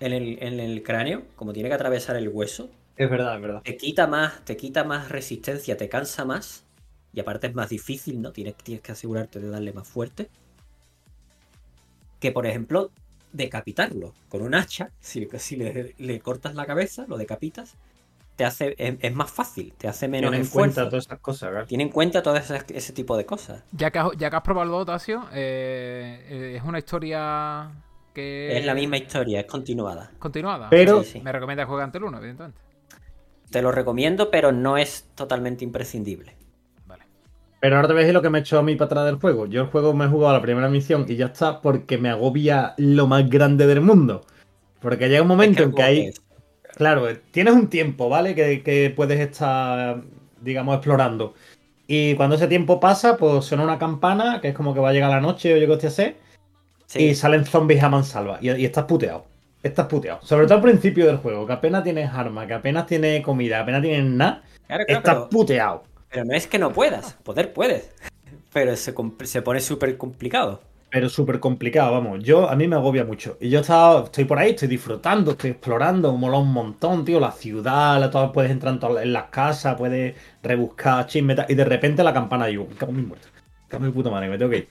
en 0.00 0.12
el, 0.12 0.38
en 0.42 0.60
el 0.60 0.82
cráneo, 0.82 1.22
como 1.36 1.52
tiene 1.52 1.68
que 1.68 1.74
atravesar 1.74 2.16
el 2.16 2.28
hueso, 2.28 2.70
Es 2.96 3.08
verdad, 3.10 3.36
es 3.36 3.42
verdad. 3.42 3.62
te 3.62 3.76
quita 3.76 4.06
más, 4.06 4.44
te 4.44 4.56
quita 4.56 4.84
más 4.84 5.08
resistencia, 5.08 5.76
te 5.76 5.88
cansa 5.88 6.24
más, 6.24 6.64
y 7.12 7.20
aparte 7.20 7.46
es 7.46 7.54
más 7.54 7.68
difícil, 7.68 8.20
¿no? 8.20 8.32
Tienes, 8.32 8.56
tienes 8.56 8.82
que 8.82 8.92
asegurarte 8.92 9.38
de 9.40 9.48
darle 9.48 9.72
más 9.72 9.86
fuerte. 9.86 10.28
Que 12.20 12.32
por 12.32 12.46
ejemplo, 12.46 12.90
decapitarlo 13.32 14.14
con 14.28 14.42
un 14.42 14.54
hacha, 14.54 14.90
si, 15.00 15.28
si 15.38 15.56
le, 15.56 15.94
le 15.98 16.20
cortas 16.20 16.54
la 16.54 16.66
cabeza, 16.66 17.04
lo 17.06 17.16
decapitas, 17.16 17.74
te 18.36 18.44
hace, 18.44 18.74
es, 18.78 18.96
es 19.00 19.14
más 19.14 19.30
fácil, 19.30 19.72
te 19.78 19.86
hace 19.86 20.08
menos 20.08 20.32
Ten 20.32 20.40
en 20.40 20.46
cuenta 20.48 20.88
todas 20.88 21.06
esas 21.06 21.20
cosas, 21.20 21.50
¿verdad? 21.52 21.66
Tiene 21.68 21.84
en 21.84 21.90
cuenta 21.90 22.20
todo 22.22 22.36
ese, 22.36 22.60
ese 22.68 22.92
tipo 22.92 23.16
de 23.16 23.24
cosas. 23.26 23.62
Ya 23.70 23.90
que 23.92 23.98
has, 24.00 24.08
ya 24.18 24.28
que 24.30 24.36
has 24.36 24.42
probado 24.42 24.64
el 24.64 24.70
2, 24.72 24.86
Tasio, 24.86 25.24
eh, 25.32 26.26
eh, 26.28 26.56
es 26.56 26.64
una 26.64 26.78
historia 26.78 27.70
que... 28.14 28.56
Es 28.56 28.64
la 28.64 28.74
misma 28.74 28.96
historia, 28.96 29.40
es 29.40 29.46
continuada. 29.46 30.10
Continuada. 30.18 30.70
Pero- 30.70 31.02
Sí, 31.02 31.10
sí. 31.14 31.20
Me 31.20 31.32
recomienda 31.32 31.66
jugar 31.66 31.84
ante 31.84 31.98
el 31.98 32.04
1, 32.04 32.18
evidentemente. 32.18 32.58
Te 33.50 33.60
lo 33.60 33.70
recomiendo, 33.72 34.30
pero 34.30 34.52
no 34.52 34.78
es 34.78 35.10
totalmente 35.14 35.64
imprescindible. 35.64 36.34
Vale. 36.86 37.04
Pero 37.60 37.76
ahora 37.76 37.88
te 37.88 37.94
voy 37.94 38.00
a 38.00 38.04
decir 38.04 38.14
lo 38.14 38.22
que 38.22 38.30
me 38.30 38.38
echó 38.38 38.58
a 38.58 38.62
mí 38.62 38.74
para 38.76 38.86
atrás 38.86 39.04
del 39.06 39.16
juego. 39.16 39.46
Yo 39.46 39.62
el 39.62 39.66
juego 39.68 39.92
me 39.92 40.06
he 40.06 40.08
jugado 40.08 40.30
a 40.30 40.38
la 40.38 40.42
primera 40.42 40.68
misión 40.68 41.04
y 41.08 41.16
ya 41.16 41.26
está 41.26 41.60
porque 41.60 41.98
me 41.98 42.08
agobia 42.08 42.74
lo 42.78 43.06
más 43.06 43.28
grande 43.28 43.66
del 43.66 43.80
mundo. 43.80 44.22
Porque 44.80 45.08
llega 45.08 45.22
un 45.22 45.28
momento 45.28 45.62
Es 45.62 45.68
en 45.68 45.74
que 45.74 45.82
hay... 45.82 46.00
es. 46.06 46.20
Claro, 46.76 47.06
tienes 47.30 47.54
un 47.54 47.68
tiempo, 47.68 48.08
¿vale? 48.08 48.34
Que, 48.34 48.62
que 48.64 48.92
puedes 48.96 49.20
estar, 49.20 50.02
digamos, 50.40 50.74
explorando. 50.76 51.34
Y 51.86 52.14
cuando 52.16 52.34
ese 52.34 52.48
tiempo 52.48 52.80
pasa, 52.80 53.16
pues 53.16 53.44
suena 53.44 53.62
una 53.62 53.78
campana, 53.78 54.40
que 54.40 54.48
es 54.48 54.54
como 54.54 54.74
que 54.74 54.80
va 54.80 54.88
a 54.88 54.92
llegar 54.92 55.10
la 55.10 55.20
noche 55.20 55.54
o 55.54 55.56
yo 55.56 55.72
hostia 55.72 55.90
sé, 55.90 56.16
Sí. 56.94 57.04
y 57.08 57.14
salen 57.14 57.44
zombies 57.44 57.82
a 57.82 57.88
mansalva. 57.88 58.38
Y, 58.40 58.50
y 58.50 58.64
estás 58.64 58.84
puteado. 58.84 59.24
Estás 59.62 59.86
puteado. 59.86 60.20
Sobre 60.22 60.46
todo 60.46 60.56
al 60.56 60.62
principio 60.62 61.06
del 61.06 61.16
juego, 61.18 61.46
que 61.46 61.52
apenas 61.54 61.82
tienes 61.84 62.10
armas, 62.10 62.46
que 62.46 62.54
apenas 62.54 62.86
tienes 62.86 63.22
comida, 63.22 63.60
apenas 63.60 63.82
tienes 63.82 64.04
nada, 64.04 64.42
Claro, 64.66 64.84
claro, 64.86 64.98
estás 65.00 65.14
pero- 65.14 65.28
puteado. 65.30 65.82
Pero 66.10 66.24
no 66.26 66.34
es 66.34 66.46
que 66.46 66.58
no 66.58 66.72
puedas, 66.72 67.14
poder 67.24 67.52
puedes. 67.52 67.90
Pero 68.52 68.76
se, 68.76 68.94
se 69.24 69.42
pone 69.42 69.60
súper 69.60 69.96
complicado. 69.96 70.60
Pero 70.90 71.08
súper 71.08 71.40
complicado, 71.40 71.90
vamos. 71.90 72.22
Yo, 72.22 72.48
a 72.48 72.54
mí 72.54 72.68
me 72.68 72.76
agobia 72.76 73.04
mucho. 73.04 73.36
Y 73.40 73.48
yo 73.50 73.58
he 73.58 73.62
estado- 73.62 74.04
estoy 74.04 74.24
por 74.26 74.38
ahí, 74.38 74.50
estoy 74.50 74.68
disfrutando, 74.68 75.32
estoy 75.32 75.50
explorando, 75.50 76.12
mola 76.16 76.38
un 76.38 76.52
montón, 76.52 77.04
tío. 77.04 77.18
La 77.18 77.32
ciudad, 77.32 77.98
la, 77.98 78.32
puedes 78.32 78.52
entrar 78.52 78.74
en, 78.74 78.78
todas- 78.80 79.02
en 79.02 79.12
las 79.12 79.24
casas, 79.24 79.74
puedes 79.76 80.14
rebuscar 80.42 81.06
chismes. 81.08 81.36
Y 81.48 81.54
de 81.56 81.64
repente 81.64 82.04
la 82.04 82.12
campana, 82.14 82.46
digo, 82.46 82.68
cago 82.78 82.92
en 82.92 82.96
mi 82.98 83.02
muerto. 83.02 83.26
Cago 83.66 83.82
en 83.84 83.90
mi 83.90 83.94
puta 83.94 84.08
madre, 84.10 84.28
me 84.28 84.38
tengo 84.38 84.50
que 84.52 84.58
ir. 84.58 84.68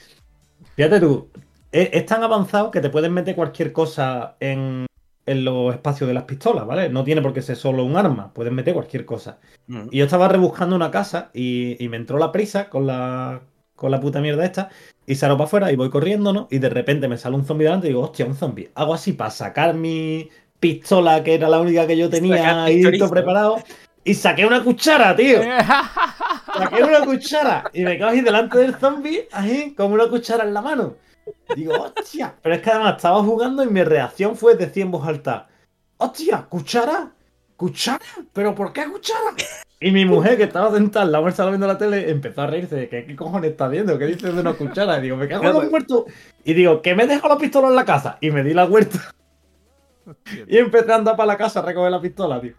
Fíjate 0.78 0.99
tú, 1.01 1.28
es, 1.74 1.89
es 1.91 2.05
tan 2.05 2.24
avanzado 2.24 2.71
que 2.71 2.80
te 2.80 2.89
pueden 2.89 3.13
meter 3.13 3.36
cualquier 3.36 3.74
cosa 3.74 4.38
en, 4.39 4.86
en 5.26 5.43
los 5.43 5.74
espacios 5.74 6.07
de 6.07 6.13
las 6.13 6.24
pistolas, 6.24 6.65
¿vale? 6.65 6.89
No 6.89 7.03
tiene 7.03 7.21
por 7.21 7.34
qué 7.34 7.41
ser 7.41 7.55
solo 7.55 7.84
un 7.84 7.97
arma, 7.97 8.34
pueden 8.34 8.53
meter 8.53 8.74
cualquier 8.74 9.05
cosa. 9.05 9.39
Mm. 9.67 9.88
Y 9.91 9.97
yo 9.97 10.05
estaba 10.05 10.28
rebuscando 10.28 10.76
una 10.76 10.91
casa 10.91 11.30
y, 11.34 11.84
y 11.84 11.89
me 11.89 11.97
entró 11.97 12.17
la 12.17 12.32
prisa 12.32 12.69
con 12.69 12.88
la, 12.88 13.41
con 13.76 13.91
la 13.91 13.99
puta 13.99 14.21
mierda 14.21 14.45
esta. 14.45 14.69
Y 15.05 15.15
salgo 15.15 15.38
para 15.38 15.47
afuera 15.47 15.71
y 15.71 15.76
voy 15.76 15.89
corriendo, 15.89 16.32
¿no? 16.32 16.47
Y 16.49 16.59
de 16.59 16.69
repente 16.69 17.07
me 17.07 17.17
sale 17.17 17.36
un 17.36 17.45
zombie 17.45 17.65
delante 17.65 17.88
y 17.88 17.89
digo, 17.89 18.03
hostia, 18.03 18.26
un 18.26 18.36
zombie. 18.36 18.71
Hago 18.76 18.93
así 18.93 19.13
para 19.13 19.32
sacar 19.32 19.74
mi 19.74 20.30
pistola, 20.59 21.24
que 21.24 21.34
era 21.34 21.49
la 21.49 21.59
única 21.59 21.86
que 21.86 21.97
yo 21.97 22.09
tenía 22.09 22.63
ahí 22.63 22.97
todo 22.97 23.09
preparado. 23.09 23.57
Y 24.05 24.13
saqué 24.13 24.45
una 24.45 24.63
cuchara, 24.63 25.15
tío. 25.15 25.39
Saqué 26.57 26.84
una 26.84 27.05
cuchara. 27.05 27.63
Y 27.74 27.84
me 27.84 27.97
quedo 27.97 28.09
ahí 28.09 28.21
delante 28.21 28.57
del 28.57 28.76
zombie, 28.76 29.28
ahí, 29.32 29.74
con 29.76 29.91
una 29.91 30.07
cuchara 30.07 30.43
en 30.43 30.53
la 30.53 30.61
mano. 30.61 30.95
Digo, 31.55 31.74
hostia. 31.74 32.36
Pero 32.41 32.55
es 32.55 32.61
que 32.61 32.69
además 32.69 32.95
estaba 32.97 33.24
jugando 33.24 33.63
y 33.63 33.67
mi 33.67 33.84
reacción 33.84 34.36
fue 34.36 34.55
decir 34.55 34.84
en 34.84 34.91
voz 34.91 35.07
alta, 35.07 35.47
¡Hostia! 35.97 36.45
¿Cuchara? 36.49 37.11
¿Cuchara? 37.55 37.99
¿Pero 38.34 38.53
por 38.55 38.74
qué 38.74 38.86
cuchara? 38.91 39.32
Y 39.80 39.91
mi 39.91 40.05
mujer, 40.05 40.38
que 40.38 40.43
estaba 40.43 40.71
sentada 40.74 41.05
lado 41.05 41.26
del 41.26 41.34
salón 41.34 41.53
viendo 41.53 41.67
la 41.67 41.78
tele, 41.78 42.09
empezó 42.09 42.41
a 42.41 42.47
reírse 42.47 42.76
de 42.76 42.89
que, 42.89 43.05
¿qué 43.05 43.15
cojones 43.15 43.51
está 43.51 43.67
viendo? 43.67 43.97
¿Qué 43.99 44.05
dices 44.07 44.34
de 44.34 44.41
una 44.41 44.53
cuchara? 44.53 44.97
Y 44.97 45.01
digo, 45.03 45.17
me 45.17 45.28
cago 45.28 45.43
en 45.43 45.53
los 45.53 45.69
muertos. 45.69 46.05
Y 46.43 46.53
digo, 46.53 46.82
que 46.82 46.95
me 46.95 47.05
dejo 47.05 47.28
la 47.28 47.38
pistola 47.38 47.67
en 47.67 47.76
la 47.76 47.86
casa. 47.86 48.17
Y 48.21 48.32
me 48.32 48.43
di 48.43 48.53
la 48.53 48.65
vuelta. 48.65 48.99
Y 50.47 50.57
empecé 50.57 50.91
a 50.91 50.95
andar 50.95 51.15
para 51.15 51.28
la 51.28 51.38
casa 51.38 51.59
a 51.59 51.63
recoger 51.63 51.91
la 51.91 52.01
pistola, 52.01 52.41
tío. 52.41 52.53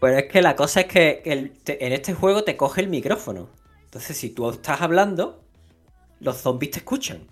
Pero 0.00 0.16
es 0.18 0.24
que 0.32 0.40
la 0.40 0.56
cosa 0.56 0.80
es 0.80 0.86
que 0.86 1.22
el- 1.26 1.52
te- 1.62 1.84
en 1.86 1.92
este 1.92 2.14
juego 2.14 2.44
te 2.44 2.56
coge 2.56 2.80
el 2.80 2.88
micrófono. 2.88 3.48
Entonces, 3.84 4.16
si 4.16 4.30
tú 4.30 4.48
estás 4.48 4.80
hablando, 4.80 5.42
los 6.20 6.36
zombies 6.38 6.72
te 6.72 6.78
escuchan. 6.78 7.26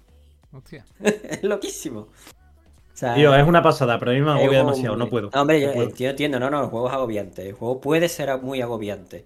Hostia. 0.52 0.84
es 1.00 1.42
loquísimo. 1.42 2.00
O 2.00 2.96
sea, 2.96 3.14
Tío, 3.14 3.34
es 3.34 3.46
una 3.46 3.62
pasada, 3.62 3.98
pero 3.98 4.10
a 4.10 4.14
mí 4.14 4.20
me 4.20 4.30
agobia 4.32 4.58
demasiado, 4.58 4.96
no 4.96 5.08
puedo. 5.08 5.30
No, 5.32 5.40
hombre, 5.42 5.60
No 5.60 5.66
yo, 5.66 5.72
puedo. 5.72 5.94
yo 5.94 6.10
entiendo, 6.10 6.40
no, 6.40 6.50
no, 6.50 6.62
el 6.62 6.68
juego 6.70 6.88
es 6.88 6.94
agobiante. 6.94 7.48
El 7.48 7.54
juego 7.54 7.80
puede 7.80 8.08
ser 8.08 8.36
muy 8.42 8.60
agobiante. 8.60 9.24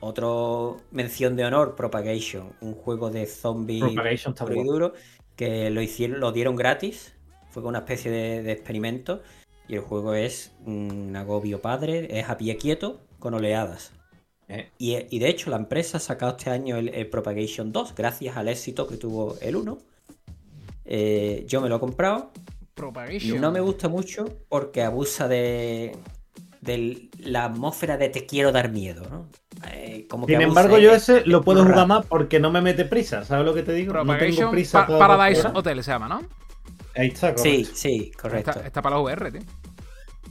Otro 0.00 0.82
mención 0.90 1.36
de 1.36 1.44
honor, 1.44 1.76
Propagation, 1.76 2.54
un 2.60 2.74
juego 2.74 3.10
de 3.10 3.26
zombies 3.26 3.82
Propagation 3.92 4.34
está 4.34 4.44
puro 4.44 4.54
y 4.54 4.56
guapo. 4.56 4.72
duro, 4.72 4.92
que 5.36 5.70
lo 5.70 5.80
hicieron, 5.82 6.20
lo 6.20 6.32
dieron 6.32 6.56
gratis. 6.56 7.14
Fue 7.50 7.62
una 7.62 7.78
especie 7.80 8.10
de, 8.10 8.42
de 8.42 8.52
experimento. 8.52 9.22
Y 9.68 9.74
el 9.76 9.80
juego 9.80 10.14
es 10.14 10.52
un 10.66 11.14
agobio 11.16 11.62
padre, 11.62 12.18
es 12.18 12.28
a 12.28 12.36
pie 12.36 12.56
quieto, 12.58 13.00
con 13.18 13.32
oleadas. 13.34 13.92
Eh. 14.48 14.70
Y, 14.78 14.96
y 15.16 15.18
de 15.20 15.28
hecho, 15.28 15.48
la 15.50 15.56
empresa 15.56 15.96
ha 15.96 16.00
sacado 16.00 16.36
este 16.36 16.50
año 16.50 16.76
el, 16.76 16.90
el 16.90 17.08
Propagation 17.08 17.72
2, 17.72 17.94
gracias 17.94 18.36
al 18.36 18.48
éxito 18.48 18.86
que 18.86 18.98
tuvo 18.98 19.38
el 19.40 19.56
1. 19.56 19.78
Eh, 20.84 21.44
yo 21.48 21.60
me 21.60 21.68
lo 21.68 21.76
he 21.76 21.80
comprado. 21.80 22.32
Propagation. 22.74 23.40
No 23.40 23.50
me 23.52 23.60
gusta 23.60 23.88
mucho 23.88 24.24
porque 24.48 24.82
abusa 24.82 25.28
de, 25.28 25.96
de 26.60 27.08
la 27.18 27.44
atmósfera 27.46 27.96
de 27.96 28.08
te 28.08 28.26
quiero 28.26 28.50
dar 28.52 28.70
miedo, 28.72 29.08
¿no? 29.08 29.28
Eh, 29.72 30.06
como 30.10 30.26
Sin 30.26 30.40
embargo, 30.40 30.78
yo 30.78 30.92
ese 30.92 31.24
lo 31.24 31.42
puedo 31.42 31.62
jugar 31.64 31.86
más 31.86 32.06
porque 32.06 32.40
no 32.40 32.50
me 32.50 32.60
mete 32.60 32.84
prisa, 32.84 33.24
¿sabes 33.24 33.46
lo 33.46 33.54
que 33.54 33.62
te 33.62 33.72
digo? 33.72 33.92
No 33.92 34.00
tengo 34.00 34.14
Propagation 34.14 34.50
prisa. 34.50 34.80
Pa- 34.80 34.86
cada 34.86 34.98
Paradise. 34.98 35.48
Hotel 35.54 35.82
se 35.84 35.90
llama, 35.92 36.08
¿no? 36.08 36.22
Ahí 36.96 37.08
está, 37.08 37.34
Sí, 37.36 37.62
correcto. 37.64 37.70
sí, 37.74 38.12
correcto. 38.20 38.50
Está, 38.50 38.66
está 38.66 38.82
para 38.82 38.96
los 38.96 39.04
VR, 39.04 39.30
tío. 39.32 39.40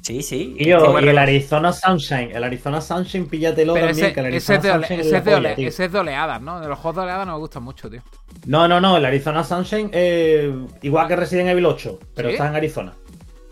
Sí, 0.03 0.21
sí. 0.21 0.55
Y, 0.59 0.65
yo, 0.67 0.97
el. 0.99 1.17
Arizona 1.17 1.71
Sunshine, 1.71 2.31
el 2.35 2.43
Arizona 2.43 2.81
Sunshine, 2.81 3.25
píllatelo 3.25 3.73
Pero 3.73 3.87
también, 3.87 4.05
ese, 4.07 4.13
que 4.13 4.19
el 4.19 4.33
ese 4.33 4.53
Arizona 4.53 4.57
es 4.57 4.63
de, 4.63 4.71
ole- 4.71 4.87
Sunshine 4.87 4.99
es 4.99 5.11
de 5.11 5.21
polla, 5.21 5.37
ole- 5.37 5.55
tío. 5.55 5.67
ese 5.69 5.85
es 5.85 5.91
de 5.93 5.99
oleadas, 5.99 6.41
¿no? 6.41 6.59
De 6.59 6.67
los 6.67 6.77
juegos 6.77 6.95
de 6.97 7.01
oleadas 7.03 7.25
no 7.25 7.33
me 7.33 7.39
gustan 7.39 7.63
mucho, 7.63 7.89
tío. 7.89 8.01
No, 8.45 8.67
no, 8.67 8.81
no, 8.81 8.97
el 8.97 9.05
Arizona 9.05 9.43
Sunshine 9.45 9.89
eh, 9.93 10.53
igual 10.81 11.07
que 11.07 11.15
Resident 11.15 11.49
Evil 11.49 11.65
8, 11.65 11.99
pero 12.13 12.27
¿Sí? 12.27 12.33
está 12.33 12.47
en 12.49 12.55
Arizona. 12.55 12.93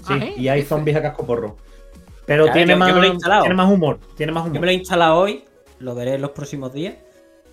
Sí, 0.06 0.14
Ah, 0.14 0.18
¿eh? 0.26 0.34
y 0.38 0.48
hay 0.50 0.64
zombies 0.64 0.98
a 0.98 1.02
casco 1.02 1.26
porro. 1.26 1.56
Pero 2.26 2.44
Claro, 2.46 2.58
tiene, 2.58 2.74
yo- 2.74 2.76
yo 2.76 2.80
más, 2.80 2.94
me 2.96 3.00
lo 3.02 3.08
he 3.08 3.10
instalado. 3.14 3.42
tiene 3.44 3.56
más 3.56 3.72
humor, 3.72 4.00
tiene 4.18 4.32
más 4.34 4.46
Yo 4.46 4.52
me 4.52 4.60
lo 4.60 4.68
he 4.70 4.74
instalado 4.74 5.16
hoy, 5.16 5.46
lo 5.80 5.96
veré 5.96 6.16
en 6.16 6.22
los 6.22 6.32
próximos 6.32 6.74
días. 6.74 6.96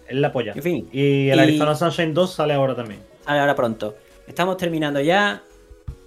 Es 0.08 0.16
la 0.16 0.32
polla. 0.32 0.54
En 0.56 0.62
fin, 0.62 0.88
Y 0.92 1.28
el 1.28 1.38
y- 1.38 1.42
Arizona 1.42 1.74
Sunshine 1.76 2.12
2 2.14 2.34
sale 2.34 2.52
ahora 2.54 2.74
también. 2.74 3.00
sale 3.24 3.38
ahora 3.38 3.54
pronto. 3.54 3.94
Estamos 4.26 4.56
terminando 4.56 5.00
ya. 5.00 5.42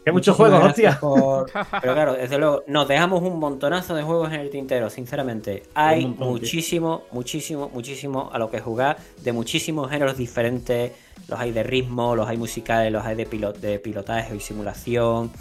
Que 0.04 0.12
muchos 0.12 0.36
juegos, 0.36 0.64
hostia. 0.64 0.98
por- 1.00 1.50
Pero 1.82 1.94
claro, 1.94 2.14
desde 2.14 2.38
luego, 2.40 2.64
nos 2.68 2.88
dejamos 2.88 3.22
un 3.22 3.38
montonazo 3.40 3.94
de 3.96 4.02
juegos 4.04 4.34
en 4.34 4.40
el 4.40 4.50
tintero, 4.50 4.90
sinceramente. 4.90 5.64
Hay 5.76 6.06
tío. 6.06 6.26
muchísimo, 6.26 7.04
muchísimo, 7.12 7.70
muchísimo 7.74 8.30
a 8.34 8.40
lo 8.40 8.50
que 8.50 8.60
jugar, 8.60 8.98
de 9.22 9.32
muchísimos 9.32 9.90
géneros 9.92 10.18
diferentes. 10.18 10.92
Los 11.28 11.40
hay 11.40 11.52
de 11.52 11.64
ritmo, 11.64 12.16
los 12.16 12.28
hay 12.28 12.38
musicales, 12.38 12.92
los 12.92 13.06
hay 13.06 13.16
de, 13.16 13.28
pilo- 13.30 13.54
de 13.54 13.78
pilotaje 13.80 14.36
y 14.36 14.40
simulación. 14.40 15.32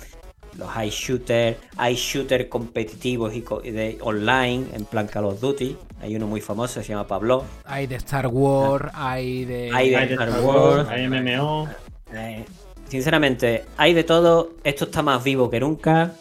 Los 0.59 0.69
hay 0.77 0.91
shooter, 0.91 1.59
hay 1.77 1.95
shooter 1.95 2.49
competitivos 2.49 3.33
y 3.35 3.43
co- 3.43 3.61
de 3.61 3.99
online, 4.03 4.67
en 4.75 4.85
plan 4.85 5.07
Call 5.07 5.25
of 5.27 5.41
Duty. 5.41 5.77
Hay 6.03 6.17
uno 6.17 6.27
muy 6.27 6.41
famoso, 6.41 6.83
se 6.83 6.89
llama 6.89 7.07
Pablo. 7.07 7.45
Hay 7.65 7.87
de 7.87 7.95
Star 7.97 8.27
Wars, 8.27 8.91
hay 8.95 9.45
de. 9.45 9.71
Hay 9.73 9.91
de- 9.91 9.97
Hay 9.97 10.07
de 10.09 10.15
Star 10.15 10.29
Star 10.29 10.45
Wars, 10.45 10.77
Wars, 10.77 10.89
hay 10.91 11.09
MMO. 11.09 11.69
Eh, 12.13 12.45
sinceramente, 12.91 13.65
hay 13.77 13.95
de 13.95 14.05
todo. 14.05 14.51
Esto 14.65 14.85
está 14.85 15.03
más 15.03 15.23
vivo 15.25 15.49
que 15.51 15.61
nunca. 15.61 16.13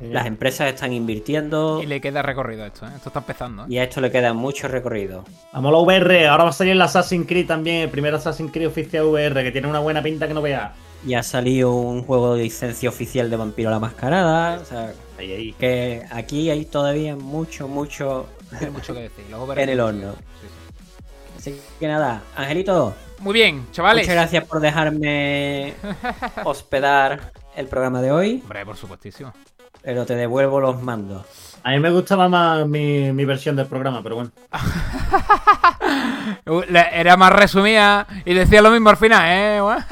Las 0.00 0.26
empresas 0.26 0.68
están 0.74 0.92
invirtiendo. 0.92 1.80
Y 1.82 1.86
le 1.86 2.00
queda 2.00 2.20
recorrido 2.20 2.66
esto, 2.66 2.84
¿eh? 2.86 2.90
Esto 2.96 3.08
está 3.10 3.20
empezando. 3.20 3.62
¿eh? 3.62 3.66
Y 3.70 3.78
a 3.78 3.84
esto 3.84 4.00
le 4.00 4.10
queda 4.10 4.34
mucho 4.34 4.66
recorrido. 4.68 5.24
Vamos 5.52 5.68
a 5.70 5.72
la 5.72 5.78
VR, 5.78 6.26
ahora 6.26 6.44
va 6.44 6.50
a 6.50 6.52
salir 6.52 6.72
el 6.72 6.82
Assassin's 6.82 7.26
Creed 7.26 7.46
también, 7.46 7.76
el 7.82 7.88
primer 7.90 8.14
Assassin's 8.14 8.50
Creed 8.52 8.66
oficial 8.68 9.04
VR, 9.06 9.42
que 9.42 9.52
tiene 9.52 9.68
una 9.68 9.78
buena 9.78 10.02
pinta 10.02 10.26
que 10.28 10.34
no 10.34 10.42
veas. 10.42 10.72
Y 11.06 11.14
ha 11.14 11.22
salido 11.22 11.72
un 11.72 12.02
juego 12.02 12.34
de 12.34 12.42
licencia 12.42 12.88
oficial 12.88 13.30
de 13.30 13.36
Vampiro 13.36 13.70
la 13.70 13.78
Mascarada. 13.78 14.58
O 14.60 14.64
sea, 14.64 14.92
Ahí, 15.16 15.32
ahí. 15.32 15.52
que 15.58 16.02
aquí 16.10 16.50
hay 16.50 16.64
todavía 16.64 17.14
mucho, 17.14 17.68
mucho. 17.68 18.26
Tiene 18.58 18.72
mucho 18.72 18.94
que 18.94 19.00
decir. 19.02 19.24
Los 19.30 19.46
VR 19.48 19.62
En 19.62 19.68
el 19.68 19.80
horno. 19.80 20.12
sí, 20.40 20.48
sí. 20.48 21.50
Así 21.52 21.60
que 21.78 21.86
nada, 21.86 22.22
Angelito, 22.36 22.94
Muy 23.24 23.32
bien, 23.32 23.66
chavales. 23.72 24.04
muchas 24.04 24.16
gracias 24.16 24.44
por 24.44 24.60
dejarme 24.60 25.72
hospedar 26.44 27.32
el 27.56 27.66
programa 27.68 28.02
de 28.02 28.12
hoy. 28.12 28.40
Hombre, 28.42 28.66
por 28.66 28.76
supuestísimo. 28.76 29.32
Pero 29.80 30.04
te 30.04 30.14
devuelvo 30.14 30.60
los 30.60 30.82
mandos. 30.82 31.24
A 31.62 31.70
mí 31.70 31.80
me 31.80 31.88
gustaba 31.88 32.28
más 32.28 32.68
mi, 32.68 33.14
mi 33.14 33.24
versión 33.24 33.56
del 33.56 33.64
programa, 33.64 34.02
pero 34.02 34.16
bueno. 34.16 34.30
Era 36.92 37.16
más 37.16 37.32
resumida 37.32 38.06
y 38.26 38.34
decía 38.34 38.60
lo 38.60 38.70
mismo 38.70 38.90
al 38.90 38.98
final, 38.98 39.24
¿eh? 39.26 39.58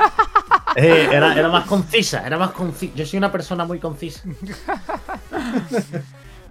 Eh, 0.75 1.07
era, 1.13 1.35
era 1.35 1.51
más 1.51 1.67
concisa, 1.67 2.27
era 2.27 2.39
más 2.39 2.53
concisa. 2.53 2.95
Yo 2.95 3.05
soy 3.05 3.19
una 3.19 3.31
persona 3.31 3.67
muy 3.67 3.79
concisa. 3.79 4.23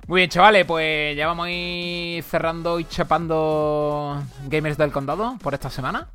Muy 0.08 0.20
bien, 0.20 0.30
chavales, 0.30 0.64
pues 0.66 1.18
ya 1.18 1.26
vamos 1.26 1.48
a 1.48 1.52
ir 1.52 2.24
cerrando 2.24 2.80
y 2.80 2.86
chapando 2.86 4.22
Gamers 4.48 4.78
del 4.78 4.92
Condado 4.92 5.38
por 5.42 5.56
esta 5.56 5.72
semana. 5.72 6.08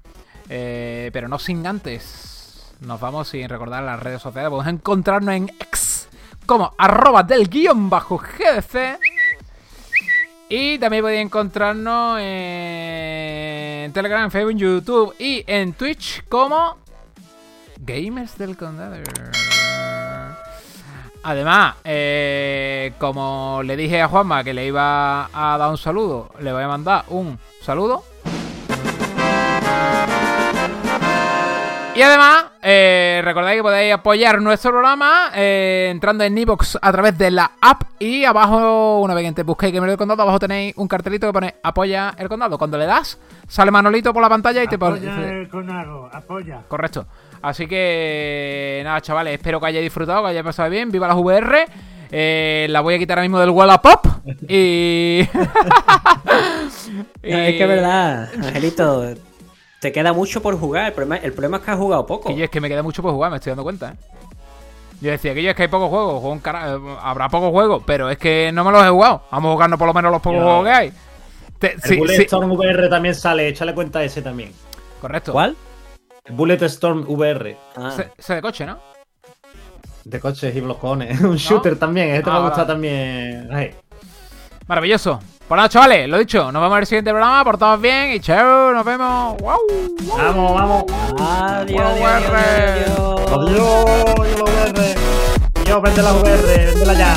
Eh, 0.48 1.10
pero 1.12 1.28
no 1.28 1.38
sin 1.38 1.66
antes. 1.66 2.74
Nos 2.80 3.00
vamos 3.00 3.28
sin 3.28 3.48
recordar 3.48 3.82
las 3.82 4.00
redes 4.00 4.22
sociales. 4.22 4.50
Podemos 4.50 4.72
encontrarnos 4.72 5.34
en 5.34 5.48
X 5.48 6.08
como 6.46 6.72
arroba 6.78 7.22
del 7.22 7.48
guion 7.48 7.90
bajo 7.90 8.18
GDC. 8.18 8.98
Y 10.48 10.78
también 10.78 11.02
podéis 11.02 11.22
encontrarnos 11.22 12.18
en 12.20 13.92
Telegram, 13.92 14.30
Facebook, 14.30 14.56
YouTube 14.56 15.14
y 15.18 15.42
en 15.46 15.72
Twitch 15.72 16.24
como 16.28 16.76
Gamers 17.80 18.38
del 18.38 18.56
Condado. 18.56 18.96
Además, 21.24 21.74
eh, 21.82 22.92
como 22.98 23.60
le 23.64 23.76
dije 23.76 24.00
a 24.00 24.06
Juanma 24.06 24.44
que 24.44 24.54
le 24.54 24.66
iba 24.66 25.28
a 25.32 25.58
dar 25.58 25.70
un 25.70 25.78
saludo, 25.78 26.30
le 26.38 26.52
voy 26.52 26.62
a 26.62 26.68
mandar 26.68 27.04
un 27.08 27.36
saludo. 27.62 28.04
Y 31.96 32.02
además, 32.02 32.44
eh, 32.60 33.22
recordáis 33.24 33.58
que 33.58 33.62
podéis 33.62 33.94
apoyar 33.94 34.42
nuestro 34.42 34.70
programa 34.70 35.30
eh, 35.34 35.88
entrando 35.90 36.24
en 36.24 36.36
Evox 36.36 36.78
a 36.80 36.92
través 36.92 37.16
de 37.16 37.30
la 37.30 37.52
app 37.60 37.84
y 37.98 38.24
abajo, 38.24 39.00
una 39.00 39.14
vez 39.14 39.24
que 39.24 39.32
te 39.32 39.42
busquéis 39.44 39.72
Gamer 39.72 39.88
del 39.88 39.98
Condado, 39.98 40.22
abajo 40.22 40.38
tenéis 40.38 40.74
un 40.76 40.88
cartelito 40.88 41.26
que 41.26 41.32
pone 41.32 41.54
apoya 41.62 42.14
el 42.18 42.28
condado. 42.28 42.58
Cuando 42.58 42.76
le 42.76 42.84
das, 42.84 43.18
sale 43.48 43.70
Manolito 43.70 44.12
por 44.12 44.20
la 44.20 44.28
pantalla 44.28 44.62
y 44.62 44.68
te 44.68 44.78
pone... 44.78 44.98
Apoya 44.98 45.32
el 45.32 45.48
Conago, 45.48 46.10
apoya. 46.12 46.62
Correcto. 46.68 47.06
Así 47.40 47.66
que 47.66 48.82
nada, 48.84 49.00
chavales, 49.00 49.32
espero 49.32 49.58
que 49.58 49.66
hayáis 49.66 49.84
disfrutado, 49.84 50.22
que 50.22 50.28
hayáis 50.28 50.44
pasado 50.44 50.68
bien. 50.68 50.90
Viva 50.90 51.08
las 51.08 51.16
VR. 51.16 51.64
Eh, 52.10 52.66
la 52.70 52.82
voy 52.82 52.94
a 52.94 52.98
quitar 52.98 53.18
ahora 53.18 53.28
mismo 53.28 53.40
del 53.40 53.50
Wallapop. 53.50 54.06
Y. 54.48 55.22
No, 57.22 57.38
es 57.38 57.56
que 57.56 57.62
es 57.62 57.68
verdad, 57.68 58.28
Angelito. 58.42 59.14
Te 59.80 59.92
queda 59.92 60.12
mucho 60.12 60.40
por 60.42 60.58
jugar. 60.58 60.86
El 60.86 60.92
problema, 60.92 61.16
el 61.16 61.32
problema 61.32 61.56
es 61.58 61.62
que 61.64 61.70
has 61.70 61.76
jugado 61.78 62.06
poco. 62.06 62.28
Que 62.28 62.36
yo 62.36 62.44
es 62.44 62.50
que 62.50 62.60
me 62.60 62.68
queda 62.68 62.82
mucho 62.82 63.02
por 63.02 63.12
jugar, 63.12 63.30
me 63.30 63.36
estoy 63.36 63.50
dando 63.50 63.62
cuenta, 63.62 63.90
¿eh? 63.90 63.96
Yo 65.00 65.10
decía 65.10 65.34
que 65.34 65.42
yo 65.42 65.50
es 65.50 65.56
que 65.56 65.62
hay 65.62 65.68
pocos 65.68 65.90
juegos, 65.90 66.12
juego 66.20 66.30
un 66.32 66.38
cara- 66.40 66.74
eh, 66.74 66.78
habrá 67.02 67.28
pocos 67.28 67.50
juegos, 67.50 67.82
pero 67.84 68.08
es 68.08 68.16
que 68.16 68.50
no 68.52 68.64
me 68.64 68.72
los 68.72 68.82
he 68.84 68.88
jugado. 68.88 69.22
Vamos 69.30 69.50
a 69.50 69.52
jugarnos 69.52 69.78
por 69.78 69.86
lo 69.88 69.92
menos 69.94 70.10
los 70.10 70.22
pocos 70.22 70.42
juegos 70.42 70.64
que 70.64 70.70
hay. 70.72 70.92
Te- 71.58 71.72
El 71.74 71.82
sí, 71.82 71.96
Bullet 71.98 72.16
sí, 72.16 72.22
Storm 72.22 72.50
VR 72.52 72.88
también 72.88 73.14
sale, 73.14 73.46
échale 73.48 73.74
cuenta 73.74 73.98
a 73.98 74.04
ese 74.04 74.22
también. 74.22 74.52
correcto. 75.00 75.32
¿Cuál? 75.32 75.54
El 76.24 76.34
Bullet 76.34 76.60
Storm 76.62 77.04
VR. 77.06 77.56
Ah, 77.76 77.90
Ese 77.92 78.10
ese 78.16 78.34
de 78.36 78.42
coche, 78.42 78.64
¿no? 78.66 78.78
De 80.04 80.18
coches 80.18 80.54
y 80.56 80.60
los 80.62 80.78
cojones. 80.78 81.20
Un 81.20 81.36
shooter 81.36 81.78
también, 81.78 82.10
este 82.14 82.30
Ah, 82.30 82.34
me 82.34 82.40
gusta 82.40 82.56
vale. 82.62 82.66
también. 82.72 83.48
Ay. 83.52 83.74
Maravilloso. 84.66 85.20
Pues 85.48 85.56
nada, 85.56 85.68
chavales, 85.68 86.08
lo 86.08 86.18
dicho, 86.18 86.50
nos 86.50 86.60
vemos 86.60 86.76
en 86.76 86.80
el 86.80 86.86
siguiente 86.86 87.10
programa, 87.12 87.44
portaos 87.44 87.80
bien 87.80 88.10
y 88.10 88.18
chao, 88.18 88.72
nos 88.72 88.84
vemos. 88.84 89.36
¡Wow! 89.38 89.58
Vamos, 90.18 90.54
vamos. 90.54 90.84
Adiós, 91.20 91.82
adiós, 91.82 92.10
adiós, 92.10 92.32
adiós. 92.32 93.20
Adiós, 93.30 94.38
la 94.38 94.42
VR. 94.42 94.94
Yo, 95.64 95.80
vende 95.80 96.02
la 96.02 96.12
VR, 96.14 96.42
véndela 96.42 96.94
ya. 96.94 97.14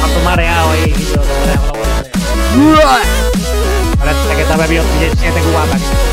Cuánto 0.00 0.20
mareado 0.24 0.70
ahí, 0.70 0.94
yo, 1.14 1.20
la 1.44 1.60
VR. 2.56 3.02
Parece 3.98 4.34
que 4.34 4.42
está 4.42 4.56
bebiendo 4.56 4.88
7 4.98 5.40
cubatas. 5.40 6.07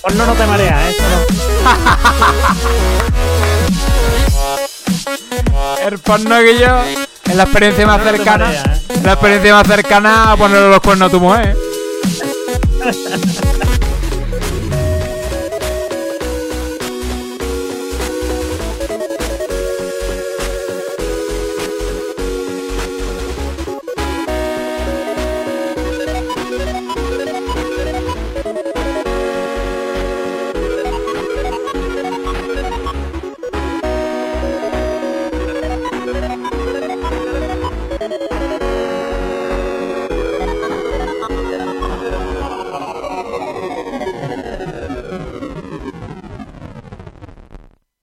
Porno 0.00 0.26
no 0.26 0.32
te 0.34 0.46
marea, 0.46 0.88
¿eh? 0.88 0.90
Eso 0.90 1.02
no. 1.02 1.18
El 5.86 5.98
porno 5.98 6.36
que 6.40 6.58
yo 6.58 6.80
es 7.28 7.34
la 7.34 7.44
experiencia 7.44 7.86
más 7.86 7.98
No 7.98 8.04
cercana. 8.10 8.44
marea, 8.46 8.62
¿eh? 8.88 9.00
La 9.02 9.12
experiencia 9.12 9.54
más 9.54 9.66
cercana 9.66 10.32
a 10.32 10.36
ponerle 10.36 10.68
los 10.70 10.80
cuernos 10.80 11.08
a 11.08 11.10
tu 11.10 11.20
mujer. 11.20 11.56